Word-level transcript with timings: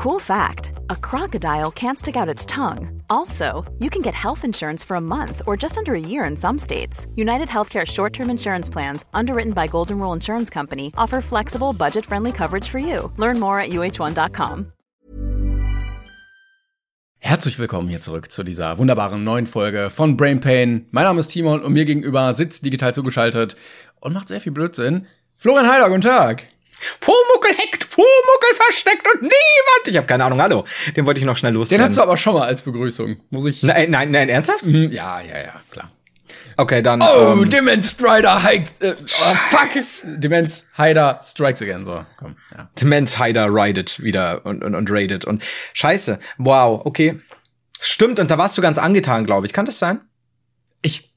Cool 0.00 0.18
fact 0.18 0.72
a 0.88 0.96
crocodile 0.96 1.70
can't 1.70 1.98
stick 1.98 2.16
out 2.16 2.26
its 2.26 2.46
tongue. 2.46 3.02
Also, 3.10 3.70
you 3.80 3.90
can 3.90 4.00
get 4.00 4.14
health 4.14 4.46
insurance 4.46 4.82
for 4.82 4.96
a 4.96 5.00
month 5.00 5.42
or 5.46 5.58
just 5.58 5.76
under 5.76 5.94
a 5.94 6.00
year 6.00 6.24
in 6.24 6.38
some 6.38 6.56
states. 6.56 7.06
United 7.16 7.48
Healthcare 7.48 7.86
short 7.86 8.14
term 8.14 8.30
insurance 8.30 8.70
plans, 8.70 9.04
underwritten 9.12 9.52
by 9.52 9.66
Golden 9.66 9.98
Rule 9.98 10.14
Insurance 10.14 10.48
Company, 10.48 10.90
offer 10.96 11.20
flexible, 11.20 11.74
budget 11.74 12.06
friendly 12.06 12.32
coverage 12.32 12.66
for 12.66 12.78
you. 12.78 13.12
Learn 13.18 13.38
more 13.38 13.60
at 13.60 13.72
uh1.com. 13.72 14.72
Herzlich 17.18 17.58
willkommen 17.58 17.88
hier 17.88 18.00
zurück 18.00 18.30
zu 18.30 18.42
dieser 18.42 18.78
wunderbaren 18.78 19.22
neuen 19.22 19.46
Folge 19.46 19.90
von 19.90 20.16
Brain 20.16 20.40
Pain. 20.40 20.86
Mein 20.92 21.04
Name 21.04 21.20
ist 21.20 21.28
Timon 21.28 21.60
und 21.60 21.74
mir 21.74 21.84
gegenüber 21.84 22.32
sitzt 22.32 22.64
digital 22.64 22.94
zugeschaltet 22.94 23.54
und 24.00 24.14
macht 24.14 24.28
sehr 24.28 24.40
viel 24.40 24.52
Blödsinn. 24.52 25.06
Florian 25.36 25.70
Heider, 25.70 25.90
guten 25.90 26.00
Tag. 26.00 26.44
Pumuckel 27.00 27.52
hackt, 27.58 27.84
Pumuckel 28.00 28.54
versteckt 28.54 29.06
und 29.14 29.22
niemand. 29.22 29.88
Ich 29.88 29.96
habe 29.96 30.06
keine 30.06 30.24
Ahnung, 30.24 30.40
hallo. 30.40 30.64
Den 30.96 31.06
wollte 31.06 31.20
ich 31.20 31.26
noch 31.26 31.36
schnell 31.36 31.52
loswerden. 31.52 31.84
Den 31.84 31.88
hast 31.88 31.98
du 31.98 32.02
aber 32.02 32.16
schon 32.16 32.34
mal 32.34 32.46
als 32.46 32.62
Begrüßung, 32.62 33.20
muss 33.30 33.46
ich. 33.46 33.62
Nein, 33.62 33.90
nein, 33.90 34.10
nein, 34.10 34.28
ernsthaft? 34.28 34.66
Mhm, 34.66 34.90
ja, 34.92 35.20
ja, 35.20 35.38
ja, 35.38 35.60
klar. 35.70 35.90
Okay, 36.56 36.82
dann. 36.82 37.02
Oh, 37.02 37.32
ähm, 37.32 37.50
Demence 37.50 37.90
Strider 37.90 38.42
hikes. 38.42 38.72
Äh, 38.80 38.94
oh, 38.98 39.34
fuck 39.50 39.76
is. 39.76 40.02
Demence 40.04 40.66
Hider 40.76 41.20
strikes 41.22 41.62
again. 41.62 41.84
So, 41.84 42.04
komm. 42.18 42.36
Ja. 42.56 42.70
Demence 42.80 43.18
Hider 43.18 43.48
ridet 43.50 44.02
wieder 44.02 44.44
und, 44.44 44.62
und, 44.62 44.74
und 44.74 44.90
raidet 44.90 45.24
und 45.24 45.42
Scheiße. 45.74 46.18
Wow, 46.38 46.82
okay. 46.84 47.18
Stimmt, 47.80 48.20
und 48.20 48.30
da 48.30 48.36
warst 48.36 48.58
du 48.58 48.62
ganz 48.62 48.76
angetan, 48.78 49.24
glaube 49.24 49.46
ich. 49.46 49.54
Kann 49.54 49.64
das 49.64 49.78
sein? 49.78 50.00
Ich 50.82 51.09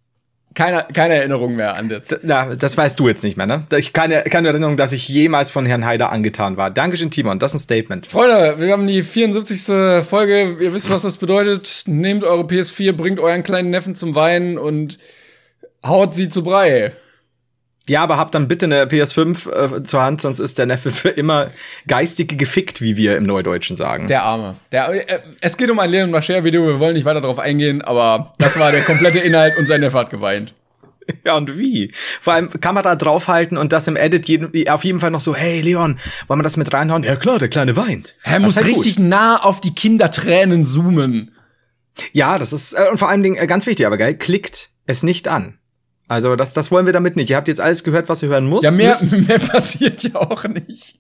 keine, 0.53 0.85
keine 0.93 1.16
Erinnerung 1.16 1.55
mehr 1.55 1.75
an 1.75 1.89
das. 1.89 2.16
Ja, 2.23 2.55
das 2.55 2.77
weißt 2.77 2.99
du 2.99 3.07
jetzt 3.07 3.23
nicht 3.23 3.38
mehr, 3.38 3.45
ne? 3.45 3.66
Ich 3.77 3.94
keine, 3.94 4.23
keine 4.23 4.49
Erinnerung, 4.49 4.77
dass 4.77 4.91
ich 4.91 5.07
jemals 5.07 5.52
von 5.52 5.66
Herrn 5.66 5.85
Haider 5.85 6.11
angetan 6.11 6.57
war. 6.57 6.71
Dankeschön, 6.71 7.11
Timon. 7.11 7.39
Das 7.39 7.52
ist 7.52 7.55
ein 7.55 7.63
Statement. 7.63 8.07
Freunde, 8.07 8.55
wir 8.59 8.71
haben 8.71 8.88
die 8.88 9.03
74. 9.03 10.05
Folge. 10.08 10.58
Ihr 10.59 10.73
wisst, 10.73 10.89
was 10.89 11.03
das 11.03 11.17
bedeutet. 11.17 11.84
Nehmt 11.88 12.23
eure 12.23 12.44
PS4, 12.44 12.94
bringt 12.94 13.19
euren 13.19 13.44
kleinen 13.44 13.69
Neffen 13.69 13.95
zum 13.95 14.16
Weinen 14.16 14.58
und 14.58 15.00
haut 15.86 16.13
sie 16.13 16.30
zu 16.30 16.44
Brei. 16.44 16.94
Ja, 17.88 18.02
aber 18.02 18.17
habt 18.17 18.34
dann 18.34 18.48
bitte 18.48 18.66
eine 18.66 18.86
PS5 18.86 19.80
äh, 19.80 19.84
zur 19.84 20.02
Hand, 20.02 20.22
sonst 20.22 20.39
ist 20.39 20.58
der 20.58 20.66
Neffe 20.66 20.89
für 20.89 21.09
immer 21.09 21.48
geistig 21.86 22.38
gefickt, 22.38 22.81
wie 22.81 22.95
wir 22.95 23.17
im 23.17 23.23
Neudeutschen 23.23 23.75
sagen. 23.75 24.08
Der 24.08 24.23
Arme. 24.23 24.56
Der, 24.72 25.09
äh, 25.09 25.20
es 25.42 25.58
geht 25.58 25.70
um 25.70 25.80
ein 25.80 25.90
Leon 25.90 26.09
Mascher-Video, 26.09 26.66
wir 26.66 26.80
wollen 26.80 26.94
nicht 26.94 27.03
weiter 27.03 27.20
darauf 27.20 27.40
eingehen, 27.40 27.81
aber 27.81 28.34
das 28.38 28.58
war 28.58 28.72
der 28.72 28.84
komplette 28.84 29.20
Inhalt 29.20 29.58
und 29.58 29.66
sein 29.66 29.81
Neffe 29.81 29.98
hat 29.98 30.09
geweint. 30.09 30.53
Ja, 31.25 31.36
und 31.36 31.58
wie? 31.58 31.92
Vor 31.94 32.31
allem 32.31 32.50
Kamera 32.62 32.95
draufhalten 32.95 33.58
und 33.58 33.73
das 33.73 33.90
im 33.90 33.97
Edit 33.97 34.25
jeden, 34.30 34.70
auf 34.70 34.86
jeden 34.86 35.00
Fall 35.00 35.12
noch 35.12 35.20
so, 35.20 35.36
hey 35.36 35.59
Leon, 35.59 36.00
wollen 36.28 36.40
wir 36.40 36.44
das 36.44 36.56
mit 36.56 36.72
reinhauen? 36.72 37.03
Ja 37.03 37.18
klar, 37.18 37.40
der 37.40 37.50
Kleine 37.50 37.75
weint. 37.75 38.16
Er 38.23 38.40
muss 38.40 38.56
halt 38.56 38.68
richtig 38.68 38.95
gut. 38.95 39.06
nah 39.06 39.44
auf 39.44 39.59
die 39.59 39.75
Kindertränen 39.75 40.64
zoomen. 40.64 41.31
Ja, 42.14 42.40
das 42.40 42.53
ist, 42.53 42.72
äh, 42.72 42.86
und 42.90 43.00
vor 43.00 43.09
allen 43.09 43.22
Dingen, 43.22 43.36
äh, 43.36 43.47
ganz 43.47 43.66
wichtig, 43.66 43.86
aber 43.86 43.97
geil, 43.97 44.16
klickt 44.16 44.70
es 44.86 45.03
nicht 45.03 45.28
an. 45.28 45.59
Also 46.08 46.36
das, 46.36 46.54
das 46.54 46.72
wollen 46.72 46.86
wir 46.86 46.94
damit 46.94 47.16
nicht. 47.16 47.30
Ihr 47.30 47.38
habt 47.38 47.48
jetzt 47.48 47.62
alles 47.62 47.84
gehört, 47.84 48.09
was 48.09 48.22
ihr 48.23 48.30
hören 48.30 48.46
muss. 48.46 48.64
Ja, 48.64 48.72
mehr, 48.72 48.98
mehr 49.12 49.40
passiert 49.40 50.04
ja 50.04 50.16
auch 50.16 50.44
nicht. 50.46 51.00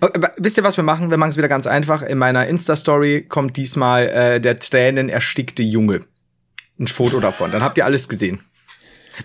Aber 0.00 0.32
wisst 0.36 0.56
ihr, 0.56 0.64
was 0.64 0.76
wir 0.76 0.84
machen? 0.84 1.10
Wir 1.10 1.18
machen 1.18 1.30
es 1.30 1.36
wieder 1.36 1.48
ganz 1.48 1.66
einfach. 1.66 2.02
In 2.02 2.18
meiner 2.18 2.46
Insta-Story 2.46 3.26
kommt 3.28 3.56
diesmal 3.56 4.08
äh, 4.08 4.40
der 4.40 4.58
Tränen 4.58 5.08
erstickte 5.08 5.62
Junge. 5.62 6.00
Ein 6.78 6.88
Foto 6.88 7.20
davon. 7.20 7.52
Dann 7.52 7.62
habt 7.62 7.78
ihr 7.78 7.84
alles 7.84 8.08
gesehen. 8.08 8.40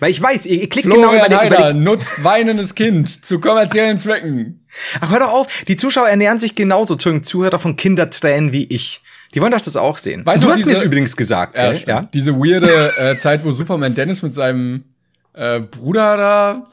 Weil 0.00 0.10
ich 0.10 0.20
weiß, 0.20 0.46
ihr, 0.46 0.62
ihr 0.62 0.68
klickt 0.68 0.86
Florian 0.86 1.12
genau 1.12 1.26
über 1.26 1.38
Heider 1.38 1.56
über 1.70 1.72
nutzt 1.72 2.24
weinendes 2.24 2.74
Kind 2.74 3.24
zu 3.24 3.38
kommerziellen 3.38 3.98
Zwecken. 3.98 4.64
Ach, 5.00 5.10
hör 5.10 5.20
doch 5.20 5.32
auf. 5.32 5.46
Die 5.68 5.76
Zuschauer 5.76 6.08
ernähren 6.08 6.38
sich 6.38 6.54
genauso, 6.54 6.96
Zuhörer 6.96 7.58
von 7.58 7.76
Kindertränen 7.76 8.52
wie 8.52 8.64
ich. 8.64 9.02
Die 9.34 9.40
wollen 9.40 9.52
doch 9.52 9.60
das 9.60 9.76
auch 9.76 9.98
sehen. 9.98 10.24
Weißt 10.26 10.42
du, 10.42 10.48
du 10.48 10.52
hast 10.52 10.64
mir 10.64 10.72
das 10.72 10.82
übrigens 10.82 11.16
gesagt, 11.16 11.56
ja, 11.56 11.72
ja? 11.72 12.02
Diese 12.14 12.36
weirde 12.36 12.92
äh, 12.96 13.18
Zeit, 13.18 13.44
wo 13.44 13.50
Superman 13.50 13.94
Dennis 13.94 14.22
mit 14.22 14.34
seinem 14.34 14.84
äh, 15.34 15.60
Bruder 15.60 16.16
da 16.16 16.66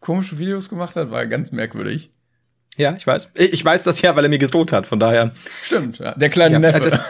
komische 0.00 0.38
Videos 0.38 0.68
gemacht 0.68 0.96
hat, 0.96 1.10
war 1.10 1.26
ganz 1.26 1.52
merkwürdig. 1.52 2.10
Ja, 2.76 2.94
ich 2.96 3.06
weiß. 3.06 3.32
Ich 3.34 3.64
weiß 3.64 3.84
das 3.84 4.02
ja, 4.02 4.14
weil 4.16 4.24
er 4.24 4.28
mir 4.28 4.38
gedroht 4.38 4.72
hat, 4.72 4.86
von 4.86 5.00
daher. 5.00 5.32
Stimmt, 5.62 5.98
ja. 5.98 6.14
Der 6.14 6.30
kleine 6.30 6.54
ja, 6.54 6.58
Neffe. 6.58 6.80
Das, 6.80 7.00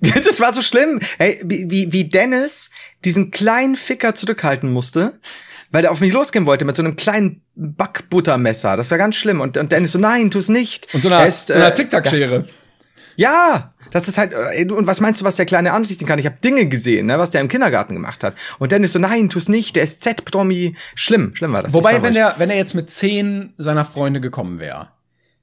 das 0.24 0.40
war 0.40 0.52
so 0.52 0.62
schlimm. 0.62 1.00
Hey, 1.18 1.40
wie, 1.44 1.92
wie 1.92 2.04
Dennis 2.04 2.70
diesen 3.04 3.30
kleinen 3.30 3.76
Ficker 3.76 4.14
zurückhalten 4.14 4.72
musste, 4.72 5.18
weil 5.70 5.84
er 5.84 5.90
auf 5.90 6.00
mich 6.00 6.12
losgehen 6.12 6.46
wollte 6.46 6.64
mit 6.64 6.76
so 6.76 6.82
einem 6.82 6.96
kleinen 6.96 7.42
Backbuttermesser. 7.54 8.76
Das 8.76 8.90
war 8.90 8.98
ganz 8.98 9.16
schlimm. 9.16 9.40
Und, 9.40 9.56
und 9.56 9.72
Dennis 9.72 9.92
so, 9.92 9.98
nein, 9.98 10.30
tu's 10.30 10.48
nicht. 10.48 10.92
Und 10.94 11.02
so 11.02 11.08
einer, 11.08 11.26
ist, 11.26 11.48
so 11.48 11.54
einer 11.54 11.68
äh, 11.68 11.74
Zickzackschere. 11.74 12.46
Ja, 13.16 13.74
das 13.90 14.08
ist 14.08 14.18
halt, 14.18 14.32
und 14.70 14.86
was 14.86 15.00
meinst 15.00 15.20
du, 15.20 15.24
was 15.24 15.36
der 15.36 15.46
Kleine 15.46 15.72
anrichten 15.72 16.06
kann? 16.06 16.18
Ich 16.18 16.26
habe 16.26 16.36
Dinge 16.42 16.66
gesehen, 16.66 17.06
ne, 17.06 17.18
was 17.18 17.30
der 17.30 17.40
im 17.40 17.48
Kindergarten 17.48 17.94
gemacht 17.94 18.24
hat. 18.24 18.34
Und 18.58 18.72
Dennis 18.72 18.92
so, 18.92 18.98
nein, 18.98 19.28
tu's 19.28 19.48
nicht, 19.48 19.76
der 19.76 19.84
ist 19.84 20.02
Z-Promi. 20.02 20.76
Schlimm, 20.94 21.34
schlimm 21.34 21.52
war 21.52 21.62
das. 21.62 21.74
Wobei, 21.74 22.02
wenn 22.02 22.16
er, 22.16 22.34
wenn 22.38 22.50
er 22.50 22.56
jetzt 22.56 22.74
mit 22.74 22.90
zehn 22.90 23.54
seiner 23.56 23.84
Freunde 23.84 24.20
gekommen 24.20 24.58
wäre, 24.58 24.88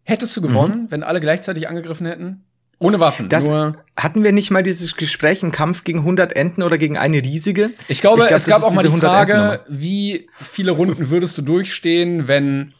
hättest 0.03 0.36
du 0.38 0.41
gewonnen, 0.41 0.84
mhm. 0.84 0.91
wenn 0.91 1.03
alle 1.03 1.19
gleichzeitig 1.19 1.68
angegriffen 1.68 2.06
hätten? 2.06 2.44
Ohne 2.80 3.00
Waffen. 3.00 3.28
Das 3.30 3.47
nur 3.47 3.84
hatten 3.96 4.24
wir 4.24 4.31
nicht 4.31 4.52
mal 4.52 4.62
dieses 4.62 4.96
Gespräch, 4.96 5.41
ein 5.41 5.52
Kampf 5.52 5.84
gegen 5.84 6.00
100 6.00 6.34
Enten 6.34 6.62
oder 6.62 6.78
gegen 6.78 6.97
eine 6.97 7.24
riesige? 7.24 7.72
Ich 7.88 8.02
glaube, 8.02 8.24
ich 8.24 8.28
glaub, 8.28 8.40
es 8.40 8.46
gab 8.46 8.62
auch 8.62 8.74
mal 8.74 8.84
die 8.84 9.00
Frage, 9.00 9.62
wie 9.68 10.30
viele 10.36 10.72
Runden 10.72 11.09
würdest 11.09 11.36
du 11.40 11.41
durchstehen, 11.41 12.28
wenn, 12.28 12.74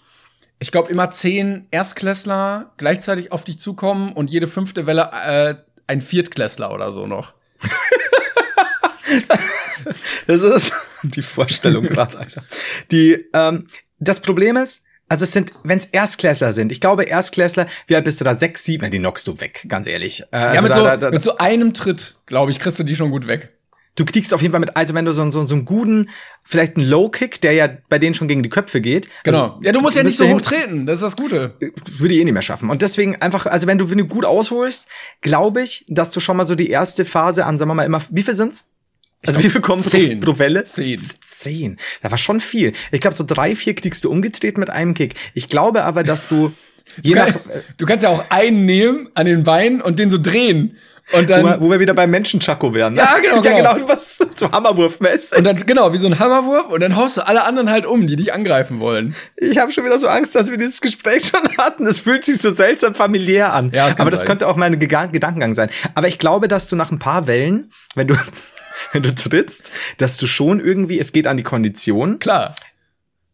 ich 0.59 0.72
glaube, 0.72 0.91
immer 0.91 1.12
zehn 1.12 1.68
Erstklässler 1.72 2.72
gleichzeitig 2.78 3.31
auf 3.31 3.44
dich 3.44 3.59
zukommen 3.59 4.13
und 4.13 4.29
jede 4.29 4.47
fünfte 4.47 4.88
Welle 4.88 5.09
äh, 5.13 5.56
ein 5.88 6.01
Viertklässler 6.01 6.73
oder 6.73 6.91
so 6.91 7.07
noch. 7.07 7.34
das 10.28 10.44
ist 10.44 10.72
die 11.03 11.22
Vorstellung 11.22 11.85
gerade, 11.85 12.18
Alter. 12.18 12.44
Die, 12.91 13.25
ähm, 13.34 13.68
das 14.00 14.22
Problem 14.22 14.57
ist, 14.57 14.84
also 15.09 15.23
es 15.23 15.31
sind, 15.31 15.51
wenn 15.63 15.79
es 15.79 15.85
Erstklässler 15.85 16.51
sind, 16.51 16.72
ich 16.72 16.81
glaube 16.81 17.03
Erstklässler, 17.03 17.68
wie 17.88 17.95
alt 17.95 18.03
bist 18.03 18.19
du 18.19 18.25
da? 18.25 18.35
Sechs, 18.35 18.66
sieben, 18.66 18.91
die 18.91 19.00
knockst 19.00 19.25
du 19.28 19.39
weg, 19.39 19.66
ganz 19.69 19.88
ehrlich. 19.88 20.22
Äh, 20.34 20.38
ja, 20.38 20.47
also 20.50 20.63
mit, 20.63 20.72
da, 20.72 20.75
so, 20.75 20.84
da, 20.84 20.97
da, 20.97 21.12
mit 21.12 21.24
so 21.24 21.38
einem 21.38 21.74
Tritt, 21.74 22.18
glaube 22.25 22.51
ich, 22.51 22.59
kriegst 22.59 22.79
du 22.79 22.84
die 22.84 22.95
schon 22.95 23.12
gut 23.12 23.28
weg. 23.28 23.56
Du 23.97 24.06
kriegst 24.06 24.34
auf 24.34 24.41
jeden 24.41 24.52
Fall 24.52 24.62
mit, 24.62 24.78
also 24.78 24.94
wenn 24.94 25.06
du 25.06 25.12
so, 25.12 25.30
so, 25.31 25.44
so 25.44 25.56
einen 25.56 25.66
guten, 25.66 26.09
vielleicht 26.44 26.78
einen 26.78 26.88
Low-Kick, 26.88 27.41
der 27.41 27.53
ja 27.53 27.68
bei 27.90 27.97
denen 27.97 28.13
schon 28.13 28.28
gegen 28.28 28.44
die 28.44 28.50
Köpfe 28.50 28.80
geht. 28.80 29.09
Genau. 29.24 29.56
Also, 29.56 29.59
ja, 29.63 29.72
du 29.72 29.81
musst 29.81 29.97
ja 29.97 30.03
nicht 30.03 30.16
so 30.16 30.30
hoch 30.30 30.40
treten, 30.40 30.85
das 30.85 31.00
ist 31.00 31.03
das 31.03 31.16
Gute. 31.16 31.56
Würde 31.97 32.13
ich 32.13 32.22
eh 32.22 32.24
nicht 32.24 32.34
mehr 32.34 32.44
schaffen. 32.44 32.69
Und 32.69 32.84
deswegen 32.84 33.16
einfach, 33.18 33.47
also 33.47 33.66
wenn 33.66 33.80
du, 33.80 33.90
wenn 33.90 33.97
du 33.97 34.06
gut 34.06 34.24
ausholst, 34.24 34.88
glaube 35.22 35.63
ich, 35.63 35.84
dass 35.90 36.12
du 36.12 36.19
schon 36.19 36.38
mal 36.38 36.46
so 36.46 36.53
die 36.53 36.69
erste 36.69 37.06
Phase 37.06 37.46
an, 37.46 37.57
sagen 37.57 37.69
wir 37.72 37.75
mal 37.75 37.86
immer, 37.86 38.02
wie 38.12 38.22
viel 38.22 38.36
sind's? 38.36 38.69
Also 39.25 39.41
wie 39.44 39.50
viel 39.50 39.62
kommt 39.62 39.84
zehn. 39.84 40.19
pro 40.19 40.38
Welle? 40.38 40.63
Zehn. 40.63 40.96
Zehn. 40.97 41.78
Da 42.03 42.12
war 42.12 42.19
schon 42.19 42.40
viel. 42.40 42.74
Ich 42.91 43.02
glaube, 43.02 43.16
so 43.16 43.25
drei, 43.25 43.56
vier 43.56 43.74
kriegst 43.74 44.03
du 44.03 44.12
umgedreht 44.12 44.59
mit 44.59 44.69
einem 44.69 44.94
Kick. 44.94 45.16
Ich 45.34 45.50
glaube 45.50 45.84
aber, 45.86 46.03
dass 46.03 46.28
du 46.28 46.53
du. 47.03 47.14
Kannst, 47.14 47.40
du 47.78 47.86
kannst 47.86 48.03
ja 48.03 48.09
auch 48.09 48.24
einen 48.30 48.66
nehmen 48.66 49.09
an 49.14 49.25
den 49.25 49.44
Beinen 49.44 49.81
und 49.81 50.00
den 50.00 50.09
so 50.09 50.18
drehen. 50.18 50.78
Und 51.14 51.30
dann, 51.30 51.42
wo, 51.42 51.48
wir, 51.48 51.62
wo 51.62 51.72
wir 51.72 51.80
wieder 51.80 51.94
beim 51.94 52.12
Menschen-Chaco 52.12 52.74
wären. 52.74 52.96
Ne? 52.96 53.00
Ja, 53.02 53.18
genau. 53.20 53.42
Ja, 53.44 53.56
genau. 53.56 53.75
genau. 53.75 53.88
Was 53.88 54.18
so 54.36 54.52
Hammerwurfmäßig. 54.52 55.38
Und 55.38 55.46
dann, 55.46 55.66
genau, 55.66 55.94
wie 55.94 55.98
so 55.98 56.08
ein 56.08 56.20
Hammerwurf. 56.20 56.68
Und 56.68 56.81
dann 56.81 56.98
haust 56.98 57.16
du 57.16 57.25
alle 57.25 57.46
anderen 57.46 57.70
halt 57.70 57.86
um, 57.86 58.08
die 58.08 58.18
dich 58.18 58.34
angreifen 58.34 58.81
wollen. 58.81 59.16
Ich 59.38 59.58
habe 59.58 59.72
schon 59.72 59.86
wieder 59.86 60.00
so 60.00 60.09
Angst, 60.09 60.36
dass 60.36 60.52
wir 60.52 60.58
dieses 60.58 60.81
Gespräch 60.81 61.28
schon 61.28 61.48
hatten. 61.58 61.86
Es 61.88 62.00
fühlt 62.00 62.25
sich 62.25 62.42
so 62.42 62.50
seltsam 62.50 62.94
familiär 62.94 63.54
an. 63.54 63.72
Ja, 63.74 63.88
das 63.88 64.00
aber 64.00 64.12
das 64.12 64.22
sein. 64.22 64.28
könnte 64.28 64.48
auch 64.48 64.58
mein 64.58 64.80
Gedankengang 64.80 65.54
sein. 65.54 65.69
Aber 65.96 66.09
ich 66.09 66.19
glaube, 66.19 66.50
dass 66.50 66.68
du 66.68 66.75
nach 66.75 66.92
ein 66.92 67.00
paar 67.00 67.25
Wellen, 67.28 67.72
wenn 67.96 68.08
du 68.08 68.16
wenn 68.92 69.04
du 69.04 69.16
trittst, 69.16 69.72
dass 69.98 70.18
du 70.18 70.28
schon 70.28 70.59
irgendwie, 70.59 71.00
es 71.00 71.12
geht 71.12 71.25
an 71.28 71.38
die 71.38 71.44
Kondition. 71.44 72.19
Klar. 72.19 72.54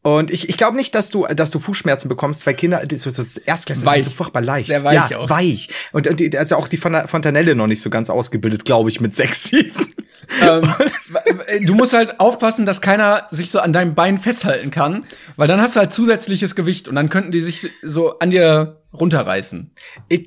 Und 0.04 0.32
ich, 0.32 0.50
ich 0.50 0.58
glaube 0.58 0.76
nicht, 0.76 0.94
dass 0.96 1.10
du, 1.10 1.26
dass 1.28 1.50
du 1.50 1.60
Fußschmerzen 1.60 2.10
bekommst, 2.10 2.46
weil 2.46 2.54
Kinder, 2.56 2.84
so, 2.94 3.10
so 3.10 3.24
Erstklässler 3.46 3.86
Weich. 3.88 4.04
sind 4.04 4.12
so 4.12 4.18
furchtbar 4.18 4.42
leicht. 4.42 4.68
Sehr 4.70 4.84
weich 4.84 5.10
ja, 5.10 5.18
auch. 5.18 5.30
weich. 5.30 5.70
Und, 5.94 6.08
und 6.08 6.20
die, 6.20 6.38
also 6.38 6.58
auch 6.58 6.68
die 6.68 6.76
Fon- 6.78 7.08
Fontanelle 7.08 7.56
noch 7.56 7.68
nicht 7.68 7.82
so 7.82 7.90
ganz 7.90 8.10
ausgebildet, 8.10 8.66
glaube 8.66 8.90
ich, 8.90 9.00
mit 9.00 9.16
sechs, 9.16 9.46
sieben. 9.46 9.94
Ähm, 10.42 10.70
du 11.66 11.74
musst 11.76 11.94
halt 11.94 12.20
aufpassen, 12.20 12.66
dass 12.66 12.82
keiner 12.82 13.28
sich 13.32 13.50
so 13.50 13.60
an 13.60 13.72
deinem 13.72 13.96
Bein 13.96 14.18
festhalten 14.18 14.72
kann, 14.72 15.06
weil 15.38 15.48
dann 15.48 15.62
hast 15.62 15.78
du 15.78 15.80
halt 15.80 15.94
zusätzliches 15.94 16.56
Gewicht 16.56 16.90
und 16.90 16.96
dann 16.96 17.10
könnten 17.10 17.32
die 17.32 17.42
sich 17.42 17.70
so 17.82 18.20
an 18.20 18.32
dir 18.32 18.82
runterreißen. 18.94 19.72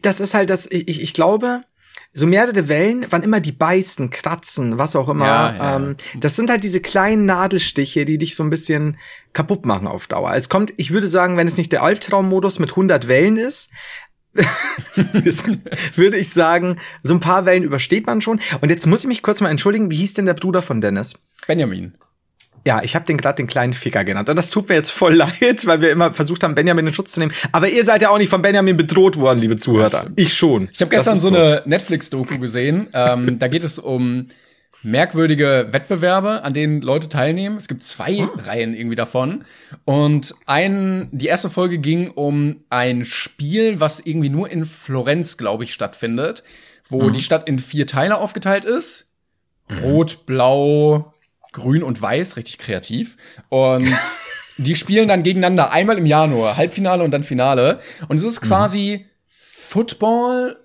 Das 0.02 0.20
ist 0.20 0.32
halt 0.32 0.48
das, 0.48 0.66
ich, 0.70 1.02
ich 1.02 1.12
glaube, 1.12 1.60
so 2.14 2.26
mehrere 2.26 2.68
Wellen, 2.68 3.04
wann 3.10 3.22
immer 3.22 3.40
die 3.40 3.52
beißen, 3.52 4.08
kratzen, 4.08 4.78
was 4.78 4.96
auch 4.96 5.10
immer, 5.10 5.26
Ja, 5.26 5.54
ja. 5.56 5.76
Ähm, 5.76 5.96
das 6.18 6.34
sind 6.34 6.48
halt 6.48 6.64
diese 6.64 6.80
kleinen 6.80 7.26
Nadelstiche, 7.26 8.06
die 8.06 8.16
dich 8.16 8.36
so 8.36 8.42
ein 8.42 8.48
bisschen 8.48 8.96
kaputt 9.36 9.66
machen 9.66 9.86
auf 9.86 10.06
Dauer. 10.06 10.34
Es 10.34 10.48
kommt, 10.48 10.72
ich 10.78 10.92
würde 10.92 11.08
sagen, 11.08 11.36
wenn 11.36 11.46
es 11.46 11.58
nicht 11.58 11.70
der 11.70 11.82
Albtraummodus 11.82 12.58
mit 12.58 12.70
100 12.70 13.06
Wellen 13.06 13.36
ist, 13.36 13.70
würde 15.94 16.16
ich 16.16 16.30
sagen, 16.30 16.78
so 17.02 17.14
ein 17.14 17.20
paar 17.20 17.44
Wellen 17.44 17.62
übersteht 17.62 18.06
man 18.06 18.20
schon. 18.20 18.40
Und 18.60 18.70
jetzt 18.70 18.86
muss 18.86 19.02
ich 19.02 19.06
mich 19.06 19.22
kurz 19.22 19.40
mal 19.40 19.50
entschuldigen, 19.50 19.90
wie 19.90 19.96
hieß 19.96 20.14
denn 20.14 20.26
der 20.26 20.34
Bruder 20.34 20.62
von 20.62 20.80
Dennis? 20.80 21.14
Benjamin. 21.46 21.94
Ja, 22.66 22.82
ich 22.82 22.96
habe 22.96 23.04
den 23.04 23.16
gerade 23.16 23.36
den 23.36 23.46
kleinen 23.46 23.74
Ficker 23.74 24.04
genannt. 24.04 24.28
Und 24.28 24.36
das 24.36 24.50
tut 24.50 24.68
mir 24.68 24.74
jetzt 24.74 24.90
voll 24.90 25.14
leid, 25.14 25.66
weil 25.66 25.82
wir 25.82 25.90
immer 25.90 26.12
versucht 26.12 26.42
haben, 26.42 26.54
Benjamin 26.54 26.86
in 26.86 26.94
Schutz 26.94 27.12
zu 27.12 27.20
nehmen. 27.20 27.32
Aber 27.52 27.68
ihr 27.68 27.84
seid 27.84 28.02
ja 28.02 28.08
auch 28.08 28.18
nicht 28.18 28.30
von 28.30 28.42
Benjamin 28.42 28.76
bedroht 28.76 29.18
worden, 29.18 29.38
liebe 29.38 29.56
Zuhörer. 29.56 30.06
Ich 30.16 30.34
schon. 30.34 30.70
Ich 30.72 30.80
habe 30.80 30.90
gestern 30.90 31.16
so, 31.16 31.28
so 31.28 31.36
eine 31.36 31.62
Netflix-Doku 31.66 32.38
gesehen. 32.38 32.88
ähm, 32.92 33.38
da 33.38 33.48
geht 33.48 33.64
es 33.64 33.78
um 33.78 34.26
merkwürdige 34.82 35.68
Wettbewerbe, 35.70 36.42
an 36.42 36.52
denen 36.52 36.80
Leute 36.80 37.08
teilnehmen. 37.08 37.56
Es 37.56 37.68
gibt 37.68 37.82
zwei 37.82 38.16
hm. 38.18 38.30
Reihen 38.38 38.74
irgendwie 38.74 38.96
davon. 38.96 39.44
Und 39.84 40.34
ein, 40.46 41.08
die 41.12 41.26
erste 41.26 41.50
Folge 41.50 41.78
ging 41.78 42.10
um 42.10 42.62
ein 42.70 43.04
Spiel, 43.04 43.80
was 43.80 44.00
irgendwie 44.00 44.28
nur 44.28 44.50
in 44.50 44.64
Florenz, 44.64 45.36
glaube 45.36 45.64
ich, 45.64 45.72
stattfindet, 45.72 46.44
wo 46.88 47.02
mhm. 47.02 47.12
die 47.12 47.22
Stadt 47.22 47.48
in 47.48 47.58
vier 47.58 47.86
Teile 47.86 48.18
aufgeteilt 48.18 48.64
ist. 48.64 49.08
Mhm. 49.68 49.78
Rot, 49.78 50.26
Blau, 50.26 51.12
Grün 51.52 51.82
und 51.82 52.00
Weiß, 52.00 52.36
richtig 52.36 52.58
kreativ. 52.58 53.16
Und 53.48 53.88
die 54.58 54.76
spielen 54.76 55.08
dann 55.08 55.22
gegeneinander 55.22 55.72
einmal 55.72 55.98
im 55.98 56.06
Januar, 56.06 56.56
Halbfinale 56.56 57.02
und 57.02 57.10
dann 57.10 57.24
Finale. 57.24 57.80
Und 58.08 58.16
es 58.16 58.22
ist 58.22 58.42
mhm. 58.42 58.46
quasi 58.46 59.00
mhm. 59.00 59.10
Football, 59.40 60.58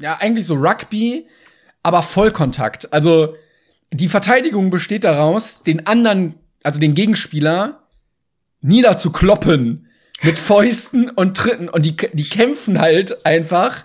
ja, 0.00 0.16
eigentlich 0.20 0.46
so 0.46 0.54
Rugby, 0.54 1.26
aber 1.82 2.02
Vollkontakt. 2.02 2.92
Also 2.92 3.36
die 3.92 4.08
Verteidigung 4.08 4.70
besteht 4.70 5.04
daraus, 5.04 5.62
den 5.62 5.86
anderen, 5.86 6.34
also 6.62 6.80
den 6.80 6.94
Gegenspieler, 6.94 7.82
niederzukloppen 8.60 9.88
mit 10.22 10.38
Fäusten 10.38 11.10
und 11.10 11.36
Tritten. 11.36 11.68
Und 11.68 11.84
die, 11.84 11.96
die 11.96 12.28
kämpfen 12.28 12.80
halt 12.80 13.26
einfach 13.26 13.84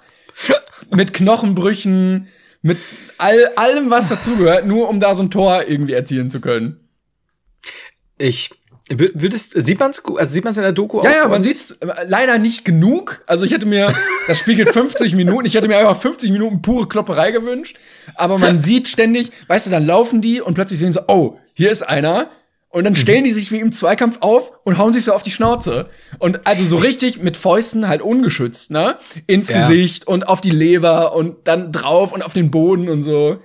mit 0.91 1.13
Knochenbrüchen, 1.13 2.27
mit 2.61 2.77
all, 3.17 3.47
allem, 3.55 3.89
was 3.89 4.09
dazugehört, 4.09 4.65
nur 4.67 4.89
um 4.89 4.99
da 4.99 5.15
so 5.15 5.23
ein 5.23 5.31
Tor 5.31 5.67
irgendwie 5.67 5.93
erzielen 5.93 6.29
zu 6.29 6.39
können. 6.39 6.79
Ich 8.17 8.51
Würdest, 8.89 9.61
sieht 9.61 9.79
man's, 9.79 10.01
also 10.05 10.31
sieht 10.31 10.45
man's 10.45 10.57
in 10.57 10.63
der 10.63 10.71
Doku 10.71 11.03
ja, 11.03 11.09
auch? 11.09 11.15
Ja, 11.15 11.27
man 11.27 11.43
sieht's 11.43 11.71
äh, 11.71 12.05
leider 12.07 12.37
nicht 12.37 12.63
genug. 12.63 13.21
Also 13.27 13.43
ich 13.43 13.51
hätte 13.51 13.65
mir, 13.65 13.93
das 14.27 14.39
spiegelt 14.39 14.69
50 14.69 15.13
Minuten, 15.13 15.45
ich 15.45 15.55
hätte 15.55 15.67
mir 15.67 15.77
einfach 15.77 15.99
50 15.99 16.31
Minuten 16.31 16.61
pure 16.61 16.87
Klopperei 16.87 17.31
gewünscht. 17.31 17.77
Aber 18.15 18.37
man 18.37 18.59
sieht 18.61 18.87
ständig, 18.87 19.31
weißt 19.47 19.67
du, 19.67 19.71
dann 19.71 19.85
laufen 19.85 20.21
die 20.21 20.39
und 20.39 20.53
plötzlich 20.53 20.79
sehen 20.79 20.93
sie, 20.93 21.03
oh, 21.07 21.37
hier 21.53 21.69
ist 21.69 21.83
einer. 21.83 22.29
Und 22.69 22.83
dann 22.83 22.95
stellen 22.95 23.23
die 23.23 23.31
sich 23.31 23.51
wie 23.51 23.59
im 23.59 23.71
Zweikampf 23.71 24.17
auf 24.21 24.51
und 24.63 24.77
hauen 24.77 24.93
sich 24.93 25.03
so 25.03 25.13
auf 25.13 25.23
die 25.23 25.31
Schnauze. 25.31 25.89
Und 26.19 26.45
also 26.45 26.65
so 26.65 26.77
richtig 26.77 27.21
mit 27.21 27.35
Fäusten 27.35 27.87
halt 27.87 28.01
ungeschützt, 28.01 28.71
ne? 28.71 28.97
Ins 29.25 29.47
ja. 29.47 29.57
Gesicht 29.57 30.05
und 30.05 30.27
auf 30.27 30.41
die 30.41 30.51
Leber 30.51 31.15
und 31.15 31.47
dann 31.47 31.71
drauf 31.71 32.11
und 32.11 32.23
auf 32.23 32.33
den 32.33 32.51
Boden 32.51 32.89
und 32.89 33.01
so. 33.01 33.39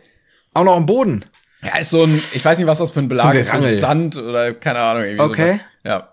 Auch 0.55 0.65
noch 0.65 0.77
am 0.77 0.87
Boden. 0.87 1.25
Ja, 1.63 1.79
ist 1.79 1.91
so 1.91 2.05
ein, 2.05 2.23
ich 2.33 2.45
weiß 2.45 2.59
nicht, 2.59 2.67
was 2.67 2.79
das 2.79 2.91
für 2.91 3.01
ein 3.01 3.09
Belag 3.09 3.35
ist, 3.35 3.53
so 3.53 3.79
Sand 3.79 4.17
oder 4.17 4.53
keine 4.55 4.81
Ahnung. 4.81 5.05
Irgendwie 5.05 5.25
okay. 5.25 5.61
So. 5.83 5.89
Ja. 5.89 6.09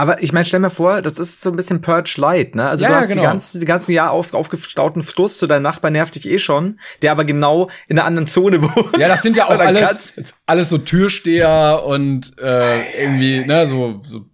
Aber 0.00 0.22
ich 0.22 0.32
meine, 0.32 0.44
stell 0.44 0.60
mir 0.60 0.70
vor, 0.70 1.02
das 1.02 1.18
ist 1.18 1.40
so 1.40 1.50
ein 1.50 1.56
bisschen 1.56 1.80
Purge 1.80 2.14
Light, 2.18 2.54
ne? 2.54 2.68
Also 2.68 2.84
ja, 2.84 2.90
du 2.90 2.96
hast 2.96 3.08
genau. 3.08 3.22
die, 3.22 3.26
ganzen, 3.26 3.60
die 3.60 3.66
ganzen 3.66 3.92
Jahr 3.92 4.12
auf, 4.12 4.32
aufgestauten 4.32 5.02
Frust, 5.02 5.40
so 5.40 5.48
dein 5.48 5.62
Nachbar 5.62 5.90
nervt 5.90 6.14
dich 6.14 6.28
eh 6.28 6.38
schon, 6.38 6.78
der 7.02 7.10
aber 7.10 7.24
genau 7.24 7.68
in 7.88 7.98
einer 7.98 8.06
anderen 8.06 8.28
Zone 8.28 8.62
wohnt. 8.62 8.96
Ja, 8.96 9.08
das 9.08 9.22
sind 9.22 9.36
ja 9.36 9.46
auch 9.46 9.58
alles, 9.58 10.14
alles 10.46 10.68
so 10.68 10.78
Türsteher 10.78 11.82
und 11.84 12.38
äh, 12.38 13.02
irgendwie, 13.02 13.44
ne, 13.44 13.66
so, 13.66 14.00
so 14.04 14.24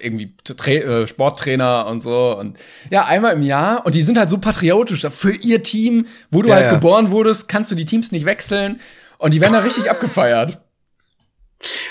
irgendwie 0.00 0.34
Tra 0.44 0.70
äh, 0.70 1.06
Sporttrainer 1.06 1.86
und 1.86 2.00
so 2.00 2.36
und 2.38 2.58
ja 2.90 3.04
einmal 3.06 3.34
im 3.34 3.42
Jahr 3.42 3.84
und 3.84 3.94
die 3.94 4.02
sind 4.02 4.18
halt 4.18 4.30
so 4.30 4.38
patriotisch 4.38 5.06
für 5.10 5.32
ihr 5.32 5.62
Team, 5.62 6.06
wo 6.30 6.42
du 6.42 6.48
ja, 6.48 6.54
halt 6.54 6.66
ja. 6.66 6.72
geboren 6.72 7.10
wurdest, 7.10 7.48
kannst 7.48 7.70
du 7.70 7.74
die 7.74 7.84
Teams 7.84 8.12
nicht 8.12 8.24
wechseln 8.24 8.80
und 9.20 9.34
die 9.34 9.40
werden 9.40 9.52
da 9.52 9.60
richtig 9.60 9.90
abgefeiert. 9.90 10.60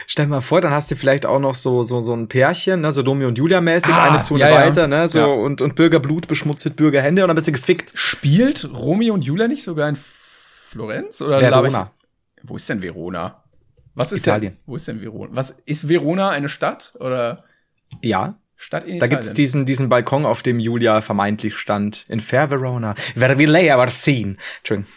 Stell 0.07 0.25
dir 0.25 0.31
mal 0.31 0.41
vor, 0.41 0.61
dann 0.61 0.73
hast 0.73 0.89
du 0.89 0.95
vielleicht 0.95 1.27
auch 1.27 1.39
noch 1.39 1.53
so 1.53 1.83
so 1.83 2.01
so 2.01 2.15
ein 2.15 2.27
Pärchen, 2.27 2.81
ne, 2.81 2.91
so 2.91 3.03
Domi 3.03 3.25
und 3.25 3.37
Julia 3.37 3.61
mäßig, 3.61 3.93
ah, 3.93 4.09
eine 4.09 4.23
Zone 4.23 4.39
ja, 4.39 4.51
weiter, 4.51 4.87
ne, 4.87 5.07
so 5.07 5.19
ja. 5.19 5.25
und 5.25 5.61
und 5.61 5.75
Bürgerblut 5.75 6.27
beschmutzt 6.27 6.75
Bürgerhände 6.75 7.23
und 7.23 7.29
ein 7.29 7.35
bisschen 7.35 7.53
gefickt. 7.53 7.91
Spielt 7.93 8.67
Romeo 8.73 9.13
und 9.13 9.23
Julia 9.23 9.47
nicht 9.47 9.61
sogar 9.61 9.87
in 9.87 9.95
Florenz 9.95 11.21
oder 11.21 11.39
Verona? 11.39 11.91
Ich, 12.35 12.49
wo 12.49 12.55
ist 12.55 12.67
denn 12.67 12.81
Verona? 12.81 13.43
Was 13.93 14.11
ist 14.11 14.25
Italien? 14.25 14.53
Denn, 14.53 14.63
wo 14.65 14.75
ist 14.75 14.87
denn 14.87 15.01
Verona? 15.01 15.29
Was 15.33 15.55
ist 15.65 15.87
Verona 15.87 16.29
eine 16.29 16.49
Stadt 16.49 16.93
oder? 16.99 17.43
Ja. 18.01 18.39
Stadt 18.55 18.85
in 18.85 18.95
Italien. 18.95 18.99
Da 19.01 19.07
gibt's 19.07 19.33
diesen 19.33 19.67
diesen 19.67 19.87
Balkon, 19.87 20.25
auf 20.25 20.41
dem 20.41 20.59
Julia 20.59 21.01
vermeintlich 21.01 21.55
stand 21.55 22.05
in 22.09 22.19
Fair 22.19 22.49
Verona. 22.49 22.95
Where 23.13 23.37
we 23.37 23.45
lay 23.45 23.71
our 23.71 23.89
scene. 23.89 24.37
Entschuldigung. 24.59 24.91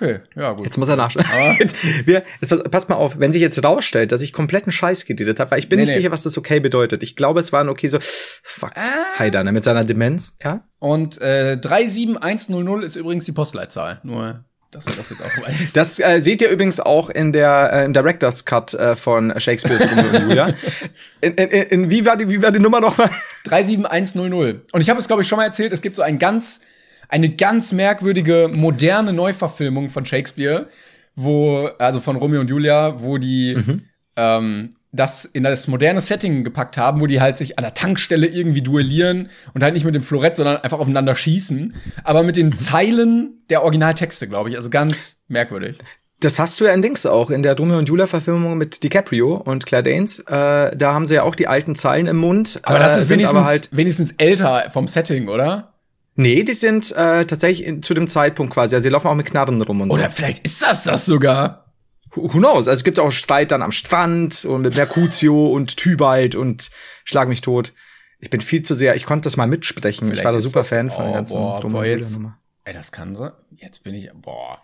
Okay, 0.00 0.20
ja, 0.36 0.52
gut. 0.52 0.64
Jetzt 0.64 0.78
muss 0.78 0.88
er 0.88 0.94
nachschauen. 0.94 1.24
Wir, 2.04 2.22
jetzt 2.40 2.48
pass, 2.48 2.62
pass, 2.70 2.88
mal 2.88 2.94
auf, 2.94 3.18
wenn 3.18 3.32
sich 3.32 3.42
jetzt 3.42 3.64
rausstellt, 3.64 4.12
dass 4.12 4.22
ich 4.22 4.32
kompletten 4.32 4.70
Scheiß 4.70 5.06
geredet 5.06 5.40
habe, 5.40 5.50
weil 5.50 5.58
ich 5.58 5.68
bin 5.68 5.78
nee, 5.78 5.82
nicht 5.82 5.90
nee. 5.90 5.96
sicher, 5.96 6.12
was 6.12 6.22
das 6.22 6.38
okay 6.38 6.60
bedeutet. 6.60 7.02
Ich 7.02 7.16
glaube, 7.16 7.40
es 7.40 7.52
war 7.52 7.62
ein 7.62 7.68
okay 7.68 7.88
so, 7.88 7.98
fuck, 8.00 8.70
ah. 8.76 9.18
Heidane 9.18 9.50
mit 9.50 9.64
seiner 9.64 9.84
Demenz, 9.84 10.38
ja? 10.40 10.62
Und 10.78 11.20
äh, 11.20 11.58
37100 11.60 12.84
ist 12.84 12.94
übrigens 12.94 13.24
die 13.24 13.32
Postleitzahl. 13.32 13.98
Nur, 14.04 14.44
dass 14.70 14.86
ihr 14.86 14.94
das 14.94 15.10
jetzt 15.10 15.20
auch 15.20 15.48
weiß. 15.48 15.72
Das 15.72 15.98
äh, 15.98 16.20
seht 16.20 16.42
ihr 16.42 16.50
übrigens 16.50 16.78
auch 16.78 17.10
in 17.10 17.32
der 17.32 17.72
äh, 17.72 17.84
im 17.84 17.92
Director's 17.92 18.44
Cut 18.44 18.74
äh, 18.74 18.94
von 18.94 19.34
Shakespeare's 19.36 19.90
Romeo 19.90 20.10
und 20.10 20.22
Julia. 20.28 20.54
In, 21.20 21.34
in, 21.34 21.48
in, 21.48 21.90
wie, 21.90 22.06
war 22.06 22.16
die, 22.16 22.28
wie 22.28 22.40
war 22.40 22.52
die 22.52 22.60
Nummer 22.60 22.80
nochmal? 22.80 23.10
37100. 23.42 24.72
Und 24.72 24.80
ich 24.80 24.88
habe 24.88 25.00
es, 25.00 25.08
glaube 25.08 25.22
ich, 25.22 25.28
schon 25.28 25.38
mal 25.38 25.46
erzählt, 25.46 25.72
es 25.72 25.82
gibt 25.82 25.96
so 25.96 26.02
ein 26.02 26.20
ganz 26.20 26.60
eine 27.08 27.30
ganz 27.30 27.72
merkwürdige, 27.72 28.50
moderne 28.52 29.12
Neuverfilmung 29.12 29.90
von 29.90 30.04
Shakespeare, 30.04 30.68
wo, 31.14 31.68
also 31.78 32.00
von 32.00 32.16
Romeo 32.16 32.40
und 32.40 32.48
Julia, 32.48 33.00
wo 33.02 33.18
die 33.18 33.56
mhm. 33.56 33.82
ähm, 34.16 34.74
das 34.92 35.24
in 35.24 35.42
das 35.42 35.68
moderne 35.68 36.00
Setting 36.00 36.44
gepackt 36.44 36.76
haben, 36.76 37.00
wo 37.00 37.06
die 37.06 37.20
halt 37.20 37.36
sich 37.36 37.58
an 37.58 37.64
der 37.64 37.74
Tankstelle 37.74 38.26
irgendwie 38.26 38.62
duellieren 38.62 39.28
und 39.52 39.62
halt 39.62 39.74
nicht 39.74 39.84
mit 39.84 39.94
dem 39.94 40.02
Florett, 40.02 40.36
sondern 40.36 40.58
einfach 40.58 40.78
aufeinander 40.78 41.14
schießen, 41.14 41.74
aber 42.04 42.22
mit 42.22 42.36
den 42.36 42.48
mhm. 42.48 42.54
Zeilen 42.54 43.42
der 43.50 43.62
Originaltexte, 43.62 44.28
glaube 44.28 44.50
ich. 44.50 44.56
Also 44.56 44.70
ganz 44.70 45.18
merkwürdig. 45.28 45.78
Das 46.20 46.38
hast 46.40 46.58
du 46.58 46.64
ja 46.64 46.72
in 46.72 46.82
Dings 46.82 47.06
auch, 47.06 47.30
in 47.30 47.44
der 47.44 47.56
Romeo 47.56 47.78
und 47.78 47.88
Julia-Verfilmung 47.88 48.58
mit 48.58 48.82
DiCaprio 48.82 49.36
und 49.36 49.66
Claire 49.66 49.84
Danes. 49.84 50.18
Äh, 50.20 50.76
da 50.76 50.92
haben 50.92 51.06
sie 51.06 51.14
ja 51.14 51.22
auch 51.22 51.36
die 51.36 51.46
alten 51.46 51.76
Zeilen 51.76 52.08
im 52.08 52.16
Mund. 52.16 52.58
Aber 52.64 52.80
das 52.80 52.96
äh, 52.96 53.00
ist 53.00 53.10
wenigstens, 53.10 53.44
halt 53.44 53.68
wenigstens 53.70 54.14
älter 54.18 54.68
vom 54.72 54.88
Setting, 54.88 55.28
oder? 55.28 55.74
Nee, 56.20 56.42
die 56.42 56.54
sind 56.54 56.90
äh, 56.96 57.24
tatsächlich 57.24 57.64
in, 57.64 57.80
zu 57.80 57.94
dem 57.94 58.08
Zeitpunkt 58.08 58.52
quasi. 58.52 58.74
Also 58.74 58.82
sie 58.82 58.88
laufen 58.88 59.06
auch 59.06 59.14
mit 59.14 59.26
Knarren 59.26 59.62
rum 59.62 59.82
und 59.82 59.90
so. 59.90 59.96
Oder 59.96 60.10
vielleicht 60.10 60.44
ist 60.44 60.60
das 60.60 60.82
das 60.82 61.06
sogar. 61.06 61.72
Who, 62.10 62.26
knows? 62.26 62.66
Also 62.66 62.72
es 62.72 62.82
gibt 62.82 62.98
auch 62.98 63.12
Streit 63.12 63.52
dann 63.52 63.62
am 63.62 63.70
Strand 63.70 64.44
und 64.44 64.62
mit 64.62 64.76
Mercutio 64.76 65.46
und 65.52 65.76
Tybalt 65.76 66.34
und 66.34 66.72
Schlag 67.04 67.28
mich 67.28 67.40
tot. 67.40 67.72
Ich 68.18 68.30
bin 68.30 68.40
viel 68.40 68.62
zu 68.62 68.74
sehr, 68.74 68.96
ich 68.96 69.06
konnte 69.06 69.26
das 69.26 69.36
mal 69.36 69.46
mitsprechen. 69.46 70.08
Vielleicht 70.08 70.22
ich 70.22 70.24
war 70.24 70.32
da 70.32 70.40
super 70.40 70.64
Fan 70.64 70.90
von 70.90 71.02
oh, 71.02 71.06
der 71.06 71.14
ganzen 71.14 71.38
boah, 71.38 71.60
boah, 71.60 71.84
jetzt, 71.84 72.18
Ey, 72.64 72.74
das 72.74 72.90
kann 72.90 73.14
so. 73.14 73.30
Jetzt 73.54 73.84
bin 73.84 73.94
ich, 73.94 74.10
boah. 74.12 74.58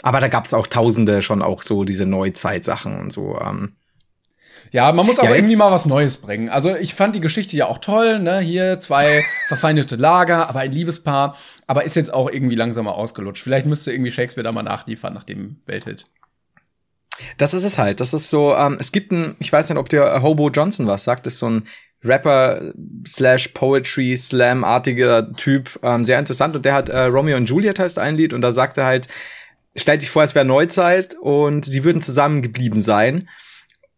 Aber 0.00 0.20
da 0.20 0.28
gab's 0.28 0.54
auch 0.54 0.66
tausende 0.66 1.20
schon 1.20 1.42
auch 1.42 1.60
so 1.60 1.84
diese 1.84 2.06
Neuzeitsachen 2.06 2.98
und 2.98 3.12
so. 3.12 3.38
Ähm. 3.38 3.76
Ja, 4.72 4.92
man 4.92 5.06
muss 5.06 5.18
auch 5.18 5.24
ja, 5.24 5.34
irgendwie 5.34 5.56
mal 5.56 5.70
was 5.70 5.86
Neues 5.86 6.16
bringen. 6.16 6.48
Also 6.48 6.74
ich 6.74 6.94
fand 6.94 7.14
die 7.14 7.20
Geschichte 7.20 7.56
ja 7.56 7.66
auch 7.66 7.78
toll, 7.78 8.18
ne? 8.18 8.40
Hier 8.40 8.80
zwei 8.80 9.24
verfeindete 9.48 9.96
Lager, 9.96 10.48
aber 10.48 10.60
ein 10.60 10.72
Liebespaar. 10.72 11.36
Aber 11.66 11.84
ist 11.84 11.96
jetzt 11.96 12.12
auch 12.12 12.30
irgendwie 12.30 12.56
langsamer 12.56 12.94
ausgelutscht. 12.94 13.42
Vielleicht 13.42 13.66
müsste 13.66 13.92
irgendwie 13.92 14.10
Shakespeare 14.10 14.44
da 14.44 14.52
mal 14.52 14.62
nachliefern 14.62 15.14
nach 15.14 15.24
dem 15.24 15.56
Welthit. 15.66 16.04
Das 17.38 17.54
ist 17.54 17.64
es 17.64 17.78
halt. 17.78 18.00
Das 18.00 18.14
ist 18.14 18.30
so, 18.30 18.54
ähm, 18.54 18.76
es 18.78 18.92
gibt 18.92 19.12
ein, 19.12 19.36
ich 19.38 19.52
weiß 19.52 19.68
nicht, 19.68 19.78
ob 19.78 19.88
der 19.88 20.22
Hobo 20.22 20.50
Johnson 20.50 20.86
was 20.86 21.04
sagt, 21.04 21.26
ist 21.26 21.38
so 21.38 21.50
ein 21.50 21.66
Rapper 22.04 22.72
slash 23.06 23.48
Poetry 23.48 24.16
Slam-artiger 24.16 25.32
Typ, 25.32 25.78
ähm, 25.82 26.04
sehr 26.04 26.18
interessant. 26.18 26.54
Und 26.56 26.64
der 26.64 26.74
hat 26.74 26.88
äh, 26.88 26.98
Romeo 27.04 27.36
und 27.36 27.48
Juliet 27.48 27.78
heißt 27.78 27.98
ein 27.98 28.16
Lied 28.16 28.32
und 28.32 28.42
da 28.42 28.52
sagt 28.52 28.78
er 28.78 28.84
halt, 28.84 29.08
stellt 29.74 30.00
sich 30.00 30.10
vor, 30.10 30.22
es 30.22 30.34
wäre 30.34 30.44
Neuzeit 30.44 31.16
und 31.20 31.64
sie 31.64 31.84
würden 31.84 32.02
zusammengeblieben 32.02 32.80
sein. 32.80 33.28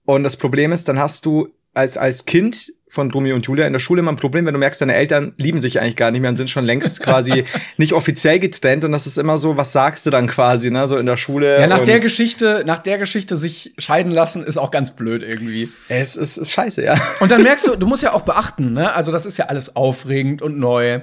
Und 0.08 0.22
das 0.22 0.36
Problem 0.36 0.72
ist, 0.72 0.88
dann 0.88 0.98
hast 0.98 1.26
du 1.26 1.50
als, 1.74 1.98
als 1.98 2.24
Kind 2.24 2.72
von 2.88 3.10
Romeo 3.10 3.36
und 3.36 3.44
Julia 3.44 3.66
in 3.66 3.74
der 3.74 3.78
Schule 3.78 4.00
immer 4.00 4.10
ein 4.10 4.16
Problem, 4.16 4.46
wenn 4.46 4.54
du 4.54 4.58
merkst, 4.58 4.80
deine 4.80 4.94
Eltern 4.94 5.34
lieben 5.36 5.58
sich 5.58 5.80
eigentlich 5.80 5.96
gar 5.96 6.10
nicht 6.10 6.22
mehr 6.22 6.30
und 6.30 6.36
sind 6.38 6.48
schon 6.48 6.64
längst 6.64 7.02
quasi 7.02 7.44
nicht 7.76 7.92
offiziell 7.92 8.38
getrennt 8.38 8.86
und 8.86 8.92
das 8.92 9.06
ist 9.06 9.18
immer 9.18 9.36
so, 9.36 9.58
was 9.58 9.72
sagst 9.72 10.06
du 10.06 10.10
dann 10.10 10.26
quasi, 10.26 10.70
ne, 10.70 10.88
so 10.88 10.96
in 10.96 11.04
der 11.04 11.18
Schule. 11.18 11.60
Ja, 11.60 11.66
nach 11.66 11.84
der 11.84 12.00
Geschichte, 12.00 12.62
nach 12.64 12.78
der 12.78 12.96
Geschichte 12.96 13.36
sich 13.36 13.74
scheiden 13.76 14.10
lassen 14.10 14.44
ist 14.44 14.56
auch 14.56 14.70
ganz 14.70 14.92
blöd 14.92 15.22
irgendwie. 15.22 15.68
Es 15.90 16.16
ist, 16.16 16.38
ist 16.38 16.52
scheiße, 16.52 16.82
ja. 16.82 16.98
Und 17.20 17.30
dann 17.30 17.42
merkst 17.42 17.66
du, 17.66 17.76
du 17.76 17.86
musst 17.86 18.02
ja 18.02 18.14
auch 18.14 18.22
beachten, 18.22 18.72
ne, 18.72 18.94
also 18.94 19.12
das 19.12 19.26
ist 19.26 19.36
ja 19.36 19.44
alles 19.48 19.76
aufregend 19.76 20.40
und 20.40 20.58
neu, 20.58 21.02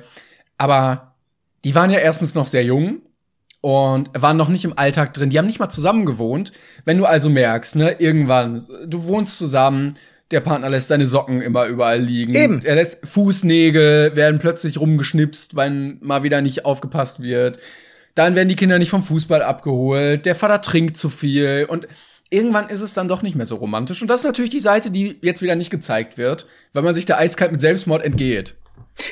aber 0.57 1.13
die 1.63 1.75
waren 1.75 1.91
ja 1.91 1.99
erstens 1.99 2.33
noch 2.33 2.47
sehr 2.47 2.63
jung 2.63 3.03
und 3.65 4.11
waren 4.13 4.37
noch 4.37 4.49
nicht 4.49 4.63
im 4.63 4.77
Alltag 4.77 5.15
drin. 5.15 5.31
Die 5.31 5.39
haben 5.39 5.47
nicht 5.47 5.57
mal 5.57 5.69
zusammen 5.69 6.05
gewohnt. 6.05 6.51
Wenn 6.85 6.99
du 6.99 7.05
also 7.05 7.31
merkst, 7.31 7.77
ne, 7.77 7.95
irgendwann, 7.97 8.63
du 8.85 9.05
wohnst 9.05 9.39
zusammen, 9.39 9.95
der 10.29 10.41
Partner 10.41 10.69
lässt 10.69 10.87
seine 10.87 11.07
Socken 11.07 11.41
immer 11.41 11.65
überall 11.65 11.99
liegen. 11.99 12.35
Eben. 12.35 12.61
Er 12.63 12.75
lässt 12.75 12.99
Fußnägel 13.03 14.15
werden 14.15 14.37
plötzlich 14.37 14.79
rumgeschnipst, 14.79 15.55
wenn 15.55 15.97
mal 16.01 16.21
wieder 16.21 16.41
nicht 16.41 16.63
aufgepasst 16.63 17.23
wird. 17.23 17.57
Dann 18.13 18.35
werden 18.35 18.49
die 18.49 18.55
Kinder 18.55 18.77
nicht 18.77 18.91
vom 18.91 19.01
Fußball 19.01 19.41
abgeholt. 19.41 20.27
Der 20.27 20.35
Vater 20.35 20.61
trinkt 20.61 20.95
zu 20.95 21.09
viel 21.09 21.65
und 21.67 21.87
irgendwann 22.29 22.69
ist 22.69 22.81
es 22.81 22.93
dann 22.93 23.07
doch 23.07 23.23
nicht 23.23 23.35
mehr 23.35 23.47
so 23.47 23.55
romantisch. 23.55 23.99
Und 23.99 24.09
das 24.09 24.19
ist 24.19 24.27
natürlich 24.27 24.51
die 24.51 24.59
Seite, 24.59 24.91
die 24.91 25.17
jetzt 25.23 25.41
wieder 25.41 25.55
nicht 25.55 25.71
gezeigt 25.71 26.19
wird, 26.19 26.45
weil 26.73 26.83
man 26.83 26.93
sich 26.93 27.05
der 27.05 27.17
eiskalt 27.17 27.51
mit 27.51 27.61
Selbstmord 27.61 28.03
entgeht. 28.03 28.53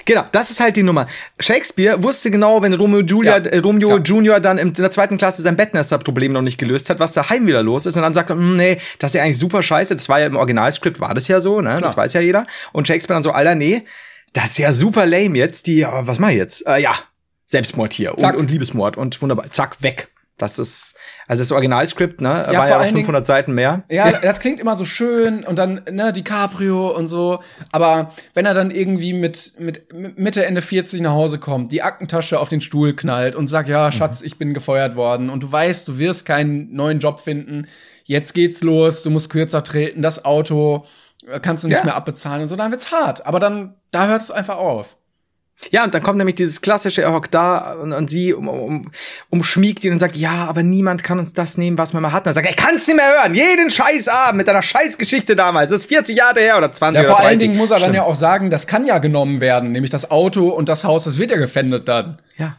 Genau, 0.05 0.24
das 0.32 0.50
ist 0.50 0.60
halt 0.60 0.75
die 0.75 0.84
Nummer. 0.84 1.08
Shakespeare 1.39 2.01
wusste 2.01 2.32
genau, 2.32 2.62
wenn 2.62 2.74
Romeo, 2.74 3.01
Julia, 3.01 3.38
ja. 3.38 3.46
äh, 3.46 3.58
Romeo 3.60 3.98
ja. 3.98 3.98
Junior 3.98 4.39
dann 4.39 4.58
in 4.58 4.74
der 4.74 4.91
zweiten 4.91 5.17
Klasse 5.17 5.41
sein 5.41 5.58
Bettnässer-Problem 5.58 6.32
noch 6.32 6.41
nicht 6.41 6.58
gelöst 6.58 6.89
hat, 6.89 7.00
was 7.00 7.13
daheim 7.13 7.48
wieder 7.48 7.63
los 7.63 7.86
ist. 7.86 7.96
Und 7.96 8.03
dann 8.03 8.13
sagt 8.13 8.29
er, 8.29 8.38
hm, 8.38 8.55
nee, 8.55 8.77
das 9.00 9.12
ist 9.12 9.15
ja 9.15 9.24
eigentlich 9.24 9.38
super 9.38 9.62
scheiße. 9.62 9.96
Das 9.96 10.10
war 10.10 10.20
ja 10.20 10.27
im 10.27 10.36
Originalskript, 10.36 11.00
war 11.00 11.13
das 11.13 11.27
ja 11.27 11.41
so, 11.41 11.62
ne? 11.62 11.70
Klar. 11.70 11.82
Das 11.82 11.98
weiß 11.98 12.13
ja 12.13 12.22
jeder. 12.22 12.48
Und 12.72 12.88
Shakespeare 12.88 13.15
dann 13.15 13.24
so, 13.24 13.32
Alter, 13.32 13.55
nee, 13.55 13.84
das 14.32 14.51
ist 14.51 14.60
ja 14.60 14.74
super 14.74 15.05
lame 15.05 15.38
jetzt. 15.38 15.67
Die, 15.67 15.86
was 15.86 16.20
mach 16.20 16.29
ich 16.29 16.38
jetzt? 16.38 16.65
Äh, 16.65 16.82
ja, 16.82 16.96
Selbstmord 17.46 17.93
hier 17.93 18.17
und, 18.17 18.36
und 18.36 18.51
Liebesmord 18.51 18.98
und 18.98 19.22
wunderbar. 19.22 19.51
Zack, 19.51 19.82
weg. 19.82 20.10
Das 20.37 20.57
ist, 20.57 20.97
also 21.27 21.41
das 21.41 21.51
Originalskript, 21.51 22.19
ne, 22.19 22.47
ja, 22.51 22.57
war 22.57 22.67
ja 22.67 22.79
auch 22.79 22.85
500 22.85 23.05
Dingen, 23.05 23.25
Seiten 23.25 23.53
mehr. 23.53 23.83
Ja, 23.89 24.11
das 24.11 24.39
klingt 24.39 24.59
immer 24.59 24.75
so 24.75 24.83
schön 24.83 25.43
und 25.43 25.57
dann, 25.57 25.83
ne, 25.91 26.11
DiCaprio 26.11 26.89
und 26.89 27.07
so. 27.07 27.39
Aber 27.71 28.11
wenn 28.33 28.47
er 28.47 28.55
dann 28.55 28.71
irgendwie 28.71 29.13
mit, 29.13 29.53
mit 29.59 29.93
Mitte, 30.17 30.45
Ende 30.45 30.63
40 30.63 31.01
nach 31.01 31.11
Hause 31.11 31.37
kommt, 31.37 31.71
die 31.71 31.83
Aktentasche 31.83 32.39
auf 32.39 32.49
den 32.49 32.61
Stuhl 32.61 32.95
knallt 32.95 33.35
und 33.35 33.45
sagt, 33.45 33.69
ja, 33.69 33.91
Schatz, 33.91 34.21
mhm. 34.21 34.27
ich 34.27 34.37
bin 34.39 34.53
gefeuert 34.55 34.95
worden 34.95 35.29
und 35.29 35.43
du 35.43 35.51
weißt, 35.51 35.87
du 35.87 35.99
wirst 35.99 36.25
keinen 36.25 36.73
neuen 36.73 36.99
Job 36.99 37.19
finden. 37.19 37.67
Jetzt 38.03 38.33
geht's 38.33 38.63
los, 38.63 39.03
du 39.03 39.11
musst 39.11 39.29
kürzer 39.29 39.63
treten, 39.63 40.01
das 40.01 40.25
Auto 40.25 40.85
äh, 41.27 41.39
kannst 41.39 41.63
du 41.63 41.67
nicht 41.67 41.77
ja. 41.77 41.85
mehr 41.85 41.95
abbezahlen 41.95 42.41
und 42.41 42.47
so, 42.47 42.55
dann 42.55 42.71
wird's 42.71 42.91
hart. 42.91 43.25
Aber 43.27 43.39
dann, 43.39 43.75
da 43.91 44.07
hört 44.07 44.21
es 44.21 44.31
einfach 44.31 44.57
auf. 44.57 44.97
Ja, 45.72 45.83
und 45.83 45.93
dann 45.93 46.03
kommt 46.03 46.17
nämlich 46.17 46.36
dieses 46.36 46.62
klassische, 46.62 47.01
er 47.01 47.13
hockt 47.13 47.33
da 47.33 47.74
und, 47.74 47.93
und 47.93 48.10
sie 48.10 48.33
um, 48.33 48.48
um, 48.48 48.91
umschmiegt 49.29 49.83
ihn 49.86 49.93
und 49.93 50.00
sagt, 50.00 50.15
ja, 50.15 50.45
aber 50.45 50.63
niemand 50.63 51.03
kann 51.03 51.19
uns 51.19 51.33
das 51.33 51.57
nehmen, 51.57 51.77
was 51.77 51.93
wir 51.93 52.01
mal 52.01 52.12
hatten. 52.12 52.27
Er 52.27 52.33
sagt, 52.33 52.50
ich 52.50 52.55
kann's 52.55 52.88
nicht 52.88 52.98
mehr 52.98 53.10
hören, 53.22 53.33
jeden 53.33 53.69
scheiß 53.72 54.07
Abend 54.07 54.38
mit 54.38 54.48
deiner 54.48 54.63
Scheißgeschichte 54.63 55.36
damals. 55.36 55.69
Das 55.69 55.81
ist 55.81 55.86
40 55.88 56.17
Jahre 56.17 56.39
her 56.41 56.57
oder 56.57 56.72
20 56.72 57.01
ja, 57.01 57.07
vor 57.07 57.15
oder 57.15 57.24
30. 57.24 57.29
allen 57.29 57.39
Dingen 57.39 57.57
muss 57.57 57.72
er 57.72 57.77
Stimmt. 57.77 57.89
dann 57.89 57.95
ja 57.95 58.03
auch 58.03 58.15
sagen, 58.15 58.50
das 58.50 58.67
kann 58.67 58.86
ja 58.86 58.98
genommen 58.98 59.41
werden, 59.41 59.72
nämlich 59.72 59.91
das 59.91 60.12
Auto 60.12 60.50
und 60.50 60.69
das 60.69 60.83
Haus, 60.83 61.05
das 61.05 61.17
wird 61.17 61.31
ja 61.31 61.38
gefändet 61.38 61.88
dann. 61.88 62.19
Ja. 62.38 62.57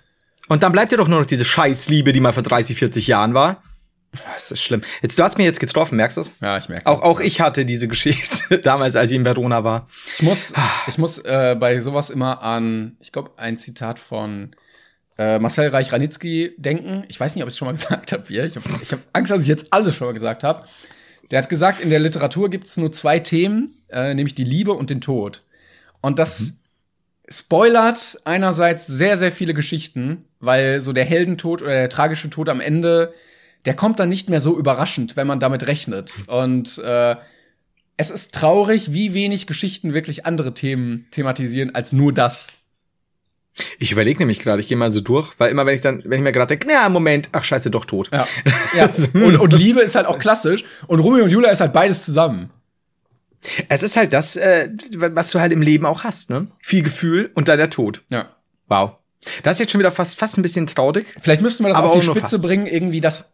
Und 0.49 0.63
dann 0.63 0.73
bleibt 0.73 0.93
ja 0.93 0.99
doch 0.99 1.09
nur 1.09 1.21
noch 1.21 1.27
diese 1.27 1.45
Scheißliebe, 1.45 2.13
die 2.13 2.21
mal 2.21 2.33
vor 2.33 2.43
30, 2.43 2.77
40 2.77 3.07
Jahren 3.07 3.35
war. 3.35 3.63
Das 4.35 4.51
ist 4.51 4.63
schlimm. 4.63 4.83
Jetzt, 5.03 5.19
du 5.19 5.23
hast 5.23 5.39
mich 5.39 5.47
jetzt 5.47 5.61
getroffen, 5.61 5.97
merkst 5.97 6.17
du 6.17 6.21
es? 6.23 6.33
Ja, 6.41 6.57
ich 6.59 6.69
merke. 6.69 6.87
Auch, 6.87 7.03
auch 7.03 7.21
ich 7.21 7.41
hatte 7.41 7.67
diese 7.67 7.89
Geschichte 7.89 8.59
damals, 8.63 8.97
als 8.97 9.11
ich 9.11 9.17
in 9.17 9.25
Verona 9.25 9.65
war. 9.65 9.89
Ich 10.17 10.23
muss, 10.23 10.53
ich 10.87 10.99
muss 10.99 11.19
äh, 11.19 11.57
bei 11.59 11.79
sowas 11.79 12.11
immer 12.11 12.43
an, 12.43 12.97
ich 13.01 13.13
glaube, 13.13 13.33
ein 13.37 13.57
Zitat 13.57 13.99
von 13.99 14.55
äh, 15.19 15.39
Marcel 15.39 15.69
Reich-Ranitzky 15.69 16.55
denken. 16.57 17.05
Ich 17.09 17.19
weiß 17.19 17.35
nicht, 17.35 17.45
ob 17.45 17.49
ich 17.49 17.55
es 17.55 17.59
schon 17.59 17.67
mal 17.67 17.73
gesagt 17.77 18.13
habe. 18.13 18.25
Ich 18.29 18.57
habe 18.57 18.69
hab 18.69 19.01
Angst, 19.13 19.31
dass 19.31 19.41
ich 19.41 19.49
jetzt 19.49 19.73
alles 19.73 19.95
schon 19.95 20.09
mal 20.09 20.15
gesagt 20.15 20.43
habe. 20.43 20.65
Der 21.31 21.39
hat 21.39 21.49
gesagt, 21.49 21.81
in 21.81 21.91
der 21.91 22.01
Literatur 22.01 22.51
gibt 22.51 22.67
es 22.67 22.77
nur 22.77 22.93
zwei 22.93 23.19
Themen, 23.19 23.75
äh, 23.89 24.15
nämlich 24.15 24.35
die 24.35 24.45
Liebe 24.45 24.73
und 24.73 24.91
den 24.91 25.01
Tod. 25.01 25.43
Und 26.01 26.19
das 26.19 26.41
mhm. 26.41 26.57
spoilert 27.29 28.21
einerseits 28.25 28.87
sehr, 28.87 29.17
sehr 29.17 29.33
viele 29.33 29.55
Geschichten, 29.55 30.25
weil 30.41 30.81
so 30.81 30.93
der 30.93 31.05
Heldentod 31.05 31.63
oder 31.63 31.73
der 31.73 31.89
tragische 31.89 32.29
Tod 32.29 32.49
am 32.49 32.61
Ende 32.61 33.15
der 33.65 33.75
kommt 33.75 33.99
dann 33.99 34.09
nicht 34.09 34.29
mehr 34.29 34.41
so 34.41 34.59
überraschend, 34.59 35.17
wenn 35.17 35.27
man 35.27 35.41
damit 35.41 35.67
rechnet. 35.67 36.13
Und 36.27 36.79
äh, 36.79 37.17
es 37.97 38.11
ist 38.11 38.35
traurig, 38.35 38.93
wie 38.93 39.15
wenig 39.15 39.47
Geschichten 39.47 39.95
wirklich 39.95 40.27
andere 40.27 40.55
Themen 40.55 41.07
thematisieren 41.11 41.75
als 41.75 41.93
nur 41.93 42.13
das. 42.13 42.49
Ich 43.79 43.93
überlege 43.93 44.19
nämlich 44.19 44.41
gerade, 44.41 44.61
ich 44.61 44.67
gehe 44.67 44.77
mal 44.77 44.91
so 44.91 45.01
durch, 45.01 45.33
weil 45.39 45.51
immer 45.51 45.65
wenn 45.65 45.77
ich 45.77 45.81
dann, 45.81 46.03
wenn 46.05 46.19
ich 46.19 46.25
mir 46.25 46.33
gerade 46.33 46.57
denke, 46.57 46.67
na 46.69 46.89
Moment, 46.89 47.29
ach 47.33 47.45
scheiße, 47.45 47.71
doch 47.71 47.85
tot. 47.85 48.11
Ja. 48.13 48.27
ja. 48.77 48.91
und, 49.15 49.37
und 49.37 49.53
Liebe 49.53 49.81
ist 49.81 49.95
halt 49.95 50.07
auch 50.07 50.19
klassisch 50.19 50.65
und 50.89 50.99
Romeo 50.99 51.25
und 51.25 51.31
Julia 51.31 51.51
ist 51.51 51.61
halt 51.61 51.73
beides 51.73 52.05
zusammen. 52.05 52.51
Es 53.69 53.83
ist 53.83 53.97
halt 53.97 54.13
das, 54.13 54.37
äh, 54.37 54.71
was 54.93 55.31
du 55.31 55.39
halt 55.39 55.53
im 55.53 55.63
Leben 55.63 55.87
auch 55.87 56.03
hast, 56.03 56.31
ne? 56.31 56.49
Viel 56.63 56.83
Gefühl 56.83 57.31
und 57.35 57.47
dann 57.47 57.59
der 57.59 57.71
Tod. 57.71 58.03
Ja. 58.09 58.31
Wow. 58.67 58.95
Das 59.43 59.55
ist 59.55 59.61
jetzt 59.61 59.73
schon 59.73 59.79
wieder 59.79 59.93
fast, 59.93 60.19
fast 60.19 60.37
ein 60.39 60.43
bisschen 60.43 60.67
traurig. 60.67 61.07
Vielleicht 61.21 61.43
müssten 61.43 61.65
wir 61.65 61.71
das 61.71 61.79
auf 61.79 61.93
die 61.93 62.03
Spitze 62.03 62.41
bringen, 62.41 62.67
irgendwie, 62.67 63.01
dass 63.01 63.34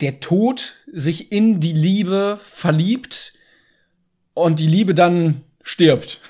der 0.00 0.20
Tod 0.20 0.74
sich 0.92 1.32
in 1.32 1.60
die 1.60 1.72
Liebe 1.72 2.38
verliebt 2.42 3.34
und 4.34 4.58
die 4.58 4.66
Liebe 4.66 4.94
dann 4.94 5.42
stirbt. 5.62 6.20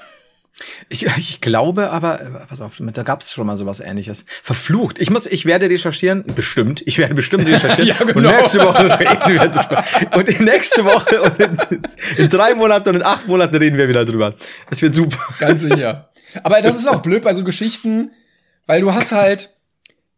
Ich, 0.88 1.04
ich 1.16 1.40
glaube 1.40 1.90
aber, 1.90 2.46
pass 2.48 2.60
auf, 2.60 2.80
da 2.80 3.02
gab 3.02 3.22
es 3.22 3.32
schon 3.32 3.46
mal 3.46 3.56
sowas 3.56 3.80
ähnliches. 3.80 4.24
Verflucht. 4.42 5.00
Ich 5.00 5.10
muss, 5.10 5.26
ich 5.26 5.46
werde 5.46 5.68
recherchieren, 5.68 6.24
bestimmt. 6.34 6.82
Ich 6.86 6.98
werde 6.98 7.14
bestimmt 7.14 7.48
recherchieren. 7.48 7.86
ja, 7.86 7.96
genau. 7.98 8.30
Und 8.30 8.36
nächste 8.36 8.60
Woche 8.60 8.98
reden 9.00 9.32
wir 9.32 9.48
drüber. 9.48 9.84
Und 10.16 10.28
in 10.28 10.44
nächste 10.44 10.84
Woche 10.84 11.22
und 11.22 11.40
in, 11.40 11.82
in, 12.16 12.28
drei 12.28 12.54
Monaten 12.54 12.90
und 12.90 12.96
in 12.96 13.02
acht 13.02 13.26
Monaten 13.26 13.56
reden 13.56 13.76
wir 13.76 13.88
wieder 13.88 14.04
drüber. 14.04 14.34
Das 14.70 14.80
wird 14.80 14.94
super. 14.94 15.18
Ganz 15.40 15.62
sicher. 15.62 16.10
Aber 16.42 16.62
das 16.62 16.76
ist 16.76 16.86
auch 16.86 17.02
blöd 17.02 17.22
bei 17.22 17.34
so 17.34 17.42
Geschichten, 17.42 18.12
weil 18.66 18.80
du 18.80 18.94
hast 18.94 19.12
halt, 19.12 19.53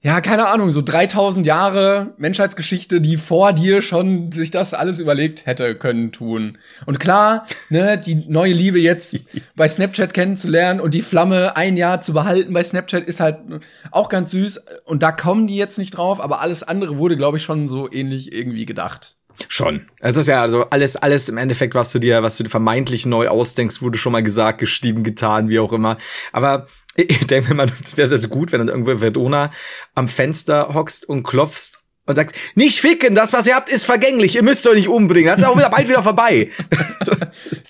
ja, 0.07 0.21
keine 0.21 0.47
Ahnung, 0.47 0.71
so 0.71 0.83
3000 0.83 1.45
Jahre 1.45 2.15
Menschheitsgeschichte, 2.17 3.01
die 3.01 3.17
vor 3.17 3.53
dir 3.53 3.83
schon 3.83 4.31
sich 4.31 4.53
das 4.53 4.73
alles 4.73 5.01
überlegt 5.01 5.47
hätte 5.47 5.75
können 5.75 6.13
tun. 6.13 6.59
Und 6.85 7.01
klar, 7.01 7.45
ne, 7.71 7.99
die 7.99 8.15
neue 8.15 8.53
Liebe 8.53 8.79
jetzt 8.79 9.17
bei 9.57 9.67
Snapchat 9.67 10.15
kennenzulernen 10.15 10.79
und 10.79 10.95
die 10.95 11.03
Flamme 11.03 11.57
ein 11.57 11.77
Jahr 11.77 12.03
zu 12.03 12.13
behalten 12.13 12.53
bei 12.53 12.63
Snapchat 12.63 13.03
ist 13.03 13.19
halt 13.19 13.39
auch 13.91 14.09
ganz 14.09 14.31
süß. 14.31 14.65
Und 14.85 15.03
da 15.03 15.11
kommen 15.11 15.49
die 15.49 15.57
jetzt 15.57 15.77
nicht 15.77 15.97
drauf, 15.97 16.21
aber 16.21 16.41
alles 16.41 16.63
andere 16.63 16.99
wurde, 16.99 17.17
glaube 17.17 17.39
ich, 17.39 17.43
schon 17.43 17.67
so 17.67 17.91
ähnlich 17.91 18.33
irgendwie 18.33 18.65
gedacht. 18.65 19.17
Schon. 19.49 19.89
Es 20.01 20.17
ist 20.17 20.29
ja 20.29 20.43
also 20.43 20.65
alles, 20.71 20.97
alles 20.97 21.29
im 21.29 21.39
Endeffekt, 21.39 21.75
was 21.75 21.93
du 21.93 21.99
dir, 21.99 22.23
was 22.23 22.37
du 22.37 22.45
dir 22.45 22.51
vermeintlich 22.51 23.07
neu 23.07 23.29
ausdenkst, 23.29 23.83
wurde 23.83 23.99
schon 23.99 24.13
mal 24.13 24.23
gesagt, 24.23 24.59
geschrieben, 24.59 25.03
getan, 25.03 25.49
wie 25.49 25.59
auch 25.59 25.73
immer. 25.73 25.99
Aber 26.33 26.67
ich 26.97 27.27
denke 27.27 27.51
mir 27.51 27.55
mal, 27.55 27.73
es 27.83 27.97
wäre 27.97 28.17
so 28.19 28.29
gut, 28.29 28.53
wenn 28.53 28.59
dann 28.59 28.69
irgendwo 28.69 28.97
Verdona 28.97 29.51
am 29.95 30.09
Fenster 30.09 30.75
hockst 30.75 31.09
und 31.09 31.23
klopfst 31.23 31.86
und 32.07 32.15
sagt, 32.15 32.35
nicht 32.55 32.81
ficken, 32.81 33.15
das, 33.15 33.33
was 33.33 33.47
ihr 33.47 33.55
habt, 33.55 33.69
ist 33.69 33.85
vergänglich, 33.85 34.37
ihr 34.37 34.43
müsst 34.43 34.67
euch 34.67 34.77
nicht 34.77 34.89
umbringen, 34.89 35.29
das 35.29 35.39
ist 35.39 35.45
auch 35.45 35.57
wieder 35.57 35.71
bald 35.71 35.89
wieder 35.89 36.03
vorbei. 36.03 36.51
so. 37.01 37.13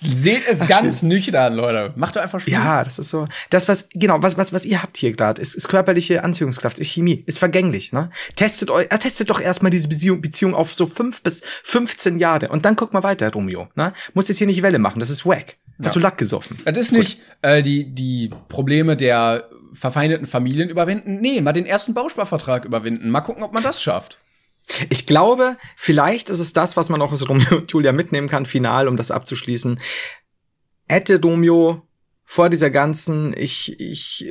Seht 0.01 0.47
es 0.47 0.61
Ach, 0.61 0.67
ganz 0.67 0.99
schön. 0.99 1.09
nüchtern, 1.09 1.53
Leute. 1.53 1.93
Macht 1.95 2.15
doch 2.15 2.21
einfach 2.21 2.39
Spaß. 2.39 2.51
Ja, 2.51 2.83
das 2.83 2.99
ist 2.99 3.09
so. 3.09 3.27
Das, 3.49 3.67
was, 3.67 3.89
genau, 3.93 4.21
was, 4.21 4.37
was, 4.37 4.53
was 4.53 4.63
ihr 4.65 4.81
habt 4.81 4.97
hier 4.97 5.11
gerade, 5.11 5.41
ist, 5.41 5.55
ist 5.55 5.67
körperliche 5.67 6.23
Anziehungskraft, 6.23 6.79
ist 6.79 6.91
Chemie, 6.91 7.23
ist 7.25 7.39
vergänglich, 7.39 7.91
ne? 7.91 8.09
Testet 8.35 8.69
euch, 8.69 8.85
äh, 8.89 8.97
testet 8.97 9.29
doch 9.29 9.41
erstmal 9.41 9.71
diese 9.71 9.87
Beziehung, 9.87 10.21
Beziehung 10.21 10.53
auf 10.53 10.73
so 10.73 10.85
fünf 10.85 11.23
bis 11.23 11.41
15 11.63 12.19
Jahre 12.19 12.49
und 12.49 12.65
dann 12.65 12.75
guckt 12.75 12.93
mal 12.93 13.03
weiter, 13.03 13.31
Romeo, 13.31 13.67
ne? 13.75 13.93
Muss 14.13 14.27
jetzt 14.27 14.37
hier 14.37 14.47
nicht 14.47 14.61
Welle 14.61 14.79
machen, 14.79 14.99
das 14.99 15.09
ist 15.09 15.25
wack. 15.25 15.57
Hast 15.81 15.95
ja. 15.95 15.99
du 15.99 16.03
Lack 16.03 16.17
gesoffen? 16.17 16.57
Das 16.65 16.77
ist 16.77 16.91
nicht 16.91 17.19
äh, 17.41 17.61
die, 17.61 17.93
die 17.93 18.31
Probleme 18.49 18.97
der 18.97 19.47
verfeindeten 19.73 20.25
Familien 20.25 20.69
überwinden. 20.69 21.19
Nee, 21.21 21.39
mal 21.41 21.53
den 21.53 21.67
ersten 21.67 21.93
Bausparvertrag 21.93 22.65
überwinden. 22.65 23.09
Mal 23.09 23.21
gucken, 23.21 23.43
ob 23.43 23.53
man 23.53 23.61
das 23.61 23.81
schafft. 23.81 24.17
Ich 24.89 25.05
glaube, 25.05 25.57
vielleicht 25.75 26.29
ist 26.29 26.39
es 26.39 26.53
das, 26.53 26.77
was 26.77 26.89
man 26.89 27.01
auch 27.01 27.11
aus 27.11 27.27
Romeo 27.27 27.57
und 27.57 27.71
Julia 27.71 27.91
mitnehmen 27.91 28.27
kann, 28.27 28.45
final, 28.45 28.87
um 28.87 28.97
das 28.97 29.11
abzuschließen. 29.11 29.79
Hätte 30.87 31.21
Romeo 31.21 31.83
vor 32.25 32.49
dieser 32.49 32.69
ganzen, 32.69 33.33
ich, 33.37 33.79
ich 33.79 34.25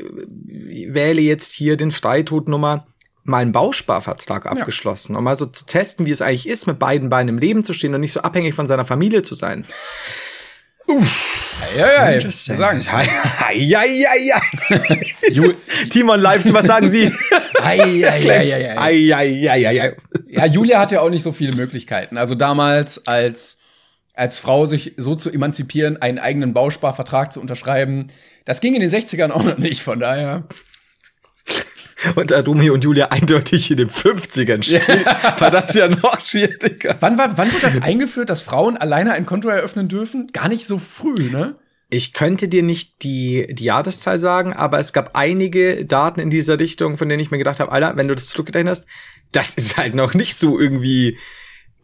wähle 0.46 1.22
jetzt 1.22 1.52
hier 1.52 1.76
den 1.76 1.90
Freitodnummer, 1.90 2.86
mal 3.24 3.38
einen 3.38 3.52
Bausparvertrag 3.52 4.46
abgeschlossen, 4.46 5.14
ja. 5.14 5.18
um 5.18 5.24
mal 5.24 5.36
so 5.36 5.46
zu 5.46 5.66
testen, 5.66 6.06
wie 6.06 6.10
es 6.10 6.22
eigentlich 6.22 6.48
ist, 6.48 6.66
mit 6.66 6.78
beiden 6.78 7.10
Beinen 7.10 7.30
im 7.30 7.38
Leben 7.38 7.64
zu 7.64 7.72
stehen 7.72 7.94
und 7.94 8.00
nicht 8.00 8.12
so 8.12 8.20
abhängig 8.20 8.54
von 8.54 8.66
seiner 8.66 8.84
Familie 8.84 9.22
zu 9.22 9.34
sein. 9.34 9.66
Uff. 10.86 11.48
Ja, 11.76 12.12
ja. 12.12 12.30
Sagen. 12.30 12.80
Ja, 13.54 13.82
ja, 13.84 14.10
ja. 14.14 14.40
Timon 15.90 16.20
live, 16.20 16.52
was 16.52 16.66
sagen 16.66 16.90
Sie? 16.90 17.12
Ja, 17.74 18.16
ja, 20.28 20.46
Julia 20.46 20.80
hat 20.80 20.92
ja 20.92 21.00
auch 21.00 21.10
nicht 21.10 21.22
so 21.22 21.32
viele 21.32 21.54
Möglichkeiten. 21.54 22.18
Also 22.18 22.34
damals 22.34 23.06
als 23.06 23.58
als 24.16 24.38
Frau 24.38 24.64
sich 24.64 24.94
so 24.96 25.14
zu 25.14 25.30
emanzipieren, 25.30 26.00
einen 26.00 26.18
eigenen 26.18 26.54
Bausparvertrag 26.54 27.32
zu 27.32 27.40
unterschreiben, 27.40 28.06
das 28.46 28.60
ging 28.60 28.74
in 28.74 28.80
den 28.80 28.90
60ern 28.90 29.30
auch 29.30 29.44
noch 29.44 29.58
nicht, 29.58 29.82
von 29.82 30.00
daher. 30.00 30.42
Und 32.14 32.30
da 32.30 32.40
Romeo 32.40 32.74
und 32.74 32.84
Julia 32.84 33.06
eindeutig 33.06 33.70
in 33.70 33.78
den 33.78 33.90
50ern 33.90 34.62
spielt, 34.62 35.06
ja. 35.06 35.40
war 35.40 35.50
das 35.50 35.74
ja 35.74 35.88
noch 35.88 36.24
schwieriger. 36.24 36.94
Wann, 37.00 37.18
war, 37.18 37.36
wann 37.36 37.52
wurde 37.52 37.62
das 37.62 37.82
eingeführt, 37.82 38.30
dass 38.30 38.42
Frauen 38.42 38.76
alleine 38.76 39.12
ein 39.12 39.26
Konto 39.26 39.48
eröffnen 39.48 39.88
dürfen? 39.88 40.30
Gar 40.32 40.48
nicht 40.48 40.66
so 40.66 40.78
früh, 40.78 41.30
ne? 41.30 41.56
Ich 41.88 42.12
könnte 42.12 42.48
dir 42.48 42.62
nicht 42.62 43.02
die, 43.02 43.46
die 43.54 43.64
Jahreszahl 43.64 44.18
sagen, 44.18 44.52
aber 44.52 44.80
es 44.80 44.92
gab 44.92 45.10
einige 45.14 45.84
Daten 45.84 46.20
in 46.20 46.30
dieser 46.30 46.58
Richtung, 46.58 46.98
von 46.98 47.08
denen 47.08 47.20
ich 47.20 47.30
mir 47.30 47.38
gedacht 47.38 47.60
habe, 47.60 47.70
Alter, 47.70 47.96
wenn 47.96 48.08
du 48.08 48.14
das 48.14 48.26
zurückgerechnet 48.26 48.72
hast, 48.72 48.86
das 49.32 49.54
ist 49.54 49.76
halt 49.76 49.94
noch 49.94 50.14
nicht 50.14 50.36
so 50.36 50.58
irgendwie 50.58 51.18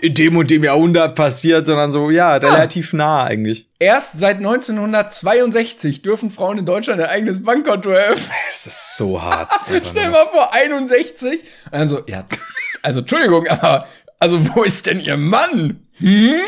in 0.02 0.14
dem 0.14 0.36
und 0.36 0.50
dem 0.50 0.64
Jahrhundert 0.64 1.14
passiert, 1.14 1.64
sondern 1.64 1.92
so, 1.92 2.10
ja, 2.10 2.34
relativ 2.34 2.92
ah. 2.94 2.96
nah 2.96 3.24
eigentlich. 3.24 3.68
Erst 3.78 4.18
seit 4.18 4.38
1962 4.38 6.02
dürfen 6.02 6.30
Frauen 6.30 6.58
in 6.58 6.66
Deutschland 6.66 7.00
ein 7.00 7.08
eigenes 7.08 7.44
Bankkonto 7.44 7.90
eröffnen. 7.90 8.36
Das 8.48 8.66
ist 8.66 8.96
so 8.96 9.22
hart. 9.22 9.52
Stell 9.84 10.10
mal 10.10 10.26
vor, 10.26 10.52
61. 10.52 11.44
Also, 11.70 12.02
ja, 12.08 12.26
also, 12.82 13.00
Entschuldigung, 13.00 13.46
aber, 13.46 13.86
also, 14.18 14.40
wo 14.56 14.64
ist 14.64 14.86
denn 14.86 14.98
ihr 14.98 15.16
Mann? 15.16 15.86
Hm? 15.98 16.40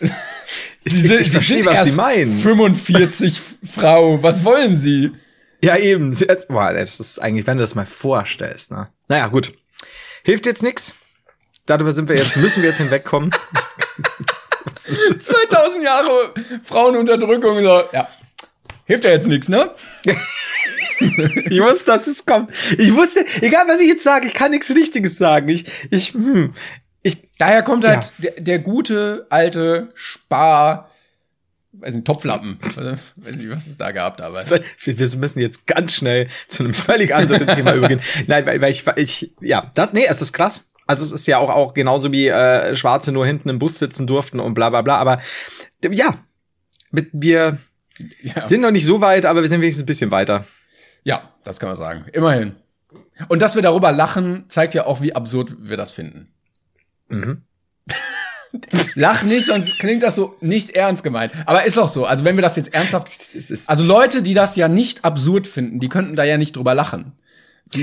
Sie 0.84 1.06
sind, 1.06 1.20
ich 1.20 1.30
verstehe, 1.30 1.64
was 1.64 1.84
Sie 1.84 1.92
meinen. 1.92 2.36
45 2.36 3.40
Frau, 3.74 4.22
was 4.22 4.44
wollen 4.44 4.76
Sie? 4.76 5.12
Ja, 5.60 5.76
eben. 5.76 6.16
Boah, 6.48 6.72
das 6.72 7.00
ist 7.00 7.18
eigentlich, 7.18 7.46
wenn 7.46 7.58
du 7.58 7.62
das 7.62 7.74
mal 7.74 7.86
vorstellst, 7.86 8.70
ne? 8.70 8.88
Naja, 9.08 9.26
gut. 9.28 9.52
Hilft 10.22 10.46
jetzt 10.46 10.62
nix. 10.62 10.94
Darüber 11.66 11.92
sind 11.92 12.08
wir 12.08 12.16
jetzt, 12.16 12.36
müssen 12.38 12.62
wir 12.62 12.70
jetzt 12.70 12.78
hinwegkommen. 12.78 13.30
2000 14.74 15.82
Jahre 15.82 16.34
Frauenunterdrückung, 16.64 17.60
so, 17.60 17.82
ja. 17.92 18.08
Hilft 18.84 19.04
ja 19.04 19.10
jetzt 19.10 19.26
nichts, 19.26 19.48
ne? 19.48 19.70
ich 21.00 21.60
wusste, 21.60 21.84
dass 21.86 22.06
es 22.06 22.24
kommt. 22.24 22.50
Ich 22.78 22.94
wusste, 22.94 23.24
egal 23.40 23.66
was 23.68 23.80
ich 23.80 23.88
jetzt 23.88 24.02
sage, 24.02 24.28
ich 24.28 24.34
kann 24.34 24.50
nichts 24.50 24.74
Richtiges 24.74 25.18
sagen. 25.18 25.48
Ich, 25.48 25.66
ich, 25.90 26.14
hm, 26.14 26.54
ich. 26.54 26.87
Daher 27.38 27.62
kommt 27.62 27.86
halt 27.86 28.12
ja. 28.18 28.30
der, 28.30 28.42
der 28.42 28.58
gute 28.58 29.26
alte 29.30 29.90
Spar, 29.94 30.90
weiß 31.72 31.94
nicht, 31.94 32.06
Topflappen. 32.06 32.58
Also, 32.76 32.98
weiß 33.16 33.36
nicht, 33.36 33.50
was 33.50 33.66
es 33.68 33.76
da 33.76 33.92
gab 33.92 34.16
damals. 34.16 34.50
Wir 34.50 35.18
müssen 35.18 35.40
jetzt 35.40 35.66
ganz 35.66 35.94
schnell 35.94 36.28
zu 36.48 36.64
einem 36.64 36.74
völlig 36.74 37.14
anderen 37.14 37.46
Thema 37.56 37.74
übergehen. 37.74 38.00
Nein, 38.26 38.44
weil, 38.44 38.60
weil 38.60 38.72
ich, 38.72 38.84
ich, 38.96 39.34
ja, 39.40 39.70
das, 39.74 39.92
nee, 39.92 40.04
es 40.06 40.20
ist 40.20 40.32
krass. 40.32 40.66
Also 40.86 41.04
es 41.04 41.12
ist 41.12 41.26
ja 41.26 41.38
auch, 41.38 41.50
auch 41.50 41.74
genauso 41.74 42.12
wie 42.12 42.28
äh, 42.28 42.74
Schwarze 42.74 43.12
nur 43.12 43.26
hinten 43.26 43.50
im 43.50 43.58
Bus 43.58 43.78
sitzen 43.78 44.06
durften 44.06 44.40
und 44.40 44.54
bla 44.54 44.70
bla 44.70 44.82
bla. 44.82 44.96
Aber 44.96 45.20
ja, 45.84 46.14
mit, 46.90 47.10
wir 47.12 47.58
ja. 48.22 48.46
sind 48.46 48.62
noch 48.62 48.70
nicht 48.70 48.86
so 48.86 49.00
weit, 49.00 49.26
aber 49.26 49.42
wir 49.42 49.48
sind 49.48 49.60
wenigstens 49.60 49.82
ein 49.82 49.86
bisschen 49.86 50.10
weiter. 50.10 50.46
Ja, 51.04 51.34
das 51.44 51.60
kann 51.60 51.68
man 51.68 51.76
sagen. 51.76 52.06
Immerhin. 52.12 52.56
Und 53.28 53.42
dass 53.42 53.54
wir 53.54 53.62
darüber 53.62 53.92
lachen, 53.92 54.46
zeigt 54.48 54.74
ja 54.74 54.86
auch, 54.86 55.02
wie 55.02 55.14
absurd 55.14 55.56
wir 55.60 55.76
das 55.76 55.92
finden. 55.92 56.24
Mhm. 57.08 57.42
Lach 58.94 59.22
nicht, 59.22 59.46
sonst 59.46 59.78
klingt 59.78 60.02
das 60.02 60.14
so 60.14 60.34
nicht 60.40 60.70
ernst 60.70 61.04
gemeint. 61.04 61.32
Aber 61.46 61.64
ist 61.64 61.78
auch 61.78 61.88
so. 61.88 62.04
Also 62.04 62.24
wenn 62.24 62.36
wir 62.36 62.42
das 62.42 62.56
jetzt 62.56 62.72
ernsthaft, 62.74 63.10
also 63.66 63.84
Leute, 63.84 64.22
die 64.22 64.34
das 64.34 64.56
ja 64.56 64.68
nicht 64.68 65.04
absurd 65.04 65.46
finden, 65.46 65.80
die 65.80 65.88
könnten 65.88 66.16
da 66.16 66.24
ja 66.24 66.38
nicht 66.38 66.56
drüber 66.56 66.74
lachen. 66.74 67.12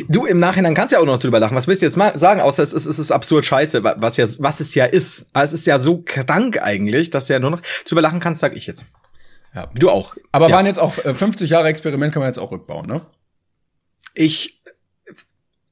Du 0.10 0.25
im 0.25 0.39
Nachhinein 0.39 0.74
kannst 0.74 0.94
ja 0.94 1.00
auch 1.00 1.05
noch 1.05 1.20
drüber 1.20 1.39
lachen. 1.39 1.55
Was 1.55 1.67
willst 1.67 1.84
du 1.84 1.86
jetzt 1.86 1.96
mal 1.96 2.17
sagen? 2.17 2.41
Außer 2.41 2.63
es 2.63 2.74
ist, 2.74 2.88
es 2.88 2.98
ist 2.98 3.12
absurd 3.12 3.46
scheiße, 3.46 3.84
was 3.84 4.17
ja, 4.17 4.25
was 4.39 4.60
es 4.60 4.74
ja 4.74 4.86
ist. 4.86 5.29
Aber 5.34 5.46
es 5.46 5.53
ist 5.53 5.67
ja 5.67 5.79
so 5.79 6.01
krank 6.03 6.60
eigentlich, 6.62 7.12
dass 7.12 7.27
du 7.27 7.34
ja 7.34 7.39
nur 7.39 7.51
noch 7.51 7.62
drüber 7.88 8.01
lachen 8.01 8.20
kannst, 8.20 8.41
sag 8.41 8.55
ich 8.55 8.65
jetzt. 8.65 8.86
Ja. 9.53 9.70
Du 9.77 9.91
auch. 9.91 10.15
Aber 10.32 10.50
ja. 10.50 10.55
waren 10.55 10.65
jetzt 10.65 10.79
auch 10.79 10.94
50 10.94 11.50
äh, 11.50 11.53
Jahre 11.53 11.67
Experiment, 11.67 12.13
kann 12.13 12.22
man 12.22 12.29
jetzt 12.29 12.39
auch 12.39 12.51
rückbauen, 12.51 12.88
ne? 12.88 13.01
Ich 14.15 14.62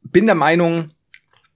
bin 0.03 0.25
der 0.25 0.35
Meinung, 0.35 0.91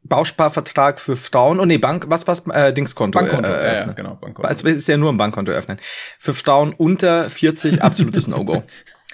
Bausparvertrag 0.08 1.00
für 1.00 1.16
Frauen, 1.16 1.60
oh 1.60 1.66
nee, 1.66 1.78
Bank, 1.78 2.06
was, 2.08 2.28
was, 2.28 2.48
äh, 2.48 2.74
Dingskonto. 2.74 3.20
Bankkonto, 3.20 3.50
äh, 3.50 3.76
ja, 3.76 3.92
genau, 3.94 4.16
Bankkonto. 4.16 4.48
Also, 4.48 4.68
es 4.68 4.78
ist 4.78 4.88
ja 4.88 4.98
nur 4.98 5.12
ein 5.12 5.18
Bankkonto 5.18 5.52
öffnen. 5.52 5.80
Für 6.20 6.34
Frauen 6.34 6.74
unter 6.74 7.30
40 7.30 7.82
absolutes 7.82 8.28
No-Go. 8.28 8.64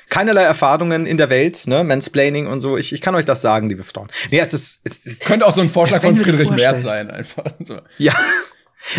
Keinerlei 0.09 0.43
Erfahrungen 0.43 1.05
in 1.05 1.17
der 1.17 1.29
Welt, 1.29 1.65
ne, 1.65 1.83
Mansplaining 1.83 2.47
und 2.47 2.59
so. 2.59 2.77
Ich, 2.77 2.93
ich 2.93 3.01
kann 3.01 3.15
euch 3.15 3.25
das 3.25 3.41
sagen, 3.41 3.69
liebe 3.69 3.83
Frauen. 3.83 4.09
Nee, 4.29 4.39
es 4.39 4.53
ist, 4.53 4.81
es 4.83 5.05
ist 5.05 5.25
könnte 5.25 5.45
auch 5.45 5.51
so 5.51 5.61
ein 5.61 5.69
Vorschlag 5.69 6.01
von 6.01 6.15
Friedrich 6.15 6.51
Merz 6.51 6.83
sein, 6.83 7.09
einfach. 7.09 7.45
So. 7.63 7.79
Ja. 7.97 8.13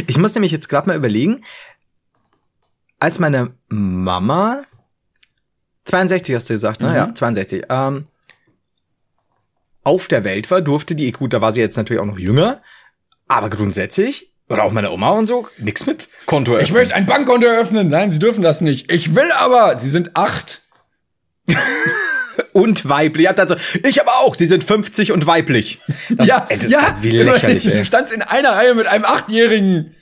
Ich 0.07 0.17
muss 0.17 0.35
nämlich 0.35 0.51
jetzt 0.51 0.71
gerade 0.71 0.89
mal 0.89 0.97
überlegen, 0.97 1.45
als 2.99 3.19
meine 3.19 3.51
Mama 3.69 4.63
62 5.85 6.35
hast 6.35 6.49
du 6.49 6.55
gesagt, 6.55 6.81
ne? 6.81 6.89
Mhm. 6.89 6.95
Ja, 6.95 7.15
62. 7.15 7.65
Ähm, 7.69 8.07
auf 9.85 10.09
der 10.09 10.25
Welt 10.25 10.51
war, 10.51 10.61
durfte 10.61 10.95
die, 10.95 11.13
gut, 11.13 11.33
da 11.33 11.41
war 11.41 11.53
sie 11.53 11.61
jetzt 11.61 11.77
natürlich 11.77 12.01
auch 12.01 12.07
noch 12.07 12.19
jünger, 12.19 12.63
aber 13.29 13.51
grundsätzlich, 13.51 14.35
oder 14.49 14.65
auch 14.65 14.73
meine 14.73 14.91
Oma 14.91 15.11
und 15.11 15.27
so, 15.27 15.49
nix 15.59 15.87
mit 15.87 16.09
Konto 16.27 16.53
öffnen. 16.53 16.65
Ich 16.65 16.73
möchte 16.73 16.95
ein 16.95 17.07
Bankkonto 17.07 17.47
eröffnen. 17.47 17.89
Nein, 17.89 18.13
sie 18.13 18.19
dürfen 18.19 18.43
das 18.43 18.61
nicht. 18.61 18.93
Ich 18.93 19.15
will 19.15 19.31
aber. 19.39 19.77
Sie 19.77 19.89
sind 19.89 20.17
acht. 20.17 20.63
und 22.53 22.89
weiblich. 22.89 23.29
Also, 23.29 23.57
ich 23.83 24.01
aber 24.01 24.13
auch. 24.21 24.35
Sie 24.35 24.47
sind 24.47 24.63
50 24.63 25.13
und 25.13 25.27
weiblich. 25.27 25.81
Das, 26.11 26.27
ja, 26.27 26.47
ey, 26.49 26.59
ja. 26.69 26.97
Wie 27.01 27.11
lächerlich. 27.11 27.65
Du 27.73 27.85
standst 27.85 28.13
in 28.13 28.23
einer 28.23 28.51
Reihe 28.51 28.75
mit 28.75 28.87
einem 28.87 29.05
Achtjährigen. 29.05 29.95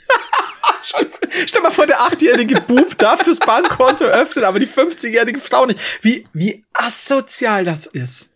Stell 1.46 1.62
mal 1.62 1.70
vor, 1.70 1.86
der 1.86 2.00
achtjährige 2.02 2.60
Bub 2.60 2.98
darf 2.98 3.22
das 3.22 3.38
Bankkonto 3.38 4.04
öffnen, 4.04 4.44
aber 4.44 4.58
die 4.58 4.66
50-jährige 4.66 5.40
Frau 5.40 5.66
nicht. 5.66 5.78
Wie, 6.02 6.26
wie 6.32 6.64
asozial 6.74 7.64
das 7.64 7.86
ist. 7.86 8.31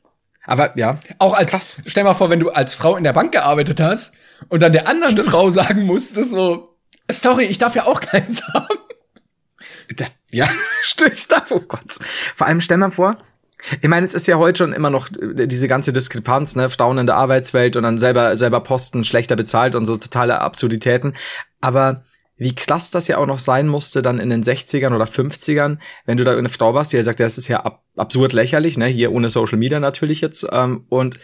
Aber 0.47 0.79
ja. 0.79 0.99
Auch 1.19 1.35
als, 1.35 1.51
krass. 1.51 1.83
stell 1.87 2.05
mal 2.05 2.15
vor, 2.15 2.31
wenn 2.31 2.41
du 2.41 2.51
als 2.51 2.75
Frau 2.75 2.97
in 2.97 3.05
der 3.05 3.13
Bank 3.13 3.33
gearbeitet 3.33 3.81
hast 3.81 4.15
und 4.49 4.63
dann 4.63 4.73
der 4.73 4.89
anderen 4.89 5.13
Stimmt. 5.13 5.29
Frau 5.29 5.51
sagen 5.51 5.85
musstest 5.85 6.31
so, 6.31 6.77
sorry, 7.11 7.45
ich 7.45 7.59
darf 7.59 7.75
ja 7.75 7.85
auch 7.85 8.01
keins 8.01 8.43
haben. 8.55 8.79
Das, 9.97 10.13
ja, 10.31 10.49
stimmt, 10.83 11.31
darf, 11.31 11.51
oh 11.51 11.61
Gott. 11.61 11.93
Vor 12.35 12.47
allem 12.47 12.61
stell 12.61 12.77
mal 12.77 12.91
vor, 12.91 13.19
ich 13.81 13.89
meine, 13.89 14.07
es 14.07 14.15
ist 14.15 14.27
ja 14.27 14.37
heute 14.37 14.59
schon 14.59 14.73
immer 14.73 14.91
noch 14.91 15.09
äh, 15.11 15.47
diese 15.47 15.69
ganze 15.69 15.93
Diskrepanz, 15.93 16.57
ne, 16.57 16.69
Frauen 16.69 16.99
in 16.99 17.07
der 17.07 17.17
Arbeitswelt 17.17 17.77
und 17.77 17.83
dann 17.83 17.99
selber, 17.99 18.37
selber 18.37 18.61
Posten 18.61 19.05
schlechter 19.05 19.37
bezahlt 19.37 19.75
und 19.75 19.87
so 19.87 19.97
totale 19.97 20.41
Absurditäten. 20.41 21.15
Aber 21.61 22.05
wie 22.37 22.55
krass 22.55 22.91
das 22.91 23.09
ja 23.09 23.19
auch 23.19 23.27
noch 23.27 23.39
sein 23.39 23.67
musste 23.67 24.03
dann 24.03 24.19
in 24.19 24.31
den 24.31 24.43
60ern 24.43 24.95
oder 24.95 25.07
50ern, 25.07 25.79
wenn 26.05 26.19
du 26.19 26.25
da 26.25 26.37
eine 26.37 26.49
Frau 26.49 26.75
warst, 26.75 26.93
die 26.93 26.97
ja 26.97 27.03
sagt, 27.03 27.21
das 27.21 27.39
ist 27.39 27.49
ja 27.49 27.61
ab 27.61 27.83
absurd 27.97 28.35
lächerlich, 28.35 28.77
ne, 28.77 28.87
hier 28.87 29.11
ohne 29.13 29.31
Social 29.31 29.57
Media 29.57 29.81
natürlich 29.81 30.21
jetzt, 30.21 30.47
ähm, 30.53 30.85
und 30.91 31.19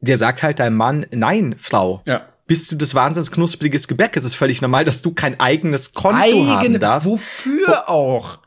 der 0.00 0.16
sagt 0.16 0.42
halt 0.42 0.58
deinem 0.58 0.76
Mann, 0.76 1.06
nein, 1.10 1.56
Frau. 1.58 2.02
Ja. 2.06 2.26
Bist 2.46 2.70
du 2.70 2.76
das 2.76 2.94
wahnsinns 2.94 3.30
knuspriges 3.30 3.88
Gebäck? 3.88 4.16
Es 4.16 4.24
ist 4.24 4.34
völlig 4.36 4.62
normal, 4.62 4.84
dass 4.84 5.02
du 5.02 5.12
kein 5.12 5.38
eigenes 5.40 5.94
Konto 5.94 6.18
Eigen, 6.18 6.48
haben 6.48 6.78
darfst. 6.78 7.10
Wofür 7.10 7.88
auch? 7.88 8.38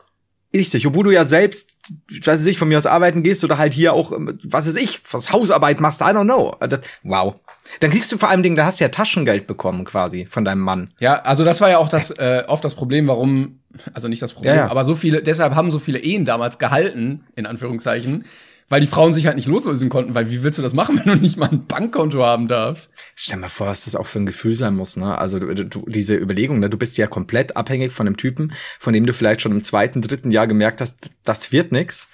Richtig, 0.54 0.88
obwohl 0.88 1.04
du 1.04 1.12
ja 1.12 1.26
selbst, 1.26 1.76
weiß 2.24 2.46
ich, 2.46 2.58
von 2.58 2.68
mir 2.68 2.78
aus 2.78 2.86
arbeiten 2.86 3.24
gehst 3.24 3.44
oder 3.44 3.58
halt 3.58 3.74
hier 3.74 3.94
auch, 3.94 4.12
was 4.44 4.68
weiß 4.68 4.76
ich, 4.76 5.02
was 5.12 5.32
Hausarbeit 5.32 5.80
machst, 5.80 6.02
I 6.02 6.06
don't 6.06 6.24
know. 6.24 6.56
Das, 6.60 6.82
wow. 7.04 7.36
Dann 7.80 7.92
kriegst 7.92 8.12
du 8.12 8.18
vor 8.18 8.30
allem 8.30 8.44
Dingen, 8.44 8.56
da 8.56 8.66
hast 8.66 8.80
du 8.80 8.84
ja 8.84 8.90
Taschengeld 8.90 9.48
bekommen 9.48 9.86
quasi 9.86 10.26
von 10.30 10.46
deinem 10.46 10.62
Mann. 10.62 10.92
Ja, 11.00 11.22
also 11.22 11.46
das 11.46 11.62
war 11.62 11.70
ja 11.70 11.78
auch 11.78 11.90
das 11.90 12.12
äh, 12.12 12.44
oft 12.48 12.64
das 12.64 12.76
Problem, 12.76 13.08
warum, 13.08 13.60
also 13.94 14.08
nicht 14.08 14.22
das 14.22 14.34
Problem, 14.34 14.56
ja, 14.56 14.66
ja. 14.66 14.72
aber 14.72 14.86
so 14.86 14.96
viele, 14.96 15.22
deshalb 15.22 15.56
haben 15.56 15.72
so 15.72 15.80
viele 15.80 16.00
Ehen 16.00 16.26
damals 16.26 16.60
gehalten, 16.60 17.26
in 17.36 17.46
Anführungszeichen, 17.46 18.26
weil 18.70 18.82
die 18.82 18.88
Frauen 18.88 19.14
sich 19.14 19.26
halt 19.26 19.36
nicht 19.36 19.48
loslösen 19.48 19.90
konnten, 19.90 20.14
weil 20.14 20.32
wie 20.32 20.44
willst 20.44 20.60
du 20.60 20.64
das 20.64 20.74
machen, 20.74 21.00
wenn 21.04 21.14
du 21.14 21.22
nicht 21.22 21.38
mal 21.38 21.50
ein 21.50 21.66
Bankkonto 21.66 22.24
haben 22.24 22.48
darfst? 22.48 22.92
Stell 23.16 23.40
mal 23.40 23.48
vor, 23.48 23.68
was 23.68 23.86
das 23.86 23.96
auch 23.96 24.06
für 24.06 24.20
ein 24.20 24.26
Gefühl 24.26 24.54
sein 24.54 24.76
muss, 24.76 24.96
ne? 24.96 25.18
Also 25.18 25.40
du, 25.40 25.66
du, 25.66 25.86
diese 25.88 26.16
Überlegung, 26.16 26.60
ne? 26.60 26.70
du 26.70 26.78
bist 26.78 26.98
ja 26.98 27.08
komplett 27.08 27.58
abhängig 27.58 27.92
von 27.92 28.08
einem 28.08 28.18
Typen, 28.18 28.54
von 28.80 28.94
dem 28.94 29.06
du 29.06 29.14
vielleicht 29.14 29.42
schon 29.42 29.52
im 29.52 29.64
zweiten, 29.64 30.02
dritten 30.02 30.32
Jahr 30.32 30.48
gemerkt 30.48 30.82
hast, 30.82 31.10
das 31.24 31.52
wird 31.52 31.72
nix. 31.72 32.10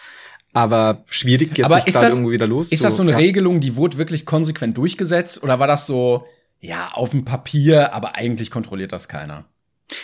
Aber 0.53 1.03
schwierig, 1.09 1.57
jetzt 1.57 1.65
aber 1.65 1.85
ist 1.85 1.93
gerade 1.93 2.07
irgendwo 2.07 2.31
wieder 2.31 2.47
los. 2.47 2.71
Ist 2.71 2.79
so, 2.79 2.85
das 2.85 2.95
so 2.95 3.01
eine 3.01 3.11
ja. 3.11 3.17
Regelung, 3.17 3.59
die 3.59 3.75
wurde 3.75 3.97
wirklich 3.97 4.25
konsequent 4.25 4.77
durchgesetzt? 4.77 5.43
Oder 5.43 5.59
war 5.59 5.67
das 5.67 5.85
so, 5.85 6.25
ja, 6.61 6.91
auf 6.93 7.09
dem 7.09 7.25
Papier, 7.25 7.93
aber 7.93 8.15
eigentlich 8.15 8.51
kontrolliert 8.51 8.93
das 8.93 9.09
keiner? 9.09 9.45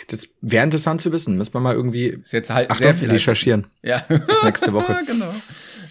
Das 0.10 0.36
wäre 0.42 0.64
interessant 0.64 1.02
zu 1.02 1.12
wissen. 1.12 1.38
Müssen 1.38 1.54
wir 1.54 1.60
mal 1.60 1.74
irgendwie 1.74 2.08
ist 2.08 2.34
jetzt 2.34 2.50
halt 2.50 2.70
Achtung, 2.70 2.84
sehr 2.84 2.96
viel 2.96 3.10
recherchieren. 3.10 3.68
Ja. 3.82 4.00
Bis 4.08 4.44
nächste 4.44 4.74
Woche. 4.74 5.00
genau. 5.08 5.32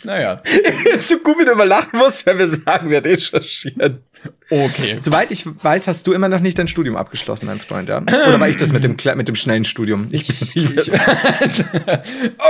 Naja. 0.05 0.43
so 1.01 1.19
gut, 1.19 1.39
wie 1.39 1.45
du 1.45 1.53
immer 1.53 1.67
lachen 1.67 1.99
musst, 1.99 2.27
wenn 2.27 2.39
wir 2.39 2.49
sagen, 2.49 2.91
wir 2.91 3.05
recherchieren. 3.05 4.03
Okay. 4.51 4.97
Soweit 5.01 5.31
ich 5.31 5.47
weiß, 5.47 5.87
hast 5.87 6.07
du 6.07 6.13
immer 6.13 6.29
noch 6.29 6.41
nicht 6.41 6.59
dein 6.59 6.69
Studium 6.69 6.97
abgeschlossen, 6.97 7.47
mein 7.47 7.59
Freund, 7.59 7.89
ja? 7.89 8.03
Oder 8.03 8.41
war 8.41 8.49
ich 8.49 8.57
das 8.57 8.73
mit 8.73 8.85
dem, 8.85 8.97
mit 9.17 9.29
dem 9.29 9.35
schnellen 9.37 9.65
Studium? 9.65 10.09
Ich 10.11 10.29
nicht 10.55 10.57
ich, 10.57 10.93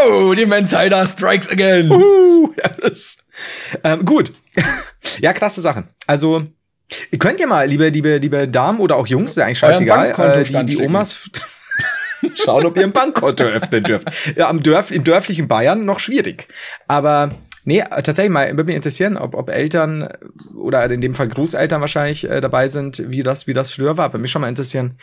Oh, 0.08 0.34
die 0.34 0.46
Mensider 0.46 1.06
strikes 1.06 1.48
again. 1.48 1.90
Uh, 1.90 2.52
ja, 2.56 2.70
das, 2.80 3.18
ähm, 3.84 4.04
gut. 4.04 4.32
ja, 5.20 5.32
klasse 5.32 5.60
Sachen. 5.60 5.88
Also, 6.06 6.46
ihr 7.10 7.18
könnt 7.18 7.38
ja 7.38 7.46
mal, 7.46 7.68
liebe, 7.68 7.88
liebe, 7.88 8.16
liebe 8.16 8.48
Damen 8.48 8.80
oder 8.80 8.96
auch 8.96 9.06
Jungs, 9.06 9.32
ist 9.32 9.36
ja 9.36 9.44
eigentlich 9.44 9.58
scheißegal, 9.58 10.40
äh, 10.40 10.44
die, 10.44 10.76
die 10.76 10.76
Omas 10.78 11.30
schauen, 12.34 12.66
ob 12.66 12.76
ihr 12.76 12.84
ein 12.84 12.92
Bankkonto 12.92 13.44
öffnen 13.44 13.82
dürft. 13.84 14.08
Ja, 14.36 14.48
am 14.48 14.62
Dörf, 14.62 14.90
im 14.90 15.04
dörflichen 15.04 15.48
Bayern 15.48 15.84
noch 15.84 15.98
schwierig. 15.98 16.48
Aber 16.88 17.34
Nee, 17.64 17.82
tatsächlich 17.82 18.30
mal, 18.30 18.48
würde 18.48 18.64
mich 18.64 18.76
interessieren, 18.76 19.18
ob, 19.18 19.34
ob 19.34 19.50
Eltern 19.50 20.08
oder 20.56 20.90
in 20.90 21.02
dem 21.02 21.12
Fall 21.12 21.28
Großeltern 21.28 21.80
wahrscheinlich 21.80 22.28
äh, 22.28 22.40
dabei 22.40 22.68
sind, 22.68 23.10
wie 23.10 23.22
das, 23.22 23.46
wie 23.46 23.52
das 23.52 23.72
früher 23.72 23.98
war. 23.98 24.08
Bei 24.08 24.18
mich 24.18 24.30
schon 24.30 24.40
mal 24.40 24.48
interessieren, 24.48 24.96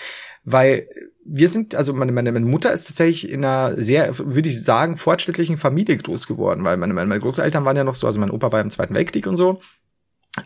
weil 0.44 0.90
wir 1.24 1.50
sind, 1.50 1.76
also 1.76 1.94
meine, 1.94 2.12
meine, 2.12 2.32
meine 2.32 2.46
Mutter 2.46 2.72
ist 2.72 2.88
tatsächlich 2.88 3.30
in 3.30 3.46
einer 3.46 3.80
sehr, 3.80 4.18
würde 4.18 4.50
ich 4.50 4.64
sagen, 4.64 4.98
fortschrittlichen 4.98 5.58
Familie 5.58 5.98
groß 5.98 6.26
geworden, 6.26 6.64
weil 6.64 6.78
meine, 6.78 6.94
meine, 6.94 7.20
Großeltern 7.20 7.64
waren 7.66 7.78
ja 7.78 7.84
noch 7.84 7.96
so, 7.96 8.08
also 8.08 8.20
mein 8.20 8.32
Opa 8.32 8.52
war 8.52 8.62
im 8.62 8.72
Zweiten 8.72 8.96
Weltkrieg 8.96 9.28
und 9.28 9.38
so. 9.38 9.62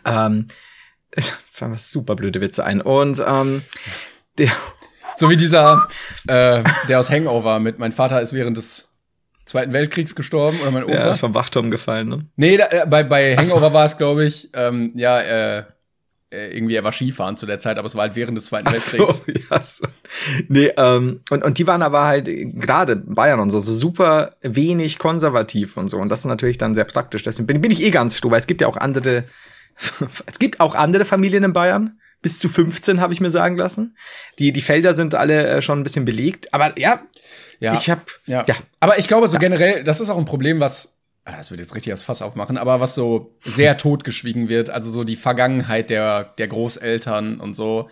Ähm, 0.04 0.48
fallen 1.52 1.78
super 1.78 2.16
blöde 2.16 2.40
Witze 2.40 2.64
ein. 2.64 2.80
Und 2.80 3.22
ähm, 3.26 3.62
der 4.38 4.50
so 5.14 5.30
wie 5.30 5.36
dieser, 5.36 5.86
äh, 6.26 6.62
der 6.88 7.00
aus 7.00 7.10
Hangover 7.10 7.60
mit 7.60 7.78
mein 7.78 7.92
Vater 7.92 8.20
ist 8.20 8.32
während 8.32 8.56
des 8.56 8.88
Zweiten 9.44 9.72
Weltkriegs 9.72 10.14
gestorben 10.14 10.60
oder 10.60 10.70
mein 10.70 10.84
Opa. 10.84 10.94
Ja, 10.94 11.10
ist 11.10 11.20
vom 11.20 11.34
Wachturm 11.34 11.70
gefallen, 11.70 12.08
ne? 12.08 12.26
Nee, 12.36 12.56
da, 12.56 12.68
äh, 12.70 12.86
bei, 12.86 13.02
bei 13.02 13.36
Hangover 13.36 13.68
so. 13.68 13.72
war 13.72 13.84
es, 13.84 13.98
glaube 13.98 14.24
ich, 14.24 14.50
ähm, 14.54 14.92
ja, 14.94 15.20
äh, 15.20 15.64
äh, 16.32 16.56
irgendwie, 16.56 16.74
er 16.74 16.84
war 16.84 16.92
Skifahren 16.92 17.36
zu 17.36 17.44
der 17.44 17.60
Zeit, 17.60 17.76
aber 17.78 17.86
es 17.86 17.94
war 17.94 18.02
halt 18.02 18.16
während 18.16 18.38
des 18.38 18.46
Zweiten 18.46 18.66
Weltkriegs. 18.66 19.22
So, 19.26 19.32
ja, 19.50 19.62
so. 19.62 19.86
Nee, 20.48 20.72
ähm, 20.76 21.20
und, 21.28 21.44
und 21.44 21.58
die 21.58 21.66
waren 21.66 21.82
aber 21.82 22.06
halt 22.06 22.26
gerade 22.26 22.96
Bayern 22.96 23.40
und 23.40 23.50
so, 23.50 23.60
so 23.60 23.72
super 23.72 24.36
wenig 24.40 24.98
konservativ 24.98 25.76
und 25.76 25.88
so. 25.88 25.98
Und 25.98 26.08
das 26.08 26.20
ist 26.20 26.26
natürlich 26.26 26.58
dann 26.58 26.74
sehr 26.74 26.84
praktisch. 26.84 27.22
Deswegen 27.22 27.46
bin, 27.46 27.60
bin 27.60 27.70
ich 27.70 27.82
eh 27.82 27.90
ganz 27.90 28.14
froh, 28.14 28.30
weil 28.30 28.38
es 28.38 28.46
gibt 28.46 28.62
ja 28.62 28.68
auch 28.68 28.78
andere, 28.78 29.24
es 30.26 30.38
gibt 30.38 30.60
auch 30.60 30.74
andere 30.74 31.04
Familien 31.04 31.44
in 31.44 31.52
Bayern. 31.52 31.98
Bis 32.22 32.38
zu 32.38 32.48
15 32.48 33.00
habe 33.00 33.12
ich 33.12 33.20
mir 33.20 33.30
sagen 33.30 33.56
lassen. 33.56 33.96
Die, 34.38 34.52
die 34.52 34.60
Felder 34.60 34.94
sind 34.94 35.14
alle 35.14 35.46
äh, 35.46 35.62
schon 35.62 35.80
ein 35.80 35.82
bisschen 35.82 36.04
belegt. 36.04 36.54
Aber 36.54 36.78
ja, 36.78 37.02
ja. 37.60 37.74
ich 37.74 37.90
habe 37.90 38.02
ja. 38.26 38.44
ja. 38.46 38.54
Aber 38.80 38.98
ich 38.98 39.08
glaube 39.08 39.28
so 39.28 39.34
ja. 39.34 39.40
generell, 39.40 39.84
das 39.84 40.00
ist 40.00 40.08
auch 40.08 40.18
ein 40.18 40.24
Problem, 40.24 40.60
was 40.60 40.96
Ah, 41.24 41.36
das 41.36 41.52
wird 41.52 41.60
jetzt 41.60 41.76
richtig 41.76 41.92
das 41.92 42.02
Fass 42.02 42.20
aufmachen, 42.20 42.58
aber 42.58 42.80
was 42.80 42.96
so 42.96 43.32
sehr 43.44 43.76
totgeschwiegen 43.76 44.48
wird, 44.48 44.70
also 44.70 44.90
so 44.90 45.04
die 45.04 45.14
Vergangenheit 45.14 45.88
der, 45.88 46.24
der 46.36 46.48
Großeltern 46.48 47.38
und 47.38 47.54
so 47.54 47.88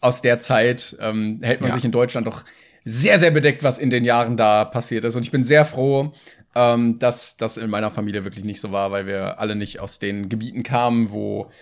aus 0.00 0.20
der 0.20 0.40
Zeit 0.40 0.96
ähm, 1.00 1.38
hält 1.42 1.60
man 1.60 1.68
ja. 1.68 1.76
sich 1.76 1.84
in 1.84 1.92
Deutschland 1.92 2.26
doch 2.26 2.42
sehr, 2.84 3.20
sehr 3.20 3.30
bedeckt, 3.30 3.62
was 3.62 3.78
in 3.78 3.90
den 3.90 4.04
Jahren 4.04 4.36
da 4.36 4.64
passiert 4.64 5.04
ist. 5.04 5.14
Und 5.14 5.22
ich 5.22 5.30
bin 5.30 5.44
sehr 5.44 5.64
froh, 5.64 6.12
ähm, 6.56 6.98
dass 6.98 7.36
das 7.36 7.56
in 7.56 7.70
meiner 7.70 7.92
Familie 7.92 8.24
wirklich 8.24 8.44
nicht 8.44 8.60
so 8.60 8.72
war, 8.72 8.90
weil 8.90 9.06
wir 9.06 9.38
alle 9.38 9.54
nicht 9.54 9.78
aus 9.78 10.00
den 10.00 10.28
Gebieten 10.28 10.64
kamen, 10.64 11.12
wo 11.12 11.52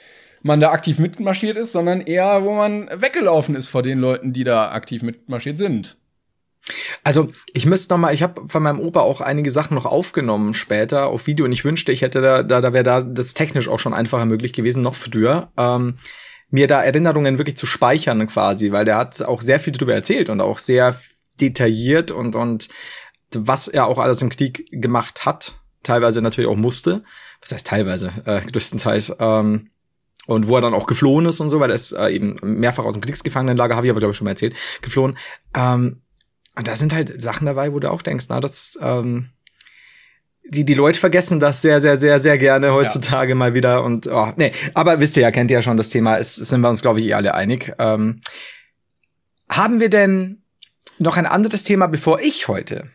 man 0.42 0.60
da 0.60 0.70
aktiv 0.70 0.98
mitmarschiert 0.98 1.56
ist, 1.56 1.72
sondern 1.72 2.00
eher, 2.00 2.44
wo 2.44 2.54
man 2.54 2.88
weggelaufen 2.94 3.54
ist 3.54 3.68
vor 3.68 3.82
den 3.82 3.98
Leuten, 3.98 4.32
die 4.32 4.44
da 4.44 4.70
aktiv 4.70 5.02
mitmarschiert 5.02 5.58
sind. 5.58 5.96
Also 7.02 7.32
ich 7.52 7.66
müsste 7.66 7.94
noch 7.94 7.98
mal, 7.98 8.14
ich 8.14 8.22
habe 8.22 8.46
von 8.46 8.62
meinem 8.62 8.80
Opa 8.80 9.00
auch 9.00 9.20
einige 9.20 9.50
Sachen 9.50 9.74
noch 9.74 9.86
aufgenommen 9.86 10.54
später 10.54 11.06
auf 11.06 11.26
Video 11.26 11.44
und 11.44 11.52
ich 11.52 11.64
wünschte, 11.64 11.92
ich 11.92 12.02
hätte 12.02 12.20
da, 12.20 12.42
da, 12.42 12.60
da 12.60 12.72
wäre 12.72 12.84
da 12.84 13.02
das 13.02 13.34
technisch 13.34 13.68
auch 13.68 13.78
schon 13.78 13.94
einfacher 13.94 14.26
möglich 14.26 14.52
gewesen, 14.52 14.82
noch 14.82 14.94
früher. 14.94 15.50
Ähm, 15.56 15.96
mir 16.50 16.66
da 16.66 16.82
Erinnerungen 16.82 17.38
wirklich 17.38 17.56
zu 17.56 17.66
speichern 17.66 18.26
quasi, 18.26 18.72
weil 18.72 18.84
der 18.84 18.96
hat 18.96 19.22
auch 19.22 19.40
sehr 19.40 19.60
viel 19.60 19.72
darüber 19.72 19.94
erzählt 19.94 20.28
und 20.30 20.40
auch 20.40 20.58
sehr 20.58 20.96
detailliert 21.40 22.10
und 22.10 22.36
und 22.36 22.68
was 23.32 23.68
er 23.68 23.86
auch 23.86 23.98
alles 23.98 24.22
im 24.22 24.30
Krieg 24.30 24.66
gemacht 24.70 25.24
hat, 25.24 25.54
teilweise 25.82 26.20
natürlich 26.20 26.50
auch 26.50 26.56
musste. 26.56 27.04
Was 27.40 27.52
heißt 27.52 27.66
teilweise? 27.66 28.12
Äh, 28.24 28.40
größtenteils. 28.40 29.16
Ähm, 29.18 29.70
und 30.30 30.46
wo 30.46 30.54
er 30.54 30.60
dann 30.60 30.74
auch 30.74 30.86
geflohen 30.86 31.26
ist 31.26 31.40
und 31.40 31.50
so, 31.50 31.58
weil 31.58 31.70
er 31.70 31.74
ist 31.74 31.92
äh, 31.92 32.08
eben 32.10 32.36
mehrfach 32.42 32.84
aus 32.84 32.94
dem 32.94 33.02
Kriegsgefangenenlager, 33.02 33.74
habe 33.74 33.86
ich 33.86 33.90
aber 33.90 34.00
glaube 34.00 34.12
ich 34.12 34.16
schon 34.16 34.26
mal 34.26 34.30
erzählt, 34.30 34.54
geflohen. 34.80 35.18
Ähm, 35.56 36.02
und 36.56 36.68
da 36.68 36.76
sind 36.76 36.94
halt 36.94 37.20
Sachen 37.20 37.46
dabei, 37.46 37.72
wo 37.72 37.80
du 37.80 37.90
auch 37.90 38.02
denkst, 38.02 38.26
na, 38.28 38.40
das, 38.40 38.78
ähm, 38.80 39.30
die, 40.44 40.64
die 40.64 40.74
Leute 40.74 41.00
vergessen 41.00 41.40
das 41.40 41.62
sehr, 41.62 41.80
sehr, 41.80 41.96
sehr, 41.96 42.20
sehr 42.20 42.38
gerne 42.38 42.72
heutzutage 42.72 43.30
ja. 43.30 43.34
mal 43.34 43.54
wieder. 43.54 43.82
Und 43.82 44.06
oh, 44.06 44.32
nee, 44.36 44.52
aber 44.74 45.00
wisst 45.00 45.16
ihr 45.16 45.22
ja, 45.22 45.30
kennt 45.30 45.50
ihr 45.50 45.56
ja 45.56 45.62
schon 45.62 45.76
das 45.76 45.90
Thema, 45.90 46.16
ist, 46.16 46.36
sind 46.36 46.60
wir 46.60 46.68
uns, 46.68 46.82
glaube 46.82 47.00
ich, 47.00 47.06
eh 47.06 47.14
alle 47.14 47.34
einig. 47.34 47.72
Ähm, 47.78 48.20
haben 49.48 49.80
wir 49.80 49.90
denn 49.90 50.42
noch 50.98 51.16
ein 51.16 51.26
anderes 51.26 51.64
Thema, 51.64 51.88
bevor 51.88 52.20
ich 52.20 52.46
heute, 52.46 52.88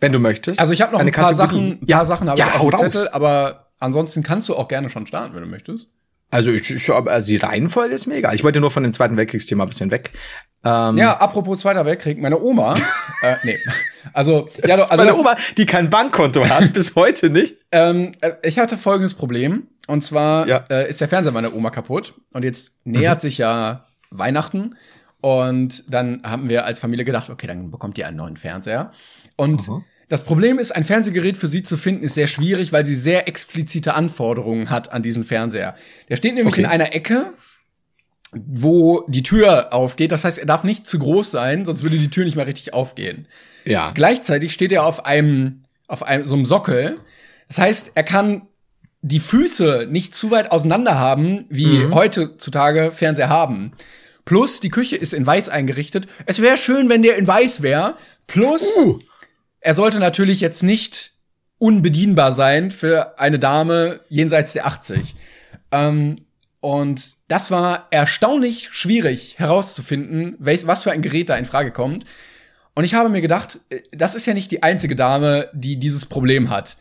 wenn 0.00 0.12
du 0.12 0.18
möchtest? 0.18 0.58
Also 0.58 0.72
ich 0.72 0.82
habe 0.82 0.92
noch 0.92 1.00
ein 1.00 1.12
paar 1.12 1.34
Sachen, 1.34 1.78
ja, 1.86 1.98
paar 1.98 2.06
Sachen 2.06 2.28
habe 2.28 2.38
ja, 2.38 2.52
ich 2.54 2.60
auf 2.60 2.80
Zettel, 2.80 3.08
aber 3.08 3.70
ansonsten 3.78 4.22
kannst 4.22 4.48
du 4.48 4.56
auch 4.56 4.66
gerne 4.66 4.88
schon 4.88 5.06
starten, 5.06 5.34
wenn 5.34 5.42
du 5.42 5.48
möchtest. 5.48 5.88
Also 6.32 6.50
ich, 6.50 6.70
ich 6.70 6.90
also 6.90 7.30
die 7.30 7.36
Reihenfolge 7.36 7.94
ist 7.94 8.06
mega. 8.06 8.32
Ich 8.32 8.42
wollte 8.42 8.58
nur 8.58 8.70
von 8.70 8.82
dem 8.82 8.92
Zweiten 8.94 9.18
Weltkriegsthema 9.18 9.64
ein 9.64 9.68
bisschen 9.68 9.90
weg. 9.90 10.12
Ähm, 10.64 10.96
ja, 10.96 11.18
apropos 11.18 11.60
Zweiter 11.60 11.84
Weltkrieg, 11.84 12.18
meine 12.18 12.40
Oma, 12.40 12.74
äh, 13.22 13.34
nee, 13.42 13.58
also 14.14 14.48
ja, 14.64 14.76
also 14.76 14.96
meine 14.96 15.14
Oma, 15.14 15.36
die 15.58 15.66
kein 15.66 15.90
Bankkonto 15.90 16.48
hat, 16.48 16.72
bis 16.72 16.94
heute 16.94 17.28
nicht. 17.28 17.56
Ähm, 17.70 18.12
äh, 18.22 18.32
ich 18.42 18.58
hatte 18.58 18.78
folgendes 18.78 19.12
Problem 19.14 19.66
und 19.88 20.02
zwar 20.02 20.48
ja. 20.48 20.64
äh, 20.70 20.88
ist 20.88 21.02
der 21.02 21.08
Fernseher 21.08 21.32
meiner 21.32 21.52
Oma 21.52 21.70
kaputt 21.70 22.14
und 22.32 22.44
jetzt 22.44 22.76
nähert 22.84 23.18
mhm. 23.18 23.20
sich 23.20 23.38
ja 23.38 23.84
Weihnachten 24.10 24.76
und 25.20 25.92
dann 25.92 26.22
haben 26.24 26.48
wir 26.48 26.64
als 26.64 26.78
Familie 26.78 27.04
gedacht, 27.04 27.28
okay, 27.28 27.48
dann 27.48 27.70
bekommt 27.70 27.98
ihr 27.98 28.06
einen 28.06 28.16
neuen 28.16 28.36
Fernseher 28.38 28.92
und 29.36 29.68
mhm. 29.68 29.84
Das 30.12 30.24
Problem 30.24 30.58
ist, 30.58 30.72
ein 30.72 30.84
Fernsehgerät 30.84 31.38
für 31.38 31.48
sie 31.48 31.62
zu 31.62 31.78
finden, 31.78 32.04
ist 32.04 32.12
sehr 32.12 32.26
schwierig, 32.26 32.70
weil 32.70 32.84
sie 32.84 32.96
sehr 32.96 33.28
explizite 33.28 33.94
Anforderungen 33.94 34.68
hat 34.68 34.92
an 34.92 35.02
diesen 35.02 35.24
Fernseher. 35.24 35.74
Der 36.10 36.16
steht 36.16 36.34
nämlich 36.34 36.52
okay. 36.52 36.64
in 36.64 36.66
einer 36.66 36.94
Ecke, 36.94 37.32
wo 38.30 39.06
die 39.08 39.22
Tür 39.22 39.72
aufgeht. 39.72 40.12
Das 40.12 40.24
heißt, 40.24 40.36
er 40.36 40.44
darf 40.44 40.64
nicht 40.64 40.86
zu 40.86 40.98
groß 40.98 41.30
sein, 41.30 41.64
sonst 41.64 41.82
würde 41.82 41.96
die 41.96 42.10
Tür 42.10 42.26
nicht 42.26 42.36
mehr 42.36 42.46
richtig 42.46 42.74
aufgehen. 42.74 43.26
Ja. 43.64 43.92
Gleichzeitig 43.94 44.52
steht 44.52 44.70
er 44.70 44.84
auf 44.84 45.06
einem, 45.06 45.62
auf 45.86 46.02
einem, 46.02 46.26
so 46.26 46.34
einem 46.34 46.44
Sockel. 46.44 46.98
Das 47.48 47.56
heißt, 47.56 47.92
er 47.94 48.04
kann 48.04 48.42
die 49.00 49.18
Füße 49.18 49.86
nicht 49.88 50.14
zu 50.14 50.30
weit 50.30 50.52
auseinander 50.52 50.98
haben, 50.98 51.46
wie 51.48 51.86
mhm. 51.86 51.94
heutzutage 51.94 52.92
Fernseher 52.92 53.30
haben. 53.30 53.72
Plus, 54.26 54.60
die 54.60 54.68
Küche 54.68 54.96
ist 54.96 55.14
in 55.14 55.26
weiß 55.26 55.48
eingerichtet. 55.48 56.06
Es 56.26 56.42
wäre 56.42 56.58
schön, 56.58 56.90
wenn 56.90 57.02
der 57.02 57.16
in 57.16 57.26
weiß 57.26 57.62
wäre. 57.62 57.96
Plus, 58.26 58.76
uh 58.76 58.98
er 59.62 59.74
sollte 59.74 60.00
natürlich 60.00 60.40
jetzt 60.40 60.62
nicht 60.62 61.12
unbedienbar 61.58 62.32
sein 62.32 62.70
für 62.72 63.18
eine 63.18 63.38
Dame 63.38 64.00
jenseits 64.08 64.52
der 64.52 64.66
80. 64.66 65.14
Ähm, 65.70 66.26
und 66.60 67.12
das 67.28 67.50
war 67.50 67.86
erstaunlich 67.90 68.68
schwierig 68.72 69.38
herauszufinden, 69.38 70.36
welch, 70.38 70.66
was 70.66 70.82
für 70.82 70.90
ein 70.92 71.02
Gerät 71.02 71.30
da 71.30 71.36
in 71.36 71.44
Frage 71.44 71.70
kommt. 71.70 72.04
Und 72.74 72.84
ich 72.84 72.94
habe 72.94 73.08
mir 73.08 73.20
gedacht, 73.20 73.60
äh, 73.70 73.80
das 73.92 74.14
ist 74.14 74.26
ja 74.26 74.34
nicht 74.34 74.50
die 74.50 74.62
einzige 74.62 74.96
Dame, 74.96 75.48
die 75.52 75.78
dieses 75.78 76.06
Problem 76.06 76.50
hat. 76.50 76.76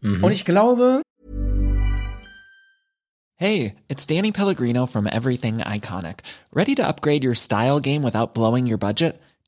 Mhm. 0.00 0.24
Und 0.24 0.32
ich 0.32 0.44
glaube. 0.44 1.02
Hey, 3.36 3.74
it's 3.88 4.06
Danny 4.06 4.30
Pellegrino 4.30 4.86
from 4.86 5.06
Everything 5.06 5.60
Iconic. 5.60 6.22
Ready 6.52 6.74
to 6.76 6.82
upgrade 6.82 7.26
your 7.26 7.34
style 7.34 7.80
game 7.80 8.04
without 8.04 8.34
blowing 8.34 8.70
your 8.70 8.78
budget? 8.78 9.16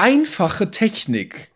Einfache 0.00 0.70
Technik 0.70 1.52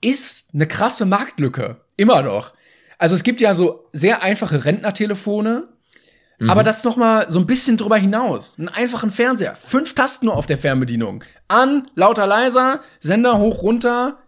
ist 0.00 0.46
eine 0.54 0.66
krasse 0.66 1.04
Marktlücke. 1.06 1.82
Immer 1.96 2.22
noch. 2.22 2.54
Also 2.98 3.14
es 3.14 3.22
gibt 3.22 3.40
ja 3.40 3.54
so 3.54 3.88
sehr 3.92 4.22
einfache 4.22 4.64
Rentnertelefone, 4.64 5.68
mhm. 6.38 6.50
aber 6.50 6.62
das 6.62 6.84
noch 6.84 6.96
mal 6.96 7.30
so 7.30 7.38
ein 7.38 7.46
bisschen 7.46 7.76
drüber 7.76 7.96
hinaus. 7.96 8.58
Einen 8.58 8.68
einfachen 8.68 9.10
Fernseher. 9.10 9.54
Fünf 9.56 9.94
Tasten 9.94 10.26
nur 10.26 10.36
auf 10.36 10.46
der 10.46 10.56
Fernbedienung. 10.56 11.22
An, 11.48 11.88
lauter, 11.94 12.26
leiser, 12.26 12.80
Sender 13.00 13.38
hoch, 13.38 13.62
runter 13.62 14.18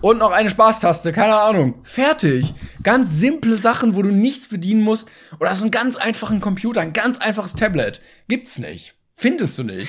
und 0.00 0.18
noch 0.18 0.30
eine 0.30 0.50
Spaßtaste. 0.50 1.12
Keine 1.12 1.34
Ahnung. 1.34 1.80
Fertig. 1.82 2.54
Ganz 2.84 3.18
simple 3.18 3.56
Sachen, 3.56 3.96
wo 3.96 4.02
du 4.02 4.10
nichts 4.10 4.48
bedienen 4.48 4.82
musst. 4.82 5.10
Oder 5.40 5.54
so 5.54 5.62
einen 5.62 5.72
ganz 5.72 5.96
einfachen 5.96 6.40
Computer, 6.40 6.82
ein 6.82 6.92
ganz 6.92 7.18
einfaches 7.18 7.54
Tablet. 7.54 8.00
Gibt's 8.28 8.58
nicht. 8.58 8.94
Findest 9.14 9.58
du 9.58 9.64
nicht. 9.64 9.88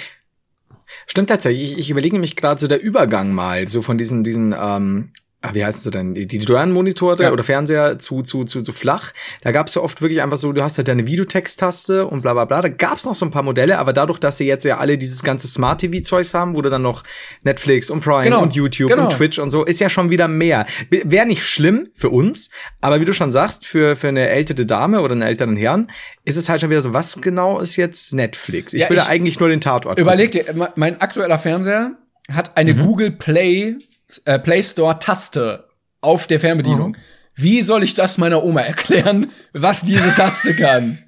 Stimmt 1.06 1.30
tatsächlich. 1.30 1.74
Ich, 1.74 1.78
ich 1.78 1.90
überlege 1.90 2.20
mich 2.20 2.36
gerade 2.36 2.60
so 2.60 2.68
der 2.68 2.82
Übergang 2.82 3.32
mal, 3.32 3.68
so 3.68 3.82
von 3.82 3.98
diesen, 3.98 4.24
diesen 4.24 4.56
ähm, 4.58 5.12
ah, 5.50 5.56
wie 5.56 5.66
heißt 5.66 5.86
es 5.86 5.92
denn, 5.92 6.14
die, 6.14 6.28
die 6.28 6.44
Röhrenmonitore 6.44 7.24
ja. 7.24 7.32
oder 7.32 7.44
Fernseher 7.44 8.00
zu, 8.00 8.22
zu, 8.22 8.44
zu, 8.44 8.62
zu 8.62 8.74
flach. 8.74 9.12
Da 9.42 9.52
gab 9.52 9.68
es 9.68 9.76
ja 9.76 9.82
oft 9.82 10.02
wirklich 10.02 10.22
einfach 10.22 10.38
so, 10.38 10.52
du 10.52 10.64
hast 10.64 10.78
halt 10.78 10.88
deine 10.88 11.08
Videotext-Taste 11.08 12.08
und 12.08 12.22
bla 12.22 12.34
bla 12.34 12.46
bla. 12.46 12.62
Da 12.62 12.70
gab 12.70 12.98
es 12.98 13.06
noch 13.06 13.16
so 13.16 13.26
ein 13.26 13.32
paar 13.32 13.44
Modelle, 13.44 13.80
aber 13.80 13.94
dadurch, 13.94 14.20
dass 14.20 14.38
sie 14.38 14.46
jetzt 14.46 14.64
ja 14.66 14.78
alle 14.78 14.98
dieses 14.98 15.24
ganze 15.24 15.48
Smart-TV-Zeugs 15.48 16.34
haben, 16.34 16.56
wo 16.56 16.62
du 16.62 16.70
dann 16.70 16.82
noch 16.82 17.04
Netflix 17.44 17.90
und 17.90 18.02
Prime 18.02 18.24
genau. 18.24 18.42
und 18.42 18.56
YouTube 18.56 18.90
genau. 18.90 19.06
und 19.06 19.14
Twitch 19.14 19.40
und 19.40 19.50
so, 19.50 19.64
ist 19.66 19.80
ja 19.80 19.90
schon 19.90 20.10
wieder 20.10 20.28
mehr. 20.28 20.66
Wäre 20.90 21.26
nicht 21.26 21.44
schlimm 21.44 21.90
für 21.94 22.10
uns, 22.10 22.50
aber 22.82 23.00
wie 23.02 23.06
du 23.06 23.14
schon 23.14 23.32
sagst, 23.32 23.66
für, 23.66 23.96
für 23.96 24.10
eine 24.10 24.30
ältere 24.30 24.66
Dame 24.66 25.02
oder 25.02 25.14
einen 25.14 25.22
älteren 25.22 25.56
Herrn, 25.56 25.88
ist 26.26 26.38
es 26.38 26.50
halt 26.50 26.62
schon 26.62 26.70
wieder 26.70 26.82
so, 26.82 26.94
was 26.94 27.22
genau 27.22 27.60
ist 27.60 27.76
jetzt 27.76 28.14
Netflix? 28.14 28.74
Ich 28.74 28.82
ja, 28.82 28.90
will 28.90 28.98
ich, 28.98 29.08
eigentlich 29.08 29.40
nur 29.40 29.50
den 29.50 29.62
Tatort. 29.62 30.00
Überleg 30.00 30.32
dir, 30.32 30.46
mein 30.76 31.02
aktueller 31.02 31.38
Fernseher 31.38 31.98
hat 32.32 32.58
eine 32.58 32.74
mhm. 32.74 32.82
Google 32.82 33.12
Play 33.12 33.78
äh, 34.26 34.40
Play 34.40 34.64
Store 34.64 35.00
Taste 35.00 35.68
auf 36.02 36.28
der 36.28 36.40
Fernbedienung. 36.40 36.92
Mhm. 36.92 36.96
Wie 37.36 37.62
soll 37.62 37.84
ich 37.84 37.94
das 37.94 38.18
meiner 38.18 38.44
Oma 38.44 38.62
erklären, 38.62 39.32
was 39.54 39.82
diese 39.82 40.14
Taste 40.14 40.56
kann? 40.56 41.00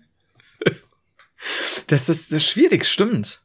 Das 1.87 2.09
ist, 2.09 2.33
das 2.33 2.43
ist 2.43 2.49
schwierig, 2.49 2.85
stimmt. 2.85 3.39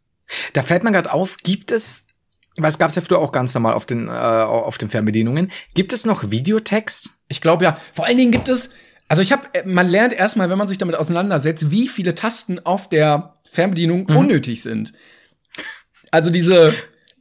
Da 0.52 0.62
fällt 0.62 0.82
mir 0.82 0.90
gerade 0.90 1.12
auf, 1.12 1.36
gibt 1.38 1.70
es, 1.70 2.08
was 2.56 2.78
gab's 2.78 2.96
ja 2.96 3.02
früher 3.02 3.20
auch 3.20 3.30
ganz 3.30 3.54
normal 3.54 3.74
auf 3.74 3.86
den, 3.86 4.08
äh, 4.08 4.10
auf 4.10 4.78
den 4.78 4.90
Fernbedienungen, 4.90 5.52
gibt 5.74 5.92
es 5.92 6.04
noch 6.04 6.30
Videotext? 6.30 7.10
Ich 7.28 7.40
glaube 7.40 7.64
ja. 7.64 7.78
Vor 7.92 8.04
allen 8.04 8.18
Dingen 8.18 8.32
gibt 8.32 8.48
es, 8.48 8.70
Also 9.06 9.22
ich 9.22 9.30
habe, 9.30 9.46
man 9.64 9.88
lernt 9.88 10.12
erstmal, 10.12 10.50
wenn 10.50 10.58
man 10.58 10.66
sich 10.66 10.76
damit 10.76 10.96
auseinandersetzt, 10.96 11.70
wie 11.70 11.86
viele 11.86 12.16
Tasten 12.16 12.58
auf 12.58 12.88
der 12.88 13.34
Fernbedienung 13.48 14.06
mhm. 14.08 14.16
unnötig 14.16 14.62
sind. 14.62 14.92
Also 16.10 16.30
diese, 16.30 16.74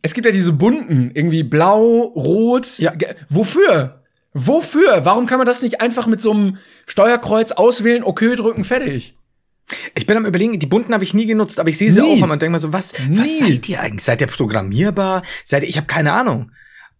es 0.04 0.14
gibt 0.14 0.26
ja 0.26 0.32
diese 0.32 0.54
bunten, 0.54 1.12
irgendwie 1.14 1.44
blau, 1.44 2.12
rot. 2.16 2.78
Ja. 2.78 2.94
Wofür? 3.30 4.04
Wofür? 4.34 5.06
Warum 5.06 5.26
kann 5.26 5.38
man 5.38 5.48
das 5.48 5.62
nicht 5.62 5.82
einfach 5.82 6.08
mit 6.08 6.22
so 6.22 6.32
einem 6.32 6.58
Steuerkreuz 6.86 7.54
auswählen, 7.54 8.04
okay 8.04 8.36
drücken, 8.36 8.66
fertig? 8.66 9.18
Ich 9.96 10.06
bin 10.06 10.18
am 10.18 10.26
überlegen, 10.26 10.60
die 10.60 10.66
bunten 10.66 10.94
habe 10.94 11.06
ich 11.06 11.14
nie 11.14 11.26
genutzt, 11.26 11.60
aber 11.60 11.70
ich 11.70 11.78
sehe 11.78 11.90
sie 11.90 12.02
nie. 12.02 12.22
auch 12.22 12.30
und 12.30 12.42
denke 12.42 12.52
mal 12.52 12.60
so, 12.60 12.74
was, 12.74 12.94
nie. 13.08 13.18
was 13.18 13.40
seid 13.40 13.70
ihr 13.70 13.80
eigentlich? 13.80 14.04
Seid 14.04 14.20
ihr 14.20 14.28
programmierbar? 14.28 15.24
Seid 15.46 15.64
ihr, 15.64 15.70
ich 15.70 15.78
habe 15.78 15.88
keine 15.88 16.12
Ahnung. 16.12 16.52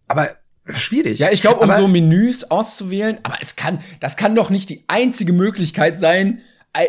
Aber 0.08 0.30
schwierig. 0.66 1.18
Ja, 1.18 1.30
ich 1.30 1.42
glaube, 1.42 1.60
um 1.60 1.72
so 1.72 1.86
Menüs 1.86 2.50
auszuwählen, 2.50 3.18
aber 3.22 3.36
es 3.42 3.54
kann, 3.56 3.80
das 4.00 4.16
kann 4.16 4.34
doch 4.34 4.48
nicht 4.48 4.70
die 4.70 4.84
einzige 4.88 5.34
Möglichkeit 5.34 6.00
sein, 6.00 6.40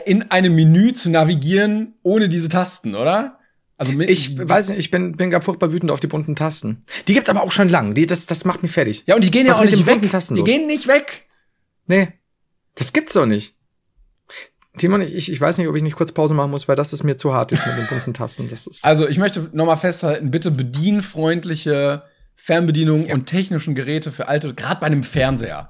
in 0.06 0.32
einem 0.32 0.56
Menü 0.56 0.94
zu 0.94 1.10
navigieren 1.10 1.96
ohne 2.04 2.30
diese 2.30 2.48
Tasten, 2.48 2.96
oder? 2.96 3.38
Also 3.78 3.92
mit, 3.92 4.10
ich 4.10 4.38
weiß 4.38 4.70
nicht, 4.70 4.80
ich 4.80 4.92
bin, 4.92 5.18
bin 5.18 5.30
gar 5.30 5.42
furchtbar 5.42 5.72
wütend 5.74 5.92
auf 5.92 6.00
die 6.00 6.08
bunten 6.08 6.36
Tasten. 6.36 6.84
Die 7.08 7.14
gibt's 7.14 7.30
aber 7.30 7.44
auch 7.44 7.52
schon 7.52 7.68
lang. 7.68 7.94
Die, 7.94 8.06
das, 8.06 8.26
das 8.26 8.46
macht 8.46 8.64
mich 8.64 8.72
fertig. 8.72 9.04
Ja, 9.06 9.16
und 9.16 9.24
die 9.24 9.32
gehen 9.32 9.48
Was 9.48 9.58
ja 9.58 9.64
auch 9.64 9.70
nicht 9.70 9.86
weg. 9.86 10.10
Tasten 10.10 10.36
die 10.36 10.42
los? 10.42 10.50
gehen 10.50 10.68
nicht 10.68 10.88
weg. 10.88 11.26
Nee. 11.88 12.08
Das 12.76 12.94
gibt's 12.94 13.14
doch 13.14 13.26
nicht. 13.26 13.56
Timon, 14.78 15.02
ich, 15.02 15.32
ich 15.32 15.40
weiß 15.40 15.58
nicht, 15.58 15.68
ob 15.68 15.76
ich 15.76 15.84
nicht 15.84 15.96
kurz 15.96 16.12
Pause 16.12 16.34
machen 16.34 16.52
muss, 16.52 16.68
weil 16.68 16.76
das 16.76 16.94
ist 16.94 17.04
mir 17.04 17.18
zu 17.18 17.34
hart 17.34 17.52
jetzt 17.52 17.66
mit 17.66 17.78
den 17.78 17.88
bunten 17.88 18.14
Tasten. 18.14 18.50
Das 18.50 18.68
ist 18.68 18.84
also 18.84 19.08
ich 19.08 19.18
möchte 19.18 19.50
nochmal 19.54 19.78
festhalten, 19.78 20.32
bitte 20.32 20.52
bedienfreundliche 20.52 22.04
Fernbedienung 22.36 23.04
ja. 23.04 23.14
und 23.14 23.26
technischen 23.26 23.76
Geräte 23.76 24.12
für 24.12 24.28
alte, 24.28 24.54
gerade 24.54 24.82
bei 24.82 24.88
einem 24.88 25.04
Fernseher. 25.04 25.70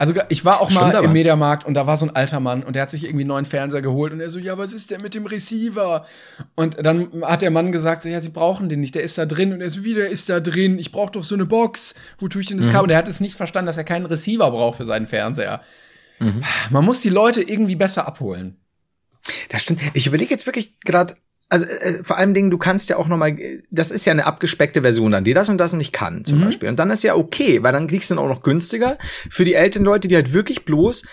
Also 0.00 0.14
ich 0.30 0.46
war 0.46 0.62
auch 0.62 0.70
mal 0.70 1.04
im 1.04 1.12
Mediamarkt 1.12 1.66
und 1.66 1.74
da 1.74 1.86
war 1.86 1.98
so 1.98 2.06
ein 2.06 2.16
alter 2.16 2.40
Mann 2.40 2.62
und 2.62 2.74
der 2.74 2.80
hat 2.80 2.90
sich 2.90 3.04
irgendwie 3.04 3.24
einen 3.24 3.28
neuen 3.28 3.44
Fernseher 3.44 3.82
geholt 3.82 4.14
und 4.14 4.20
er 4.20 4.30
so, 4.30 4.38
ja, 4.38 4.56
was 4.56 4.72
ist 4.72 4.90
denn 4.90 5.02
mit 5.02 5.14
dem 5.14 5.26
Receiver? 5.26 6.06
Und 6.54 6.86
dann 6.86 7.22
hat 7.22 7.42
der 7.42 7.50
Mann 7.50 7.70
gesagt, 7.70 8.02
so, 8.02 8.08
ja, 8.08 8.18
sie 8.22 8.30
brauchen 8.30 8.70
den 8.70 8.80
nicht, 8.80 8.94
der 8.94 9.02
ist 9.02 9.18
da 9.18 9.26
drin 9.26 9.52
und 9.52 9.60
er 9.60 9.68
so, 9.68 9.84
wie, 9.84 9.92
der 9.92 10.08
ist 10.08 10.30
da 10.30 10.40
drin, 10.40 10.78
ich 10.78 10.90
brauche 10.90 11.12
doch 11.12 11.22
so 11.22 11.34
eine 11.34 11.44
Box, 11.44 11.94
wo 12.16 12.28
tue 12.28 12.40
ich 12.40 12.48
denn 12.48 12.56
das 12.56 12.68
mhm. 12.68 12.72
Kabel? 12.72 12.84
Und 12.84 12.90
er 12.92 12.96
hat 12.96 13.08
es 13.08 13.20
nicht 13.20 13.34
verstanden, 13.34 13.66
dass 13.66 13.76
er 13.76 13.84
keinen 13.84 14.06
Receiver 14.06 14.50
braucht 14.50 14.78
für 14.78 14.86
seinen 14.86 15.06
Fernseher. 15.06 15.60
Mhm. 16.18 16.44
Man 16.70 16.86
muss 16.86 17.02
die 17.02 17.10
Leute 17.10 17.42
irgendwie 17.42 17.76
besser 17.76 18.08
abholen. 18.08 18.56
Das 19.50 19.60
stimmt. 19.60 19.82
Ich 19.92 20.06
überlege 20.06 20.30
jetzt 20.30 20.46
wirklich 20.46 20.80
gerade, 20.80 21.14
also 21.50 21.66
äh, 21.66 22.02
vor 22.02 22.16
allem 22.16 22.32
Dingen, 22.32 22.50
du 22.50 22.58
kannst 22.58 22.88
ja 22.88 22.96
auch 22.96 23.08
noch 23.08 23.16
mal, 23.16 23.36
das 23.70 23.90
ist 23.90 24.06
ja 24.06 24.12
eine 24.12 24.24
abgespeckte 24.24 24.82
Version 24.82 25.10
dann, 25.10 25.24
die 25.24 25.34
das 25.34 25.48
und 25.48 25.58
das 25.58 25.72
nicht 25.72 25.92
kann 25.92 26.24
zum 26.24 26.38
mhm. 26.38 26.44
Beispiel. 26.44 26.68
Und 26.68 26.78
dann 26.78 26.90
ist 26.90 27.02
ja 27.02 27.16
okay, 27.16 27.62
weil 27.62 27.72
dann 27.72 27.88
kriegst 27.88 28.10
du 28.10 28.14
dann 28.14 28.24
auch 28.24 28.28
noch 28.28 28.42
günstiger 28.42 28.96
für 29.28 29.44
die 29.44 29.54
älteren 29.54 29.84
Leute, 29.84 30.08
die 30.08 30.14
halt 30.14 30.32
wirklich 30.32 30.64
bloß 30.64 31.04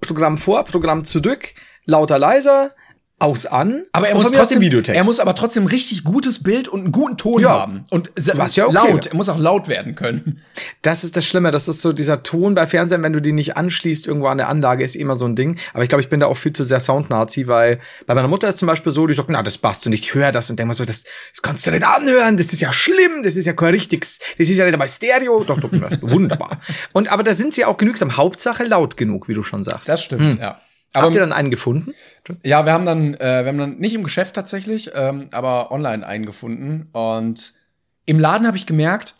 Programm 0.00 0.38
vor, 0.38 0.64
Programm 0.64 1.04
zurück, 1.04 1.52
lauter, 1.84 2.18
leiser, 2.18 2.72
aus 3.20 3.46
an. 3.46 3.84
Aber 3.92 4.08
er 4.08 4.14
muss 4.14 4.30
trotzdem 4.30 4.60
Videotext. 4.60 4.96
Er 4.96 5.04
muss 5.04 5.18
aber 5.18 5.34
trotzdem 5.34 5.66
richtig 5.66 6.04
gutes 6.04 6.42
Bild 6.42 6.68
und 6.68 6.80
einen 6.80 6.92
guten 6.92 7.16
Ton 7.16 7.42
ja. 7.42 7.50
haben 7.50 7.84
und 7.90 8.12
Was 8.16 8.54
ja 8.54 8.66
okay. 8.66 8.74
laut. 8.74 9.06
Er 9.06 9.16
muss 9.16 9.28
auch 9.28 9.38
laut 9.38 9.68
werden 9.68 9.96
können. 9.96 10.40
Das 10.82 11.02
ist 11.02 11.16
das 11.16 11.26
Schlimme. 11.26 11.50
Das 11.50 11.66
ist 11.66 11.82
so 11.82 11.92
dieser 11.92 12.22
Ton 12.22 12.54
bei 12.54 12.66
Fernsehen, 12.66 13.02
wenn 13.02 13.12
du 13.12 13.20
den 13.20 13.34
nicht 13.34 13.56
anschließt 13.56 14.06
irgendwo 14.06 14.28
an 14.28 14.38
der 14.38 14.48
Anlage, 14.48 14.84
ist 14.84 14.94
immer 14.94 15.16
so 15.16 15.24
ein 15.26 15.34
Ding. 15.34 15.56
Aber 15.74 15.82
ich 15.82 15.88
glaube, 15.88 16.02
ich 16.02 16.08
bin 16.08 16.20
da 16.20 16.26
auch 16.26 16.36
viel 16.36 16.52
zu 16.52 16.62
sehr 16.62 16.80
Soundnazi, 16.80 17.48
weil 17.48 17.80
bei 18.06 18.14
meiner 18.14 18.28
Mutter 18.28 18.48
ist 18.48 18.58
zum 18.58 18.66
Beispiel 18.66 18.92
so, 18.92 19.06
die 19.06 19.14
sagt, 19.14 19.30
na, 19.30 19.42
das 19.42 19.58
passt 19.58 19.86
und 19.86 19.92
ich 19.92 20.14
höre 20.14 20.30
das 20.30 20.48
und 20.50 20.58
denke 20.58 20.68
mal 20.68 20.74
so, 20.74 20.84
das, 20.84 21.04
das 21.32 21.42
kannst 21.42 21.66
du 21.66 21.72
nicht 21.72 21.84
anhören. 21.84 22.36
Das 22.36 22.52
ist 22.52 22.60
ja 22.60 22.72
schlimm. 22.72 23.22
Das 23.24 23.34
ist 23.34 23.46
ja 23.46 23.52
kein 23.52 23.70
richtiges, 23.70 24.20
das 24.38 24.48
ist 24.48 24.58
ja 24.58 24.64
nicht 24.64 24.74
einmal 24.74 24.88
Stereo. 24.88 25.42
Doch, 25.42 25.58
doch, 25.58 25.72
wunderbar. 25.72 26.60
Und 26.92 27.10
aber 27.10 27.22
da 27.22 27.34
sind 27.34 27.54
sie 27.54 27.64
auch 27.64 27.76
genügsam. 27.76 28.16
Hauptsache 28.16 28.64
laut 28.64 28.96
genug, 28.96 29.28
wie 29.28 29.34
du 29.34 29.42
schon 29.42 29.64
sagst. 29.64 29.88
Das 29.88 30.02
stimmt, 30.02 30.22
hm. 30.22 30.38
ja. 30.40 30.60
Aber, 30.94 31.06
Habt 31.06 31.14
ihr 31.16 31.20
dann 31.20 31.32
einen 31.32 31.50
gefunden? 31.50 31.94
Ja, 32.42 32.64
wir 32.64 32.72
haben 32.72 32.86
dann, 32.86 33.14
äh, 33.14 33.44
wir 33.44 33.48
haben 33.48 33.58
dann 33.58 33.78
nicht 33.78 33.94
im 33.94 34.02
Geschäft 34.02 34.34
tatsächlich, 34.34 34.90
ähm, 34.94 35.28
aber 35.32 35.70
online 35.70 36.06
einen 36.06 36.24
gefunden. 36.24 36.88
Und 36.92 37.52
im 38.06 38.18
Laden 38.18 38.46
habe 38.46 38.56
ich 38.56 38.66
gemerkt, 38.66 39.14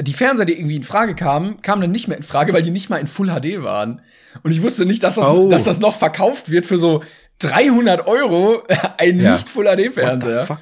die 0.00 0.12
Fernseher, 0.12 0.46
die 0.46 0.54
irgendwie 0.54 0.76
in 0.76 0.84
Frage 0.84 1.14
kamen, 1.14 1.60
kamen 1.60 1.82
dann 1.82 1.90
nicht 1.90 2.06
mehr 2.06 2.16
in 2.16 2.22
Frage, 2.22 2.52
weil 2.52 2.62
die 2.62 2.70
nicht 2.70 2.88
mal 2.88 2.98
in 2.98 3.08
Full 3.08 3.28
HD 3.28 3.62
waren. 3.62 4.00
Und 4.42 4.52
ich 4.52 4.62
wusste 4.62 4.86
nicht, 4.86 5.02
dass 5.02 5.16
das, 5.16 5.26
oh. 5.26 5.48
dass 5.48 5.64
das 5.64 5.80
noch 5.80 5.98
verkauft 5.98 6.50
wird 6.50 6.66
für 6.66 6.78
so 6.78 7.02
300 7.40 8.06
Euro 8.06 8.62
ein 8.98 9.20
ja. 9.20 9.32
nicht 9.32 9.48
Full 9.48 9.66
HD 9.66 9.92
Fernseher. 9.92 10.46
fuck? 10.46 10.60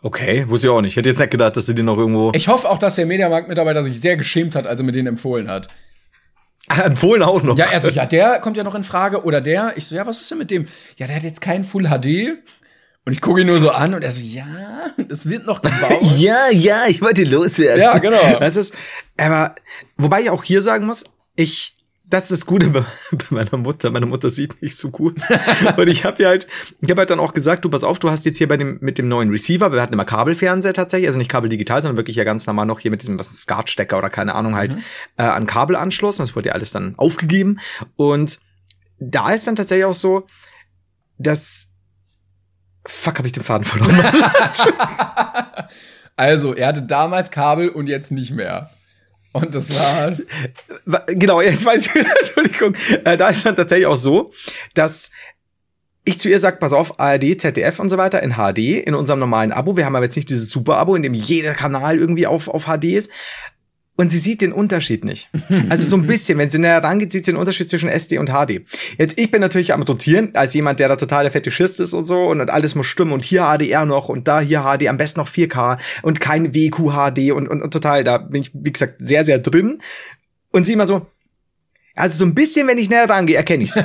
Okay, 0.00 0.48
wusste 0.48 0.68
ich 0.68 0.70
auch 0.72 0.80
nicht. 0.80 0.92
Ich 0.92 0.96
hätte 0.96 1.08
jetzt 1.08 1.18
nicht 1.18 1.30
gedacht, 1.30 1.56
dass 1.56 1.66
sie 1.66 1.74
den 1.74 1.86
noch 1.86 1.98
irgendwo. 1.98 2.32
Ich 2.34 2.48
hoffe 2.48 2.70
auch, 2.70 2.78
dass 2.78 2.94
der 2.94 3.06
Mediamarkt-Mitarbeiter 3.06 3.82
sich 3.82 4.00
sehr 4.00 4.16
geschämt 4.16 4.54
hat, 4.54 4.66
als 4.66 4.80
er 4.80 4.86
mir 4.86 4.92
den 4.92 5.08
empfohlen 5.08 5.48
hat. 5.48 5.68
Empfohlen 6.84 7.22
auch 7.22 7.42
noch. 7.42 7.56
Ja, 7.56 7.66
also 7.70 7.88
ja, 7.88 8.06
der 8.06 8.40
kommt 8.40 8.56
ja 8.56 8.64
noch 8.64 8.74
in 8.74 8.84
Frage 8.84 9.24
oder 9.24 9.40
der. 9.40 9.72
Ich 9.76 9.86
so, 9.86 9.94
ja, 9.94 10.06
was 10.06 10.20
ist 10.20 10.30
denn 10.30 10.38
mit 10.38 10.50
dem? 10.50 10.66
Ja, 10.98 11.06
der 11.06 11.16
hat 11.16 11.22
jetzt 11.22 11.40
kein 11.40 11.64
Full 11.64 11.84
HD. 11.88 12.38
Und 13.04 13.12
ich 13.12 13.22
gucke 13.22 13.40
ihn 13.40 13.46
nur 13.46 13.58
so 13.58 13.70
an 13.70 13.94
und 13.94 14.02
er 14.02 14.10
so, 14.10 14.20
ja, 14.20 14.90
das 14.98 15.26
wird 15.26 15.46
noch 15.46 15.62
gebaut. 15.62 16.02
ja, 16.18 16.50
ja, 16.52 16.82
ich 16.88 17.00
wollte 17.00 17.24
loswerden. 17.24 17.80
Ja, 17.80 17.96
genau. 17.96 18.38
Das 18.38 18.56
ist, 18.56 18.76
aber, 19.16 19.54
wobei 19.96 20.20
ich 20.20 20.30
auch 20.30 20.44
hier 20.44 20.60
sagen 20.60 20.84
muss, 20.84 21.04
ich 21.34 21.77
das 22.10 22.24
ist 22.24 22.32
das 22.32 22.46
Gute 22.46 22.68
bei, 22.70 22.84
meiner 23.30 23.56
Mutter. 23.56 23.90
Meine 23.90 24.06
Mutter 24.06 24.30
sieht 24.30 24.62
nicht 24.62 24.76
so 24.76 24.90
gut. 24.90 25.20
und 25.76 25.88
ich 25.88 26.04
habe 26.04 26.22
ja 26.22 26.30
halt, 26.30 26.46
ich 26.80 26.90
habe 26.90 27.00
halt 27.00 27.10
dann 27.10 27.20
auch 27.20 27.34
gesagt, 27.34 27.64
du 27.64 27.70
pass 27.70 27.84
auf, 27.84 27.98
du 27.98 28.10
hast 28.10 28.24
jetzt 28.24 28.38
hier 28.38 28.48
bei 28.48 28.56
dem 28.56 28.78
mit 28.80 28.98
dem 28.98 29.08
neuen 29.08 29.30
Receiver, 29.30 29.72
wir 29.72 29.82
hatten 29.82 29.92
immer 29.92 30.04
Kabelfernseher 30.04 30.74
tatsächlich, 30.74 31.08
also 31.08 31.18
nicht 31.18 31.30
kabeldigital, 31.30 31.82
sondern 31.82 31.96
wirklich 31.96 32.16
ja 32.16 32.24
ganz 32.24 32.46
normal 32.46 32.66
noch 32.66 32.80
hier 32.80 32.90
mit 32.90 33.02
diesem 33.02 33.18
was 33.18 33.32
Skatstecker 33.32 33.98
oder 33.98 34.10
keine 34.10 34.34
Ahnung 34.34 34.56
halt 34.56 34.74
mhm. 34.74 34.82
äh, 35.18 35.22
an 35.22 35.46
Kabelanschluss. 35.46 36.18
Und 36.18 36.28
das 36.28 36.36
wurde 36.36 36.48
ja 36.48 36.54
alles 36.54 36.70
dann 36.70 36.94
aufgegeben. 36.96 37.58
Und 37.96 38.40
da 38.98 39.30
ist 39.30 39.46
dann 39.46 39.56
tatsächlich 39.56 39.84
auch 39.84 39.94
so, 39.94 40.26
dass 41.18 41.74
Fuck, 42.86 43.18
habe 43.18 43.26
ich 43.26 43.32
den 43.32 43.42
Faden 43.42 43.66
verloren. 43.66 44.00
also, 46.16 46.54
er 46.54 46.68
hatte 46.68 46.82
damals 46.82 47.30
Kabel 47.30 47.68
und 47.68 47.86
jetzt 47.86 48.10
nicht 48.10 48.30
mehr. 48.30 48.70
Und 49.32 49.54
das 49.54 49.70
war's. 49.70 50.22
Genau, 51.06 51.40
jetzt 51.40 51.64
weiß 51.64 51.86
ich, 51.86 51.94
Entschuldigung. 52.20 52.74
Äh, 53.04 53.16
da 53.16 53.28
ist 53.28 53.44
dann 53.44 53.56
tatsächlich 53.56 53.86
auch 53.86 53.96
so, 53.96 54.32
dass 54.74 55.10
ich 56.04 56.18
zu 56.18 56.30
ihr 56.30 56.38
sag, 56.38 56.60
pass 56.60 56.72
auf, 56.72 56.98
ARD, 56.98 57.38
ZDF 57.38 57.78
und 57.80 57.90
so 57.90 57.98
weiter 57.98 58.22
in 58.22 58.34
HD, 58.34 58.58
in 58.86 58.94
unserem 58.94 59.20
normalen 59.20 59.52
Abo. 59.52 59.76
Wir 59.76 59.84
haben 59.84 59.94
aber 59.94 60.06
jetzt 60.06 60.16
nicht 60.16 60.30
dieses 60.30 60.48
Super-Abo, 60.48 60.94
in 60.94 61.02
dem 61.02 61.12
jeder 61.12 61.52
Kanal 61.52 61.98
irgendwie 61.98 62.26
auf, 62.26 62.48
auf 62.48 62.64
HD 62.64 62.84
ist 62.84 63.10
und 63.98 64.10
sie 64.10 64.20
sieht 64.20 64.42
den 64.42 64.52
Unterschied 64.52 65.04
nicht. 65.04 65.28
Also 65.68 65.84
so 65.84 65.96
ein 65.96 66.06
bisschen, 66.06 66.38
wenn 66.38 66.48
sie 66.48 66.58
näher 66.58 66.82
rangeht, 66.82 67.10
sieht 67.10 67.24
sie 67.24 67.32
den 67.32 67.38
Unterschied 67.38 67.68
zwischen 67.68 67.88
SD 67.88 68.18
und 68.18 68.30
HD. 68.30 68.62
Jetzt, 68.96 69.18
ich 69.18 69.30
bin 69.30 69.40
natürlich 69.40 69.74
am 69.74 69.82
rotieren, 69.82 70.30
als 70.34 70.54
jemand, 70.54 70.78
der 70.78 70.86
da 70.86 70.94
total 70.94 71.24
der 71.24 71.32
Fetischist 71.32 71.80
ist 71.80 71.94
und 71.94 72.04
so 72.04 72.26
und, 72.26 72.40
und 72.40 72.48
alles 72.48 72.76
muss 72.76 72.86
stimmen 72.86 73.10
und 73.10 73.24
hier 73.24 73.42
HDR 73.42 73.84
noch 73.84 74.08
und 74.08 74.28
da 74.28 74.40
hier 74.40 74.60
HD, 74.62 74.86
am 74.86 74.98
besten 74.98 75.18
noch 75.18 75.28
4K 75.28 75.78
und 76.02 76.20
kein 76.20 76.54
WQHD 76.54 77.32
und, 77.32 77.48
und, 77.48 77.60
und 77.60 77.72
total, 77.72 78.04
da 78.04 78.18
bin 78.18 78.42
ich, 78.42 78.52
wie 78.54 78.72
gesagt, 78.72 78.94
sehr, 79.00 79.24
sehr 79.24 79.40
drin. 79.40 79.82
Und 80.52 80.64
sie 80.64 80.74
immer 80.74 80.86
so, 80.86 81.06
also 81.96 82.18
so 82.18 82.24
ein 82.24 82.34
bisschen, 82.34 82.68
wenn 82.68 82.78
ich 82.78 82.88
näher 82.88 83.10
rangehe, 83.10 83.36
erkenne 83.36 83.64
ich's. 83.64 83.82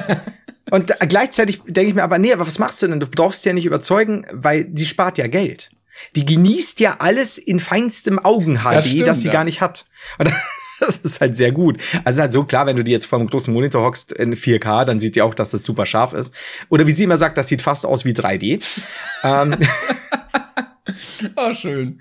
und 0.69 0.93
gleichzeitig 1.10 1.62
denke 1.65 1.89
ich 1.89 1.95
mir 1.95 2.04
aber, 2.04 2.19
nee, 2.19 2.34
aber 2.34 2.45
was 2.45 2.60
machst 2.60 2.84
du 2.84 2.88
denn? 2.88 2.99
Du 2.99 3.08
brauchst 3.08 3.43
ja 3.45 3.54
nicht 3.54 3.65
überzeugen, 3.65 4.28
weil 4.32 4.69
sie 4.76 4.86
spart 4.86 5.17
ja 5.17 5.26
Geld. 5.26 5.71
Die 6.16 6.26
genießt 6.26 6.80
ja 6.80 6.98
alles 7.00 7.38
in 7.38 7.60
feinstem 7.60 8.20
Augen-HD, 8.20 8.76
das, 8.76 8.88
stimmt, 8.88 9.08
das 9.08 9.22
sie 9.22 9.28
ja. 9.28 9.34
gar 9.34 9.44
nicht 9.44 9.62
hat. 9.62 9.86
Und 10.18 10.32
das 10.80 10.98
ist 10.98 11.22
halt 11.22 11.36
sehr 11.36 11.52
gut. 11.52 11.80
Also 12.04 12.22
halt 12.22 12.34
so 12.34 12.44
klar, 12.44 12.66
wenn 12.66 12.76
du 12.76 12.84
die 12.84 12.92
jetzt 12.92 13.06
vor 13.06 13.20
einem 13.20 13.30
großen 13.30 13.54
Monitor 13.54 13.84
hockst 13.84 14.12
in 14.12 14.36
4K, 14.36 14.86
dann 14.86 15.00
sieht 15.00 15.16
die 15.16 15.22
auch, 15.22 15.34
dass 15.34 15.52
das 15.52 15.63
super 15.63 15.86
scharf 15.86 16.13
ist. 16.13 16.34
Oder 16.70 16.88
wie 16.88 16.92
sie 16.92 17.04
immer 17.04 17.18
sagt, 17.18 17.38
das 17.38 17.48
sieht 17.48 17.62
fast 17.62 17.86
aus 17.86 18.06
wie 18.06 18.13
3D. 18.13 18.63
ähm. 19.24 19.56
oh, 21.36 21.54
schön. 21.54 22.00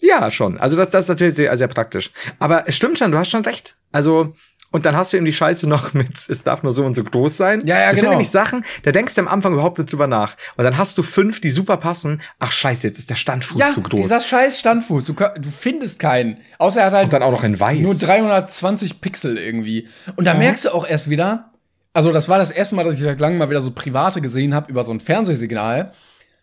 Ja, 0.00 0.30
schon. 0.30 0.58
Also 0.58 0.76
das, 0.76 0.90
das 0.90 1.04
ist 1.04 1.08
natürlich 1.08 1.34
sehr, 1.34 1.56
sehr 1.56 1.68
praktisch. 1.68 2.10
Aber 2.38 2.68
es 2.68 2.76
stimmt 2.76 2.98
schon, 2.98 3.12
du 3.12 3.18
hast 3.18 3.30
schon 3.30 3.44
recht. 3.44 3.76
Also 3.92 4.34
und 4.76 4.84
dann 4.84 4.94
hast 4.94 5.10
du 5.10 5.16
eben 5.16 5.24
die 5.24 5.32
Scheiße 5.32 5.66
noch 5.66 5.94
mit, 5.94 6.18
es 6.28 6.42
darf 6.42 6.62
nur 6.62 6.70
so 6.74 6.84
und 6.84 6.94
so 6.94 7.02
groß 7.02 7.34
sein. 7.34 7.66
Ja, 7.66 7.78
ja, 7.78 7.86
das 7.86 7.94
genau. 7.94 8.02
sind 8.02 8.10
nämlich 8.10 8.28
Sachen, 8.28 8.62
da 8.82 8.92
denkst 8.92 9.14
du 9.14 9.22
am 9.22 9.28
Anfang 9.28 9.54
überhaupt 9.54 9.78
nicht 9.78 9.90
drüber 9.90 10.06
nach. 10.06 10.36
Und 10.58 10.64
dann 10.64 10.76
hast 10.76 10.98
du 10.98 11.02
fünf, 11.02 11.40
die 11.40 11.48
super 11.48 11.78
passen. 11.78 12.20
Ach 12.40 12.52
scheiße, 12.52 12.86
jetzt 12.86 12.98
ist 12.98 13.08
der 13.08 13.14
Standfuß 13.14 13.58
ja, 13.58 13.70
zu 13.70 13.80
groß. 13.80 14.02
dieser 14.02 14.20
scheiß 14.20 14.58
Standfuß. 14.58 15.06
Du, 15.06 15.14
du, 15.14 15.48
findest 15.58 15.98
keinen. 15.98 16.36
Außer 16.58 16.80
er 16.80 16.86
hat 16.88 16.92
halt 16.92 17.04
und 17.04 17.12
dann 17.14 17.22
auch 17.22 17.30
noch 17.30 17.42
in 17.42 17.58
weiß. 17.58 17.80
nur 17.80 17.94
320 17.94 19.00
Pixel 19.00 19.38
irgendwie. 19.38 19.88
Und 20.16 20.26
da 20.26 20.34
mhm. 20.34 20.40
merkst 20.40 20.66
du 20.66 20.74
auch 20.74 20.86
erst 20.86 21.08
wieder, 21.08 21.52
also 21.94 22.12
das 22.12 22.28
war 22.28 22.36
das 22.36 22.50
erste 22.50 22.74
Mal, 22.74 22.84
dass 22.84 22.96
ich 22.96 23.00
seit 23.00 23.18
langem 23.18 23.38
mal 23.38 23.48
wieder 23.48 23.62
so 23.62 23.70
private 23.70 24.20
gesehen 24.20 24.52
habe 24.52 24.70
über 24.70 24.84
so 24.84 24.92
ein 24.92 25.00
Fernsehsignal. 25.00 25.94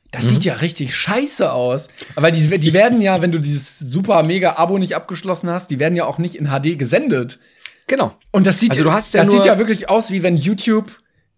Das 0.10 0.26
mhm. 0.26 0.30
sieht 0.30 0.46
ja 0.46 0.56
richtig 0.56 0.96
scheiße 0.96 1.54
aus. 1.54 1.89
Weil 2.15 2.32
die, 2.32 2.58
die 2.58 2.74
werden 2.74 3.00
ja, 3.00 3.22
wenn 3.22 3.32
du 3.32 3.38
dieses 3.38 3.78
super 3.78 4.24
mega 4.24 4.56
Abo 4.58 4.80
nicht 4.80 4.96
abgeschlossen 4.96 5.52
hast, 5.52 5.69
die 5.69 5.78
werden 5.78 5.96
ja 5.96 6.06
auch 6.06 6.17
nicht 6.17 6.36
in 6.36 6.48
HD 6.48 6.80
gesendet. 6.80 7.38
Genau. 7.88 8.15
Und 8.32 8.48
das 8.48 8.60
sieht, 8.60 8.72
also 8.72 8.84
du 8.84 8.91
hast 8.91 9.13
ja 9.13 9.24
das 9.24 9.32
sieht 9.32 9.46
ja 9.46 9.58
wirklich 9.58 9.89
aus, 9.89 10.12
wie 10.12 10.24
wenn 10.24 10.36
YouTube 10.36 10.91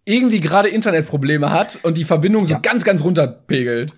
irgendwie 0.04 0.40
gerade 0.40 0.68
Internetprobleme 0.68 1.50
hat 1.50 1.80
und 1.82 1.96
die 1.96 2.04
Verbindung 2.04 2.46
so 2.46 2.54
ja. 2.54 2.60
ganz, 2.60 2.84
ganz 2.84 3.02
runterpegelt. 3.02 3.92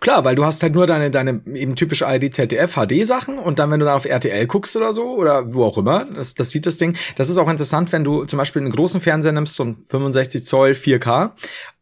Klar, 0.00 0.24
weil 0.24 0.34
du 0.34 0.44
hast 0.44 0.62
halt 0.62 0.74
nur 0.74 0.86
deine, 0.86 1.10
deine 1.10 1.40
eben 1.54 1.74
typische 1.74 2.06
ARD, 2.06 2.32
ZDF, 2.34 2.74
HD-Sachen 2.74 3.38
und 3.38 3.58
dann, 3.58 3.70
wenn 3.70 3.80
du 3.80 3.86
dann 3.86 3.96
auf 3.96 4.04
RTL 4.04 4.46
guckst 4.46 4.76
oder 4.76 4.94
so 4.94 5.14
oder 5.14 5.52
wo 5.52 5.64
auch 5.64 5.78
immer, 5.78 6.04
das, 6.04 6.34
das 6.34 6.50
sieht 6.50 6.66
das 6.66 6.78
Ding. 6.78 6.96
Das 7.16 7.28
ist 7.28 7.38
auch 7.38 7.48
interessant, 7.48 7.92
wenn 7.92 8.04
du 8.04 8.24
zum 8.24 8.38
Beispiel 8.38 8.62
einen 8.62 8.72
großen 8.72 9.00
Fernseher 9.00 9.32
nimmst, 9.32 9.54
so 9.54 9.64
ein 9.64 9.76
65 9.82 10.44
Zoll 10.44 10.72
4K 10.72 11.32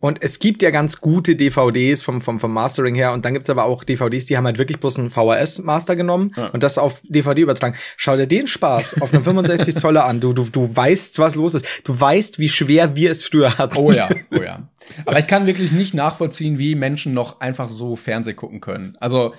und 0.02 0.20
es 0.20 0.40
gibt 0.40 0.62
ja 0.62 0.70
ganz 0.70 1.00
gute 1.00 1.36
DVDs 1.36 2.02
vom, 2.02 2.20
vom, 2.20 2.40
vom 2.40 2.52
Mastering 2.52 2.96
her 2.96 3.12
und 3.12 3.24
dann 3.24 3.34
gibt's 3.34 3.48
aber 3.48 3.64
auch 3.64 3.84
DVDs, 3.84 4.26
die 4.26 4.36
haben 4.36 4.46
halt 4.46 4.58
wirklich 4.58 4.80
bloß 4.80 4.98
einen 4.98 5.10
VHS-Master 5.10 5.94
genommen 5.94 6.32
ja. 6.36 6.48
und 6.48 6.64
das 6.64 6.76
auf 6.76 7.00
DVD 7.04 7.42
übertragen. 7.42 7.76
Schau 7.96 8.16
dir 8.16 8.26
den 8.26 8.48
Spaß 8.48 9.00
auf 9.00 9.14
einem 9.14 9.22
65 9.22 9.76
Zoller 9.76 10.04
an. 10.04 10.18
Du, 10.18 10.32
du, 10.32 10.44
du 10.50 10.74
weißt, 10.74 11.20
was 11.20 11.36
los 11.36 11.54
ist. 11.54 11.82
Du 11.84 11.98
weißt, 11.98 12.40
wie 12.40 12.48
schwer 12.48 12.96
wir 12.96 13.12
es 13.12 13.22
früher 13.22 13.56
hatten. 13.58 13.76
Oh 13.76 13.92
ja, 13.92 14.08
oh 14.32 14.42
ja. 14.42 14.68
Aber 15.04 15.18
ich 15.18 15.26
kann 15.26 15.46
wirklich 15.46 15.72
nicht 15.72 15.94
nachvollziehen, 15.94 16.58
wie 16.58 16.74
Menschen 16.74 17.14
noch 17.14 17.40
einfach 17.40 17.68
so 17.68 17.96
Fernseh 17.96 18.34
gucken 18.34 18.60
können. 18.60 18.96
Also 19.00 19.34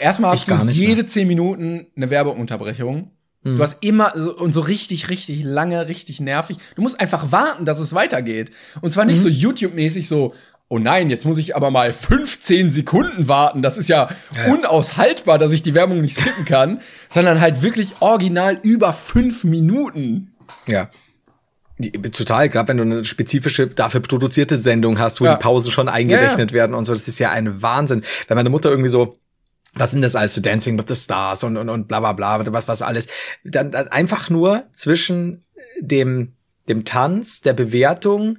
erstmal 0.00 0.32
hast 0.32 0.48
ich 0.48 0.54
du 0.54 0.70
jede 0.70 0.96
mehr. 0.96 1.06
zehn 1.06 1.28
Minuten 1.28 1.86
eine 1.96 2.10
Werbeunterbrechung. 2.10 3.10
Mhm. 3.42 3.56
Du 3.56 3.62
hast 3.62 3.82
immer 3.82 4.12
so, 4.14 4.36
und 4.36 4.52
so 4.52 4.60
richtig, 4.60 5.08
richtig 5.08 5.42
lange, 5.44 5.88
richtig 5.88 6.20
nervig. 6.20 6.58
Du 6.76 6.82
musst 6.82 7.00
einfach 7.00 7.32
warten, 7.32 7.64
dass 7.64 7.78
es 7.78 7.94
weitergeht. 7.94 8.50
Und 8.80 8.90
zwar 8.90 9.04
nicht 9.04 9.18
mhm. 9.18 9.22
so 9.22 9.28
YouTube-mäßig 9.28 10.08
so, 10.08 10.34
oh 10.68 10.78
nein, 10.78 11.10
jetzt 11.10 11.24
muss 11.24 11.38
ich 11.38 11.56
aber 11.56 11.70
mal 11.70 11.92
15 11.92 12.70
Sekunden 12.70 13.28
warten. 13.28 13.60
Das 13.62 13.76
ist 13.76 13.88
ja, 13.88 14.10
ja, 14.36 14.52
unaushaltbar, 14.52 15.38
dass 15.38 15.52
ich 15.52 15.62
die 15.62 15.74
Werbung 15.74 16.00
nicht 16.00 16.16
skippen 16.16 16.44
kann, 16.44 16.80
sondern 17.08 17.40
halt 17.40 17.62
wirklich 17.62 18.00
original 18.00 18.58
über 18.62 18.92
fünf 18.92 19.44
Minuten. 19.44 20.32
Ja. 20.66 20.88
Total, 22.12 22.48
gerade 22.48 22.68
wenn 22.68 22.76
du 22.76 22.82
eine 22.82 23.04
spezifische, 23.04 23.68
dafür 23.68 24.00
produzierte 24.00 24.56
Sendung 24.56 24.98
hast, 24.98 25.20
wo 25.20 25.24
ja. 25.24 25.34
die 25.34 25.42
Pausen 25.42 25.70
schon 25.70 25.88
eingerechnet 25.88 26.50
ja, 26.50 26.54
werden 26.54 26.74
und 26.74 26.84
so, 26.84 26.92
das 26.92 27.08
ist 27.08 27.18
ja 27.18 27.30
ein 27.30 27.62
Wahnsinn. 27.62 28.02
Wenn 28.28 28.36
meine 28.36 28.50
Mutter 28.50 28.70
irgendwie 28.70 28.90
so, 28.90 29.18
was 29.74 29.92
sind 29.92 30.02
das 30.02 30.16
alles 30.16 30.34
so 30.34 30.40
Dancing 30.40 30.78
with 30.78 30.86
the 30.88 30.94
Stars 30.94 31.44
und, 31.44 31.56
und, 31.56 31.68
und 31.68 31.88
bla 31.88 32.00
bla 32.00 32.12
bla, 32.12 32.44
was, 32.52 32.68
was 32.68 32.82
alles, 32.82 33.08
dann, 33.44 33.70
dann 33.70 33.88
einfach 33.88 34.28
nur 34.28 34.64
zwischen 34.72 35.44
dem, 35.80 36.32
dem 36.68 36.84
Tanz, 36.84 37.40
der 37.40 37.52
Bewertung, 37.52 38.38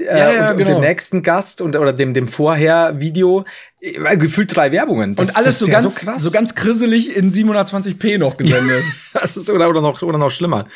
äh, 0.00 0.04
ja, 0.04 0.32
ja, 0.32 0.50
und, 0.50 0.58
genau. 0.58 0.76
und, 0.76 0.82
dem 0.82 0.88
nächsten 0.88 1.22
Gast 1.22 1.60
und 1.60 1.76
oder 1.76 1.92
dem 1.92 2.14
dem 2.14 2.28
vorher 2.28 3.00
Video 3.00 3.44
äh, 3.80 4.16
gefühlt 4.16 4.54
drei 4.54 4.72
Werbungen 4.72 5.14
das, 5.14 5.28
und 5.28 5.36
alles 5.36 5.58
so 5.58 5.66
ganz 5.66 6.00
so, 6.00 6.18
so 6.18 6.30
ganz 6.30 6.54
krisselig 6.54 7.16
in 7.16 7.32
720p 7.32 8.18
noch 8.18 8.36
gesendet 8.36 8.84
das 9.12 9.36
ist 9.36 9.50
oder 9.50 9.68
oder 9.68 9.80
noch 9.80 10.02
oder 10.02 10.18
noch 10.18 10.30
schlimmer 10.30 10.66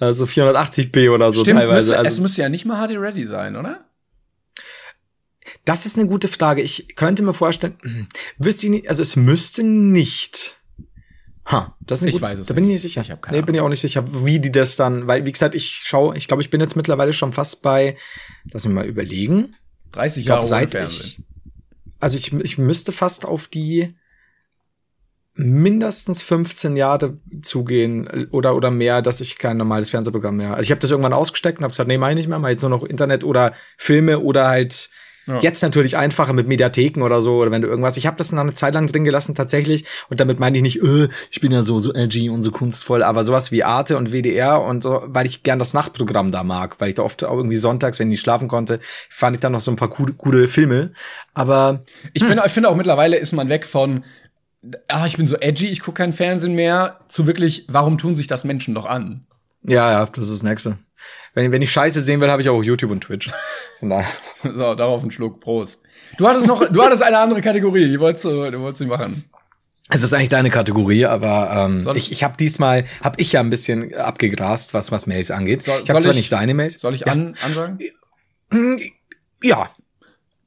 also 0.00 0.24
480p 0.24 1.10
oder 1.10 1.32
so 1.32 1.42
Stimmt, 1.42 1.60
teilweise. 1.60 1.76
Müsste, 1.76 1.98
also, 1.98 2.08
es 2.08 2.20
müsste 2.20 2.42
ja 2.42 2.48
nicht 2.48 2.64
mal 2.64 2.86
HD 2.86 2.96
ready 2.98 3.26
sein, 3.26 3.56
oder? 3.56 3.84
Das 5.64 5.86
ist 5.86 5.98
eine 5.98 6.08
gute 6.08 6.28
Frage. 6.28 6.62
Ich 6.62 6.96
könnte 6.96 7.22
mir 7.22 7.34
vorstellen, 7.34 7.78
wüsste 8.38 8.66
ich 8.66 8.70
nicht, 8.70 8.88
also 8.88 9.02
es 9.02 9.16
müsste 9.16 9.62
nicht. 9.62 10.53
Ha, 11.46 11.76
das 11.80 12.00
ist 12.00 12.08
ich 12.08 12.12
gut, 12.14 12.22
weiß 12.22 12.38
es. 12.38 12.46
Da 12.46 12.54
bin 12.54 12.64
ich 12.64 12.70
nicht 12.70 12.82
sicher. 12.82 13.02
Ich 13.02 13.20
keine 13.20 13.36
nee, 13.36 13.42
bin 13.42 13.54
ich 13.54 13.60
auch 13.60 13.68
nicht 13.68 13.80
sicher, 13.80 14.04
wie 14.24 14.38
die 14.38 14.50
das 14.50 14.76
dann, 14.76 15.06
weil 15.06 15.26
wie 15.26 15.32
gesagt, 15.32 15.54
ich 15.54 15.82
schaue, 15.84 16.16
ich 16.16 16.26
glaube, 16.26 16.42
ich 16.42 16.50
bin 16.50 16.60
jetzt 16.60 16.74
mittlerweile 16.74 17.12
schon 17.12 17.32
fast 17.32 17.62
bei, 17.62 17.96
lass 18.50 18.64
mich 18.64 18.74
mal 18.74 18.86
überlegen. 18.86 19.54
30 19.92 20.24
Jahre 20.24 20.42
ich 20.42 20.48
glaub, 20.48 20.70
seit 20.70 20.74
ich, 20.74 21.22
also 22.00 22.16
ich, 22.16 22.32
ich 22.32 22.58
müsste 22.58 22.92
fast 22.92 23.26
auf 23.26 23.46
die 23.48 23.94
mindestens 25.34 26.22
15 26.22 26.76
Jahre 26.76 27.18
zugehen 27.42 28.28
oder 28.30 28.54
oder 28.54 28.70
mehr, 28.70 29.02
dass 29.02 29.20
ich 29.20 29.36
kein 29.36 29.56
normales 29.56 29.90
Fernsehprogramm 29.90 30.36
mehr. 30.36 30.54
Also 30.54 30.62
ich 30.62 30.70
habe 30.70 30.80
das 30.80 30.90
irgendwann 30.90 31.12
ausgesteckt 31.12 31.58
und 31.58 31.64
habe 31.64 31.72
gesagt, 31.72 31.88
nee, 31.88 31.98
mach 31.98 32.10
ich 32.10 32.14
nicht 32.14 32.28
mehr, 32.28 32.38
mach 32.38 32.48
jetzt 32.48 32.62
nur 32.62 32.70
noch 32.70 32.84
Internet 32.84 33.24
oder 33.24 33.52
Filme 33.76 34.20
oder 34.20 34.46
halt 34.46 34.90
ja. 35.26 35.38
jetzt 35.40 35.62
natürlich 35.62 35.96
einfacher 35.96 36.32
mit 36.32 36.46
Mediatheken 36.46 37.02
oder 37.02 37.22
so 37.22 37.36
oder 37.36 37.50
wenn 37.50 37.62
du 37.62 37.68
irgendwas. 37.68 37.96
Ich 37.96 38.06
habe 38.06 38.16
das 38.16 38.32
noch 38.32 38.42
eine 38.42 38.54
Zeit 38.54 38.74
lang 38.74 38.86
drin 38.86 39.04
gelassen 39.04 39.34
tatsächlich 39.34 39.84
und 40.10 40.20
damit 40.20 40.38
meine 40.38 40.56
ich 40.56 40.62
nicht, 40.62 40.82
äh, 40.82 41.08
ich 41.30 41.40
bin 41.40 41.52
ja 41.52 41.62
so 41.62 41.80
so 41.80 41.92
edgy 41.92 42.30
und 42.30 42.42
so 42.42 42.50
kunstvoll, 42.50 43.02
aber 43.02 43.24
sowas 43.24 43.52
wie 43.52 43.64
Arte 43.64 43.96
und 43.96 44.12
WDR 44.12 44.62
und 44.62 44.82
so, 44.82 45.02
weil 45.06 45.26
ich 45.26 45.42
gern 45.42 45.58
das 45.58 45.74
Nachtprogramm 45.74 46.30
da 46.30 46.44
mag, 46.44 46.76
weil 46.80 46.88
ich 46.88 46.94
da 46.94 47.02
oft 47.02 47.24
auch 47.24 47.36
irgendwie 47.36 47.56
sonntags, 47.56 47.98
wenn 47.98 48.08
ich 48.08 48.14
nicht 48.14 48.20
schlafen 48.20 48.48
konnte, 48.48 48.80
fand 49.08 49.36
ich 49.36 49.40
dann 49.40 49.52
noch 49.52 49.60
so 49.60 49.70
ein 49.70 49.76
paar 49.76 49.88
gute, 49.88 50.12
gute 50.12 50.48
Filme. 50.48 50.92
Aber 51.32 51.84
ich 52.12 52.22
hm. 52.22 52.30
bin, 52.30 52.40
ich 52.44 52.52
finde 52.52 52.68
auch 52.68 52.76
mittlerweile 52.76 53.16
ist 53.16 53.32
man 53.32 53.48
weg 53.48 53.66
von 53.66 54.04
ah, 54.88 55.06
ich 55.06 55.16
bin 55.16 55.26
so 55.26 55.36
edgy, 55.36 55.68
ich 55.68 55.80
gucke 55.80 55.98
kein 55.98 56.12
Fernsehen 56.12 56.54
mehr, 56.54 57.00
zu 57.08 57.26
wirklich, 57.26 57.66
warum 57.68 57.98
tun 57.98 58.14
sich 58.14 58.26
das 58.26 58.44
Menschen 58.44 58.74
noch 58.74 58.86
an? 58.86 59.26
Ja, 59.62 59.90
ja, 59.90 60.06
das 60.06 60.24
ist 60.26 60.34
das 60.34 60.42
Nächste. 60.42 60.78
Wenn, 61.34 61.50
wenn 61.50 61.62
ich 61.62 61.72
Scheiße 61.72 62.00
sehen 62.00 62.20
will, 62.20 62.30
habe 62.30 62.42
ich 62.42 62.48
auch 62.48 62.62
YouTube 62.62 62.90
und 62.90 63.02
Twitch. 63.02 63.30
Von 63.80 63.90
daher. 63.90 64.06
so, 64.42 64.74
darauf 64.74 65.02
ein 65.02 65.10
Schluck. 65.10 65.40
Prost. 65.40 65.82
Du 66.16 66.28
hattest 66.28 66.46
noch, 66.46 66.68
du 66.70 66.82
hattest 66.82 67.02
eine 67.02 67.18
andere 67.18 67.40
Kategorie, 67.40 67.88
die 67.88 67.98
wolltest 67.98 68.24
du, 68.24 68.50
die 68.50 68.58
wolltest 68.58 68.82
du 68.82 68.86
machen. 68.86 69.24
Es 69.90 70.02
ist 70.02 70.14
eigentlich 70.14 70.30
deine 70.30 70.48
Kategorie, 70.48 71.04
aber 71.04 71.66
ähm, 71.68 71.86
ich, 71.94 72.10
ich 72.10 72.24
habe 72.24 72.38
diesmal, 72.38 72.86
habe 73.02 73.20
ich 73.20 73.32
ja 73.32 73.40
ein 73.40 73.50
bisschen 73.50 73.94
abgegrast, 73.94 74.72
was 74.72 74.90
was 74.90 75.06
Mails 75.06 75.30
angeht. 75.30 75.62
Soll, 75.64 75.82
ich 75.82 75.90
habe 75.90 76.00
zwar 76.00 76.12
ich, 76.12 76.16
nicht 76.16 76.32
deine 76.32 76.54
Mails. 76.54 76.80
Soll 76.80 76.94
ich 76.94 77.02
ja. 77.02 77.08
an, 77.08 77.36
ansagen? 77.44 77.78
Ja. 79.42 79.68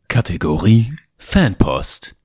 Kategorie 0.08 0.94
Fanpost. 1.20 2.16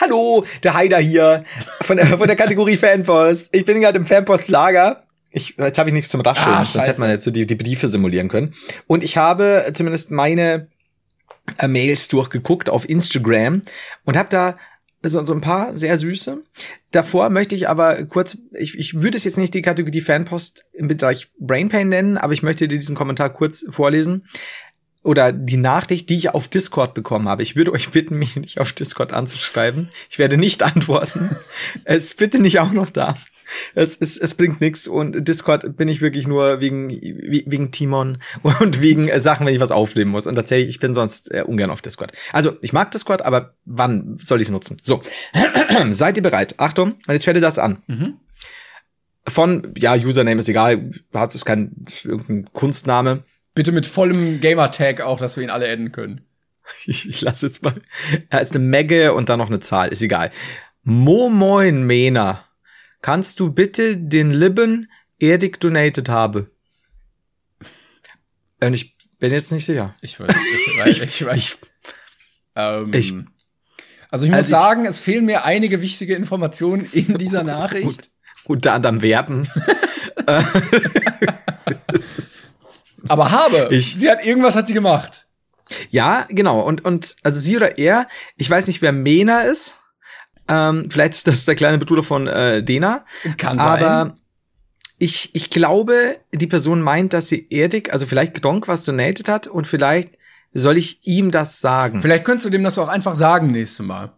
Hallo, 0.00 0.46
der 0.62 0.74
Heider 0.74 0.98
hier 0.98 1.44
von 1.82 1.98
der, 1.98 2.06
von 2.06 2.26
der 2.26 2.36
Kategorie 2.36 2.76
Fanpost. 2.76 3.54
Ich 3.54 3.64
bin 3.64 3.80
gerade 3.80 3.98
im 3.98 4.06
Fanpost-Lager. 4.06 5.04
Ich, 5.30 5.56
jetzt 5.58 5.78
habe 5.78 5.90
ich 5.90 5.94
nichts 5.94 6.10
zum 6.10 6.20
Rascheln, 6.20 6.54
ah, 6.54 6.64
sonst 6.64 6.86
hätte 6.86 7.00
man 7.00 7.10
jetzt 7.10 7.24
so 7.24 7.30
die, 7.30 7.46
die 7.46 7.54
Briefe 7.54 7.88
simulieren 7.88 8.28
können. 8.28 8.54
Und 8.86 9.02
ich 9.02 9.16
habe 9.16 9.70
zumindest 9.74 10.10
meine 10.10 10.68
äh, 11.58 11.68
Mails 11.68 12.08
durchgeguckt 12.08 12.70
auf 12.70 12.88
Instagram 12.88 13.62
und 14.04 14.16
habe 14.16 14.28
da 14.30 14.58
so, 15.02 15.24
so 15.24 15.32
ein 15.32 15.40
paar 15.40 15.74
sehr 15.74 15.96
süße. 15.96 16.42
Davor 16.90 17.30
möchte 17.30 17.54
ich 17.54 17.68
aber 17.68 18.04
kurz, 18.04 18.38
ich, 18.52 18.78
ich 18.78 19.00
würde 19.00 19.16
es 19.16 19.24
jetzt 19.24 19.38
nicht 19.38 19.54
die 19.54 19.62
Kategorie 19.62 20.00
Fanpost 20.00 20.66
im 20.72 20.88
Bereich 20.88 21.28
Brainpain 21.38 21.88
nennen, 21.88 22.18
aber 22.18 22.32
ich 22.32 22.42
möchte 22.42 22.66
dir 22.66 22.78
diesen 22.78 22.96
Kommentar 22.96 23.30
kurz 23.30 23.64
vorlesen 23.70 24.26
oder 25.04 25.32
die 25.32 25.56
Nachricht, 25.56 26.10
die 26.10 26.16
ich 26.16 26.30
auf 26.30 26.48
Discord 26.48 26.94
bekommen 26.94 27.28
habe. 27.28 27.42
Ich 27.42 27.54
würde 27.54 27.72
euch 27.72 27.90
bitten, 27.90 28.16
mich 28.16 28.36
nicht 28.36 28.58
auf 28.58 28.72
Discord 28.72 29.12
anzuschreiben. 29.12 29.88
Ich 30.10 30.18
werde 30.18 30.36
nicht 30.36 30.62
antworten. 30.74 31.36
es 31.84 32.14
bitte 32.14 32.42
nicht 32.42 32.58
auch 32.58 32.72
noch 32.72 32.90
da. 32.90 33.16
Es, 33.74 33.96
es, 33.96 34.18
es 34.18 34.34
bringt 34.34 34.60
nichts 34.60 34.88
und 34.88 35.26
Discord 35.26 35.76
bin 35.76 35.88
ich 35.88 36.00
wirklich 36.00 36.26
nur 36.26 36.60
wegen 36.60 36.90
wegen 36.90 37.70
Timon 37.70 38.18
und 38.60 38.80
wegen 38.80 39.08
äh, 39.08 39.20
Sachen, 39.20 39.46
wenn 39.46 39.54
ich 39.54 39.60
was 39.60 39.70
aufnehmen 39.70 40.10
muss. 40.10 40.26
Und 40.26 40.34
tatsächlich, 40.34 40.68
ich 40.68 40.80
bin 40.80 40.94
sonst 40.94 41.32
äh, 41.32 41.42
ungern 41.46 41.70
auf 41.70 41.82
Discord. 41.82 42.12
Also 42.32 42.56
ich 42.60 42.72
mag 42.72 42.90
Discord, 42.90 43.22
aber 43.22 43.54
wann 43.64 44.16
soll 44.18 44.40
ich 44.40 44.48
es 44.48 44.52
nutzen? 44.52 44.78
So, 44.82 45.02
seid 45.90 46.16
ihr 46.16 46.22
bereit? 46.22 46.54
Achtung, 46.58 46.92
und 47.06 47.14
jetzt 47.14 47.26
werde 47.26 47.40
das 47.40 47.58
an. 47.58 47.82
Mhm. 47.86 48.18
Von 49.26 49.74
ja, 49.76 49.94
Username 49.94 50.40
ist 50.40 50.48
egal, 50.48 50.90
hat 51.12 51.34
es 51.34 51.44
kein 51.44 51.84
irgendein 52.04 52.52
Kunstname. 52.52 53.24
Bitte 53.54 53.72
mit 53.72 53.86
vollem 53.86 54.40
Gamer-Tag 54.40 55.00
auch, 55.00 55.18
dass 55.18 55.36
wir 55.36 55.44
ihn 55.44 55.50
alle 55.50 55.70
adden 55.70 55.92
können. 55.92 56.22
Ich, 56.86 57.08
ich 57.08 57.20
lasse 57.22 57.46
jetzt 57.46 57.62
mal. 57.62 57.74
Er 58.30 58.40
ist 58.40 58.54
eine 58.54 58.64
Megge 58.64 59.14
und 59.14 59.28
dann 59.28 59.38
noch 59.38 59.48
eine 59.48 59.60
Zahl, 59.60 59.88
ist 59.88 60.02
egal. 60.02 60.30
Momoin 60.82 61.82
Mena. 61.84 62.44
Kannst 63.00 63.40
du 63.40 63.52
bitte 63.52 63.96
den 63.96 64.30
Libben 64.30 64.90
erdig 65.18 65.60
donated 65.60 66.08
habe? 66.08 66.50
Und 68.60 68.74
ich 68.74 68.96
bin 69.18 69.32
jetzt 69.32 69.52
nicht 69.52 69.64
sicher. 69.64 69.94
Ich 70.00 70.18
weiß, 70.18 70.28
ich 70.30 70.78
weiß, 70.78 71.02
ich 71.02 71.24
weiß. 71.26 71.36
ich, 71.38 71.58
ähm, 72.56 72.92
ich, 72.92 73.14
also 74.10 74.24
ich 74.24 74.30
muss 74.30 74.38
also 74.38 74.50
sagen, 74.50 74.86
es 74.86 74.98
fehlen 74.98 75.26
mir 75.26 75.44
einige 75.44 75.80
wichtige 75.80 76.16
Informationen 76.16 76.84
in 76.92 77.18
dieser 77.18 77.44
Nachricht. 77.44 78.10
Unter 78.44 78.72
anderem 78.72 79.00
Verben. 79.00 79.48
Aber 83.08 83.30
habe. 83.30 83.68
Ich, 83.70 83.94
sie 83.94 84.10
hat 84.10 84.24
irgendwas 84.24 84.54
hat 84.54 84.66
sie 84.66 84.74
gemacht. 84.74 85.28
Ja, 85.90 86.26
genau. 86.30 86.60
Und, 86.60 86.84
und 86.84 87.16
also 87.22 87.38
sie 87.38 87.56
oder 87.56 87.78
er, 87.78 88.08
ich 88.36 88.48
weiß 88.48 88.66
nicht, 88.66 88.82
wer 88.82 88.92
Mena 88.92 89.42
ist. 89.42 89.77
Ähm, 90.48 90.88
vielleicht 90.90 91.14
ist 91.14 91.26
das 91.26 91.44
der 91.44 91.54
kleine 91.54 91.78
Bruder 91.78 92.02
von 92.02 92.26
äh, 92.26 92.62
Dena. 92.62 93.04
Kann 93.36 93.58
sein. 93.58 93.66
Aber 93.66 94.14
ich, 94.98 95.34
ich 95.34 95.50
glaube, 95.50 96.16
die 96.32 96.46
Person 96.46 96.82
meint, 96.82 97.12
dass 97.12 97.28
sie 97.28 97.46
Erdik, 97.50 97.92
also 97.92 98.06
vielleicht 98.06 98.42
Gronk 98.42 98.68
was 98.68 98.84
donated 98.84 99.28
hat 99.28 99.46
und 99.46 99.66
vielleicht 99.66 100.18
soll 100.52 100.76
ich 100.76 101.06
ihm 101.06 101.30
das 101.30 101.60
sagen. 101.60 102.02
Vielleicht 102.02 102.24
könntest 102.24 102.46
du 102.46 102.50
dem 102.50 102.64
das 102.64 102.78
auch 102.78 102.88
einfach 102.88 103.14
sagen 103.14 103.52
nächstes 103.52 103.86
Mal. 103.86 104.12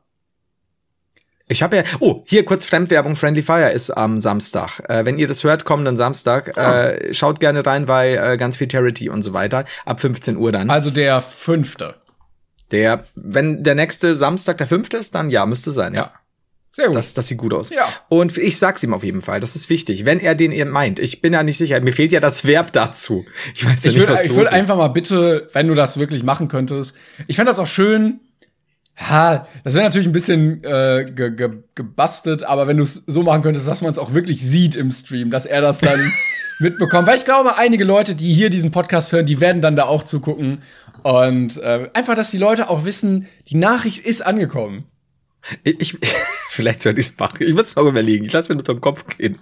Ich 1.49 1.65
habe 1.65 1.77
ja, 1.77 1.83
oh, 1.99 2.23
hier 2.27 2.45
kurz 2.45 2.65
Fremdwerbung, 2.65 3.17
Friendly 3.17 3.43
Fire 3.43 3.71
ist 3.71 3.91
am 3.91 4.21
Samstag. 4.21 4.89
Äh, 4.89 5.05
wenn 5.05 5.19
ihr 5.19 5.27
das 5.27 5.43
hört, 5.43 5.65
kommenden 5.65 5.97
Samstag, 5.97 6.53
oh. 6.57 6.61
äh, 6.61 7.13
schaut 7.13 7.41
gerne 7.41 7.67
rein 7.67 7.87
bei 7.87 8.15
äh, 8.15 8.37
ganz 8.37 8.57
viel 8.57 8.71
Charity 8.71 9.09
und 9.09 9.23
so 9.23 9.33
weiter. 9.33 9.65
Ab 9.85 9.99
15 10.01 10.37
Uhr 10.37 10.53
dann. 10.53 10.71
Also 10.71 10.91
der 10.91 11.21
fünfte. 11.21 11.97
Der, 12.71 13.03
wenn 13.17 13.65
der 13.65 13.75
nächste 13.75 14.15
Samstag 14.15 14.59
der 14.59 14.69
fünfte 14.69 14.97
ist, 14.97 15.17
dann 15.17 15.29
ja, 15.29 15.45
müsste 15.45 15.73
sein, 15.73 15.95
ja. 15.95 16.13
Sehr 16.81 16.89
gut. 16.89 16.97
Das, 16.97 17.15
das 17.15 17.27
sieht 17.27 17.39
gut 17.39 17.53
aus. 17.53 17.71
Ja. 17.71 17.87
Und 18.09 18.37
ich 18.39 18.59
sag's 18.59 18.83
ihm 18.83 18.95
auf 18.95 19.05
jeden 19.05 19.21
Fall, 19.21 19.39
das 19.39 19.55
ist 19.55 19.69
wichtig. 19.69 20.05
Wenn 20.05 20.19
er 20.19 20.35
den 20.35 20.51
ihr 20.51 20.67
meint, 20.67 20.99
ich 20.99 21.21
bin 21.21 21.33
ja 21.33 21.43
nicht 21.43 21.59
sicher, 21.59 21.81
mir 21.81 21.93
fehlt 21.93 22.13
ja 22.13 22.21
das 22.21 22.47
Verb 22.47 22.73
dazu. 22.73 23.27
Ich 23.55 23.65
weiß 23.67 23.85
ja 23.85 23.91
ich 23.91 23.97
nicht, 23.97 23.99
würd, 23.99 24.11
was 24.11 24.25
Ich 24.25 24.35
würde 24.35 24.53
einfach 24.53 24.77
mal 24.77 24.89
bitte, 24.89 25.49
wenn 25.53 25.69
du 25.69 25.75
das 25.75 25.99
wirklich 25.99 26.23
machen 26.23 26.49
könntest, 26.49 26.97
ich 27.27 27.37
fände 27.37 27.51
das 27.51 27.59
auch 27.59 27.67
schön, 27.67 28.21
Ja, 28.99 29.47
das 29.65 29.75
wäre 29.75 29.85
natürlich 29.85 30.09
ein 30.09 30.13
bisschen 30.13 30.63
äh, 30.65 31.07
ge 31.07 31.31
ge 31.31 31.51
gebastelt, 31.75 32.45
aber 32.45 32.67
wenn 32.67 32.77
du 32.77 32.83
es 32.83 33.03
so 33.07 33.23
machen 33.23 33.43
könntest, 33.43 33.67
dass 33.69 33.83
man 33.83 33.91
es 33.91 33.99
auch 33.99 34.15
wirklich 34.15 34.43
sieht 34.43 34.77
im 34.77 34.91
Stream, 34.91 35.31
dass 35.31 35.47
er 35.47 35.61
das 35.61 35.81
dann 35.81 36.01
mitbekommt. 36.61 37.07
Weil 37.07 37.17
ich 37.17 37.25
glaube, 37.25 37.57
einige 37.57 37.85
Leute, 37.85 38.15
die 38.15 38.33
hier 38.33 38.51
diesen 38.51 38.71
Podcast 38.71 39.13
hören, 39.13 39.27
die 39.27 39.41
werden 39.41 39.63
dann 39.63 39.77
da 39.77 39.85
auch 39.85 40.03
zugucken. 40.03 40.63
Und 41.03 41.57
äh, 41.57 41.89
einfach, 41.95 42.15
dass 42.15 42.31
die 42.31 42.39
Leute 42.39 42.69
auch 42.69 42.85
wissen, 42.85 43.27
die 43.49 43.57
Nachricht 43.57 44.05
ist 44.05 44.21
angekommen. 44.21 44.85
Ich, 45.63 45.97
vielleicht 46.49 46.83
soll 46.83 46.99
ich 46.99 47.09
es 47.09 47.19
machen. 47.19 47.43
Ich 47.47 47.55
muss 47.55 47.69
es 47.69 47.77
auch 47.77 47.87
überlegen. 47.87 48.25
Ich 48.25 48.33
lasse 48.33 48.51
mir 48.51 48.57
nur 48.57 48.65
den 48.65 48.81
Kopf 48.81 49.05
gehen. 49.17 49.39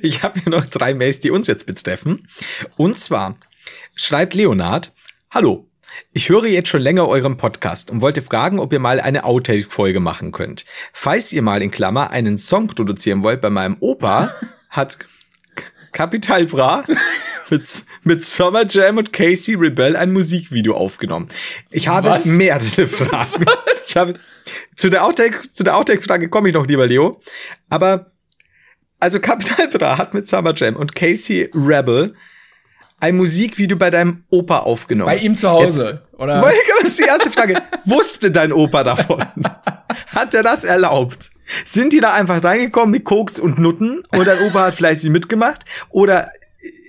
Ich 0.00 0.22
habe 0.22 0.40
hier 0.40 0.50
noch 0.50 0.66
drei 0.66 0.94
Mails, 0.94 1.20
die 1.20 1.30
uns 1.30 1.46
jetzt 1.46 1.66
betreffen. 1.66 2.28
Und 2.76 2.98
zwar 2.98 3.36
schreibt 3.94 4.34
Leonard, 4.34 4.92
Hallo, 5.30 5.68
ich 6.12 6.28
höre 6.28 6.46
jetzt 6.46 6.68
schon 6.68 6.82
länger 6.82 7.08
euren 7.08 7.36
Podcast 7.36 7.90
und 7.90 8.00
wollte 8.00 8.22
fragen, 8.22 8.58
ob 8.58 8.72
ihr 8.72 8.78
mal 8.78 9.00
eine 9.00 9.24
Outtake-Folge 9.24 10.00
machen 10.00 10.32
könnt. 10.32 10.64
Falls 10.92 11.32
ihr 11.32 11.42
mal 11.42 11.62
in 11.62 11.70
Klammer 11.70 12.10
einen 12.10 12.38
Song 12.38 12.66
produzieren 12.66 13.22
wollt 13.22 13.40
bei 13.40 13.50
meinem 13.50 13.76
Opa, 13.80 14.34
hat 14.70 14.98
Capital 15.92 16.46
Bra 16.46 16.84
mit, 17.50 17.64
mit 18.02 18.24
Summer 18.24 18.64
Jam 18.68 18.98
und 18.98 19.12
Casey 19.12 19.54
Rebel 19.54 19.96
ein 19.96 20.12
Musikvideo 20.12 20.74
aufgenommen. 20.74 21.28
Ich 21.70 21.88
habe 21.88 22.08
Was? 22.08 22.24
mehrere 22.24 22.86
Fragen. 22.86 23.46
Ich 23.92 23.96
habe, 23.96 24.14
zu 24.76 24.88
der 24.88 25.04
Outtake, 25.04 25.42
zu 25.42 25.64
der 25.64 25.76
Outtake-Frage 25.76 26.28
komme 26.28 26.48
ich 26.48 26.54
noch, 26.54 26.66
lieber 26.66 26.86
Leo. 26.86 27.20
Aber, 27.68 28.06
also 28.98 29.20
Capital 29.20 29.68
Bra 29.68 29.98
hat 29.98 30.14
mit 30.14 30.26
Summer 30.26 30.54
Jam 30.54 30.76
und 30.76 30.94
Casey 30.94 31.50
Rebel 31.54 32.14
ein 33.00 33.16
Musikvideo 33.16 33.76
bei 33.76 33.90
deinem 33.90 34.24
Opa 34.30 34.60
aufgenommen. 34.60 35.10
Bei 35.10 35.18
ihm 35.18 35.36
zu 35.36 35.50
Hause, 35.50 36.02
Jetzt, 36.04 36.18
oder? 36.18 36.40
Das 36.40 36.90
ist 36.90 36.98
die 37.00 37.04
erste 37.04 37.30
Frage. 37.30 37.60
Wusste 37.84 38.30
dein 38.30 38.52
Opa 38.52 38.84
davon? 38.84 39.24
Hat 40.14 40.34
er 40.34 40.42
das 40.42 40.64
erlaubt? 40.64 41.30
Sind 41.66 41.92
die 41.92 42.00
da 42.00 42.14
einfach 42.14 42.42
reingekommen 42.42 42.92
mit 42.92 43.04
Koks 43.04 43.38
und 43.38 43.58
Nutten 43.58 44.04
und 44.12 44.26
dein 44.26 44.40
Opa 44.46 44.66
hat 44.66 44.74
fleißig 44.76 45.10
mitgemacht? 45.10 45.64
Oder 45.90 46.30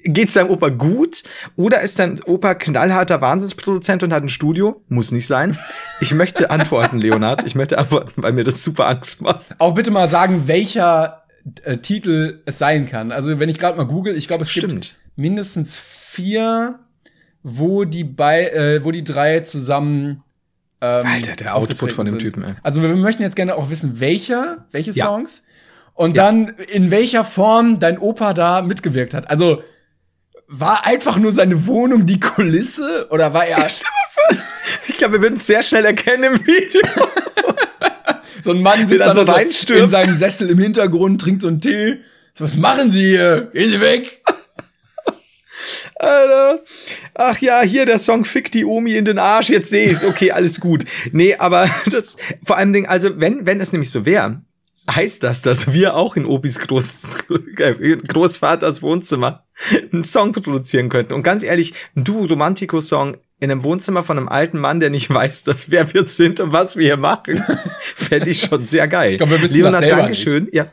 geht's 0.04 0.34
deinem 0.34 0.50
Opa 0.50 0.70
gut? 0.70 1.24
Oder 1.56 1.82
ist 1.82 2.00
dein 2.00 2.22
Opa 2.24 2.56
knallharter 2.56 3.22
Wahnsinnsproduzent 3.22 4.04
und 4.04 4.14
hat 4.14 4.24
ein 4.24 4.30
Studio? 4.30 4.82
Muss 4.90 5.12
nicht 5.12 5.28
sein. 5.28 5.58
Ich 6.02 6.14
möchte 6.14 6.50
antworten, 6.52 7.00
Leonard. 7.00 7.44
Ich 7.46 7.56
möchte 7.56 7.78
antworten, 7.78 8.22
weil 8.22 8.34
mir 8.34 8.44
das 8.44 8.64
super 8.64 8.88
Angst 8.88 9.22
macht. 9.22 9.44
Auch 9.60 9.76
bitte 9.76 9.92
mal 9.92 10.08
sagen, 10.08 10.48
welcher 10.48 11.24
äh, 11.64 11.78
Titel 11.78 12.42
es 12.46 12.58
sein 12.58 12.88
kann. 12.88 13.12
Also 13.12 13.40
wenn 13.40 13.50
ich 13.50 13.60
gerade 13.60 13.78
mal 13.78 13.86
google, 13.86 14.16
ich 14.16 14.28
glaube, 14.28 14.44
es 14.44 14.52
Stimmt. 14.52 14.74
gibt 14.74 14.96
mindestens 15.16 15.78
vier, 15.78 16.80
wo 17.44 17.84
die 17.84 18.04
bei, 18.04 18.48
äh, 18.50 18.84
wo 18.84 18.92
die 18.92 19.04
drei 19.04 19.42
zusammen 19.42 20.24
ähm, 20.82 21.06
Alter, 21.06 21.34
der 21.34 21.56
Output 21.56 21.94
von 21.94 22.06
dem 22.06 22.14
sind. 22.14 22.20
Typen, 22.20 22.44
ey. 22.44 22.54
Also 22.64 22.82
wir 22.82 22.90
möchten 22.96 23.24
jetzt 23.24 23.36
gerne 23.36 23.56
auch 23.56 23.70
wissen, 23.70 24.00
welcher, 24.00 24.66
welche 24.72 24.92
ja. 24.92 25.06
Songs 25.06 25.44
und 25.94 26.18
ja. 26.18 26.26
dann 26.26 26.50
in 26.72 26.92
welcher 26.92 27.24
Form 27.24 27.80
dein 27.80 27.98
Opa 27.98 28.34
da 28.34 28.62
mitgewirkt 28.62 29.14
hat. 29.14 29.30
Also 29.30 29.64
war 30.48 30.86
einfach 30.86 31.18
nur 31.18 31.32
seine 31.32 31.68
Wohnung 31.68 32.06
die 32.06 32.20
Kulisse 32.20 33.08
oder 33.10 33.34
war 33.34 33.46
er? 33.46 33.66
ich 34.88 34.98
glaube, 34.98 35.16
wir 35.16 35.22
würden 35.22 35.38
es 35.38 35.48
sehr 35.48 35.64
schnell 35.64 35.86
erkennen 35.86 36.24
im 36.24 36.46
Video. 36.46 36.82
so 38.42 38.52
ein 38.52 38.62
Mann 38.62 38.88
sitzt 38.88 39.02
dann 39.02 39.52
so 39.52 39.74
in 39.74 39.90
seinem 39.90 40.16
Sessel 40.16 40.50
im 40.50 40.60
Hintergrund, 40.60 41.22
trinkt 41.22 41.42
so 41.42 41.48
einen 41.48 41.62
Tee. 41.62 42.00
So, 42.36 42.46
was 42.46 42.56
machen 42.56 42.92
Sie 42.92 43.06
hier? 43.06 43.52
Gehen 43.54 43.70
Sie 43.70 43.82
weg. 43.82 44.24
Alter. 45.96 46.62
Ach 47.14 47.38
ja, 47.40 47.62
hier 47.62 47.86
der 47.86 48.00
Song 48.00 48.26
Fick 48.26 48.52
die 48.52 48.66
Omi 48.66 48.96
in 48.96 49.06
den 49.06 49.20
Arsch, 49.20 49.50
jetzt 49.50 49.70
seh 49.70 49.86
ich's. 49.86 50.04
Okay, 50.04 50.32
alles 50.32 50.60
gut. 50.60 50.86
Nee, 51.12 51.36
aber 51.36 51.70
das, 51.92 52.18
vor 52.44 52.58
allem 52.58 52.74
Ding, 52.74 52.88
also 52.88 53.20
wenn, 53.20 53.46
wenn 53.46 53.62
es 53.62 53.72
nämlich 53.72 53.92
so 53.92 54.06
wäre, 54.06 54.42
heißt 54.90 55.24
das, 55.24 55.42
dass 55.42 55.74
wir 55.74 55.96
auch 55.96 56.16
in 56.16 56.26
Obis 56.26 56.60
Groß, 56.60 57.08
Großvaters 58.08 58.82
Wohnzimmer 58.82 59.46
einen 59.92 60.04
Song 60.04 60.34
produzieren 60.34 60.90
könnten. 60.90 61.14
Und 61.14 61.24
ganz 61.24 61.44
ehrlich, 61.44 61.74
ein 61.96 62.04
Du-Romantico-Song 62.04 63.18
in 63.40 63.52
einem 63.52 63.64
Wohnzimmer 63.64 64.04
von 64.04 64.18
einem 64.18 64.30
alten 64.30 64.60
Mann, 64.60 64.80
der 64.80 64.90
nicht 64.90 65.10
weiß, 65.14 65.44
dass, 65.44 65.72
wer 65.72 65.94
wir 65.94 66.08
sind 66.08 66.40
und 66.40 66.52
was 66.54 66.78
wir 66.78 66.86
hier 66.86 66.98
machen, 66.98 67.44
fände 67.80 68.30
ich 68.30 68.42
schon 68.42 68.66
sehr 68.66 68.88
geil. 68.88 69.12
Ich 69.12 69.18
glaube, 69.18 69.34
wir 69.34 69.42
wissen 69.42 69.58
Leonard, 69.58 69.74
das 69.76 69.82
selber 69.82 70.02
Dankeschön. 70.02 70.44
Nicht. 70.46 70.54
Ja. 70.54 70.72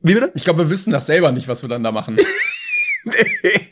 Wie 0.00 0.14
bitte? 0.14 0.30
Ich 0.34 0.44
glaube, 0.44 0.60
wir 0.60 0.70
wissen 0.70 0.92
das 0.92 1.06
selber 1.06 1.32
nicht, 1.32 1.48
was 1.48 1.62
wir 1.62 1.68
dann 1.68 1.82
da 1.82 1.90
machen. 1.92 2.16
nee. 3.04 3.68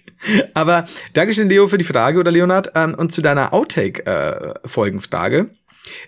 Aber 0.55 0.87
Dankeschön, 1.13 1.49
Leo, 1.49 1.69
für 1.69 1.79
die 1.79 1.85
Frage 1.85 2.19
oder 2.19 2.33
Leonard. 2.33 2.73
Ähm, 2.75 2.95
und 2.95 3.13
zu 3.13 3.23
deiner 3.23 3.53
Outtake-Folgenfrage. 3.53 5.51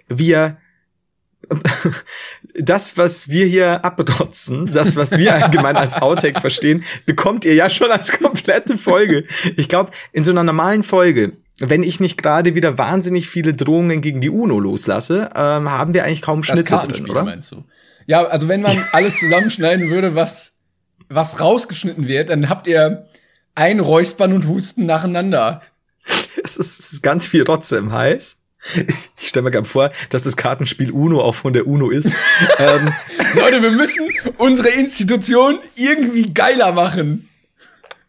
wir 0.08 0.56
das, 2.54 2.96
was 2.96 3.28
wir 3.28 3.46
hier 3.46 3.84
abrotzen, 3.84 4.66
das, 4.66 4.96
was 4.96 5.16
wir 5.16 5.34
allgemein 5.34 5.76
als 5.76 6.00
Outtake 6.00 6.40
verstehen, 6.40 6.84
bekommt 7.06 7.44
ihr 7.44 7.54
ja 7.54 7.70
schon 7.70 7.90
als 7.90 8.12
komplette 8.18 8.78
Folge. 8.78 9.24
Ich 9.56 9.68
glaube, 9.68 9.92
in 10.12 10.24
so 10.24 10.30
einer 10.30 10.44
normalen 10.44 10.82
Folge, 10.82 11.32
wenn 11.60 11.82
ich 11.82 12.00
nicht 12.00 12.22
gerade 12.22 12.54
wieder 12.54 12.78
wahnsinnig 12.78 13.28
viele 13.28 13.54
Drohungen 13.54 14.00
gegen 14.00 14.20
die 14.20 14.30
UNO 14.30 14.60
loslasse, 14.60 15.30
ähm, 15.34 15.70
haben 15.70 15.94
wir 15.94 16.04
eigentlich 16.04 16.22
kaum 16.22 16.42
Schnitte 16.42 16.76
drin, 16.76 17.10
oder? 17.10 17.24
Meinst 17.24 17.52
du? 17.52 17.64
Ja, 18.06 18.24
also 18.24 18.48
wenn 18.48 18.62
man 18.62 18.76
alles 18.92 19.18
zusammenschneiden 19.18 19.90
würde, 19.90 20.14
was, 20.14 20.56
was 21.08 21.40
rausgeschnitten 21.40 22.08
wird, 22.08 22.30
dann 22.30 22.48
habt 22.48 22.66
ihr 22.66 23.06
ein 23.54 23.80
Räuspern 23.80 24.32
und 24.32 24.46
Husten 24.46 24.86
nacheinander. 24.86 25.62
Es 26.42 26.56
ist, 26.56 26.78
es 26.78 26.92
ist 26.94 27.02
ganz 27.02 27.26
viel 27.26 27.42
Rotze 27.42 27.76
im 27.76 27.92
Hals. 27.92 28.37
Ich 29.20 29.28
stelle 29.28 29.44
mir 29.44 29.50
gerade 29.50 29.66
vor, 29.66 29.90
dass 30.10 30.22
das 30.22 30.36
Kartenspiel 30.36 30.90
Uno 30.90 31.20
auch 31.20 31.34
von 31.34 31.52
der 31.52 31.66
Uno 31.66 31.90
ist. 31.90 32.16
ähm. 32.58 32.92
Leute, 33.34 33.62
wir 33.62 33.72
müssen 33.72 34.08
unsere 34.38 34.68
Institution 34.68 35.58
irgendwie 35.74 36.32
geiler 36.32 36.72
machen. 36.72 37.28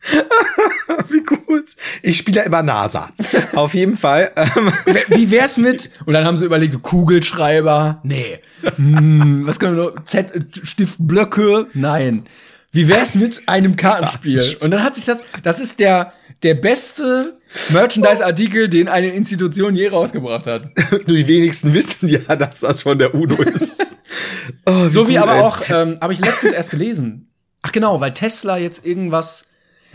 Wie 1.10 1.24
gut. 1.24 1.76
Ich 2.02 2.18
spiele 2.18 2.38
ja 2.38 2.43
immer 2.43 2.64
NASA. 2.64 3.12
Auf 3.54 3.74
jeden 3.74 3.97
Fall. 3.97 4.32
Ähm. 4.36 4.72
Wie 5.10 5.30
wär's 5.30 5.58
mit? 5.58 5.91
Und 6.06 6.14
dann 6.14 6.26
haben 6.26 6.38
sie 6.38 6.45
überlegt, 6.45 6.72
so 6.72 6.80
Kugelschreiber. 6.80 8.00
Nee. 8.04 8.39
Hm, 8.78 9.45
was 9.45 9.60
können 9.60 9.76
wir 9.76 9.91
noch? 9.91 10.04
Z 10.06 10.32
Stift 10.64 10.95
Blöcke? 11.00 11.68
Nein. 11.74 12.28
Wie 12.72 12.88
wär's 12.88 13.16
mit 13.16 13.41
einem 13.47 13.76
Kartenspiel? 13.76 14.58
Und 14.62 14.72
dann 14.72 14.84
hat 14.84 14.95
sich 14.95 15.04
das, 15.04 15.24
das 15.43 15.60
ist 15.60 15.80
der, 15.80 16.14
der 16.43 16.54
beste 16.54 17.39
Merchandise-Artikel, 17.70 18.70
den 18.70 18.88
eine 18.88 19.08
Institution 19.08 19.76
je 19.76 19.89
rausgebracht 19.89 20.47
hat. 20.47 20.70
Nur 20.91 21.18
die 21.18 21.28
wenigsten 21.28 21.74
wissen 21.74 22.08
ja, 22.08 22.36
dass 22.36 22.62
das 22.62 22.84
von 22.84 23.00
der 23.00 23.14
UNO 23.14 23.41
ist. 23.41 23.86
oh, 24.66 24.88
so 24.88 25.08
wie 25.08 25.18
aber 25.18 25.36
ey. 25.36 25.41
auch, 25.41 25.62
ähm, 25.70 25.97
habe 26.00 26.14
ich 26.14 26.20
letztens 26.20 26.54
erst 26.54 26.72
gelesen. 26.72 27.32
Ach 27.62 27.72
genau, 27.72 28.00
weil 28.02 28.14
Tesla 28.14 28.58
jetzt 28.58 28.86
irgendwas, 28.86 29.47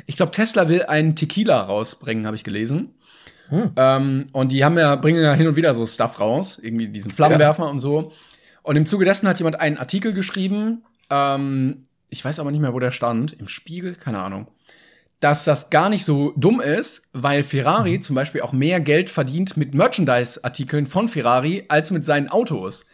ich 0.06 0.16
glaube 0.16 0.32
Tesla 0.32 0.68
will 0.68 0.82
einen 0.82 1.16
Tequila 1.16 1.62
rausbringen, 1.62 2.26
habe 2.26 2.36
ich 2.36 2.44
gelesen. 2.44 2.94
Hm. 3.48 3.72
Ähm, 3.76 4.28
und 4.32 4.52
die 4.52 4.64
haben 4.64 4.76
ja, 4.78 4.96
bringen 4.96 5.22
ja 5.22 5.34
hin 5.34 5.46
und 5.46 5.56
wieder 5.56 5.74
so 5.74 5.86
Stuff 5.86 6.18
raus, 6.18 6.58
irgendwie 6.60 6.88
diesen 6.88 7.10
Flammenwerfer 7.10 7.64
ja. 7.64 7.70
und 7.70 7.78
so. 7.78 8.12
Und 8.62 8.76
im 8.76 8.86
Zuge 8.86 9.04
dessen 9.04 9.28
hat 9.28 9.38
jemand 9.38 9.60
einen 9.60 9.76
Artikel 9.76 10.12
geschrieben, 10.12 10.84
ähm, 11.10 11.82
ich 12.08 12.24
weiß 12.24 12.38
aber 12.38 12.50
nicht 12.50 12.60
mehr, 12.60 12.72
wo 12.72 12.78
der 12.78 12.90
stand, 12.90 13.32
im 13.32 13.48
Spiegel, 13.48 13.94
keine 13.94 14.20
Ahnung, 14.20 14.48
dass 15.24 15.44
das 15.44 15.70
gar 15.70 15.88
nicht 15.88 16.04
so 16.04 16.34
dumm 16.36 16.60
ist, 16.60 17.08
weil 17.14 17.42
Ferrari 17.42 17.96
mhm. 17.96 18.02
zum 18.02 18.14
Beispiel 18.14 18.42
auch 18.42 18.52
mehr 18.52 18.78
Geld 18.80 19.08
verdient 19.08 19.56
mit 19.56 19.72
Merchandise-Artikeln 19.74 20.84
von 20.84 21.08
Ferrari 21.08 21.64
als 21.68 21.90
mit 21.90 22.04
seinen 22.04 22.28
Autos. 22.28 22.84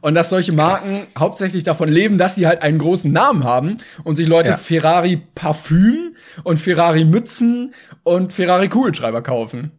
Und 0.00 0.14
dass 0.14 0.30
solche 0.30 0.52
Marken 0.52 0.98
Krass. 0.98 1.06
hauptsächlich 1.18 1.64
davon 1.64 1.88
leben, 1.88 2.16
dass 2.16 2.36
sie 2.36 2.46
halt 2.46 2.62
einen 2.62 2.78
großen 2.78 3.10
Namen 3.10 3.42
haben 3.42 3.78
und 4.04 4.14
sich 4.14 4.28
Leute 4.28 4.50
ja. 4.50 4.56
Ferrari 4.56 5.20
Parfüm 5.34 6.14
und 6.44 6.60
Ferrari 6.60 7.04
Mützen 7.04 7.74
und 8.04 8.32
Ferrari 8.32 8.68
Kugelschreiber 8.68 9.22
kaufen. 9.22 9.72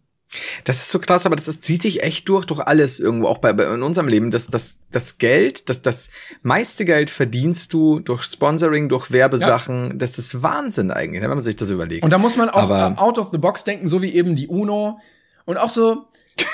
Das 0.64 0.78
ist 0.78 0.92
so 0.92 1.00
krass, 1.00 1.26
aber 1.26 1.36
das, 1.36 1.46
das 1.46 1.60
zieht 1.60 1.82
sich 1.82 2.04
echt 2.04 2.30
durch, 2.30 2.46
durch 2.46 2.62
alles 2.62 3.00
irgendwo, 3.00 3.28
auch 3.28 3.40
bei, 3.40 3.52
bei 3.52 3.66
in 3.66 3.84
unserem 3.84 4.08
Leben. 4.08 4.32
Das, 4.32 4.48
das, 4.48 4.80
das 4.92 5.18
Geld, 5.18 5.70
das, 5.70 5.82
das 5.82 6.10
meiste 6.42 6.86
Geld 6.86 7.10
verdienst 7.10 7.74
du 7.74 8.00
durch 8.00 8.24
Sponsoring, 8.24 8.88
durch 8.88 9.12
Werbesachen. 9.12 9.88
Ja. 9.90 9.94
Das 9.96 10.18
ist 10.18 10.42
Wahnsinn 10.42 10.92
eigentlich, 10.92 11.22
wenn 11.22 11.30
man 11.30 11.42
sich 11.42 11.58
das 11.58 11.70
überlegt. 11.70 12.04
Und 12.04 12.12
da 12.12 12.18
muss 12.18 12.38
man 12.38 12.50
auch 12.50 12.70
aber, 12.70 12.94
out 12.98 13.18
of 13.18 13.30
the 13.32 13.38
box 13.38 13.66
denken, 13.66 13.90
so 13.90 14.02
wie 14.02 14.14
eben 14.14 14.36
die 14.36 14.48
UNO 14.48 15.00
und 15.46 15.58
auch 15.58 15.70
so, 15.70 16.06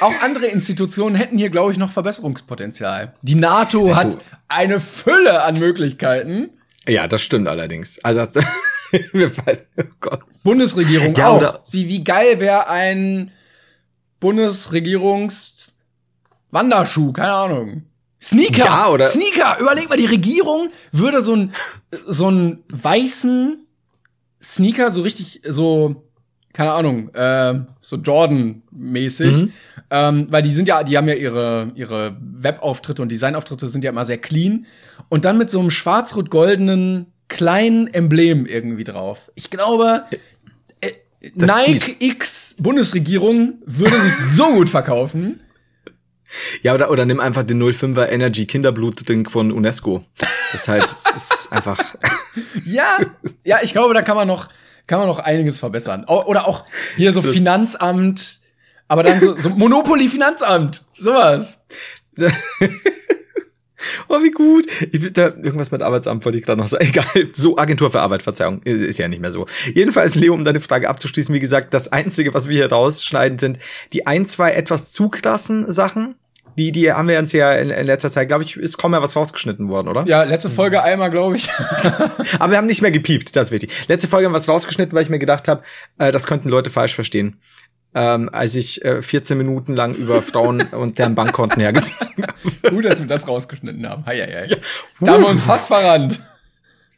auch 0.01 0.13
andere 0.23 0.47
Institutionen 0.47 1.15
hätten 1.15 1.37
hier, 1.37 1.49
glaube 1.49 1.71
ich, 1.71 1.77
noch 1.77 1.91
Verbesserungspotenzial. 1.91 3.13
Die 3.21 3.35
NATO 3.35 3.95
hat 3.95 4.17
eine 4.47 4.79
Fülle 4.79 5.43
an 5.43 5.59
Möglichkeiten. 5.59 6.49
Ja, 6.87 7.07
das 7.07 7.21
stimmt 7.21 7.47
allerdings. 7.47 8.03
Also, 8.03 8.25
wir 9.11 9.29
fallen, 9.29 9.59
oh 9.77 9.83
Gott. 9.99 10.21
Bundesregierung 10.43 11.13
ja, 11.13 11.29
auch. 11.29 11.59
Wie, 11.69 11.87
wie 11.89 12.03
geil 12.03 12.39
wäre 12.39 12.69
ein 12.69 13.31
Bundesregierungs 14.19 15.73
Wanderschuh, 16.51 17.11
keine 17.11 17.33
Ahnung. 17.33 17.83
Sneaker, 18.21 18.65
ja, 18.65 18.87
oder? 18.87 19.05
Sneaker. 19.05 19.59
Überleg 19.59 19.89
mal, 19.89 19.97
die 19.97 20.05
Regierung 20.05 20.69
würde 20.91 21.21
so 21.21 21.35
ein 21.35 21.53
so 22.05 22.27
einen 22.27 22.63
weißen 22.69 23.67
Sneaker 24.41 24.91
so 24.91 25.01
richtig 25.01 25.41
so 25.47 26.07
keine 26.57 26.71
Ahnung, 26.71 27.13
äh, 27.13 27.53
so 27.81 27.97
Jordan-mäßig. 27.97 29.35
Mhm. 29.35 29.53
Ähm, 29.91 30.25
weil 30.31 30.41
die 30.41 30.51
sind 30.51 30.67
ja, 30.67 30.83
die 30.83 30.97
haben 30.97 31.07
ja 31.07 31.13
ihre, 31.13 31.71
ihre 31.75 32.17
Webauftritte 32.19 33.03
und 33.03 33.11
Designauftritte 33.11 33.69
sind 33.69 33.83
ja 33.83 33.91
immer 33.91 34.05
sehr 34.05 34.17
clean. 34.17 34.65
Und 35.07 35.23
dann 35.23 35.37
mit 35.37 35.51
so 35.51 35.59
einem 35.59 35.69
schwarz-rot-goldenen 35.69 37.13
kleinen 37.27 37.93
Emblem 37.93 38.47
irgendwie 38.47 38.85
drauf. 38.85 39.31
Ich 39.35 39.51
glaube, 39.51 40.05
äh, 41.21 41.31
Nike 41.35 41.79
zieht. 41.79 42.01
X 42.01 42.55
Bundesregierung 42.59 43.61
würde 43.65 43.99
sich 44.01 44.15
so 44.15 44.53
gut 44.53 44.69
verkaufen. 44.69 45.41
Ja, 46.61 46.73
oder, 46.73 46.91
oder 46.91 47.05
nimm 47.05 47.19
einfach 47.19 47.43
den 47.43 47.61
05er 47.61 48.09
Energy 48.09 48.45
Kinderblut-Ding 48.45 49.29
von 49.29 49.51
UNESCO. 49.51 50.03
Das 50.51 50.61
ist 50.61 50.67
halt, 50.67 50.83
das 50.83 51.15
ist 51.15 51.51
einfach. 51.51 51.79
ja, 52.65 52.99
ja, 53.43 53.59
ich 53.61 53.71
glaube, 53.71 53.93
da 53.93 54.01
kann 54.01 54.17
man 54.17 54.27
noch, 54.27 54.49
kann 54.87 54.99
man 54.99 55.07
noch 55.07 55.19
einiges 55.19 55.57
verbessern. 55.57 56.03
Oder 56.05 56.47
auch 56.47 56.65
hier 56.97 57.13
so 57.13 57.21
das 57.21 57.31
Finanzamt, 57.31 58.41
aber 58.87 59.03
dann 59.03 59.19
so, 59.19 59.37
so 59.37 59.49
Monopoly 59.49 60.09
Finanzamt, 60.09 60.83
sowas. 60.97 61.63
Oh, 64.07 64.21
wie 64.21 64.31
gut. 64.31 64.67
Ich, 64.91 65.13
da, 65.13 65.27
irgendwas 65.27 65.71
mit 65.71 65.81
Arbeitsamt 65.81 66.23
wollte 66.25 66.37
ich 66.37 66.45
gerade 66.45 66.59
noch 66.59 66.67
sagen. 66.67 66.85
Egal. 66.89 67.27
So, 67.33 67.57
Agentur 67.57 67.91
für 67.91 68.01
Arbeit, 68.01 68.23
Verzeihung. 68.23 68.61
Ist 68.63 68.97
ja 68.97 69.07
nicht 69.07 69.21
mehr 69.21 69.31
so. 69.31 69.45
Jedenfalls, 69.73 70.15
Leo, 70.15 70.33
um 70.33 70.45
deine 70.45 70.61
Frage 70.61 70.89
abzuschließen, 70.89 71.33
wie 71.33 71.39
gesagt, 71.39 71.73
das 71.73 71.91
Einzige, 71.91 72.33
was 72.33 72.49
wir 72.49 72.55
hier 72.55 72.71
rausschneiden, 72.71 73.39
sind 73.39 73.59
die 73.93 74.07
ein, 74.07 74.25
zwei 74.25 74.51
etwas 74.51 74.91
zu 74.91 75.09
krassen 75.09 75.71
Sachen. 75.71 76.15
Die, 76.57 76.71
die 76.71 76.91
haben 76.91 77.07
wir 77.07 77.19
uns 77.19 77.33
ja 77.33 77.51
in, 77.51 77.69
in 77.69 77.85
letzter 77.85 78.09
Zeit, 78.09 78.29
glaube 78.29 78.43
ich, 78.43 78.57
ist 78.57 78.79
kaum 78.79 78.91
mehr 78.91 79.03
was 79.03 79.15
rausgeschnitten 79.15 79.69
worden, 79.69 79.89
oder? 79.89 80.05
Ja, 80.07 80.23
letzte 80.23 80.49
Folge 80.49 80.81
einmal, 80.81 81.11
glaube 81.11 81.35
ich. 81.35 81.49
Aber 82.39 82.51
wir 82.51 82.57
haben 82.57 82.65
nicht 82.65 82.81
mehr 82.81 82.89
gepiept, 82.89 83.35
das 83.35 83.47
ist 83.47 83.51
wichtig. 83.51 83.71
Letzte 83.87 84.07
Folge 84.07 84.25
haben 84.25 84.31
wir 84.31 84.37
was 84.37 84.49
rausgeschnitten, 84.49 84.95
weil 84.95 85.03
ich 85.03 85.09
mir 85.09 85.19
gedacht 85.19 85.47
habe, 85.47 85.61
äh, 85.99 86.11
das 86.11 86.25
könnten 86.25 86.49
Leute 86.49 86.71
falsch 86.71 86.95
verstehen 86.95 87.39
ähm, 87.97 88.29
als 88.31 88.53
ich 88.53 88.85
äh, 88.85 89.01
14 89.01 89.37
Minuten 89.37 89.75
lang 89.75 89.95
über 89.95 90.21
Frauen 90.21 90.61
und 90.71 90.99
deren 90.99 91.15
Bankkonten 91.15 91.59
hergezogen 91.59 92.25
habe. 92.63 92.75
Gut, 92.75 92.85
dass 92.85 92.99
wir 92.99 93.07
das 93.07 93.27
rausgeschnitten 93.27 93.89
haben. 93.89 94.05
Hei, 94.05 94.19
hei, 94.19 94.31
hei. 94.31 94.45
Ja. 94.45 94.57
Da 95.01 95.13
haben 95.13 95.23
wir 95.23 95.29
uns 95.29 95.41
fast 95.41 95.67
verrannt. 95.67 96.21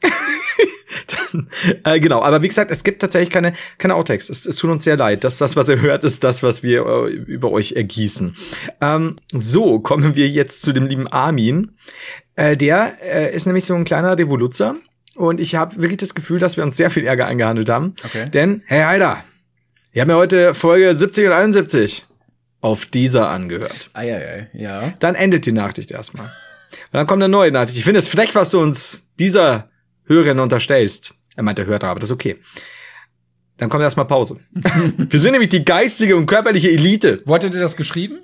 Dann, 1.32 1.48
äh, 1.86 2.00
genau, 2.00 2.22
aber 2.22 2.42
wie 2.42 2.48
gesagt, 2.48 2.70
es 2.72 2.84
gibt 2.84 3.02
tatsächlich 3.02 3.30
keine, 3.30 3.54
keine 3.78 3.96
Outtakes. 3.96 4.30
Es, 4.30 4.46
es 4.46 4.58
tut 4.58 4.70
uns 4.70 4.84
sehr 4.84 4.98
leid. 4.98 5.24
Das, 5.24 5.38
das, 5.38 5.56
was 5.56 5.70
ihr 5.70 5.80
hört, 5.80 6.04
ist 6.04 6.24
das, 6.24 6.44
was 6.44 6.64
wir 6.64 6.86
äh, 6.86 7.10
über 7.12 7.52
euch 7.52 7.74
ergießen. 7.74 8.36
Ähm, 8.82 9.16
so, 9.32 9.80
kommen 9.80 10.16
wir 10.16 10.28
jetzt 10.28 10.62
zu 10.62 10.74
dem 10.74 10.88
lieben 10.88 11.08
Armin. 11.08 11.72
Äh, 12.36 12.58
der 12.58 12.98
äh, 13.02 13.34
ist 13.34 13.46
nämlich 13.46 13.66
so 13.66 13.76
ein 13.76 13.86
kleiner 13.86 14.16
Devoluzer. 14.16 14.76
Und 15.16 15.40
ich 15.40 15.56
habe 15.56 15.82
wirklich 15.82 15.98
das 15.98 16.16
Gefühl, 16.16 16.40
dass 16.40 16.58
wir 16.58 16.64
uns 16.64 16.78
sehr 16.78 16.90
viel 16.90 17.06
Ärger 17.06 17.28
eingehandelt 17.28 17.70
haben. 17.70 17.96
Okay. 18.06 18.30
Denn, 18.30 18.64
hey 18.68 18.84
Heider, 18.84 19.24
wir 20.00 20.04
haben 20.04 20.12
ja 20.12 20.16
heute 20.16 20.54
Folge 20.54 20.96
70 20.96 21.26
und 21.26 21.34
71 21.34 22.06
auf 22.62 22.86
dieser 22.86 23.28
angehört. 23.28 23.90
Eieiei, 23.92 24.50
ja. 24.54 24.94
Dann 25.00 25.14
endet 25.14 25.46
die 25.46 25.52
Nachricht 25.52 25.92
erstmal. 25.92 26.28
Und 26.28 26.94
dann 26.94 27.06
kommt 27.06 27.22
eine 27.22 27.30
neue 27.30 27.52
Nachricht. 27.52 27.78
Ich 27.78 27.84
finde 27.84 28.00
es 28.00 28.08
frech, 28.08 28.34
was 28.34 28.52
du 28.52 28.62
uns 28.62 29.10
dieser 29.20 29.70
Hörerin 30.06 30.40
unterstellst. 30.40 31.16
Er 31.36 31.44
meint 31.44 31.58
der 31.58 31.66
Hörer, 31.66 31.84
aber 31.90 32.00
das 32.00 32.12
ist 32.12 32.14
okay. 32.14 32.38
Dann 33.58 33.68
kommt 33.68 33.84
erstmal 33.84 34.06
Pause. 34.06 34.40
Wir 34.98 35.20
sind 35.20 35.34
nämlich 35.34 35.50
die 35.50 35.66
geistige 35.66 36.16
und 36.16 36.28
körperliche 36.28 36.70
Elite. 36.70 37.22
Wo 37.26 37.36
hattet 37.36 37.54
ihr 37.54 37.60
das 37.60 37.76
geschrieben? 37.76 38.20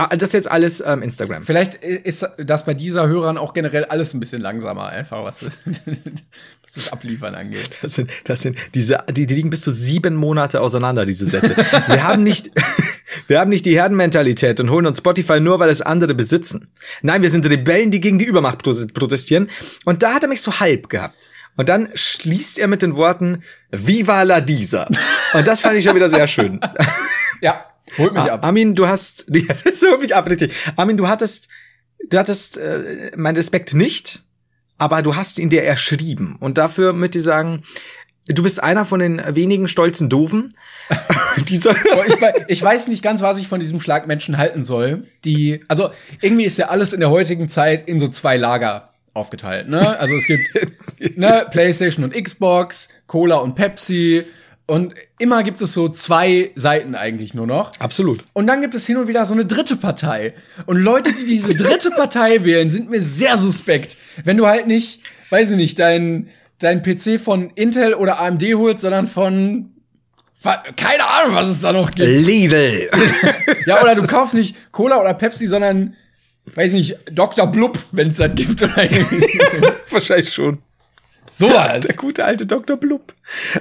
Ah, 0.00 0.16
das 0.16 0.30
ist 0.30 0.32
jetzt 0.32 0.50
alles 0.50 0.82
ähm, 0.86 1.02
Instagram. 1.02 1.42
Vielleicht 1.42 1.74
ist 1.74 2.26
das 2.38 2.64
bei 2.64 2.72
dieser 2.72 3.06
Hörern 3.06 3.36
auch 3.36 3.52
generell 3.52 3.84
alles 3.84 4.14
ein 4.14 4.20
bisschen 4.20 4.40
langsamer, 4.40 4.86
einfach 4.86 5.22
was, 5.24 5.44
was 5.44 6.72
das 6.74 6.90
Abliefern 6.90 7.34
angeht. 7.34 7.68
Das 7.82 7.96
sind, 7.96 8.10
das 8.24 8.40
sind 8.40 8.56
diese, 8.74 9.04
die, 9.10 9.26
die 9.26 9.34
liegen 9.34 9.50
bis 9.50 9.60
zu 9.60 9.70
sieben 9.70 10.14
Monate 10.14 10.62
auseinander, 10.62 11.04
diese 11.04 11.26
Sätze. 11.26 11.54
wir 11.86 12.02
haben 12.02 12.22
nicht, 12.22 12.50
wir 13.26 13.40
haben 13.40 13.50
nicht 13.50 13.66
die 13.66 13.74
Herdenmentalität 13.74 14.58
und 14.60 14.70
holen 14.70 14.86
uns 14.86 14.98
Spotify 14.98 15.38
nur, 15.38 15.58
weil 15.58 15.68
es 15.68 15.82
andere 15.82 16.14
besitzen. 16.14 16.68
Nein, 17.02 17.20
wir 17.20 17.30
sind 17.30 17.44
Rebellen, 17.50 17.90
die 17.90 18.00
gegen 18.00 18.18
die 18.18 18.24
Übermacht 18.24 18.62
protestieren. 18.62 19.50
Und 19.84 20.02
da 20.02 20.14
hat 20.14 20.22
er 20.22 20.30
mich 20.30 20.40
so 20.40 20.60
halb 20.60 20.88
gehabt. 20.88 21.28
Und 21.58 21.68
dann 21.68 21.90
schließt 21.92 22.58
er 22.58 22.68
mit 22.68 22.80
den 22.80 22.96
Worten 22.96 23.42
Viva 23.70 24.22
la 24.22 24.40
Disa. 24.40 24.88
Und 25.34 25.46
das 25.46 25.60
fand 25.60 25.76
ich 25.76 25.84
schon 25.84 25.94
wieder 25.94 26.08
sehr 26.08 26.26
schön. 26.26 26.58
Ja, 27.42 27.64
Holt 27.98 28.12
mich 28.12 28.22
ab. 28.22 28.44
Armin, 28.44 28.74
du 28.74 28.88
hast, 28.88 29.26
das 29.64 29.82
holt 29.82 30.00
mich 30.00 30.14
ab, 30.14 30.28
richtig. 30.28 30.52
Armin, 30.76 30.96
du 30.96 31.08
hattest, 31.08 31.48
du 32.08 32.18
hattest 32.18 32.58
äh, 32.58 33.10
mein 33.16 33.36
Respekt 33.36 33.74
nicht, 33.74 34.22
aber 34.78 35.02
du 35.02 35.16
hast 35.16 35.38
ihn 35.38 35.50
dir 35.50 35.64
erschrieben. 35.64 36.36
Und 36.40 36.58
dafür 36.58 36.92
möchte 36.92 37.18
ich 37.18 37.24
sagen, 37.24 37.62
du 38.26 38.42
bist 38.42 38.62
einer 38.62 38.84
von 38.84 39.00
den 39.00 39.22
wenigen 39.34 39.68
stolzen 39.68 40.08
Doofen. 40.08 40.54
Dieser 41.48 41.74
ich, 42.06 42.16
ich, 42.48 42.62
weiß 42.62 42.88
nicht 42.88 43.02
ganz, 43.02 43.22
was 43.22 43.38
ich 43.38 43.48
von 43.48 43.60
diesem 43.60 43.80
Schlagmenschen 43.80 44.38
halten 44.38 44.64
soll. 44.64 45.04
Die, 45.24 45.62
also 45.68 45.90
irgendwie 46.20 46.44
ist 46.44 46.58
ja 46.58 46.68
alles 46.68 46.92
in 46.92 47.00
der 47.00 47.10
heutigen 47.10 47.48
Zeit 47.48 47.88
in 47.88 47.98
so 47.98 48.08
zwei 48.08 48.36
Lager 48.36 48.90
aufgeteilt. 49.14 49.68
Ne? 49.68 49.98
Also 49.98 50.14
es 50.14 50.26
gibt 50.26 51.16
ne, 51.16 51.46
PlayStation 51.50 52.04
und 52.04 52.14
Xbox, 52.14 52.88
Cola 53.06 53.36
und 53.36 53.54
Pepsi. 53.54 54.24
Und 54.70 54.94
immer 55.18 55.42
gibt 55.42 55.60
es 55.62 55.72
so 55.72 55.88
zwei 55.88 56.52
Seiten 56.54 56.94
eigentlich 56.94 57.34
nur 57.34 57.48
noch. 57.48 57.72
Absolut. 57.80 58.22
Und 58.34 58.46
dann 58.46 58.60
gibt 58.60 58.76
es 58.76 58.86
hin 58.86 58.98
und 58.98 59.08
wieder 59.08 59.26
so 59.26 59.34
eine 59.34 59.44
dritte 59.44 59.74
Partei. 59.74 60.32
Und 60.66 60.76
Leute, 60.76 61.12
die 61.12 61.26
diese 61.26 61.56
dritte 61.56 61.90
Partei 61.90 62.44
wählen, 62.44 62.70
sind 62.70 62.88
mir 62.88 63.02
sehr 63.02 63.36
suspekt. 63.36 63.96
Wenn 64.22 64.36
du 64.36 64.46
halt 64.46 64.68
nicht, 64.68 65.00
weiß 65.30 65.50
ich 65.50 65.56
nicht, 65.56 65.80
dein, 65.80 66.28
dein 66.60 66.84
PC 66.84 67.18
von 67.18 67.50
Intel 67.56 67.94
oder 67.94 68.20
AMD 68.20 68.44
holst, 68.54 68.82
sondern 68.82 69.08
von 69.08 69.72
keine 70.76 71.04
Ahnung, 71.04 71.34
was 71.34 71.48
es 71.48 71.62
da 71.62 71.72
noch 71.72 71.90
gibt. 71.90 72.08
Lidl. 72.08 72.88
ja, 73.66 73.82
oder 73.82 73.96
du 73.96 74.06
kaufst 74.06 74.34
nicht 74.34 74.54
Cola 74.70 75.00
oder 75.00 75.14
Pepsi, 75.14 75.48
sondern, 75.48 75.96
weiß 76.44 76.74
ich 76.74 76.90
nicht, 76.90 76.98
Dr. 77.10 77.48
Blub, 77.48 77.76
wenn 77.90 78.10
es 78.10 78.18
das 78.18 78.32
gibt. 78.36 78.62
Oder 78.62 78.76
Wahrscheinlich 79.90 80.32
schon. 80.32 80.58
So 81.30 81.48
was. 81.48 81.86
Der 81.86 81.96
gute 81.96 82.24
alte 82.24 82.46
Dr. 82.46 82.76
Blub. 82.76 83.14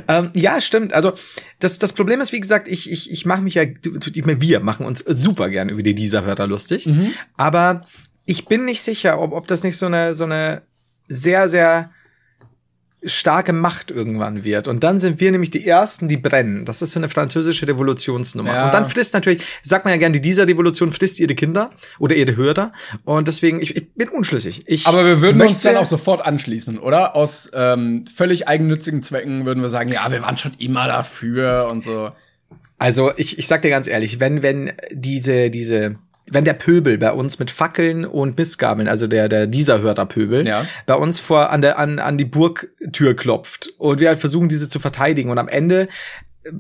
Ähm, 0.07 0.31
ja, 0.33 0.59
stimmt. 0.59 0.93
Also 0.93 1.13
das, 1.59 1.79
das 1.79 1.93
Problem 1.93 2.19
ist, 2.21 2.31
wie 2.31 2.39
gesagt, 2.39 2.67
ich, 2.67 2.91
ich, 2.91 3.11
ich 3.11 3.25
mache 3.25 3.41
mich 3.41 3.55
ja, 3.55 3.63
wir 3.63 4.59
machen 4.59 4.85
uns 4.85 4.99
super 4.99 5.49
gern 5.49 5.69
über 5.69 5.83
die 5.83 5.95
Dieser-Hörer 5.95 6.47
lustig. 6.47 6.87
Mhm. 6.87 7.13
Aber 7.37 7.85
ich 8.25 8.45
bin 8.45 8.65
nicht 8.65 8.81
sicher, 8.81 9.19
ob, 9.19 9.33
ob 9.33 9.47
das 9.47 9.63
nicht 9.63 9.77
so 9.77 9.85
eine, 9.85 10.13
so 10.13 10.23
eine 10.23 10.63
sehr, 11.07 11.49
sehr 11.49 11.91
starke 13.03 13.53
Macht 13.53 13.91
irgendwann 13.91 14.43
wird. 14.43 14.67
Und 14.67 14.83
dann 14.83 14.99
sind 14.99 15.21
wir 15.21 15.31
nämlich 15.31 15.51
die 15.51 15.65
Ersten, 15.65 16.09
die 16.09 16.17
brennen. 16.17 16.65
Das 16.65 16.81
ist 16.81 16.91
so 16.91 16.99
eine 16.99 17.07
französische 17.07 17.67
Revolutionsnummer. 17.67 18.53
Ja. 18.53 18.65
Und 18.65 18.73
dann 18.73 18.85
frisst 18.85 19.13
natürlich, 19.13 19.41
sagt 19.61 19.85
man 19.85 19.93
ja 19.93 19.97
gerne, 19.97 20.13
die 20.13 20.21
dieser 20.21 20.47
Revolution 20.47 20.91
frisst 20.91 21.19
ihre 21.19 21.33
Kinder 21.35 21.71
oder 21.97 22.15
ihre 22.15 22.35
Hörer. 22.35 22.73
Und 23.05 23.27
deswegen, 23.27 23.61
ich, 23.61 23.75
ich 23.75 23.93
bin 23.93 24.09
unschlüssig. 24.09 24.63
Ich 24.67 24.85
Aber 24.85 25.05
wir 25.05 25.21
würden 25.21 25.41
uns 25.41 25.61
dann 25.61 25.77
auch 25.77 25.87
sofort 25.87 26.25
anschließen, 26.25 26.77
oder? 26.77 27.15
Aus 27.15 27.49
ähm, 27.53 28.05
völlig 28.13 28.47
eigennützigen 28.47 29.01
Zwecken 29.01 29.45
würden 29.45 29.61
wir 29.61 29.69
sagen, 29.69 29.91
ja, 29.91 30.11
wir 30.11 30.21
waren 30.21 30.37
schon 30.37 30.53
immer 30.57 30.87
dafür 30.87 31.69
und 31.71 31.83
so. 31.83 32.11
Also 32.77 33.11
ich, 33.15 33.37
ich 33.37 33.47
sag 33.47 33.61
dir 33.61 33.69
ganz 33.69 33.87
ehrlich, 33.87 34.19
wenn, 34.19 34.41
wenn 34.41 34.73
diese, 34.91 35.49
diese 35.49 35.95
wenn 36.31 36.45
der 36.45 36.53
Pöbel 36.53 36.97
bei 36.97 37.11
uns 37.11 37.39
mit 37.39 37.51
Fackeln 37.51 38.05
und 38.05 38.37
Missgabeln, 38.37 38.87
also 38.87 39.07
der, 39.07 39.29
der 39.29 39.47
dieser 39.47 39.81
Hörerpöbel, 39.81 40.47
ja. 40.47 40.65
bei 40.85 40.95
uns 40.95 41.19
vor 41.19 41.49
an 41.49 41.61
der, 41.61 41.77
an, 41.77 41.99
an 41.99 42.17
die 42.17 42.25
Burgtür 42.25 43.15
klopft 43.15 43.73
und 43.77 43.99
wir 43.99 44.09
halt 44.09 44.19
versuchen, 44.19 44.49
diese 44.49 44.69
zu 44.69 44.79
verteidigen 44.79 45.29
und 45.29 45.37
am 45.37 45.47
Ende 45.47 45.87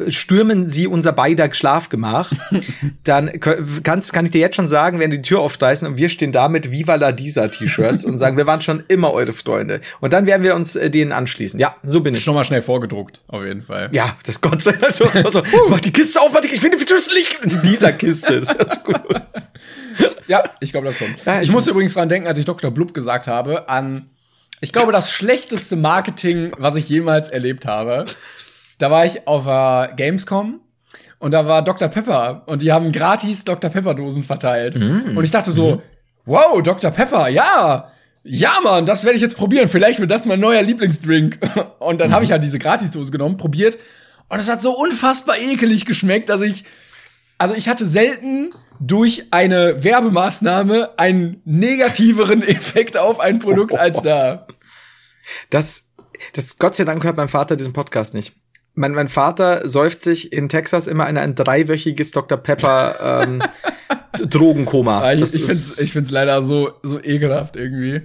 stürmen 0.09 0.67
sie 0.67 0.87
unser 0.87 1.13
beider 1.13 1.53
Schlafgemach, 1.53 2.31
dann 3.03 3.39
kannst, 3.39 4.11
kann 4.13 4.25
ich 4.25 4.31
dir 4.31 4.41
jetzt 4.41 4.55
schon 4.55 4.67
sagen, 4.67 4.99
werden 4.99 5.11
die 5.11 5.21
Tür 5.21 5.39
aufreißen 5.39 5.87
und 5.87 5.97
wir 5.97 6.09
stehen 6.09 6.31
da 6.31 6.49
mit 6.49 6.71
Viva 6.71 6.95
la 6.95 7.11
Disa 7.11 7.47
T-Shirts 7.47 8.03
und 8.03 8.17
sagen, 8.17 8.37
wir 8.37 8.45
waren 8.45 8.61
schon 8.61 8.83
immer 8.87 9.13
eure 9.13 9.33
Freunde. 9.33 9.81
Und 10.01 10.13
dann 10.13 10.25
werden 10.25 10.43
wir 10.43 10.55
uns 10.55 10.75
äh, 10.75 10.89
denen 10.89 11.11
anschließen. 11.11 11.59
Ja, 11.59 11.75
so 11.83 12.01
bin 12.01 12.13
ich. 12.13 12.23
Schon 12.23 12.35
mal 12.35 12.43
schnell 12.43 12.61
vorgedruckt, 12.61 13.21
auf 13.27 13.43
jeden 13.43 13.63
Fall. 13.63 13.89
Ja, 13.91 14.15
das 14.25 14.41
Gott 14.41 14.61
sei 14.61 14.73
Dank. 14.73 14.91
So, 14.91 15.09
so, 15.11 15.29
so. 15.29 15.43
Mach 15.69 15.79
die 15.79 15.91
Kiste 15.91 16.19
auf, 16.19 16.33
warte, 16.33 16.47
ich 16.47 16.59
finde 16.59 16.77
die 16.77 16.85
Schlüssel 16.85 17.13
in 17.43 17.61
dieser 17.63 17.93
Kiste. 17.93 18.43
ja, 20.27 20.43
ich 20.59 20.71
glaube, 20.71 20.87
das 20.87 20.99
kommt. 20.99 21.23
Ja, 21.25 21.41
ich 21.41 21.51
muss 21.51 21.67
übrigens 21.67 21.93
dran 21.93 22.09
denken, 22.09 22.27
als 22.27 22.37
ich 22.37 22.45
Dr. 22.45 22.71
Blub 22.71 22.93
gesagt 22.93 23.27
habe, 23.27 23.69
an, 23.69 24.09
ich 24.61 24.73
glaube, 24.73 24.91
das 24.91 25.11
schlechteste 25.11 25.77
Marketing, 25.77 26.51
was 26.57 26.75
ich 26.75 26.89
jemals 26.89 27.29
erlebt 27.29 27.65
habe. 27.65 28.05
Da 28.79 28.89
war 28.89 29.05
ich 29.05 29.27
auf 29.27 29.45
der 29.45 29.93
Gamescom 29.95 30.59
und 31.19 31.31
da 31.31 31.45
war 31.45 31.61
Dr. 31.61 31.87
Pepper 31.87 32.43
und 32.47 32.61
die 32.63 32.71
haben 32.71 32.91
gratis 32.91 33.45
Dr. 33.45 33.69
Pepper 33.69 33.93
Dosen 33.93 34.23
verteilt. 34.23 34.75
Mm. 34.75 35.15
Und 35.15 35.23
ich 35.23 35.31
dachte 35.31 35.51
so, 35.51 35.75
mm. 35.75 35.81
wow, 36.25 36.63
Dr. 36.63 36.89
Pepper, 36.89 37.29
ja. 37.29 37.91
Ja, 38.23 38.51
Mann, 38.63 38.85
das 38.85 39.03
werde 39.03 39.17
ich 39.17 39.21
jetzt 39.21 39.37
probieren. 39.37 39.69
Vielleicht 39.69 39.99
wird 39.99 40.09
das 40.09 40.25
mein 40.25 40.39
neuer 40.39 40.61
Lieblingsdrink. 40.61 41.39
Und 41.79 42.01
dann 42.01 42.09
mm. 42.09 42.13
habe 42.13 42.23
ich 42.23 42.31
halt 42.31 42.43
diese 42.43 42.57
Gratisdose 42.57 43.11
genommen, 43.11 43.37
probiert 43.37 43.77
und 44.29 44.39
es 44.39 44.47
hat 44.47 44.61
so 44.61 44.77
unfassbar 44.77 45.37
ekelig 45.37 45.85
geschmeckt, 45.85 46.29
dass 46.29 46.41
ich 46.41 46.63
also 47.37 47.55
ich 47.55 47.67
hatte 47.67 47.85
selten 47.85 48.51
durch 48.79 49.27
eine 49.31 49.83
Werbemaßnahme 49.83 50.97
einen 50.97 51.41
negativeren 51.45 52.43
Effekt 52.47 52.95
auf 52.95 53.19
ein 53.19 53.39
Produkt 53.39 53.75
als 53.75 54.01
da. 54.01 54.47
Das 55.49 55.93
das 56.33 56.57
Gott 56.57 56.75
sei 56.75 56.85
Dank 56.85 57.03
hört 57.03 57.17
mein 57.17 57.29
Vater 57.29 57.55
diesen 57.55 57.73
Podcast 57.73 58.13
nicht. 58.13 58.35
Mein, 58.75 58.93
mein 58.93 59.07
Vater 59.07 59.67
säuft 59.67 60.01
sich 60.01 60.31
in 60.31 60.49
Texas 60.49 60.87
immer 60.87 61.09
in 61.09 61.17
ein 61.17 61.35
dreiwöchiges 61.35 62.11
Dr. 62.11 62.37
Pepper 62.37 63.23
ähm, 63.23 63.41
Drogenkoma. 64.29 65.01
Ah, 65.01 65.13
ich, 65.13 65.21
ich 65.21 65.31
finde 65.31 65.51
es 65.51 65.79
ich 65.79 65.93
find's 65.93 66.11
leider 66.11 66.41
so, 66.43 66.71
so 66.83 67.01
ekelhaft 67.01 67.55
irgendwie. 67.55 68.01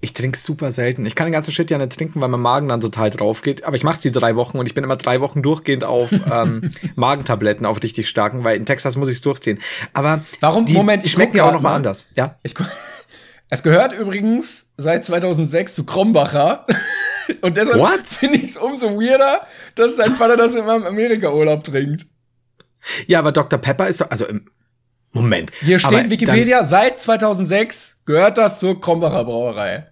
Ich 0.00 0.12
trinke 0.12 0.38
super 0.38 0.70
selten. 0.72 1.04
Ich 1.06 1.14
kann 1.14 1.26
den 1.26 1.32
ganzen 1.32 1.52
Shit 1.52 1.70
ja 1.70 1.78
nicht 1.78 1.96
trinken, 1.96 2.20
weil 2.20 2.28
mein 2.28 2.40
Magen 2.40 2.68
dann 2.68 2.80
total 2.80 3.10
drauf 3.10 3.42
geht. 3.42 3.64
Aber 3.64 3.76
ich 3.76 3.82
mach's 3.82 4.00
die 4.00 4.12
drei 4.12 4.36
Wochen 4.36 4.58
und 4.58 4.66
ich 4.66 4.74
bin 4.74 4.84
immer 4.84 4.96
drei 4.96 5.20
Wochen 5.20 5.42
durchgehend 5.42 5.84
auf 5.84 6.12
ähm, 6.30 6.70
Magentabletten, 6.94 7.66
auf 7.66 7.82
richtig 7.82 8.08
starken, 8.08 8.44
weil 8.44 8.56
in 8.56 8.66
Texas 8.66 8.96
muss 8.96 9.08
ich's 9.08 9.22
durchziehen. 9.22 9.58
Aber 9.92 10.22
warum? 10.40 10.66
Die, 10.66 10.74
Moment, 10.74 11.04
die 11.04 11.08
schmecken 11.08 11.36
ja 11.36 11.44
auch 11.44 11.52
noch 11.52 11.62
mal 11.62 11.74
anders. 11.74 12.08
Ja. 12.14 12.36
Ich, 12.42 12.54
es 13.48 13.62
gehört 13.62 13.92
übrigens 13.92 14.72
seit 14.76 15.04
2006 15.04 15.74
zu 15.74 15.84
Krombacher. 15.84 16.66
Und 17.40 17.56
deshalb 17.56 18.06
finde 18.06 18.38
ich 18.38 18.50
es 18.50 18.56
umso 18.56 19.00
weirder, 19.00 19.46
dass 19.74 19.96
sein 19.96 20.12
Vater 20.12 20.36
das 20.36 20.54
immer 20.54 20.76
im 20.76 20.84
Amerika-Urlaub 20.84 21.64
trinkt. 21.64 22.06
Ja, 23.06 23.20
aber 23.20 23.32
Dr. 23.32 23.58
Pepper 23.58 23.88
ist 23.88 24.00
doch, 24.00 24.10
also 24.10 24.26
im 24.26 24.50
Moment. 25.12 25.52
Hier 25.60 25.78
steht 25.78 26.10
Wikipedia, 26.10 26.60
dann, 26.60 26.68
seit 26.68 27.00
2006 27.00 28.00
gehört 28.04 28.36
das 28.36 28.58
zur 28.58 28.80
Krombacher 28.80 29.24
Brauerei. 29.24 29.86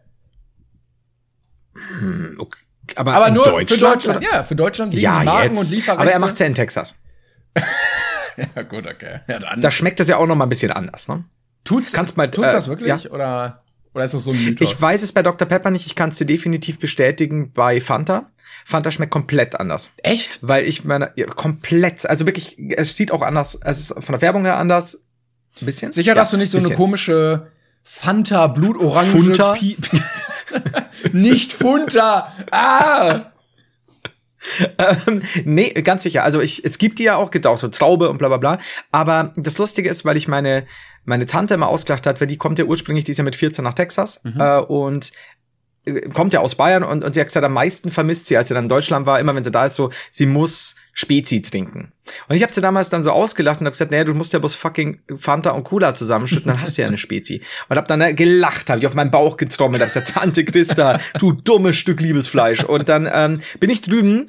Hm, 1.75 2.37
okay. 2.39 2.59
Aber, 2.97 3.15
aber 3.15 3.31
nur 3.31 3.45
Deutschland, 3.45 3.71
für 3.71 3.79
Deutschland. 3.79 4.19
Oder? 4.19 4.33
Ja, 4.33 4.43
für 4.43 4.57
Deutschland 4.57 4.93
liegen 4.93 5.05
ja, 5.05 5.23
Marken 5.23 5.55
jetzt. 5.55 5.65
und 5.65 5.71
Lieferrechte. 5.71 6.03
Aber 6.03 6.11
er 6.11 6.19
macht's 6.19 6.39
ja 6.41 6.47
in 6.47 6.55
Texas. 6.55 6.97
ja, 7.57 8.63
gut, 8.63 8.87
okay. 8.87 9.21
Ja, 9.29 9.39
dann. 9.39 9.61
Da 9.61 9.71
schmeckt 9.71 10.01
das 10.01 10.09
ja 10.09 10.17
auch 10.17 10.27
noch 10.27 10.35
mal 10.35 10.45
ein 10.47 10.51
bisschen 10.51 10.73
anders, 10.73 11.09
ne? 11.09 11.25
Tut's, 11.65 11.93
Kannst 11.93 12.17
mal, 12.17 12.31
tut's 12.31 12.49
äh, 12.49 12.53
das 12.53 12.69
wirklich? 12.69 13.05
Ja? 13.05 13.11
Oder, 13.11 13.62
oder 13.95 14.05
ist 14.05 14.15
das 14.15 14.25
so 14.25 14.31
ein 14.31 14.45
Mythos? 14.45 14.69
Ich 14.69 14.81
weiß 14.81 15.03
es 15.03 15.13
bei 15.13 15.23
Dr. 15.23 15.47
Pepper 15.47 15.71
nicht. 15.71 15.87
Ich 15.87 15.95
kann 15.95 16.11
es 16.11 16.19
dir 16.19 16.25
definitiv 16.25 16.79
bestätigen 16.79 17.53
bei 17.53 17.81
Fanta. 17.81 18.31
Fanta 18.65 18.91
schmeckt 18.91 19.13
komplett 19.13 19.59
anders. 19.59 19.93
Echt? 19.99 20.39
Weil 20.43 20.65
ich 20.67 20.85
meine, 20.85 21.13
ja, 21.17 21.27
komplett, 21.27 22.07
also 22.07 22.27
wirklich, 22.27 22.57
es 22.77 22.97
sieht 22.97 23.11
auch 23.11 23.23
anders, 23.23 23.59
es 23.63 23.91
ist 23.91 24.05
von 24.05 24.13
der 24.13 24.23
Werbung 24.23 24.45
her 24.45 24.57
anders. 24.57 25.05
Ein 25.61 25.67
bisschen. 25.67 25.93
Sicher, 25.93 26.09
ja, 26.09 26.15
dass 26.15 26.31
du 26.31 26.37
nicht 26.37 26.51
so 26.51 26.59
bisschen. 26.59 26.73
eine 26.73 26.77
komische 26.77 27.49
Fanta 27.83 28.47
Blutorange 28.47 29.11
Funta? 29.11 29.57
nicht 31.13 31.53
Funta. 31.53 32.33
Ah! 32.51 33.32
Ähm, 34.79 35.23
nee, 35.45 35.71
ganz 35.71 36.03
sicher. 36.03 36.25
Also 36.25 36.41
ich, 36.41 36.65
es 36.65 36.79
gibt 36.79 36.99
die 36.99 37.05
ja 37.05 37.17
auch, 37.17 37.31
gibt 37.31 37.47
auch 37.47 37.59
so 37.59 37.69
Traube 37.69 38.11
und 38.11 38.19
bla 38.19 38.29
bla 38.29 38.37
bla. 38.37 38.59
Aber 38.91 39.33
das 39.37 39.59
Lustige 39.59 39.89
ist, 39.89 40.05
weil 40.05 40.17
ich 40.17 40.29
meine, 40.29 40.67
meine 41.05 41.27
Tante 41.27 41.55
immer 41.55 41.69
ausgelacht 41.69 42.07
hat, 42.07 42.21
weil 42.21 42.29
die 42.29 42.37
kommt 42.37 42.59
ja 42.59 42.65
ursprünglich, 42.65 43.05
die 43.05 43.13
ist 43.13 43.19
ja 43.19 43.25
mit 43.25 43.37
14 43.37 43.65
nach 43.65 43.75
Texas 43.75 44.23
mhm. 44.25 44.41
äh, 44.41 44.59
und 44.59 45.13
kommt 46.15 46.33
ja 46.33 46.41
aus 46.41 46.55
Bayern 46.55 46.85
und, 46.85 47.03
und 47.03 47.15
sie 47.15 47.21
hat 47.21 47.27
gesagt, 47.27 47.45
am 47.45 47.55
meisten 47.55 47.91
vermisst 47.91 48.27
sie, 48.27 48.37
als 48.37 48.49
sie 48.49 48.55
dann 48.55 48.65
in 48.65 48.69
Deutschland 48.69 49.07
war, 49.07 49.19
immer 49.19 49.35
wenn 49.35 49.43
sie 49.43 49.51
da 49.51 49.67
ist, 49.67 49.75
so, 49.75 49.91
sie 50.11 50.27
muss 50.27 50.77
Spezi 50.95 51.41
trinken. 51.41 51.93
Und 52.29 52.37
ich 52.37 52.43
habe 52.43 52.53
sie 52.53 52.61
damals 52.61 52.91
dann 52.91 53.03
so 53.03 53.13
ausgelacht 53.13 53.61
und 53.61 53.67
habe 53.67 53.73
gesagt, 53.73 53.91
naja, 53.91 54.05
du 54.05 54.15
musst 54.15 54.33
ja 54.33 54.39
bloß 54.39 54.55
fucking 54.55 55.01
Fanta 55.17 55.51
und 55.51 55.65
Cola 55.65 55.95
zusammenschütten, 55.95 56.49
dann 56.49 56.61
hast 56.61 56.77
du 56.77 56.83
ja 56.83 56.89
eine 56.89 56.99
Spezi. 56.99 57.41
Und 57.69 57.79
hab 57.79 57.89
dann 57.89 58.01
äh, 58.01 58.13
gelacht, 58.13 58.69
habe 58.69 58.79
ich 58.79 58.87
auf 58.87 58.95
meinen 58.95 59.11
Bauch 59.11 59.37
getrommelt, 59.37 59.81
hab 59.81 59.89
gesagt, 59.89 60.11
Tante 60.15 60.45
Christa, 60.45 61.01
du 61.19 61.33
dummes 61.33 61.77
Stück 61.77 62.01
Liebesfleisch. 62.01 62.65
Und 62.65 62.89
dann 62.89 63.09
ähm, 63.11 63.41
bin 63.59 63.71
ich 63.71 63.81
drüben 63.81 64.29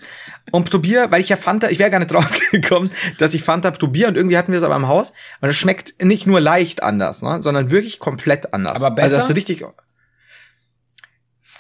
und 0.52 0.70
probier, 0.70 1.12
weil 1.12 1.22
ich 1.22 1.30
ja 1.30 1.36
Fanta, 1.36 1.70
ich 1.70 1.80
wäre 1.80 1.92
gar 1.92 2.00
nicht 2.00 2.12
drauf 2.14 2.32
gekommen, 2.52 2.92
dass 3.18 3.34
ich 3.34 3.44
Fanta 3.44 3.72
probiere 3.72 4.10
und 4.10 4.16
irgendwie 4.16 4.38
hatten 4.38 4.54
wir 4.54 4.58
es 4.58 4.64
aber 4.64 4.78
im 4.78 4.88
Haus 4.88 5.14
und 5.42 5.50
es 5.50 5.58
schmeckt 5.58 6.02
nicht 6.02 6.28
nur 6.28 6.40
leicht 6.40 6.82
anders, 6.82 7.22
ne, 7.22 7.42
sondern 7.42 7.72
wirklich 7.72 8.00
komplett 8.00 8.54
anders. 8.54 8.82
Aber 8.82 8.96
besser? 8.96 9.06
Also 9.06 9.18
das 9.18 9.30
ist 9.30 9.36
richtig 9.36 9.66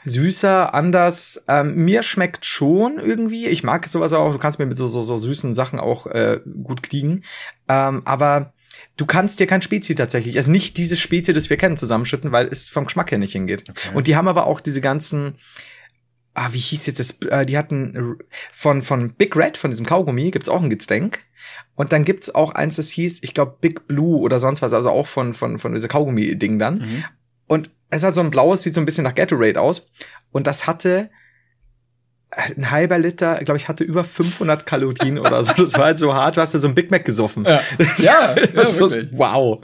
süßer, 0.05 0.73
anders. 0.73 1.45
Ähm, 1.47 1.75
mir 1.85 2.03
schmeckt 2.03 2.45
schon 2.45 2.99
irgendwie. 2.99 3.47
Ich 3.47 3.63
mag 3.63 3.87
sowas 3.87 4.13
auch. 4.13 4.31
Du 4.31 4.39
kannst 4.39 4.59
mir 4.59 4.65
mit 4.65 4.77
so, 4.77 4.87
so, 4.87 5.03
so 5.03 5.17
süßen 5.17 5.53
Sachen 5.53 5.79
auch 5.79 6.07
äh, 6.07 6.39
gut 6.63 6.83
kriegen. 6.83 7.23
Ähm, 7.67 8.01
aber 8.05 8.53
du 8.97 9.05
kannst 9.05 9.39
dir 9.39 9.47
kein 9.47 9.61
Spezi 9.61 9.95
tatsächlich, 9.95 10.37
also 10.37 10.51
nicht 10.51 10.77
dieses 10.77 10.99
Spezi, 10.99 11.33
das 11.33 11.49
wir 11.49 11.57
kennen, 11.57 11.77
zusammenschütten, 11.77 12.31
weil 12.31 12.47
es 12.47 12.69
vom 12.69 12.85
Geschmack 12.85 13.11
her 13.11 13.17
nicht 13.17 13.33
hingeht. 13.33 13.69
Okay. 13.69 13.89
Und 13.93 14.07
die 14.07 14.15
haben 14.15 14.27
aber 14.27 14.47
auch 14.47 14.59
diese 14.59 14.81
ganzen 14.81 15.35
Ah, 16.35 16.49
wie 16.51 16.59
hieß 16.59 16.87
jetzt 16.87 16.99
das? 16.99 17.21
Äh, 17.29 17.45
die 17.45 17.57
hatten 17.57 18.17
von 18.51 18.81
von 18.81 19.13
Big 19.13 19.35
Red, 19.35 19.55
von 19.55 19.69
diesem 19.69 19.85
Kaugummi, 19.85 20.31
gibt's 20.31 20.49
auch 20.49 20.63
ein 20.63 20.69
Getränk. 20.69 21.23
Und 21.75 21.91
dann 21.91 22.05
gibt's 22.05 22.33
auch 22.33 22.53
eins, 22.53 22.77
das 22.77 22.89
hieß, 22.89 23.21
ich 23.21 23.33
glaube 23.33 23.57
Big 23.61 23.87
Blue 23.87 24.19
oder 24.19 24.39
sonst 24.39 24.61
was, 24.61 24.73
also 24.73 24.89
auch 24.89 25.05
von 25.05 25.35
von 25.35 25.59
von 25.59 25.73
dieser 25.73 25.87
Kaugummi-Ding 25.87 26.57
dann. 26.57 26.79
Mhm. 26.79 27.03
Und 27.45 27.69
es 27.93 28.03
hat 28.03 28.15
so 28.15 28.21
ein 28.21 28.29
blaues, 28.29 28.63
sieht 28.63 28.73
so 28.73 28.81
ein 28.81 28.85
bisschen 28.85 29.03
nach 29.03 29.15
Gatorade 29.15 29.61
aus. 29.61 29.89
Und 30.31 30.47
das 30.47 30.67
hatte 30.67 31.09
ein 32.57 32.71
halber 32.71 32.97
Liter, 32.97 33.35
glaube 33.37 33.57
ich, 33.57 33.67
hatte 33.67 33.83
über 33.83 34.03
500 34.03 34.65
Kalorien 34.65 35.19
oder 35.19 35.43
so. 35.43 35.53
Das 35.53 35.73
war 35.73 35.85
halt 35.85 35.99
so 35.99 36.13
hart. 36.13 36.37
Du 36.37 36.41
hast 36.41 36.53
ja 36.53 36.59
so 36.59 36.67
ein 36.67 36.75
Big 36.75 36.91
Mac 36.91 37.05
gesoffen. 37.05 37.45
Ja, 37.45 37.61
ja, 37.97 38.35
ja 38.35 38.65
so, 38.65 38.91
wow. 39.11 39.63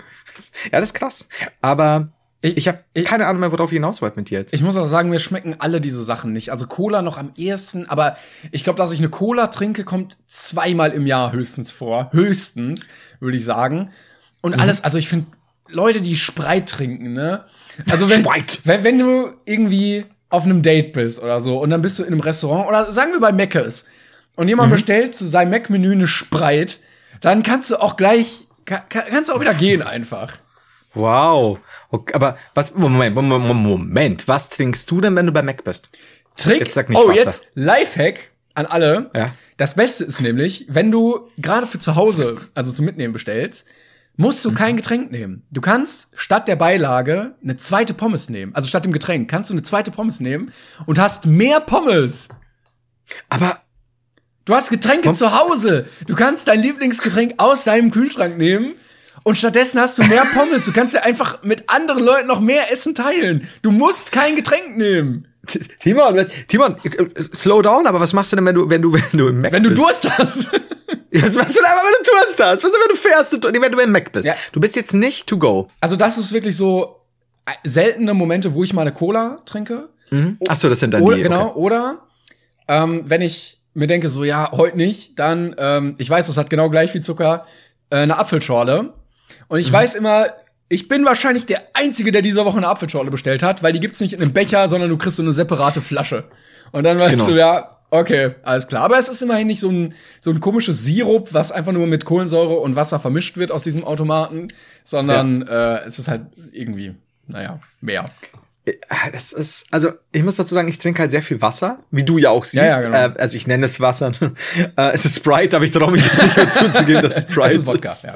Ja, 0.71 0.80
das 0.80 0.89
ist 0.89 0.93
krass. 0.93 1.30
Aber 1.61 2.09
ich, 2.41 2.57
ich 2.57 2.67
habe 2.67 2.80
keine 3.03 3.27
Ahnung 3.27 3.41
mehr, 3.41 3.51
worauf 3.51 3.71
ich 3.71 3.75
hinaus 3.75 4.01
wollte 4.01 4.17
mit 4.17 4.30
dir 4.30 4.39
jetzt. 4.39 4.53
Ich 4.53 4.61
muss 4.61 4.77
auch 4.77 4.86
sagen, 4.86 5.09
mir 5.09 5.19
schmecken 5.19 5.55
alle 5.59 5.82
diese 5.82 6.03
Sachen 6.03 6.32
nicht. 6.32 6.51
Also 6.51 6.67
Cola 6.67 7.01
noch 7.01 7.17
am 7.17 7.32
ehesten, 7.36 7.89
aber 7.89 8.17
ich 8.51 8.63
glaube, 8.63 8.77
dass 8.77 8.91
ich 8.91 8.99
eine 8.99 9.09
Cola 9.09 9.47
trinke, 9.47 9.84
kommt 9.84 10.17
zweimal 10.27 10.91
im 10.91 11.05
Jahr 11.05 11.32
höchstens 11.32 11.71
vor. 11.71 12.09
Höchstens, 12.11 12.88
würde 13.19 13.38
ich 13.38 13.45
sagen. 13.45 13.91
Und 14.41 14.55
mhm. 14.55 14.61
alles, 14.61 14.84
also 14.84 14.97
ich 14.97 15.09
finde, 15.09 15.27
Leute, 15.72 16.01
die 16.01 16.17
Spreit 16.17 16.70
trinken, 16.70 17.13
ne? 17.13 17.45
Also 17.89 18.09
wenn, 18.09 18.26
wenn, 18.26 18.84
wenn 18.84 18.99
du 18.99 19.34
irgendwie 19.45 20.05
auf 20.30 20.43
einem 20.43 20.61
Date 20.61 20.93
bist 20.93 21.22
oder 21.22 21.41
so 21.41 21.59
und 21.59 21.70
dann 21.70 21.82
bist 21.82 21.97
du 21.97 22.03
in 22.03 22.13
einem 22.13 22.20
Restaurant 22.20 22.67
oder 22.67 22.91
sagen 22.91 23.11
wir 23.11 23.20
bei 23.20 23.32
Meckes 23.32 23.86
und 24.36 24.47
jemand 24.47 24.70
mhm. 24.70 24.74
bestellt 24.74 25.15
zu 25.15 25.26
seinem 25.26 25.51
Mac-Menü 25.51 25.93
eine 25.93 26.07
Spreit, 26.07 26.80
dann 27.22 27.43
kannst 27.43 27.72
du 27.72 27.78
auch 27.78 27.97
gleich, 27.97 28.47
kann, 28.65 28.82
kannst 28.89 29.30
du 29.30 29.34
auch 29.34 29.39
wieder 29.39 29.53
gehen 29.53 29.82
einfach. 29.82 30.38
Wow. 30.93 31.59
Okay, 31.89 32.13
aber 32.13 32.38
was, 32.53 32.76
Moment, 32.76 33.15
Moment, 33.15 33.55
Moment, 33.55 34.28
was 34.28 34.49
trinkst 34.49 34.89
du 34.91 35.01
denn, 35.01 35.15
wenn 35.15 35.26
du 35.26 35.32
bei 35.32 35.41
Mac 35.41 35.63
bist? 35.63 35.89
Trick? 36.36 36.59
Jetzt 36.59 36.74
sag 36.74 36.89
nicht 36.89 36.99
oh, 36.99 37.07
Wasser. 37.07 37.15
jetzt 37.15 37.47
Lifehack 37.55 38.32
an 38.53 38.65
alle. 38.65 39.09
Ja. 39.15 39.32
Das 39.57 39.76
Beste 39.76 40.05
ist 40.05 40.22
nämlich, 40.22 40.65
wenn 40.70 40.91
du 40.91 41.28
gerade 41.38 41.67
für 41.67 41.80
zu 41.80 41.95
Hause, 41.95 42.38
also 42.55 42.72
zum 42.72 42.86
Mitnehmen 42.86 43.13
bestellst, 43.13 43.65
musst 44.20 44.43
du 44.43 44.53
kein 44.53 44.76
Getränk 44.76 45.11
nehmen. 45.11 45.43
Du 45.49 45.61
kannst 45.61 46.09
statt 46.13 46.49
der 46.49 46.57
Beilage 46.57 47.36
eine 47.41 47.55
zweite 47.55 47.93
Pommes 47.93 48.30
nehmen. 48.30 48.53
Also 48.53 48.67
statt 48.67 48.84
dem 48.84 48.91
Getränk 48.91 49.32
kannst 49.32 49.49
du 49.49 49.53
eine 49.53 49.63
zweite 49.63 49.91
Pommes 49.91 50.20
nehmen 50.20 50.51
und 50.86 50.99
hast 50.99 51.26
mehr 51.26 51.61
Pommes. 51.61 52.28
Aber 53.30 53.59
du 54.43 54.53
hast 54.53 54.72
Getränke 54.72 55.13
zu 55.13 55.39
Hause. 55.39 55.88
Du 56.05 56.15
kannst 56.15 56.49
dein 56.49 56.61
Lieblingsgetränk 56.61 57.36
aus 57.38 57.63
deinem 57.63 57.91
Kühlschrank 57.91 58.38
nehmen 58.38 58.74
und 59.24 59.38
stattdessen 59.38 59.80
hast 59.80 59.97
du 59.97 60.03
mehr 60.03 60.26
Pommes. 60.34 60.65
Du 60.65 60.74
kannst 60.74 60.93
ja 60.93 61.01
einfach 61.01 61.41
mit 61.43 61.70
anderen 61.70 62.03
Leuten 62.03 62.28
noch 62.28 62.41
mehr 62.41 62.74
Essen 62.74 62.95
teilen. 62.95 63.47
Du 63.61 63.72
musst 63.72 64.11
kein 64.11 64.36
Getränk 64.36 64.76
nehmen. 64.76 65.30
Timon, 65.80 66.26
Timon, 66.49 66.76
äh, 66.84 67.22
slow 67.22 67.61
down, 67.61 67.88
aber 67.88 68.01
was 68.01 68.11
machst 68.11 68.34
du 68.34 68.36
denn, 68.36 68.45
wenn 68.45 68.55
du, 68.55 68.70
wenn 68.70 68.82
du, 68.82 68.93
wenn 68.93 69.17
du 69.17 69.30
im 69.30 69.39
Mac 69.39 69.53
Wenn 69.53 69.63
du 69.63 69.74
Durst 69.74 70.09
hast. 70.17 70.49
Was 71.12 71.36
machst 71.36 71.55
du 71.55 71.60
aber, 71.64 71.82
wenn 71.82 72.03
du 72.03 72.12
Durst 72.12 72.39
hast? 72.39 72.64
Was, 72.64 72.72
wenn 72.72 72.89
du 72.89 72.95
fährst, 72.95 73.34
wenn 73.43 73.72
du 73.72 73.80
im 73.80 73.91
Mac 73.91 74.12
bist? 74.12 74.28
Ja. 74.28 74.36
Du 74.51 74.60
bist 74.60 74.76
jetzt 74.76 74.93
nicht 74.93 75.28
to 75.28 75.38
go. 75.38 75.68
Also 75.80 75.95
das 75.95 76.18
ist 76.18 76.32
wirklich 76.32 76.55
so 76.55 76.99
äh, 77.45 77.51
seltene 77.68 78.14
Momente, 78.14 78.53
wo 78.53 78.64
ich 78.64 78.74
mal 78.74 78.82
eine 78.82 78.93
Cola 78.93 79.41
trinke. 79.45 79.89
Mhm. 80.12 80.38
Ach 80.47 80.55
so, 80.55 80.70
das 80.70 80.80
sind 80.80 80.93
dann 80.93 81.01
oder, 81.01 81.18
die. 81.18 81.24
Genau, 81.24 81.47
okay. 81.47 81.60
oder 81.60 81.99
ähm, 82.68 83.03
wenn 83.07 83.22
ich 83.22 83.57
mir 83.74 83.88
denke, 83.88 84.10
so 84.10 84.24
ja, 84.24 84.51
heute 84.51 84.78
nicht, 84.78 85.18
dann, 85.18 85.55
ähm, 85.57 85.95
ich 85.97 86.10
weiß, 86.10 86.28
das 86.28 86.38
hat 86.38 86.49
genau 86.49 86.70
gleich 86.70 86.91
viel 86.91 87.01
Zucker, 87.01 87.45
äh, 87.89 87.97
eine 87.97 88.18
Apfelschorle. 88.18 88.93
Und 89.47 89.60
ich 89.60 89.70
mhm. 89.70 89.74
weiß 89.74 89.95
immer, 89.95 90.28
ich 90.68 90.88
bin 90.88 91.05
wahrscheinlich 91.05 91.45
der 91.47 91.64
Einzige, 91.74 92.12
der 92.12 92.22
diese 92.22 92.45
Woche 92.45 92.57
eine 92.57 92.68
Apfelschorle 92.68 93.10
bestellt 93.10 93.41
hat, 93.41 93.64
weil 93.64 93.74
die 93.74 93.80
gibt's 93.80 93.99
nicht 93.99 94.14
in 94.14 94.22
einem 94.22 94.34
Becher, 94.34 94.70
sondern 94.70 94.89
du 94.89 94.97
kriegst 94.97 95.18
so 95.18 95.24
eine 95.24 95.34
separate 95.34 95.82
Flasche. 95.82 96.26
Und 96.72 96.84
dann 96.84 96.99
weißt 96.99 97.14
genau. 97.14 97.28
du, 97.28 97.36
ja, 97.36 97.78
okay, 97.91 98.35
alles 98.43 98.67
klar. 98.67 98.83
Aber 98.83 98.97
es 98.97 99.09
ist 99.09 99.21
immerhin 99.21 99.47
nicht 99.47 99.59
so 99.59 99.69
ein, 99.69 99.93
so 100.19 100.31
ein 100.31 100.39
komisches 100.39 100.83
Sirup, 100.83 101.33
was 101.33 101.51
einfach 101.51 101.71
nur 101.71 101.87
mit 101.87 102.05
Kohlensäure 102.05 102.59
und 102.59 102.75
Wasser 102.75 102.99
vermischt 102.99 103.37
wird 103.37 103.51
aus 103.51 103.63
diesem 103.63 103.83
Automaten, 103.83 104.47
sondern 104.83 105.45
ja. 105.47 105.77
äh, 105.77 105.87
es 105.87 105.99
ist 105.99 106.07
halt 106.07 106.23
irgendwie, 106.51 106.95
naja, 107.27 107.59
mehr. 107.81 108.05
Äh, 108.65 108.73
das 109.11 109.33
ist, 109.33 109.67
also 109.71 109.91
ich 110.11 110.23
muss 110.23 110.35
dazu 110.35 110.53
sagen, 110.53 110.67
ich 110.67 110.79
trinke 110.79 111.01
halt 111.01 111.11
sehr 111.11 111.21
viel 111.21 111.41
Wasser, 111.41 111.79
wie 111.91 112.03
du 112.03 112.17
ja 112.17 112.29
auch 112.29 112.45
siehst. 112.45 112.63
Ja, 112.63 112.81
ja, 112.81 112.81
genau. 112.81 112.97
äh, 112.97 113.21
also 113.21 113.37
ich 113.37 113.47
nenne 113.47 113.65
es 113.65 113.79
Wasser. 113.79 114.11
äh, 114.77 114.91
es 114.93 115.05
ist 115.05 115.17
Sprite, 115.17 115.55
aber 115.55 115.65
ich 115.65 115.71
traue 115.71 115.91
mich 115.91 116.05
jetzt 116.05 116.23
nicht 116.23 116.37
mehr 116.37 116.49
zuzugeben, 116.49 117.01
dass 117.01 117.17
es 117.17 117.23
Sprite 117.31 117.55
ist. 117.55 117.67
Wodka, 117.67 117.91
ist. 117.91 118.03
Ja. 118.05 118.13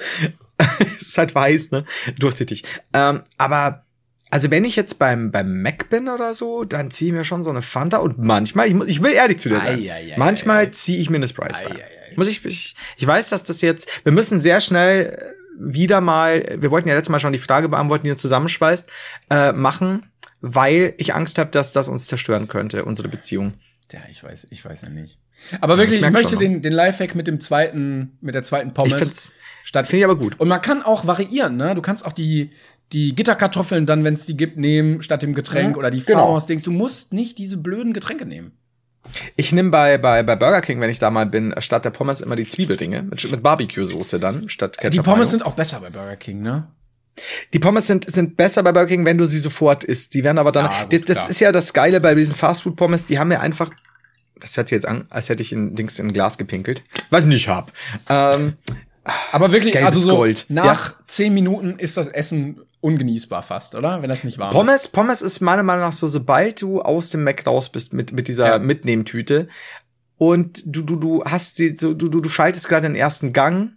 es 0.80 1.02
ist 1.02 1.18
halt 1.18 1.34
weiß, 1.34 1.72
ne? 1.72 1.86
Durchsichtig. 2.20 2.64
Ähm, 2.94 3.22
aber 3.38 3.83
also 4.34 4.50
wenn 4.50 4.66
ich 4.66 4.76
jetzt 4.76 4.98
beim 4.98 5.32
beim 5.32 5.62
Mac 5.62 5.90
bin 5.92 6.10
oder 6.10 6.34
so, 6.34 6.64
dann 6.64 6.90
ziehe 6.90 7.12
ich 7.12 7.16
mir 7.16 7.24
schon 7.24 7.44
so 7.44 7.52
eine 7.52 7.62
Fanta 7.62 7.98
und 7.98 8.18
manchmal, 8.18 8.68
ich, 8.68 8.74
ich 8.88 9.04
will 9.04 9.14
ehrlich 9.14 9.38
zu 9.38 9.48
dir 9.48 9.60
sein, 9.60 9.78
ai, 9.78 9.92
ai, 9.94 10.14
ai, 10.14 10.16
manchmal 10.18 10.72
ziehe 10.72 11.00
ich 11.00 11.12
mir 11.12 11.18
eine 11.18 11.28
Sprite 11.28 11.70
rein. 11.70 11.78
Muss 12.16 12.28
ich, 12.28 12.44
ich, 12.44 12.76
ich 12.98 13.06
weiß, 13.06 13.30
dass 13.30 13.44
das 13.44 13.62
jetzt, 13.62 14.04
wir 14.04 14.12
müssen 14.12 14.40
sehr 14.40 14.60
schnell 14.60 15.36
wieder 15.60 16.02
mal, 16.02 16.58
wir 16.58 16.72
wollten 16.72 16.90
ja 16.90 16.96
letztes 16.96 17.12
Mal 17.12 17.20
schon 17.20 17.32
die 17.32 17.38
Frage 17.38 17.70
beantworten, 17.70 18.06
die 18.06 18.10
ihr 18.10 18.18
zusammenschweißt, 18.18 18.90
äh, 19.30 19.52
machen, 19.52 20.08
weil 20.42 20.96
ich 20.98 21.14
Angst 21.14 21.38
habe, 21.38 21.52
dass 21.52 21.72
das 21.72 21.88
uns 21.88 22.08
zerstören 22.08 22.48
könnte, 22.48 22.86
unsere 22.86 23.10
Beziehung. 23.10 23.54
Ja, 23.92 24.00
ich 24.10 24.24
weiß, 24.24 24.48
ich 24.50 24.66
weiß 24.66 24.82
ja 24.82 24.90
nicht. 24.90 25.20
Aber 25.62 25.78
wirklich, 25.78 26.00
ich 26.00 26.06
ich, 26.08 26.12
möchte 26.12 26.30
schon, 26.30 26.40
den, 26.40 26.62
den 26.64 26.74
Lifehack 26.74 27.14
mit 27.16 27.28
dem 27.28 27.40
zweiten, 27.40 28.18
mit 28.22 28.34
der 28.34 28.44
zweiten 28.44 28.74
Pommes 28.74 28.94
Ich 28.94 28.98
find's- 28.98 29.34
statt. 29.64 29.88
Finde 29.88 30.00
ich 30.00 30.06
aber 30.06 30.16
gut. 30.18 30.40
Und 30.40 30.48
man 30.48 30.62
kann 30.62 30.82
auch 30.82 31.06
variieren, 31.06 31.58
ne? 31.58 31.76
Du 31.76 31.82
kannst 31.82 32.06
auch 32.06 32.14
die, 32.14 32.52
die 32.92 33.16
Gitterkartoffeln 33.16 33.86
dann, 33.86 34.04
wenn 34.04 34.14
es 34.14 34.26
die 34.26 34.38
gibt, 34.38 34.58
nehmen, 34.58 35.02
statt 35.02 35.24
dem 35.24 35.34
Getränk 35.34 35.72
Mhm, 35.72 35.78
oder 35.78 35.90
die 35.92 36.04
genau. 36.04 36.20
Farmhouse-Dings. 36.20 36.64
Du 36.64 36.72
musst 36.72 37.14
nicht 37.14 37.38
diese 37.38 37.58
blöden 37.58 37.94
Getränke 37.94 38.26
nehmen. 38.26 38.52
Ich 39.36 39.52
nehme 39.52 39.70
bei, 39.70 39.98
bei, 39.98 40.24
bei 40.24 40.36
Burger 40.36 40.62
King, 40.62 40.80
wenn 40.80 40.90
ich 40.90 41.00
da 41.00 41.10
mal 41.10 41.26
bin, 41.26 41.54
statt 41.58 41.84
der 41.86 41.90
Pommes 41.90 42.22
immer 42.22 42.36
die 42.36 42.48
Zwiebeldinge 42.48 43.04
mit, 43.04 43.30
mit 43.30 43.44
Barbecue-Soße 43.44 44.20
dann, 44.20 44.48
statt 44.48 44.78
Ketchup. 44.78 44.92
Die 44.92 45.10
Pommes 45.10 45.32
sind 45.32 45.46
auch 45.46 45.56
besser 45.56 45.80
bei 45.82 45.90
Burger 45.90 46.16
King, 46.16 46.42
ne? 46.42 46.68
Die 47.52 47.60
Pommes 47.60 47.86
sind, 47.88 48.10
sind 48.10 48.38
besser 48.38 48.64
bei 48.64 48.72
Burger 48.72 48.88
King, 48.88 49.06
wenn 49.06 49.18
du 49.18 49.26
sie 49.26 49.40
sofort 49.40 49.84
isst. 49.84 50.14
Die 50.14 50.24
werden 50.24 50.38
aber 50.38 50.52
dann, 50.52 50.66
Ja, 50.66 50.84
gut, 50.84 50.94
das, 50.94 51.02
das 51.04 51.30
ist 51.30 51.40
ja 51.42 51.52
das 51.52 51.74
Geile 51.74 52.00
bei 52.00 52.16
diesen 52.16 52.36
Fastfood-Pommes, 52.36 53.06
die 53.08 53.20
haben 53.20 53.32
ja 53.32 53.40
einfach, 53.42 53.72
das 54.40 54.56
hört 54.56 54.70
sich 54.70 54.76
jetzt 54.78 54.88
an, 54.88 55.06
als 55.10 55.30
hätte 55.30 55.42
ich 55.44 55.52
in 55.52 55.76
Dings 55.76 56.00
in 56.00 56.08
ein 56.08 56.14
Glas 56.14 56.38
gepinkelt, 56.38 56.84
was 57.10 57.24
ich 57.24 57.30
nicht 57.30 57.48
hab. 57.50 57.72
Ähm, 58.10 58.54
Aber 59.34 59.52
wirklich, 59.52 59.84
also 59.84 60.00
so 60.00 60.16
Gold. 60.16 60.46
nach 60.48 60.96
zehn 61.08 61.34
Minuten 61.34 61.78
ist 61.78 61.98
das 61.98 62.08
Essen 62.08 62.62
ungenießbar 62.84 63.44
fast, 63.44 63.76
oder? 63.76 64.02
Wenn 64.02 64.10
das 64.10 64.24
nicht 64.24 64.38
warm 64.38 64.52
ist. 64.52 64.56
Pommes, 64.58 64.88
Pommes 64.90 65.22
ist 65.22 65.40
meiner 65.40 65.64
Meinung 65.64 65.84
nach 65.86 65.94
so, 65.94 66.08
sobald 66.08 66.62
du 66.62 66.82
aus 66.82 67.10
dem 67.10 67.24
Mac 67.24 67.48
raus 67.48 67.72
bist 67.72 67.94
mit, 67.94 68.12
mit 68.12 68.28
dieser 68.28 68.48
Ja. 68.48 68.60
Mitnehmtüte 68.60 69.48
und 70.18 70.62
du, 70.66 70.82
du, 70.82 70.98
du 70.98 71.24
hast 71.24 71.56
sie, 71.56 71.76
so, 71.78 71.94
du, 71.94 72.10
du, 72.10 72.20
du 72.20 72.30
schaltest 72.30 72.68
gerade 72.68 72.88
den 72.88 72.96
ersten 72.96 73.32
Gang, 73.34 73.72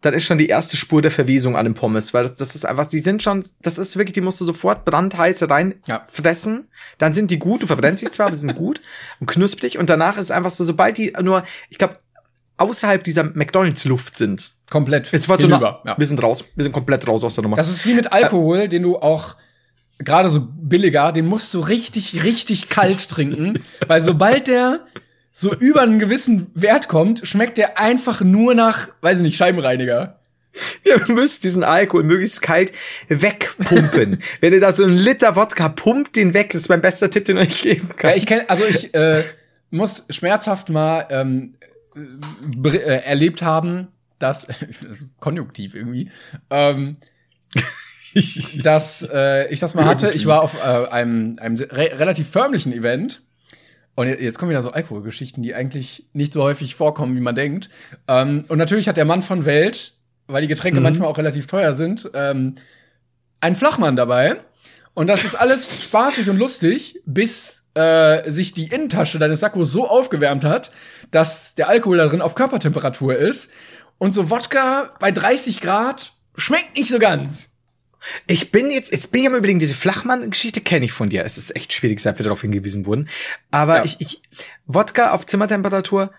dann 0.00 0.14
ist 0.14 0.24
schon 0.24 0.38
die 0.38 0.48
erste 0.48 0.76
Spur 0.76 1.00
der 1.02 1.10
Verwesung 1.12 1.56
an 1.56 1.64
den 1.64 1.74
Pommes, 1.74 2.12
weil 2.12 2.24
das, 2.24 2.34
das 2.34 2.56
ist 2.56 2.64
einfach, 2.64 2.86
die 2.86 2.98
sind 2.98 3.22
schon, 3.22 3.44
das 3.60 3.78
ist 3.78 3.96
wirklich, 3.96 4.14
die 4.14 4.20
musst 4.20 4.40
du 4.40 4.44
sofort 4.44 4.84
brandheiß 4.84 5.48
rein 5.50 5.74
Ja. 5.86 6.04
fressen, 6.10 6.66
dann 6.98 7.14
sind 7.14 7.30
die 7.30 7.38
gut, 7.38 7.62
du 7.62 7.66
verbrennst 7.66 8.02
dich 8.02 8.10
zwar, 8.10 8.26
aber 8.26 8.34
sie 8.34 8.40
sind 8.40 8.56
gut 8.56 8.80
und 9.20 9.26
knusprig 9.28 9.78
und 9.78 9.88
danach 9.90 10.16
ist 10.16 10.32
einfach 10.32 10.50
so, 10.50 10.64
sobald 10.64 10.98
die 10.98 11.12
nur, 11.22 11.44
ich 11.70 11.78
glaube, 11.78 11.98
außerhalb 12.62 13.02
dieser 13.04 13.24
McDonalds-Luft 13.24 14.16
sind, 14.16 14.52
Komplett. 14.70 15.06
sofort 15.06 15.40
so, 15.40 15.48
hinüber, 15.48 15.80
na, 15.84 15.92
ja. 15.92 15.98
wir 15.98 16.06
sind 16.06 16.22
raus, 16.22 16.44
wir 16.54 16.62
sind 16.62 16.72
komplett 16.72 17.06
raus 17.06 17.24
aus 17.24 17.34
der 17.34 17.42
Nummer. 17.42 17.56
Das 17.56 17.68
ist 17.68 17.86
wie 17.86 17.94
mit 17.94 18.12
Alkohol, 18.12 18.68
den 18.68 18.82
du 18.82 18.98
auch 18.98 19.36
gerade 19.98 20.28
so 20.28 20.40
billiger, 20.40 21.12
den 21.12 21.26
musst 21.26 21.52
du 21.54 21.60
richtig, 21.60 22.24
richtig 22.24 22.68
kalt 22.68 23.08
trinken, 23.10 23.62
weil 23.86 24.00
sobald 24.00 24.46
der 24.46 24.80
so 25.32 25.54
über 25.54 25.80
einen 25.80 25.98
gewissen 25.98 26.50
Wert 26.54 26.88
kommt, 26.88 27.26
schmeckt 27.26 27.58
der 27.58 27.78
einfach 27.78 28.20
nur 28.20 28.54
nach, 28.54 28.88
weiß 29.00 29.18
ich 29.18 29.22
nicht, 29.22 29.36
Scheibenreiniger. 29.36 30.18
Ihr 30.84 31.00
müsst 31.08 31.44
diesen 31.44 31.64
Alkohol 31.64 32.02
möglichst 32.02 32.42
kalt 32.42 32.72
wegpumpen. 33.08 34.22
Wenn 34.40 34.52
ihr 34.52 34.60
da 34.60 34.72
so 34.72 34.84
einen 34.84 34.96
Liter 34.96 35.34
Wodka 35.34 35.70
pumpt 35.70 36.16
den 36.16 36.34
weg, 36.34 36.50
das 36.52 36.62
ist 36.62 36.68
mein 36.68 36.82
bester 36.82 37.10
Tipp, 37.10 37.24
den 37.24 37.38
ich 37.38 37.48
euch 37.48 37.62
geben 37.62 37.88
kann. 37.96 38.10
Ja, 38.10 38.16
ich 38.16 38.26
kenne, 38.26 38.50
also 38.50 38.64
ich 38.64 38.92
äh, 38.92 39.22
muss 39.70 40.04
schmerzhaft 40.10 40.68
mal 40.68 41.06
ähm, 41.10 41.54
äh, 41.94 42.78
erlebt 43.04 43.42
haben, 43.42 43.88
dass 44.18 44.46
das 44.88 45.06
konjunktiv 45.20 45.74
irgendwie, 45.74 46.10
ähm, 46.50 46.96
dass 48.62 49.06
äh, 49.12 49.48
ich 49.52 49.60
das 49.60 49.74
mal 49.74 49.84
hatte. 49.86 50.10
Ich 50.10 50.26
war 50.26 50.42
auf 50.42 50.54
äh, 50.62 50.86
einem, 50.90 51.38
einem 51.38 51.56
re 51.56 51.98
relativ 51.98 52.28
förmlichen 52.28 52.72
Event. 52.72 53.22
Und 53.94 54.08
je- 54.08 54.22
jetzt 54.22 54.38
kommen 54.38 54.50
wieder 54.50 54.62
so 54.62 54.70
Alkoholgeschichten, 54.72 55.42
die 55.42 55.54
eigentlich 55.54 56.06
nicht 56.12 56.32
so 56.32 56.42
häufig 56.42 56.74
vorkommen, 56.74 57.14
wie 57.16 57.20
man 57.20 57.34
denkt. 57.34 57.68
Ähm, 58.08 58.44
und 58.48 58.58
natürlich 58.58 58.88
hat 58.88 58.96
der 58.96 59.04
Mann 59.04 59.22
von 59.22 59.44
Welt, 59.44 59.94
weil 60.26 60.42
die 60.42 60.48
Getränke 60.48 60.80
manchmal 60.80 61.08
auch 61.08 61.18
relativ 61.18 61.46
teuer 61.46 61.74
sind, 61.74 62.10
ähm, 62.14 62.54
einen 63.40 63.54
Flachmann 63.54 63.96
dabei. 63.96 64.36
Und 64.94 65.08
das 65.08 65.24
ist 65.24 65.34
alles 65.34 65.84
spaßig 65.84 66.28
und 66.30 66.36
lustig, 66.36 67.00
bis 67.06 67.61
äh, 67.74 68.30
sich 68.30 68.52
die 68.52 68.66
Innentasche 68.66 69.18
deines 69.18 69.40
Sakkos 69.40 69.70
so 69.72 69.88
aufgewärmt 69.88 70.44
hat, 70.44 70.70
dass 71.10 71.54
der 71.54 71.68
Alkohol 71.68 71.98
da 71.98 72.06
drin 72.08 72.20
auf 72.22 72.34
Körpertemperatur 72.34 73.16
ist. 73.16 73.50
Und 73.98 74.12
so 74.12 74.30
Wodka 74.30 74.94
bei 75.00 75.10
30 75.12 75.60
Grad 75.60 76.12
schmeckt 76.36 76.76
nicht 76.76 76.88
so 76.90 76.98
ganz. 76.98 77.50
Ich 78.26 78.50
bin 78.50 78.70
jetzt, 78.72 78.90
jetzt 78.90 79.12
bin 79.12 79.20
ich 79.22 79.28
am 79.28 79.34
überlegen, 79.36 79.60
diese 79.60 79.74
Flachmann-Geschichte 79.74 80.60
kenne 80.60 80.84
ich 80.86 80.92
von 80.92 81.08
dir. 81.08 81.24
Es 81.24 81.38
ist 81.38 81.54
echt 81.54 81.72
schwierig, 81.72 82.00
seit 82.00 82.18
wir 82.18 82.24
darauf 82.24 82.40
hingewiesen 82.40 82.84
wurden. 82.84 83.08
Aber 83.52 83.76
Ja. 83.78 83.84
ich, 83.84 84.00
ich, 84.00 84.22
Wodka 84.66 85.12
auf 85.12 85.24
Zimmertemperatur 85.24 86.10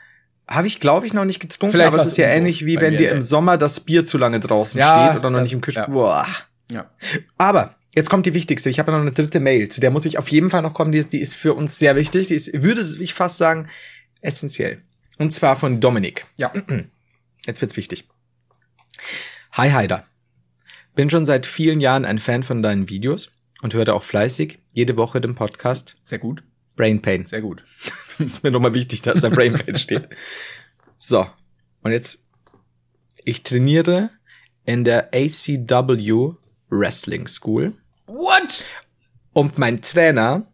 habe 0.48 0.68
ich, 0.68 0.80
glaube 0.80 1.06
ich, 1.06 1.14
noch 1.14 1.26
nicht 1.26 1.40
getrunken, 1.42 1.74
Vielleicht 1.74 1.88
aber 1.90 2.00
es 2.00 2.08
ist 2.08 2.18
ja 2.18 2.28
ähnlich 2.28 2.66
wie 2.66 2.80
wenn 2.80 2.96
dir 2.98 3.12
im 3.12 3.22
Sommer 3.22 3.58
das 3.58 3.82
Bier 3.82 4.06
zu 4.06 4.18
lange 4.18 4.40
draußen 4.40 4.80
Ja, 4.80 5.08
steht 5.10 5.20
oder 5.20 5.30
noch 5.30 5.40
das- 5.40 5.46
nicht 5.48 5.54
im 5.54 5.62
Kühlschrank. 5.62 5.90
ja. 5.90 5.94
Boah. 5.94 6.26
Ja. 6.72 6.90
Aber 7.38 7.76
jetzt 7.96 8.10
kommt 8.10 8.26
die 8.26 8.34
wichtigste. 8.34 8.70
Ich 8.70 8.80
habe 8.80 8.92
noch 8.92 9.00
eine 9.00 9.12
dritte 9.12 9.40
Mail, 9.40 9.70
zu 9.70 9.82
der 9.82 9.92
muss 9.92 10.06
ich 10.06 10.18
auf 10.18 10.30
jeden 10.30 10.50
Fall 10.50 10.62
noch 10.62 10.74
kommen. 10.74 10.92
Die 10.92 10.98
ist, 10.98 11.14
die 11.14 11.20
ist 11.20 11.36
für 11.36 11.54
uns 11.54 11.78
sehr 11.78 11.96
wichtig. 11.96 12.28
Die 12.28 12.36
ist, 12.36 12.52
würde 12.62 12.82
ich 12.82 13.14
fast 13.14 13.38
sagen, 13.38 13.70
essentiell. 14.22 14.82
Und 15.18 15.32
zwar 15.32 15.56
von 15.56 15.80
Dominik. 15.80 16.26
Ja. 16.36 16.52
Jetzt 17.46 17.62
wird's 17.62 17.78
wichtig. 17.78 18.08
Hi 19.52 19.72
Heider. 19.72 20.08
Bin 20.96 21.10
schon 21.10 21.26
seit 21.26 21.46
vielen 21.46 21.82
Jahren 21.82 22.06
ein 22.06 22.20
Fan 22.20 22.44
von 22.44 22.62
deinen 22.62 22.90
Videos 22.90 23.32
und 23.62 23.74
höre 23.74 23.94
auch 23.94 24.04
fleißig 24.04 24.60
jede 24.74 24.98
Woche 24.98 25.22
den 25.22 25.36
Podcast 25.36 25.98
Sehr 26.04 26.20
gut. 26.20 26.44
Brain 26.76 27.02
Pain. 27.02 27.26
Sehr 27.26 27.42
gut. 27.42 27.64
ist 28.20 28.44
mir 28.44 28.52
nochmal 28.52 28.74
wichtig, 28.74 29.02
dass 29.02 29.22
da 29.22 29.30
Brain 29.30 29.54
Pain 29.54 29.78
steht. 29.78 30.10
So. 30.96 31.28
Und 31.82 31.92
jetzt, 31.92 32.26
ich 33.24 33.44
trainiere 33.44 34.10
in 34.66 34.84
der 34.84 35.10
ACW 35.14 36.34
Wrestling 36.70 37.28
School 37.28 37.74
What? 38.14 38.64
und 39.34 39.58
mein 39.58 39.82
Trainer 39.82 40.46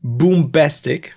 Boombastic, 0.00 1.14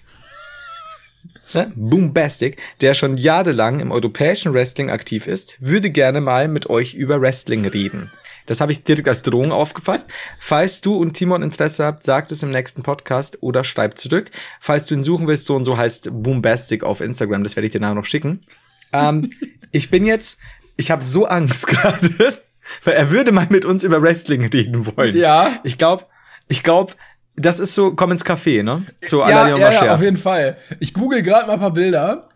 ne, 1.56 1.72
Boombastic, 1.76 2.58
der 2.82 2.94
schon 2.94 3.18
jahrelang 3.18 3.80
im 3.80 3.92
europäischen 3.92 4.54
Wrestling 4.54 4.92
aktiv 4.92 5.26
ist, 5.26 5.60
würde 5.60 5.90
gerne 5.90 6.22
mal 6.22 6.48
mit 6.48 6.70
euch 6.70 6.94
über 6.94 7.20
Wrestling 7.20 7.66
reden. 7.66 8.12
Das 8.46 8.62
habe 8.62 8.74
ich 8.74 8.84
direkt 8.84 9.08
als 9.08 9.24
Drohung 9.24 9.52
aufgefasst. 9.52 10.08
Falls 10.40 10.82
du 10.82 10.94
und 10.98 11.14
Timon 11.14 11.42
Interesse 11.42 11.84
habt, 11.84 12.04
sagt 12.04 12.32
es 12.32 12.44
im 12.44 12.52
nächsten 12.52 12.84
Podcast 12.84 13.42
oder 13.42 13.64
schreibt 13.64 13.98
zurück. 13.98 14.30
Falls 14.60 14.86
du 14.86 14.94
ihn 14.94 15.02
suchen 15.02 15.28
willst, 15.28 15.46
so 15.46 15.56
und 15.56 15.64
so 15.64 15.78
heißt 15.78 16.10
Boombastic 16.12 16.84
auf 16.84 17.02
Instagram, 17.02 17.44
das 17.44 17.56
werde 17.56 17.66
ich 17.66 17.72
dir 17.72 17.82
nachher 17.82 17.96
noch 17.96 18.06
schicken. 18.06 18.46
Ähm, 18.94 19.32
ich 19.72 19.90
bin 19.90 20.06
jetzt, 20.06 20.40
ich 20.78 20.92
habe 20.92 21.04
so 21.04 21.26
Angst 21.26 21.66
gerade, 21.68 22.38
weil 22.84 22.94
er 22.94 23.12
würde 23.12 23.32
mal 23.32 23.48
mit 23.50 23.66
uns 23.66 23.84
über 23.84 24.02
Wrestling 24.02 24.46
reden 24.46 24.86
wollen. 24.96 25.16
Ja. 25.16 25.60
Ich 25.64 25.78
glaube, 25.78 26.06
ich 26.48 26.64
glaube, 26.64 26.94
das 27.36 27.60
ist 27.60 27.76
so, 27.76 27.96
komm 27.96 28.12
ins 28.12 28.26
Café, 28.26 28.64
ne? 28.64 28.86
La 29.12 29.30
Ja, 29.30 29.48
Leon 29.48 29.60
ja, 29.60 29.72
ja, 29.86 29.94
auf 29.94 30.02
jeden 30.02 30.18
Fall. 30.18 30.58
Ich 30.80 30.94
google 30.94 31.22
gerade 31.22 31.48
mal 31.48 31.54
ein 31.54 31.60
paar 31.60 31.74
Bilder 31.74 32.30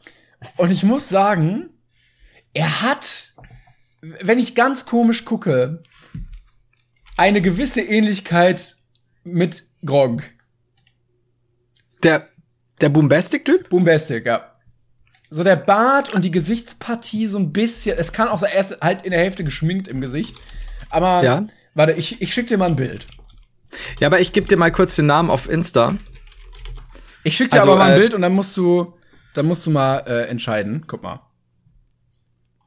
und 0.58 0.72
ich 0.72 0.84
muss 0.84 1.10
sagen, 1.10 1.70
er 2.54 2.82
hat, 2.82 3.34
wenn 4.02 4.40
ich 4.40 4.56
ganz 4.56 4.86
komisch 4.86 5.26
gucke, 5.26 5.84
eine 7.18 7.42
gewisse 7.42 7.82
Ähnlichkeit 7.82 8.78
mit 9.24 9.68
Gronk. 9.86 10.30
Der, 12.04 12.30
der 12.82 12.90
Boombastic-Typ? 12.90 13.70
Boombastic, 13.70 14.26
ja. 14.26 14.56
So 15.30 15.44
der 15.44 15.56
Bart 15.56 16.14
und 16.14 16.26
die 16.26 16.32
Gesichtspartie 16.32 17.28
so 17.28 17.38
ein 17.38 17.52
bisschen. 17.54 17.98
Es 17.98 18.14
kann 18.14 18.28
auch 18.30 18.40
sein, 18.40 18.52
er 18.54 18.62
ist 18.62 18.82
halt 18.82 19.06
in 19.06 19.12
der 19.12 19.20
Hälfte 19.20 19.44
geschminkt 19.44 19.88
im 19.88 20.02
Gesicht. 20.02 20.36
Aber 20.90 21.24
Ja. 21.24 21.46
warte, 21.76 21.94
ich, 21.94 22.22
ich 22.22 22.34
schick 22.34 22.48
dir 22.48 22.58
mal 22.58 22.66
ein 22.68 22.76
Bild. 22.76 23.06
Ja, 24.00 24.08
aber 24.08 24.20
ich 24.20 24.34
gebe 24.34 24.48
dir 24.48 24.58
mal 24.58 24.72
kurz 24.72 24.96
den 24.96 25.06
Namen 25.06 25.30
auf 25.30 25.48
Insta. 25.48 25.96
Ich 27.24 27.38
schick 27.38 27.52
dir 27.52 27.58
Also, 27.60 27.72
aber 27.72 27.80
mal 27.80 27.92
ein 27.92 27.98
äh, 27.98 28.00
Bild 28.00 28.14
und 28.16 28.22
dann 28.24 28.34
musst 28.34 28.58
du, 28.58 28.94
dann 29.36 29.46
musst 29.46 29.66
du 29.66 29.72
mal 29.72 30.00
äh, 30.08 30.26
entscheiden. 30.28 30.86
Guck 30.88 31.04
mal. 31.04 31.22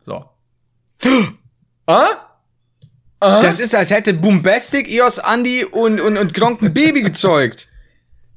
So. 0.04 0.24
ah? 1.86 2.04
Das 3.18 3.60
ist, 3.60 3.74
als 3.74 3.90
hätte 3.90 4.14
Boombastic, 4.14 4.88
Eos, 4.88 5.18
Andy 5.18 5.64
und, 5.64 6.00
und, 6.00 6.16
und 6.16 6.34
Gronk 6.34 6.60
ein 6.62 6.74
Baby 6.74 7.02
gezeugt. 7.02 7.68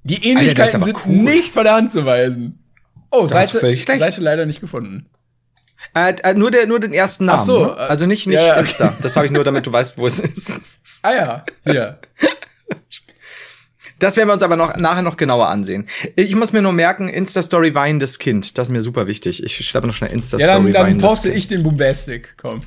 Die 0.03 0.15
Alter, 0.15 0.27
Ähnlichkeiten 0.27 0.75
aber 0.75 0.85
sind 0.85 1.05
cool. 1.05 1.15
nicht 1.15 1.53
von 1.53 1.63
der 1.63 1.73
Hand 1.73 1.91
zu 1.91 2.05
weisen. 2.05 2.64
Oh, 3.15 3.27
Seite. 3.27 3.73
Seite 3.75 4.21
leider 4.21 4.45
nicht 4.45 4.61
gefunden. 4.61 5.09
Äh, 5.93 6.13
äh, 6.23 6.33
nur, 6.33 6.51
der, 6.51 6.65
nur 6.67 6.79
den 6.79 6.93
ersten 6.93 7.25
Namen. 7.25 7.39
Ach 7.39 7.45
so, 7.45 7.65
ne? 7.65 7.71
äh, 7.71 7.81
Also 7.81 8.05
nicht, 8.05 8.27
nicht 8.27 8.35
ja, 8.35 8.47
ja. 8.47 8.53
Insta. 8.55 8.95
Das 9.01 9.15
habe 9.15 9.25
ich 9.25 9.31
nur, 9.31 9.43
damit 9.43 9.65
du 9.65 9.71
weißt, 9.71 9.97
wo 9.97 10.07
es 10.07 10.19
ist. 10.19 10.59
Ah 11.01 11.13
ja, 11.13 11.45
hier. 11.63 11.99
Das 13.97 14.17
werden 14.17 14.27
wir 14.27 14.33
uns 14.33 14.43
aber 14.43 14.57
noch 14.57 14.75
nachher 14.75 15.03
noch 15.03 15.15
genauer 15.15 15.47
ansehen. 15.47 15.87
Ich 16.17 16.35
muss 16.35 16.51
mir 16.51 16.61
nur 16.61 16.73
merken, 16.73 17.07
Insta-Story 17.07 17.75
weinendes 17.75 18.19
Kind. 18.19 18.57
Das 18.57 18.67
ist 18.67 18.71
mir 18.73 18.81
super 18.81 19.07
wichtig. 19.07 19.41
Ich 19.41 19.65
schreibe 19.65 19.87
noch 19.87 19.95
schnell 19.95 20.09
Ja, 20.09 20.15
Insta-Story 20.15 20.47
dann, 20.49 20.71
dann 20.73 20.83
weinendes 20.87 21.07
poste 21.07 21.29
ich 21.31 21.47
den 21.47 21.63
Boombastic. 21.63 22.35
Komm. 22.37 22.59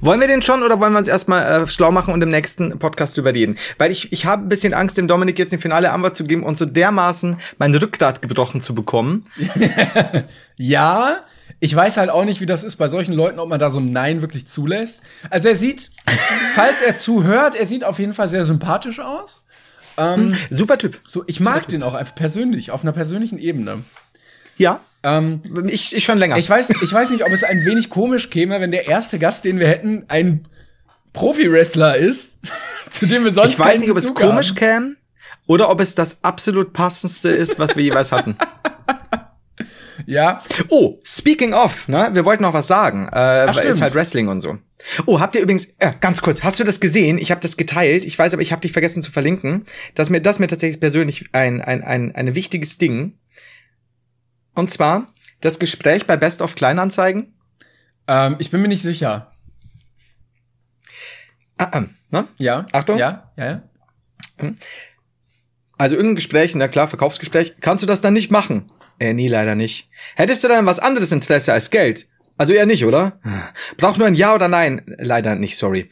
Wollen 0.00 0.20
wir 0.20 0.28
den 0.28 0.42
schon 0.42 0.62
oder 0.62 0.80
wollen 0.80 0.92
wir 0.92 0.98
uns 0.98 1.08
erstmal 1.08 1.62
äh, 1.62 1.66
schlau 1.66 1.90
machen 1.90 2.14
und 2.14 2.22
im 2.22 2.30
nächsten 2.30 2.78
Podcast 2.78 3.16
drüber 3.16 3.34
reden? 3.34 3.56
Weil 3.78 3.90
ich, 3.90 4.12
ich 4.12 4.26
habe 4.26 4.44
ein 4.44 4.48
bisschen 4.48 4.74
Angst, 4.74 4.98
dem 4.98 5.08
Dominik 5.08 5.38
jetzt 5.38 5.52
eine 5.52 5.60
finale 5.60 5.92
Antwort 5.92 6.16
zu 6.16 6.24
geben 6.24 6.42
und 6.42 6.56
so 6.56 6.64
dermaßen 6.64 7.36
mein 7.58 7.74
Rückgrat 7.74 8.22
gebrochen 8.22 8.60
zu 8.60 8.74
bekommen. 8.74 9.24
Ja, 10.60 11.20
ich 11.60 11.74
weiß 11.74 11.96
halt 11.96 12.10
auch 12.10 12.24
nicht, 12.24 12.40
wie 12.40 12.46
das 12.46 12.64
ist 12.64 12.76
bei 12.76 12.88
solchen 12.88 13.12
Leuten, 13.14 13.38
ob 13.38 13.48
man 13.48 13.58
da 13.58 13.70
so 13.70 13.78
ein 13.78 13.92
Nein 13.92 14.20
wirklich 14.22 14.46
zulässt. 14.46 15.02
Also 15.30 15.48
er 15.48 15.56
sieht, 15.56 15.90
falls 16.54 16.82
er 16.82 16.96
zuhört, 16.96 17.54
er 17.54 17.66
sieht 17.66 17.84
auf 17.84 17.98
jeden 17.98 18.14
Fall 18.14 18.28
sehr 18.28 18.44
sympathisch 18.44 19.00
aus. 19.00 19.42
Super 20.50 20.78
Typ. 20.78 21.00
So, 21.04 21.24
ich 21.26 21.40
mag 21.40 21.66
den 21.68 21.82
auch 21.82 21.94
einfach 21.94 22.14
persönlich, 22.14 22.70
auf 22.70 22.82
einer 22.82 22.92
persönlichen 22.92 23.38
Ebene. 23.38 23.82
Ja, 24.56 24.80
Ähm, 25.02 25.42
ich, 25.68 25.94
ich 25.94 26.04
schon 26.04 26.18
länger. 26.18 26.38
ich 26.38 26.48
weiß, 26.48 26.70
ich 26.70 26.92
weiß 26.92 27.10
nicht, 27.10 27.24
ob 27.24 27.30
es 27.30 27.44
ein 27.44 27.64
wenig 27.64 27.88
komisch 27.88 28.30
käme, 28.30 28.60
wenn 28.60 28.70
der 28.70 28.88
erste 28.88 29.18
Gast, 29.18 29.44
den 29.44 29.58
wir 29.58 29.68
hätten, 29.68 30.04
ein 30.08 30.44
Profi-Wrestler 31.12 31.96
ist, 31.96 32.38
zu 32.90 33.06
dem 33.06 33.24
wir 33.24 33.32
sonst 33.32 33.52
ich 33.52 33.58
weiß 33.58 33.80
nicht, 33.80 33.90
ob 33.90 33.96
es 33.96 34.14
komisch 34.14 34.50
haben. 34.50 34.56
käme 34.56 34.96
oder 35.46 35.70
ob 35.70 35.80
es 35.80 35.94
das 35.94 36.24
absolut 36.24 36.72
passendste 36.72 37.30
ist, 37.30 37.58
was 37.58 37.76
wir 37.76 37.84
jeweils 37.84 38.12
hatten. 38.12 38.36
Ja, 40.06 40.42
Oh, 40.70 40.96
speaking 41.04 41.52
of, 41.52 41.86
ne? 41.88 42.10
Wir 42.12 42.24
wollten 42.24 42.42
noch 42.42 42.54
was 42.54 42.66
sagen. 42.66 43.08
Äh, 43.08 43.14
weil 43.14 43.54
stimmt. 43.54 43.68
ist 43.68 43.82
halt 43.82 43.94
Wrestling 43.94 44.28
und 44.28 44.40
so. 44.40 44.56
Oh, 45.06 45.20
habt 45.20 45.36
ihr 45.36 45.42
übrigens, 45.42 45.74
äh, 45.80 45.92
ganz 46.00 46.22
kurz, 46.22 46.42
hast 46.42 46.60
du 46.60 46.64
das 46.64 46.80
gesehen? 46.80 47.18
Ich 47.18 47.30
habe 47.30 47.40
das 47.40 47.56
geteilt. 47.56 48.04
Ich 48.04 48.18
weiß 48.18 48.32
aber, 48.32 48.40
ich 48.40 48.52
habe 48.52 48.62
dich 48.62 48.72
vergessen 48.72 49.02
zu 49.02 49.10
verlinken. 49.10 49.66
Das 49.94 50.08
mir, 50.08 50.22
das 50.22 50.38
mir 50.38 50.46
tatsächlich 50.46 50.80
persönlich 50.80 51.26
ein, 51.32 51.60
ein, 51.60 51.82
ein, 51.82 52.14
ein 52.14 52.34
wichtiges 52.34 52.78
Ding. 52.78 53.18
Und 54.58 54.70
zwar 54.70 55.14
das 55.40 55.60
Gespräch 55.60 56.08
bei 56.08 56.16
Best 56.16 56.42
of 56.42 56.56
Kleinanzeigen. 56.56 57.32
ähm, 58.08 58.34
ich 58.40 58.50
bin 58.50 58.60
mir 58.60 58.66
nicht 58.66 58.82
sicher. 58.82 59.30
Ah, 61.56 61.68
ah, 61.70 61.84
ne? 62.10 62.26
Ja. 62.38 62.66
Achtung. 62.72 62.98
Ja, 62.98 63.30
ja, 63.36 63.62
ja. 64.42 64.52
Also 65.78 65.94
irgendein 65.94 66.16
Gespräch, 66.16 66.56
na 66.56 66.66
klar, 66.66 66.88
Verkaufsgespräch. 66.88 67.54
Kannst 67.60 67.84
du 67.84 67.86
das 67.86 68.00
dann 68.00 68.14
nicht 68.14 68.32
machen? 68.32 68.64
Äh, 68.98 69.12
nee, 69.12 69.28
leider 69.28 69.54
nicht. 69.54 69.90
Hättest 70.16 70.42
du 70.42 70.48
dann 70.48 70.66
was 70.66 70.80
anderes 70.80 71.12
Interesse 71.12 71.52
als 71.52 71.70
Geld? 71.70 72.08
Also 72.36 72.52
eher 72.52 72.66
nicht, 72.66 72.84
oder? 72.84 73.20
Braucht 73.76 73.98
nur 73.98 74.08
ein 74.08 74.16
Ja 74.16 74.34
oder 74.34 74.48
Nein? 74.48 74.82
Leider 74.98 75.36
nicht, 75.36 75.56
sorry. 75.56 75.88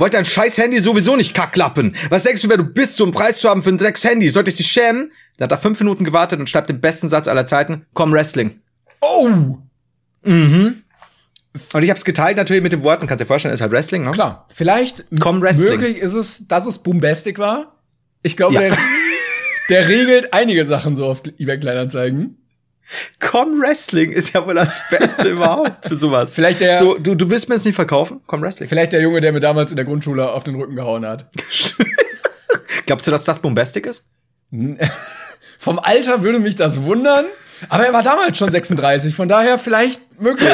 Wollt 0.00 0.14
dein 0.14 0.24
scheiß 0.24 0.56
Handy 0.56 0.80
sowieso 0.80 1.14
nicht 1.14 1.34
kacklappen? 1.34 1.94
Was 2.08 2.22
denkst 2.22 2.40
du, 2.40 2.48
wer 2.48 2.56
du 2.56 2.64
bist, 2.64 2.96
so 2.96 3.04
einen 3.04 3.12
Preis 3.12 3.38
zu 3.38 3.50
haben 3.50 3.62
für 3.62 3.68
ein 3.68 3.76
Drecks-Handy? 3.76 4.30
Solltest 4.30 4.58
dich 4.58 4.66
schämen? 4.66 5.12
Da 5.36 5.44
hat 5.44 5.52
er 5.52 5.58
fünf 5.58 5.78
Minuten 5.78 6.04
gewartet 6.04 6.40
und 6.40 6.48
schreibt 6.48 6.70
den 6.70 6.80
besten 6.80 7.10
Satz 7.10 7.28
aller 7.28 7.44
Zeiten. 7.44 7.84
Komm, 7.92 8.10
Wrestling. 8.12 8.60
Oh! 9.02 9.58
Und 10.24 10.82
ich 11.82 11.90
hab's 11.90 12.04
geteilt 12.06 12.38
natürlich 12.38 12.62
mit 12.62 12.72
den 12.72 12.82
Worten, 12.82 13.06
kannst 13.06 13.20
dir 13.20 13.26
vorstellen, 13.26 13.52
ist 13.52 13.60
halt 13.60 13.72
Wrestling, 13.72 14.02
ne? 14.02 14.12
Klar. 14.12 14.46
Vielleicht 14.54 15.04
Komm, 15.20 15.42
Wrestling. 15.42 15.78
möglich 15.80 15.98
ist 15.98 16.14
es, 16.14 16.46
dass 16.48 16.64
es 16.66 16.78
Boombastic 16.78 17.38
war. 17.38 17.76
Ich 18.22 18.38
glaube, 18.38 18.54
Ja. 18.54 18.60
der, 18.60 18.78
der 19.68 19.88
regelt 19.88 20.32
einige 20.32 20.64
Sachen 20.64 20.96
so 20.96 21.04
auf 21.04 21.22
eBay 21.38 21.60
Kleinanzeigen. 21.60 22.38
Komm, 23.20 23.60
Wrestling 23.62 24.10
ist 24.12 24.32
ja 24.34 24.44
wohl 24.46 24.54
das 24.54 24.80
Beste 24.90 25.28
überhaupt 25.30 25.86
für 25.86 25.94
sowas. 25.94 26.34
Vielleicht 26.34 26.60
der- 26.60 26.76
So, 26.76 26.98
du, 26.98 27.14
du 27.14 27.30
willst 27.30 27.48
mir 27.48 27.54
das 27.54 27.64
nicht 27.64 27.74
verkaufen? 27.76 28.20
Komm, 28.26 28.42
Wrestling. 28.42 28.68
Vielleicht 28.68 28.92
der 28.92 29.00
Junge, 29.00 29.20
der 29.20 29.32
mir 29.32 29.40
damals 29.40 29.70
in 29.70 29.76
der 29.76 29.84
Grundschule 29.84 30.30
auf 30.32 30.42
den 30.44 30.56
Rücken 30.56 30.74
gehauen 30.76 31.06
hat. 31.06 31.26
Glaubst 32.86 33.06
du, 33.06 33.10
dass 33.12 33.24
das 33.24 33.38
Bombastic 33.40 33.86
ist? 33.86 34.08
Vom 35.58 35.78
Alter 35.78 36.22
würde 36.22 36.38
mich 36.40 36.56
das 36.56 36.82
wundern, 36.82 37.26
aber 37.68 37.86
er 37.86 37.92
war 37.92 38.02
damals 38.02 38.36
schon 38.38 38.50
36, 38.50 39.14
von 39.14 39.28
daher 39.28 39.58
vielleicht 39.58 40.00
möglich. 40.20 40.48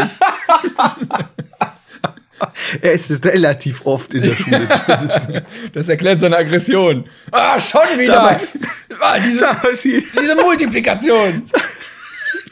Er 2.82 2.92
ist 2.92 3.24
relativ 3.24 3.86
oft 3.86 4.12
in 4.12 4.22
der 4.22 4.34
Schule 4.34 4.68
sitzen. 4.98 5.40
Das 5.72 5.88
erklärt 5.88 6.20
seine 6.20 6.36
Aggression. 6.36 7.08
Ah, 7.30 7.58
schon 7.58 7.80
wieder! 7.98 8.14
Damals- 8.16 8.58
ah, 9.00 9.16
diese, 9.18 9.40
Damals 9.40 9.82
diese 9.82 10.36
Multiplikation! 10.42 11.44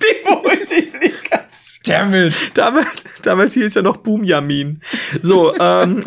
Die 0.04 0.28
Multiplikation. 0.30 1.44
Damn 1.86 2.14
it! 2.14 2.34
Damals, 2.54 2.88
damals 3.22 3.54
hieß 3.54 3.74
ja 3.74 3.82
noch 3.82 3.98
Boomjamin. 3.98 4.80
So, 5.20 5.54
ähm, 5.58 6.00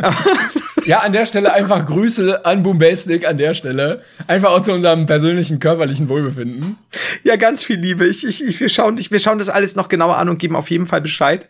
Ja, 0.86 1.00
an 1.00 1.12
der 1.14 1.26
Stelle 1.26 1.54
einfach 1.54 1.86
Grüße 1.86 2.45
an 2.45 2.64
Boombastic 2.64 3.28
an 3.28 3.38
der 3.38 3.54
Stelle. 3.54 4.04
Einfach 4.26 4.52
auch 4.52 4.62
zu 4.62 4.72
unserem 4.74 5.06
persönlichen 5.06 5.60
körperlichen 5.60 6.10
Wohlbefinden. 6.10 6.78
ja, 7.24 7.36
ganz 7.36 7.64
viel 7.64 7.78
Liebe. 7.80 8.08
Ich, 8.08 8.26
ich, 8.26 8.43
ich, 8.43 8.60
wir, 8.60 8.70
schauen, 8.70 8.98
ich, 8.98 9.12
wir 9.12 9.20
schauen 9.20 9.38
das 9.38 9.50
alles 9.50 9.76
noch 9.76 9.89
genauer 9.89 10.18
an 10.18 10.30
und 10.30 10.39
geben 10.39 10.56
auf 10.56 10.70
jeden 10.72 10.86
Fall 10.86 11.02
Bescheid. 11.02 11.50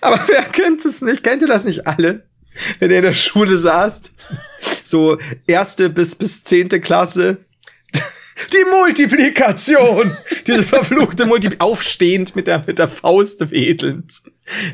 Aber 0.00 0.18
wer 0.26 0.42
kennt 0.52 0.84
es 0.84 1.02
nicht? 1.02 1.22
Kennt 1.22 1.42
ihr 1.42 1.48
das 1.48 1.64
nicht 1.64 1.86
alle? 1.86 2.22
Wenn 2.78 2.90
ihr 2.90 2.96
in 2.98 3.04
der 3.04 3.12
Schule 3.12 3.56
saßt, 3.56 4.12
so 4.82 5.18
erste 5.46 5.90
bis, 5.90 6.14
bis 6.16 6.42
zehnte 6.42 6.80
Klasse, 6.80 7.36
die 8.52 8.64
Multiplikation! 8.70 10.16
Diese 10.46 10.62
verfluchte 10.62 11.26
Multiplikation, 11.26 11.72
aufstehend 11.72 12.36
mit 12.36 12.46
der, 12.46 12.64
mit 12.66 12.78
der 12.78 12.88
Faust 12.88 13.50
wedelnd. 13.50 14.12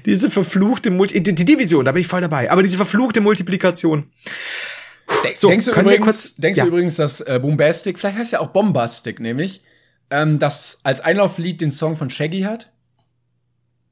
Diese 0.06 0.30
verfluchte 0.30 0.90
Multi, 0.90 1.22
die, 1.22 1.34
Division, 1.34 1.84
da 1.84 1.92
bin 1.92 2.00
ich 2.02 2.06
voll 2.06 2.20
dabei. 2.20 2.50
Aber 2.50 2.62
diese 2.62 2.76
verfluchte 2.76 3.20
Multiplikation. 3.20 4.10
So, 5.34 5.48
denkst 5.48 5.66
du 5.66 5.72
können 5.72 5.88
wir 5.88 5.96
übrigens, 5.96 6.16
kurz- 6.16 6.36
denkst 6.36 6.58
ja. 6.58 6.64
du 6.64 6.68
übrigens, 6.68 6.96
dass 6.96 7.20
äh, 7.20 7.38
Boombastic, 7.40 7.98
vielleicht 7.98 8.18
heißt 8.18 8.32
ja 8.32 8.40
auch 8.40 8.48
Bombastic, 8.48 9.20
nämlich, 9.20 9.62
ähm, 10.10 10.38
das 10.38 10.80
als 10.82 11.00
Einlauflied 11.00 11.60
den 11.60 11.70
Song 11.70 11.96
von 11.96 12.10
Shaggy 12.10 12.42
hat? 12.42 12.72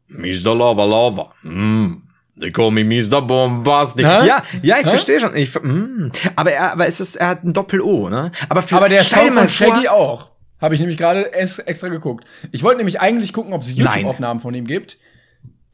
Mr. 0.09 0.55
Lava 0.55 0.85
Lava. 0.85 1.35
Mm. 1.43 2.03
They 2.41 2.51
call 2.51 2.71
me 2.71 2.83
Mr. 2.83 3.21
Bombastic. 3.21 4.07
Hä? 4.07 4.27
Ja, 4.27 4.43
ja, 4.63 4.79
ich 4.79 4.87
verstehe 4.87 5.21
schon. 5.21 5.37
Ich, 5.37 5.55
mm. 5.55 6.11
Aber 6.35 6.51
er, 6.53 6.73
aber 6.73 6.87
es 6.87 6.99
ist, 6.99 7.17
er 7.17 7.29
hat 7.29 7.45
ein 7.45 7.53
Doppel-O, 7.53 8.09
ne? 8.09 8.33
Aber, 8.49 8.63
für, 8.63 8.77
Aber 8.77 8.89
der 8.89 9.03
Song 9.03 9.33
von 9.33 9.49
Shaggy 9.49 9.89
auch. 9.89 10.29
Habe 10.61 10.75
ich 10.75 10.81
nämlich 10.81 10.97
gerade 10.97 11.33
ex- 11.35 11.59
extra 11.59 11.89
geguckt. 11.89 12.25
Ich 12.53 12.63
wollte 12.63 12.79
nämlich 12.79 13.01
eigentlich 13.01 13.33
gucken, 13.33 13.53
ob 13.53 13.63
es. 13.63 13.73
YouTube-Aufnahmen 13.73 14.41
von 14.41 14.55
ihm 14.55 14.67
gibt. 14.67 14.97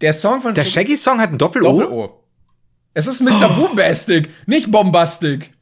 Der 0.00 0.12
Song 0.12 0.40
von 0.40 0.54
Der 0.54 0.64
Shaggy-Song 0.64 1.20
hat 1.20 1.30
ein 1.30 1.38
Doppel-O? 1.38 1.80
Doppel-O. 1.80 2.24
Es 2.94 3.06
ist 3.06 3.20
Mr. 3.20 3.48
Boombastic, 3.50 4.28
nicht 4.46 4.70
Bombastic. 4.70 5.52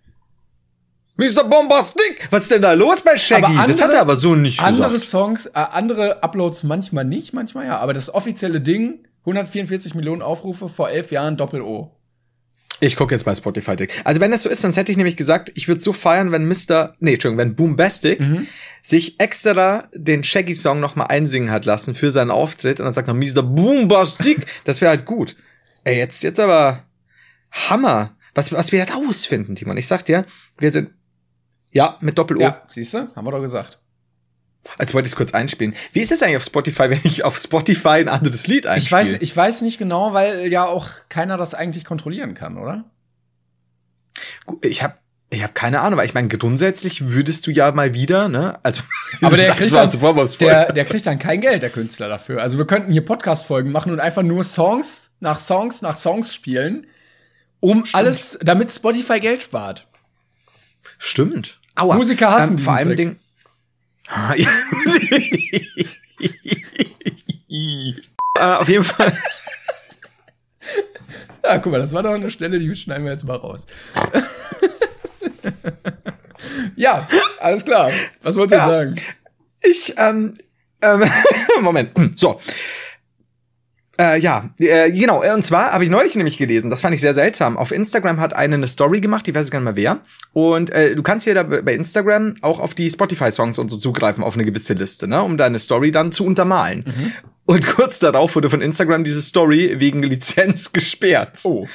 Mr. 1.17 1.45
Bombastic! 1.45 2.29
Was 2.31 2.43
ist 2.43 2.51
denn 2.51 2.63
da 2.63 2.73
los 2.73 3.03
bei 3.03 3.17
Shaggy? 3.17 3.55
das 3.67 3.81
hat 3.81 3.93
er 3.93 4.03
aber 4.03 4.17
so 4.17 4.35
nicht 4.35 4.63
Andere 4.63 4.93
gesagt. 4.93 5.11
Songs, 5.11 5.47
äh, 5.47 5.51
andere 5.55 6.23
Uploads 6.23 6.63
manchmal 6.63 7.05
nicht, 7.05 7.33
manchmal 7.33 7.67
ja. 7.67 7.79
Aber 7.79 7.95
das 7.95 8.13
offizielle 8.15 8.61
Ding, 8.61 9.06
144 9.27 9.95
Millionen 9.95 10.23
Aufrufe 10.23 10.69
vor 10.69 10.89
elf 10.91 11.11
Jahren 11.11 11.37
Doppel-O. 11.37 11.93
Ich 12.81 12.95
gucke 12.97 13.15
jetzt 13.15 13.25
bei 13.25 13.35
Spotify. 13.35 13.75
Also 14.05 14.21
wenn 14.21 14.31
das 14.31 14.43
so 14.43 14.51
ist, 14.51 14.63
dann 14.63 14.73
hätte 14.73 14.93
ich 14.93 14.99
nämlich 14.99 15.17
gesagt, 15.17 15.51
ich 15.55 15.67
würde 15.67 15.81
so 15.81 15.93
feiern, 15.95 16.31
wenn 16.31 16.47
Mr. 16.47 16.95
Nee, 17.01 17.15
Entschuldigung, 17.15 17.39
wenn 17.39 17.57
Boombastic 17.57 18.21
Mhm. 18.21 18.47
sich 18.83 19.19
extra 19.19 19.89
den 19.95 20.23
Shaggy-Song 20.23 20.79
noch 20.79 20.95
mal 20.95 21.05
einsingen 21.07 21.51
hat 21.51 21.65
lassen 21.65 21.95
für 21.95 22.11
seinen 22.11 22.31
Auftritt 22.31 22.79
und 22.79 22.85
dann 22.85 22.93
sagt 22.93 23.09
noch 23.09 23.15
Mr. 23.15 23.43
Boombastic. 23.43 24.47
das 24.65 24.81
wäre 24.83 24.91
halt 24.91 25.07
gut. 25.07 25.37
Ey, 25.85 25.97
jetzt, 25.99 26.23
jetzt 26.23 26.39
aber 26.41 26.85
Hammer. 27.51 28.17
Was, 28.35 28.53
was 28.53 28.71
wir 28.73 28.87
rausfinden, 28.91 29.55
Timon. 29.57 29.79
Ich 29.79 29.87
sag 29.87 30.05
dir, 30.05 30.27
wir 30.59 30.71
sind 30.71 30.91
ja 31.73 31.97
mit 32.03 32.19
Doppel-O. 32.19 32.43
Ja, 32.43 32.63
siehst 32.69 32.93
du? 32.93 33.09
Haben 33.17 33.27
wir 33.27 33.31
doch 33.31 33.41
gesagt. 33.41 33.81
Als 34.79 34.95
wollte 34.95 35.07
ich 35.07 35.13
es 35.13 35.17
kurz 35.17 35.35
einspielen. 35.35 35.75
Wie 35.93 36.01
ist 36.01 36.13
es 36.13 36.23
eigentlich 36.23 36.37
auf 36.37 36.45
Spotify, 36.45 36.91
wenn 36.91 37.01
ich 37.05 37.25
auf 37.25 37.39
Spotify 37.39 37.89
ein 37.89 38.09
anderes 38.09 38.47
Lied 38.47 38.67
einspiele? 38.67 39.03
Ich 39.03 39.13
weiß, 39.13 39.17
ich 39.21 39.37
weiß 39.37 39.63
nicht 39.63 39.79
genau, 39.79 40.13
weil 40.13 40.51
ja 40.53 40.65
auch 40.65 40.89
keiner 41.09 41.37
das 41.37 41.55
eigentlich 41.55 41.85
kontrollieren 41.85 42.35
kann, 42.35 42.59
oder? 42.59 42.85
ich 44.63 44.83
habe 44.83 44.95
ich 45.29 45.43
hab 45.43 45.57
keine 45.57 45.81
Ahnung, 45.81 45.99
weil 45.99 46.07
ich 46.07 46.15
meine, 46.15 46.29
grundsätzlich 46.29 47.09
würdest 47.09 47.47
du 47.47 47.51
ja 47.51 47.73
mal 47.73 47.95
wieder, 47.95 48.29
ne? 48.29 48.61
Also, 48.63 48.83
Aber 49.23 49.37
der 49.37 49.55
kriegt, 49.55 49.73
dann, 49.73 49.91
der, 50.39 50.73
der 50.73 50.85
kriegt 50.85 51.05
dann 51.05 51.19
kein 51.19 51.41
Geld, 51.41 51.63
der 51.63 51.71
Künstler 51.71 52.09
dafür. 52.09 52.41
Also 52.43 52.59
wir 52.59 52.67
könnten 52.67 52.93
hier 52.93 53.05
Podcast-Folgen 53.05 53.73
machen 53.73 53.93
und 53.93 53.99
einfach 53.99 54.23
nur 54.23 54.45
Songs 54.45 55.11
nach 55.19 55.41
Songs 55.41 55.83
nach 55.83 55.97
Songs 55.97 56.33
spielen, 56.33 56.87
um 57.59 57.85
alles, 57.93 58.39
damit 58.41 58.73
Spotify 58.73 59.19
Geld 59.19 59.43
spart. 59.43 59.89
Stimmt. 60.99 61.61
Aua. 61.75 61.97
Musiker 61.97 62.31
hassen 62.31 62.53
ähm, 62.53 62.59
vor 62.59 62.75
allem 62.75 62.89
Trick. 62.89 62.97
Ding. 62.97 63.17
Ah, 64.09 64.35
ja. 64.35 64.49
äh, 68.39 68.41
auf 68.41 68.69
jeden 68.69 68.85
Fall. 68.85 69.17
Ja, 71.45 71.59
guck 71.59 71.73
mal, 71.73 71.81
das 71.81 71.93
war 71.93 72.03
doch 72.03 72.13
eine 72.13 72.31
Stelle, 72.31 72.59
die 72.59 72.75
schneiden 72.75 73.05
wir 73.05 73.13
jetzt 73.13 73.25
mal 73.25 73.37
raus. 73.37 73.67
ja, 76.77 77.07
alles 77.39 77.65
klar. 77.65 77.91
Was 78.23 78.37
wolltest 78.37 78.55
du 78.55 78.57
Ja. 78.57 78.69
sagen? 78.69 78.97
Ich, 79.63 79.95
ähm, 79.97 80.35
ähm, 80.83 81.05
Moment. 81.61 82.19
So. 82.19 82.41
Äh, 83.99 84.19
ja, 84.21 84.51
äh, 84.59 84.91
genau. 84.91 85.23
äh, 85.23 85.33
Und 85.33 85.45
zwar 85.45 85.73
habe 85.73 85.85
ich 85.85 85.91
neulich 85.91 86.15
nämlich 86.17 86.39
gelesen, 86.39 86.71
das 86.71 86.81
fand 86.83 86.95
ich 86.95 87.01
sehr 87.01 87.15
seltsam. 87.15 87.57
Auf 87.57 87.73
Instagram 87.73 88.21
hat 88.21 88.35
eine 88.35 88.57
eine 88.57 88.67
Story 88.67 89.01
gemacht, 89.01 89.27
die 89.27 89.35
weiß 89.35 89.47
ich 89.47 89.51
gar 89.51 89.61
nicht 89.61 89.65
mehr 89.65 89.77
wer. 89.77 90.01
Und 90.33 90.71
äh, 90.71 90.95
du 90.95 91.03
kannst 91.03 91.25
hier 91.25 91.35
da 91.35 91.43
bei 91.43 91.75
Instagram 91.75 92.35
auch 92.43 92.61
auf 92.61 92.75
die 92.75 92.91
Spotify-Songs 92.91 93.59
und 93.59 93.71
so 93.71 93.77
zugreifen, 93.77 94.23
auf 94.25 94.35
eine 94.35 94.45
gewisse 94.45 94.75
Liste, 94.75 95.09
ne, 95.09 95.23
um 95.23 95.37
deine 95.37 95.59
Story 95.59 95.93
dann 95.93 96.13
zu 96.13 96.25
untermalen. 96.27 96.85
Und 97.47 97.67
kurz 97.67 97.99
darauf 98.01 98.35
wurde 98.37 98.51
von 98.51 98.61
Instagram 98.61 99.05
diese 99.05 99.23
Story 99.23 99.77
wegen 99.79 100.03
Lizenz 100.03 100.73
gesperrt. 100.73 101.41
Oh. 101.45 101.67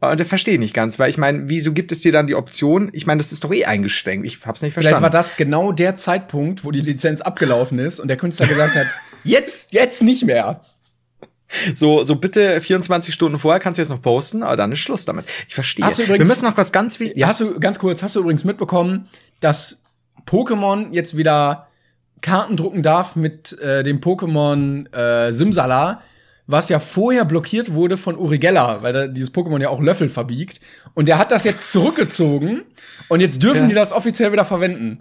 Und 0.00 0.20
das 0.20 0.28
verstehe 0.28 0.54
ich 0.54 0.60
nicht 0.60 0.74
ganz, 0.74 0.98
weil 0.98 1.08
ich 1.08 1.16
meine, 1.16 1.48
wieso 1.48 1.72
gibt 1.72 1.90
es 1.90 2.00
dir 2.00 2.12
dann 2.12 2.26
die 2.26 2.34
Option? 2.34 2.90
Ich 2.92 3.06
meine, 3.06 3.18
das 3.18 3.32
ist 3.32 3.42
doch 3.42 3.52
eh 3.52 3.64
eingeschränkt. 3.64 4.26
Ich 4.26 4.44
hab's 4.44 4.60
nicht 4.60 4.74
Vielleicht 4.74 4.90
verstanden. 4.90 5.02
war 5.02 5.10
das 5.10 5.36
genau 5.36 5.72
der 5.72 5.94
Zeitpunkt, 5.94 6.64
wo 6.64 6.70
die 6.70 6.80
Lizenz 6.82 7.20
abgelaufen 7.22 7.78
ist 7.78 8.00
und 8.00 8.08
der 8.08 8.18
Künstler 8.18 8.46
gesagt 8.46 8.74
hat, 8.74 8.86
jetzt, 9.24 9.72
jetzt 9.72 10.02
nicht 10.02 10.24
mehr. 10.24 10.60
So, 11.74 12.02
so 12.02 12.16
bitte 12.16 12.60
24 12.60 13.12
Stunden 13.14 13.38
vorher 13.38 13.60
kannst 13.60 13.78
du 13.78 13.82
jetzt 13.82 13.90
noch 13.90 14.02
posten, 14.02 14.42
aber 14.42 14.56
dann 14.56 14.72
ist 14.72 14.80
Schluss 14.80 15.04
damit. 15.04 15.24
Ich 15.48 15.54
verstehe. 15.54 15.84
Hast 15.84 15.98
du 15.98 16.02
übrigens- 16.02 16.28
Wir 16.28 16.32
müssen 16.32 16.46
noch 16.46 16.56
was 16.56 16.72
ganz 16.72 16.98
wie 17.00 17.12
Ja. 17.16 17.28
Hast 17.28 17.40
du, 17.40 17.58
ganz 17.60 17.78
kurz, 17.78 18.02
hast 18.02 18.16
du 18.16 18.20
übrigens 18.20 18.44
mitbekommen, 18.44 19.08
dass 19.40 19.82
Pokémon 20.26 20.92
jetzt 20.92 21.16
wieder 21.16 21.68
Karten 22.20 22.56
drucken 22.56 22.82
darf 22.82 23.16
mit 23.16 23.58
äh, 23.60 23.82
dem 23.82 24.00
Pokémon 24.00 24.90
äh, 24.94 25.32
Simsala, 25.32 26.00
was 26.46 26.68
ja 26.68 26.78
vorher 26.78 27.24
blockiert 27.24 27.72
wurde 27.74 27.96
von 27.96 28.16
Urigella, 28.16 28.82
weil 28.82 28.92
da 28.92 29.06
dieses 29.06 29.32
Pokémon 29.32 29.60
ja 29.60 29.68
auch 29.70 29.80
Löffel 29.80 30.08
verbiegt. 30.08 30.60
Und 30.94 31.06
der 31.08 31.18
hat 31.18 31.32
das 31.32 31.44
jetzt 31.44 31.70
zurückgezogen 31.72 32.62
und 33.08 33.20
jetzt 33.20 33.42
dürfen 33.42 33.62
Ja. 33.62 33.68
die 33.68 33.74
das 33.74 33.92
offiziell 33.92 34.32
wieder 34.32 34.44
verwenden. 34.44 35.00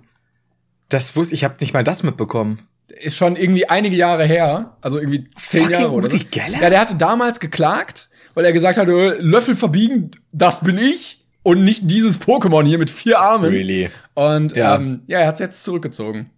Das 0.90 1.16
wusste 1.16 1.34
ich, 1.36 1.44
habe 1.44 1.56
nicht 1.60 1.74
mal 1.74 1.84
das 1.84 2.04
mitbekommen. 2.04 2.60
Ist 2.88 3.18
schon 3.18 3.36
irgendwie 3.36 3.68
einige 3.70 3.96
Jahre 3.96 4.26
her, 4.26 4.78
also 4.82 5.00
irgendwie 5.00 5.28
zehn 5.46 5.62
Fucking 5.64 5.80
Jahre 5.80 5.92
oder 5.92 6.10
so. 6.10 6.16
Uri 6.18 6.26
Geller? 6.30 6.62
Ja, 6.62 6.70
der 6.70 6.80
hatte 6.80 6.96
damals 6.96 7.40
geklagt, 7.40 8.10
weil 8.34 8.46
er 8.46 8.54
gesagt 8.54 8.78
hat, 8.78 8.88
äh, 8.88 9.16
Löffel 9.20 9.56
verbiegen, 9.56 10.12
das 10.32 10.64
bin 10.64 10.78
ich 10.78 11.26
und 11.44 11.64
nicht 11.64 11.90
dieses 11.90 12.22
Pokémon 12.22 12.66
hier 12.66 12.78
mit 12.78 12.90
vier 12.90 13.20
Armen. 13.20 13.50
Really? 13.50 13.90
Und 14.14 14.56
Ja. 14.56 14.76
ähm, 14.76 15.02
ja, 15.08 15.20
er 15.20 15.28
hat 15.28 15.36
es 15.36 15.40
jetzt 15.40 15.64
zurückgezogen. 15.64 16.30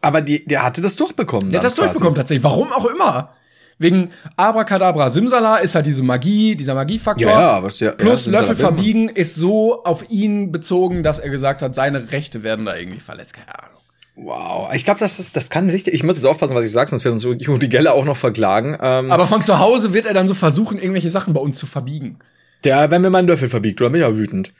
Aber 0.00 0.20
die, 0.20 0.44
der 0.44 0.62
hatte 0.62 0.80
das 0.80 0.96
durchbekommen. 0.96 1.50
Der 1.50 1.58
hat 1.58 1.64
das 1.64 1.74
durchbekommen 1.74 2.14
quasi. 2.14 2.20
tatsächlich. 2.20 2.44
Warum 2.44 2.72
auch 2.72 2.84
immer. 2.86 3.34
Wegen 3.80 4.10
Abracadabra 4.36 5.08
Simsala 5.08 5.58
ist 5.58 5.74
halt 5.76 5.86
diese 5.86 6.02
Magie, 6.02 6.56
dieser 6.56 6.74
Magiefaktor. 6.74 7.30
Ja, 7.30 7.40
ja, 7.58 7.62
was 7.62 7.78
ja. 7.80 7.92
Plus 7.92 8.26
ja, 8.26 8.32
Löffel 8.32 8.56
verbiegen 8.56 9.08
ist 9.08 9.36
so 9.36 9.84
auf 9.84 10.08
ihn 10.10 10.50
bezogen, 10.50 11.02
dass 11.04 11.20
er 11.20 11.30
gesagt 11.30 11.62
hat, 11.62 11.74
seine 11.76 12.10
Rechte 12.10 12.42
werden 12.42 12.64
da 12.66 12.76
irgendwie 12.76 12.98
verletzt. 13.00 13.34
Keine 13.34 13.56
Ahnung. 13.56 13.77
Wow, 14.20 14.74
ich 14.74 14.84
glaube, 14.84 14.98
das 14.98 15.20
ist, 15.20 15.36
das 15.36 15.48
kann 15.48 15.70
richtig. 15.70 15.94
Ich 15.94 16.02
muss 16.02 16.16
jetzt 16.16 16.24
aufpassen, 16.24 16.56
was 16.56 16.64
ich 16.64 16.72
sage, 16.72 16.90
sonst 16.90 17.04
wird 17.04 17.12
uns 17.12 17.24
Rudi 17.24 17.68
Geller 17.68 17.94
auch 17.94 18.04
noch 18.04 18.16
verklagen. 18.16 18.76
Ähm, 18.80 19.12
Aber 19.12 19.26
von 19.26 19.44
zu 19.44 19.60
Hause 19.60 19.92
wird 19.94 20.06
er 20.06 20.14
dann 20.14 20.26
so 20.26 20.34
versuchen, 20.34 20.78
irgendwelche 20.78 21.10
Sachen 21.10 21.34
bei 21.34 21.40
uns 21.40 21.56
zu 21.58 21.66
verbiegen. 21.66 22.18
der, 22.64 22.90
wenn 22.90 23.02
mir 23.02 23.10
mal 23.10 23.18
einen 23.18 23.28
Löffel 23.28 23.48
verbiegt, 23.48 23.80
oder 23.80 23.90
bin 23.90 24.00
ich 24.00 24.06
ja 24.08 24.16
wütend. 24.16 24.52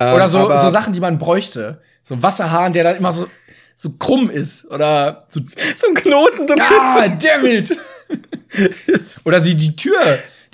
Ähm, 0.00 0.14
Oder 0.14 0.28
so, 0.30 0.56
so 0.56 0.68
Sachen, 0.70 0.94
die 0.94 1.00
man 1.00 1.18
bräuchte. 1.18 1.82
So 2.02 2.14
ein 2.14 2.22
Wasserhahn, 2.22 2.72
der 2.72 2.84
dann 2.84 2.96
immer 2.96 3.12
so, 3.12 3.28
so 3.76 3.90
krumm 3.90 4.30
ist. 4.30 4.64
Oder 4.70 5.26
so, 5.28 5.40
so 5.76 5.86
ein 5.88 5.94
Knoten 5.94 6.46
drin. 6.46 6.60
ah, 6.60 7.06
damn 7.08 7.44
it. 7.44 7.76
Oder 9.26 9.40
sie, 9.42 9.54
die 9.54 9.76
Tür, 9.76 9.98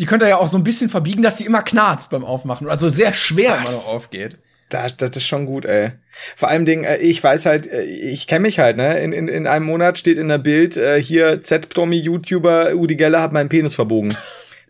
die 0.00 0.06
könnte 0.06 0.24
er 0.24 0.30
ja 0.30 0.36
auch 0.38 0.48
so 0.48 0.56
ein 0.56 0.64
bisschen 0.64 0.88
verbiegen, 0.88 1.22
dass 1.22 1.38
sie 1.38 1.44
immer 1.44 1.62
knarzt 1.62 2.10
beim 2.10 2.24
Aufmachen. 2.24 2.68
Also 2.68 2.88
sehr 2.88 3.12
schwer 3.12 3.58
immer 3.58 3.70
noch 3.70 3.94
aufgeht. 3.94 4.38
Das, 4.68 4.96
das 4.98 5.16
ist 5.16 5.26
schon 5.26 5.46
gut, 5.46 5.64
ey. 5.64 5.92
Vor 6.36 6.48
allem 6.48 6.64
Ding, 6.66 6.84
äh, 6.84 6.98
ich 6.98 7.22
weiß 7.24 7.46
halt, 7.46 7.66
äh, 7.66 7.82
ich 7.82 8.26
kenne 8.26 8.40
mich 8.40 8.58
halt, 8.58 8.76
ne? 8.76 9.00
In, 9.00 9.12
in, 9.12 9.28
in 9.28 9.46
einem 9.46 9.64
Monat 9.64 9.98
steht 9.98 10.18
in 10.18 10.28
der 10.28 10.38
Bild, 10.38 10.76
äh, 10.76 11.00
hier 11.00 11.42
Z-Promi-YouTuber 11.42 12.74
Udi 12.74 12.96
Geller 12.96 13.22
hat 13.22 13.32
meinen 13.32 13.48
Penis 13.48 13.74
verbogen. 13.74 14.16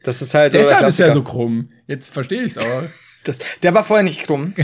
Das 0.05 0.23
ist 0.23 0.35
halt 0.35 0.53
so 0.53 0.59
Deshalb 0.59 0.87
ist 0.87 1.01
er 1.01 1.11
so 1.11 1.23
krumm. 1.23 1.67
Jetzt 1.87 2.13
verstehe 2.13 2.43
ich's 2.43 2.59
aber. 2.59 2.85
Das, 3.25 3.41
der 3.63 3.75
war 3.75 3.85
vorher 3.85 4.05
nicht 4.05 4.23
krumm. 4.23 4.55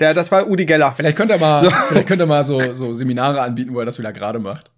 Der, 0.00 0.14
das 0.14 0.32
war 0.32 0.48
Udi 0.48 0.64
Geller. 0.64 0.94
Vielleicht 0.96 1.16
könnte 1.16 1.34
er 1.34 1.38
mal, 1.40 1.58
So. 1.58 1.68
vielleicht 1.88 2.06
könnte 2.06 2.24
er 2.24 2.28
mal 2.28 2.44
so, 2.44 2.72
so 2.72 2.94
Seminare 2.94 3.40
anbieten, 3.42 3.74
wo 3.74 3.80
er 3.80 3.84
das 3.84 3.98
wieder 3.98 4.12
gerade 4.14 4.38
macht. 4.38 4.70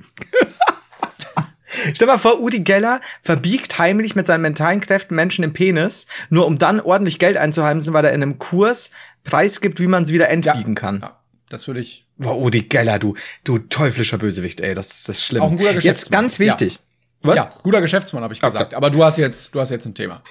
Stell 1.94 2.08
mal 2.08 2.18
vor, 2.18 2.40
Udi 2.40 2.60
Geller 2.60 3.00
verbiegt 3.22 3.78
heimlich 3.78 4.16
mit 4.16 4.26
seinen 4.26 4.42
mentalen 4.42 4.80
Kräften 4.80 5.14
Menschen 5.14 5.44
im 5.44 5.52
Penis, 5.52 6.06
nur 6.28 6.46
um 6.46 6.58
dann 6.58 6.80
ordentlich 6.80 7.18
Geld 7.18 7.36
einzuheimsen, 7.36 7.94
weil 7.94 8.04
er 8.04 8.12
in 8.12 8.22
einem 8.22 8.38
Kurs 8.38 8.90
preisgibt, 9.24 9.80
wie 9.80 9.86
man 9.86 10.02
es 10.02 10.12
wieder 10.12 10.28
entbiegen 10.28 10.74
kann. 10.74 11.00
Ja, 11.00 11.20
das 11.48 11.66
würde 11.66 11.80
ich. 11.80 12.06
Boah, 12.16 12.36
Udi 12.36 12.62
Geller, 12.62 12.98
du, 12.98 13.14
du 13.44 13.58
teuflischer 13.58 14.18
Bösewicht, 14.18 14.60
ey, 14.60 14.74
das, 14.74 15.04
das 15.04 15.18
ist 15.18 15.24
schlimm. 15.24 15.42
Auch 15.42 15.50
ein 15.50 15.56
guter 15.56 15.70
Jetzt 15.72 15.82
Geschäftsmann. 15.82 16.20
ganz 16.22 16.38
wichtig. 16.38 16.78
Was? 17.22 17.36
Ja, 17.36 17.50
guter 17.62 17.80
Geschäftsmann, 17.80 18.22
habe 18.22 18.34
ich 18.34 18.40
gesagt. 18.40 18.74
Aber 18.74 18.90
du 18.90 19.04
hast 19.04 19.18
jetzt, 19.18 19.54
du 19.54 19.60
hast 19.60 19.70
jetzt 19.70 19.86
ein 19.86 19.94
Thema. 19.94 20.22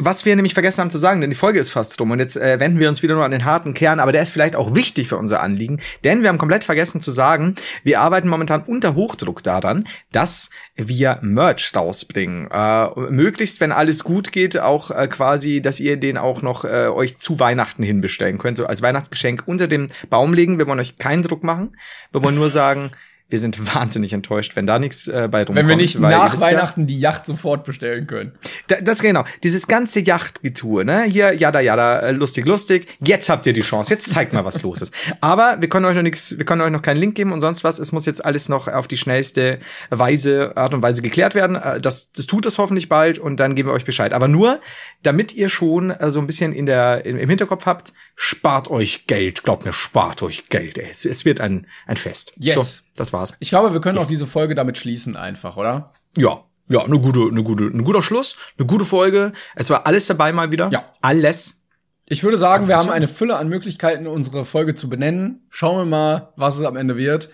Was 0.00 0.24
wir 0.24 0.34
nämlich 0.34 0.54
vergessen 0.54 0.80
haben 0.80 0.90
zu 0.90 0.98
sagen, 0.98 1.20
denn 1.20 1.30
die 1.30 1.36
Folge 1.36 1.60
ist 1.60 1.70
fast 1.70 2.00
rum 2.00 2.10
und 2.10 2.18
jetzt 2.18 2.36
äh, 2.36 2.58
wenden 2.58 2.80
wir 2.80 2.88
uns 2.88 3.04
wieder 3.04 3.14
nur 3.14 3.24
an 3.24 3.30
den 3.30 3.44
harten 3.44 3.74
Kern, 3.74 4.00
aber 4.00 4.10
der 4.10 4.22
ist 4.22 4.30
vielleicht 4.30 4.56
auch 4.56 4.74
wichtig 4.74 5.06
für 5.06 5.16
unser 5.16 5.40
Anliegen, 5.40 5.78
denn 6.02 6.22
wir 6.22 6.30
haben 6.30 6.38
komplett 6.38 6.64
vergessen 6.64 7.00
zu 7.00 7.12
sagen, 7.12 7.54
wir 7.84 8.00
arbeiten 8.00 8.26
momentan 8.26 8.64
unter 8.64 8.96
Hochdruck 8.96 9.44
daran, 9.44 9.86
dass 10.10 10.50
wir 10.74 11.20
Merch 11.22 11.70
rausbringen. 11.76 12.50
Äh, 12.50 12.88
möglichst, 13.08 13.60
wenn 13.60 13.70
alles 13.70 14.02
gut 14.02 14.32
geht, 14.32 14.58
auch 14.58 14.90
äh, 14.90 15.06
quasi, 15.06 15.62
dass 15.62 15.78
ihr 15.78 15.96
den 15.96 16.18
auch 16.18 16.42
noch 16.42 16.64
äh, 16.64 16.88
euch 16.88 17.16
zu 17.18 17.38
Weihnachten 17.38 17.84
hin 17.84 18.00
bestellen 18.00 18.38
könnt, 18.38 18.56
so 18.56 18.66
als 18.66 18.82
Weihnachtsgeschenk 18.82 19.44
unter 19.46 19.68
dem 19.68 19.86
Baum 20.10 20.34
legen. 20.34 20.58
Wir 20.58 20.66
wollen 20.66 20.80
euch 20.80 20.98
keinen 20.98 21.22
Druck 21.22 21.44
machen, 21.44 21.76
wir 22.10 22.24
wollen 22.24 22.34
nur 22.34 22.50
sagen, 22.50 22.90
wir 23.30 23.38
sind 23.38 23.58
wahnsinnig 23.74 24.12
enttäuscht, 24.12 24.54
wenn 24.54 24.66
da 24.66 24.78
nichts 24.78 25.08
äh, 25.08 25.28
bei 25.30 25.38
rumkommt. 25.40 25.56
Wenn 25.56 25.68
wir 25.68 25.76
nicht 25.76 25.98
nach 25.98 26.32
wisst 26.32 26.42
ja- 26.42 26.48
Weihnachten 26.50 26.86
die 26.86 26.98
Yacht 27.00 27.26
sofort 27.26 27.64
bestellen 27.64 28.06
können. 28.06 28.32
da, 28.68 28.76
das 28.82 29.00
genau. 29.00 29.24
Dieses 29.42 29.66
ganze 29.66 30.00
Yachtgetue, 30.00 30.84
ne? 30.84 31.02
Hier, 31.04 31.32
jada, 31.32 31.60
jada, 31.60 31.98
äh, 32.00 32.10
lustig, 32.12 32.46
lustig. 32.46 32.86
Jetzt 33.00 33.28
habt 33.28 33.46
ihr 33.46 33.52
die 33.52 33.62
Chance. 33.62 33.92
Jetzt 33.94 34.10
zeigt 34.12 34.32
mal, 34.32 34.44
was 34.44 34.62
los 34.62 34.82
ist. 34.82 34.94
Aber 35.20 35.56
wir 35.60 35.68
können 35.68 35.84
euch 35.86 35.96
noch 35.96 36.02
nichts, 36.02 36.38
wir 36.38 36.44
können 36.44 36.60
euch 36.60 36.70
noch 36.70 36.82
keinen 36.82 36.98
Link 36.98 37.14
geben 37.14 37.32
und 37.32 37.40
sonst 37.40 37.64
was. 37.64 37.78
Es 37.78 37.92
muss 37.92 38.06
jetzt 38.06 38.24
alles 38.24 38.48
noch 38.48 38.68
auf 38.68 38.86
die 38.88 38.96
schnellste 38.96 39.58
Weise, 39.90 40.56
Art 40.56 40.74
und 40.74 40.82
Weise 40.82 41.02
geklärt 41.02 41.34
werden. 41.34 41.56
Äh, 41.56 41.80
Das, 41.80 42.12
das 42.12 42.26
tut 42.26 42.46
es 42.46 42.58
hoffentlich 42.58 42.88
bald 42.88 43.18
und 43.18 43.38
dann 43.38 43.54
geben 43.54 43.68
wir 43.68 43.72
euch 43.74 43.84
Bescheid. 43.84 44.12
Aber 44.12 44.28
nur, 44.28 44.60
damit 45.02 45.34
ihr 45.34 45.48
schon 45.48 45.90
äh, 45.90 46.10
so 46.10 46.20
ein 46.20 46.26
bisschen 46.26 46.52
in 46.52 46.66
der, 46.66 47.04
im, 47.04 47.18
im 47.18 47.28
Hinterkopf 47.28 47.66
habt, 47.66 47.92
spart 48.14 48.70
euch 48.70 49.06
Geld. 49.06 49.42
Glaubt 49.42 49.64
mir, 49.64 49.72
spart 49.72 50.22
euch 50.22 50.48
Geld. 50.48 50.78
Ey. 50.78 50.88
Es, 50.90 51.04
es 51.04 51.24
wird 51.24 51.40
ein, 51.40 51.66
ein 51.86 51.96
Fest. 51.96 52.32
Yes. 52.38 52.56
So, 52.56 52.82
das 52.96 53.12
war's. 53.12 53.34
Ich 53.40 53.50
glaube, 53.50 53.72
wir 53.72 53.80
können 53.80 53.98
auch 53.98 54.06
diese 54.06 54.26
Folge 54.26 54.54
damit 54.54 54.78
schließen 54.78 55.16
einfach, 55.16 55.56
oder? 55.56 55.92
Ja. 56.16 56.44
Ja, 56.66 56.82
eine 56.82 56.98
gute, 56.98 57.28
eine 57.30 57.42
gute, 57.42 57.64
ein 57.64 57.84
guter 57.84 58.02
Schluss, 58.02 58.36
eine 58.56 58.66
gute 58.66 58.86
Folge. 58.86 59.32
Es 59.54 59.68
war 59.68 59.86
alles 59.86 60.06
dabei 60.06 60.32
mal 60.32 60.50
wieder. 60.50 60.70
Ja. 60.72 60.90
Alles. 61.02 61.62
Ich 62.08 62.22
würde 62.22 62.38
sagen, 62.38 62.68
wir 62.68 62.76
haben 62.76 62.88
eine 62.88 63.06
Fülle 63.08 63.36
an 63.36 63.48
Möglichkeiten, 63.48 64.06
unsere 64.06 64.46
Folge 64.46 64.74
zu 64.74 64.88
benennen. 64.88 65.46
Schauen 65.50 65.76
wir 65.76 65.84
mal, 65.84 66.32
was 66.36 66.56
es 66.56 66.64
am 66.64 66.76
Ende 66.76 66.96
wird. 66.96 67.28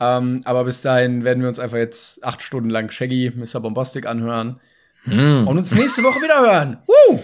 Ähm, 0.00 0.42
aber 0.44 0.64
bis 0.64 0.82
dahin 0.82 1.24
werden 1.24 1.42
wir 1.42 1.48
uns 1.48 1.58
einfach 1.58 1.78
jetzt 1.78 2.22
acht 2.24 2.42
Stunden 2.42 2.68
lang 2.68 2.90
Shaggy, 2.90 3.32
Mr. 3.34 3.60
Bombastic 3.60 4.06
anhören. 4.06 4.60
Und 5.06 5.46
uns 5.46 5.74
nächste 5.74 6.02
Woche 6.02 6.20
wieder 6.22 6.40
hören. 6.40 6.78
Woo! 6.86 7.22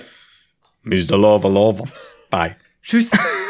Mr. 0.83 1.17
Lava 1.17 1.49
Lava. 1.49 1.85
Bye. 2.29 2.57
Tschüss. 2.83 3.11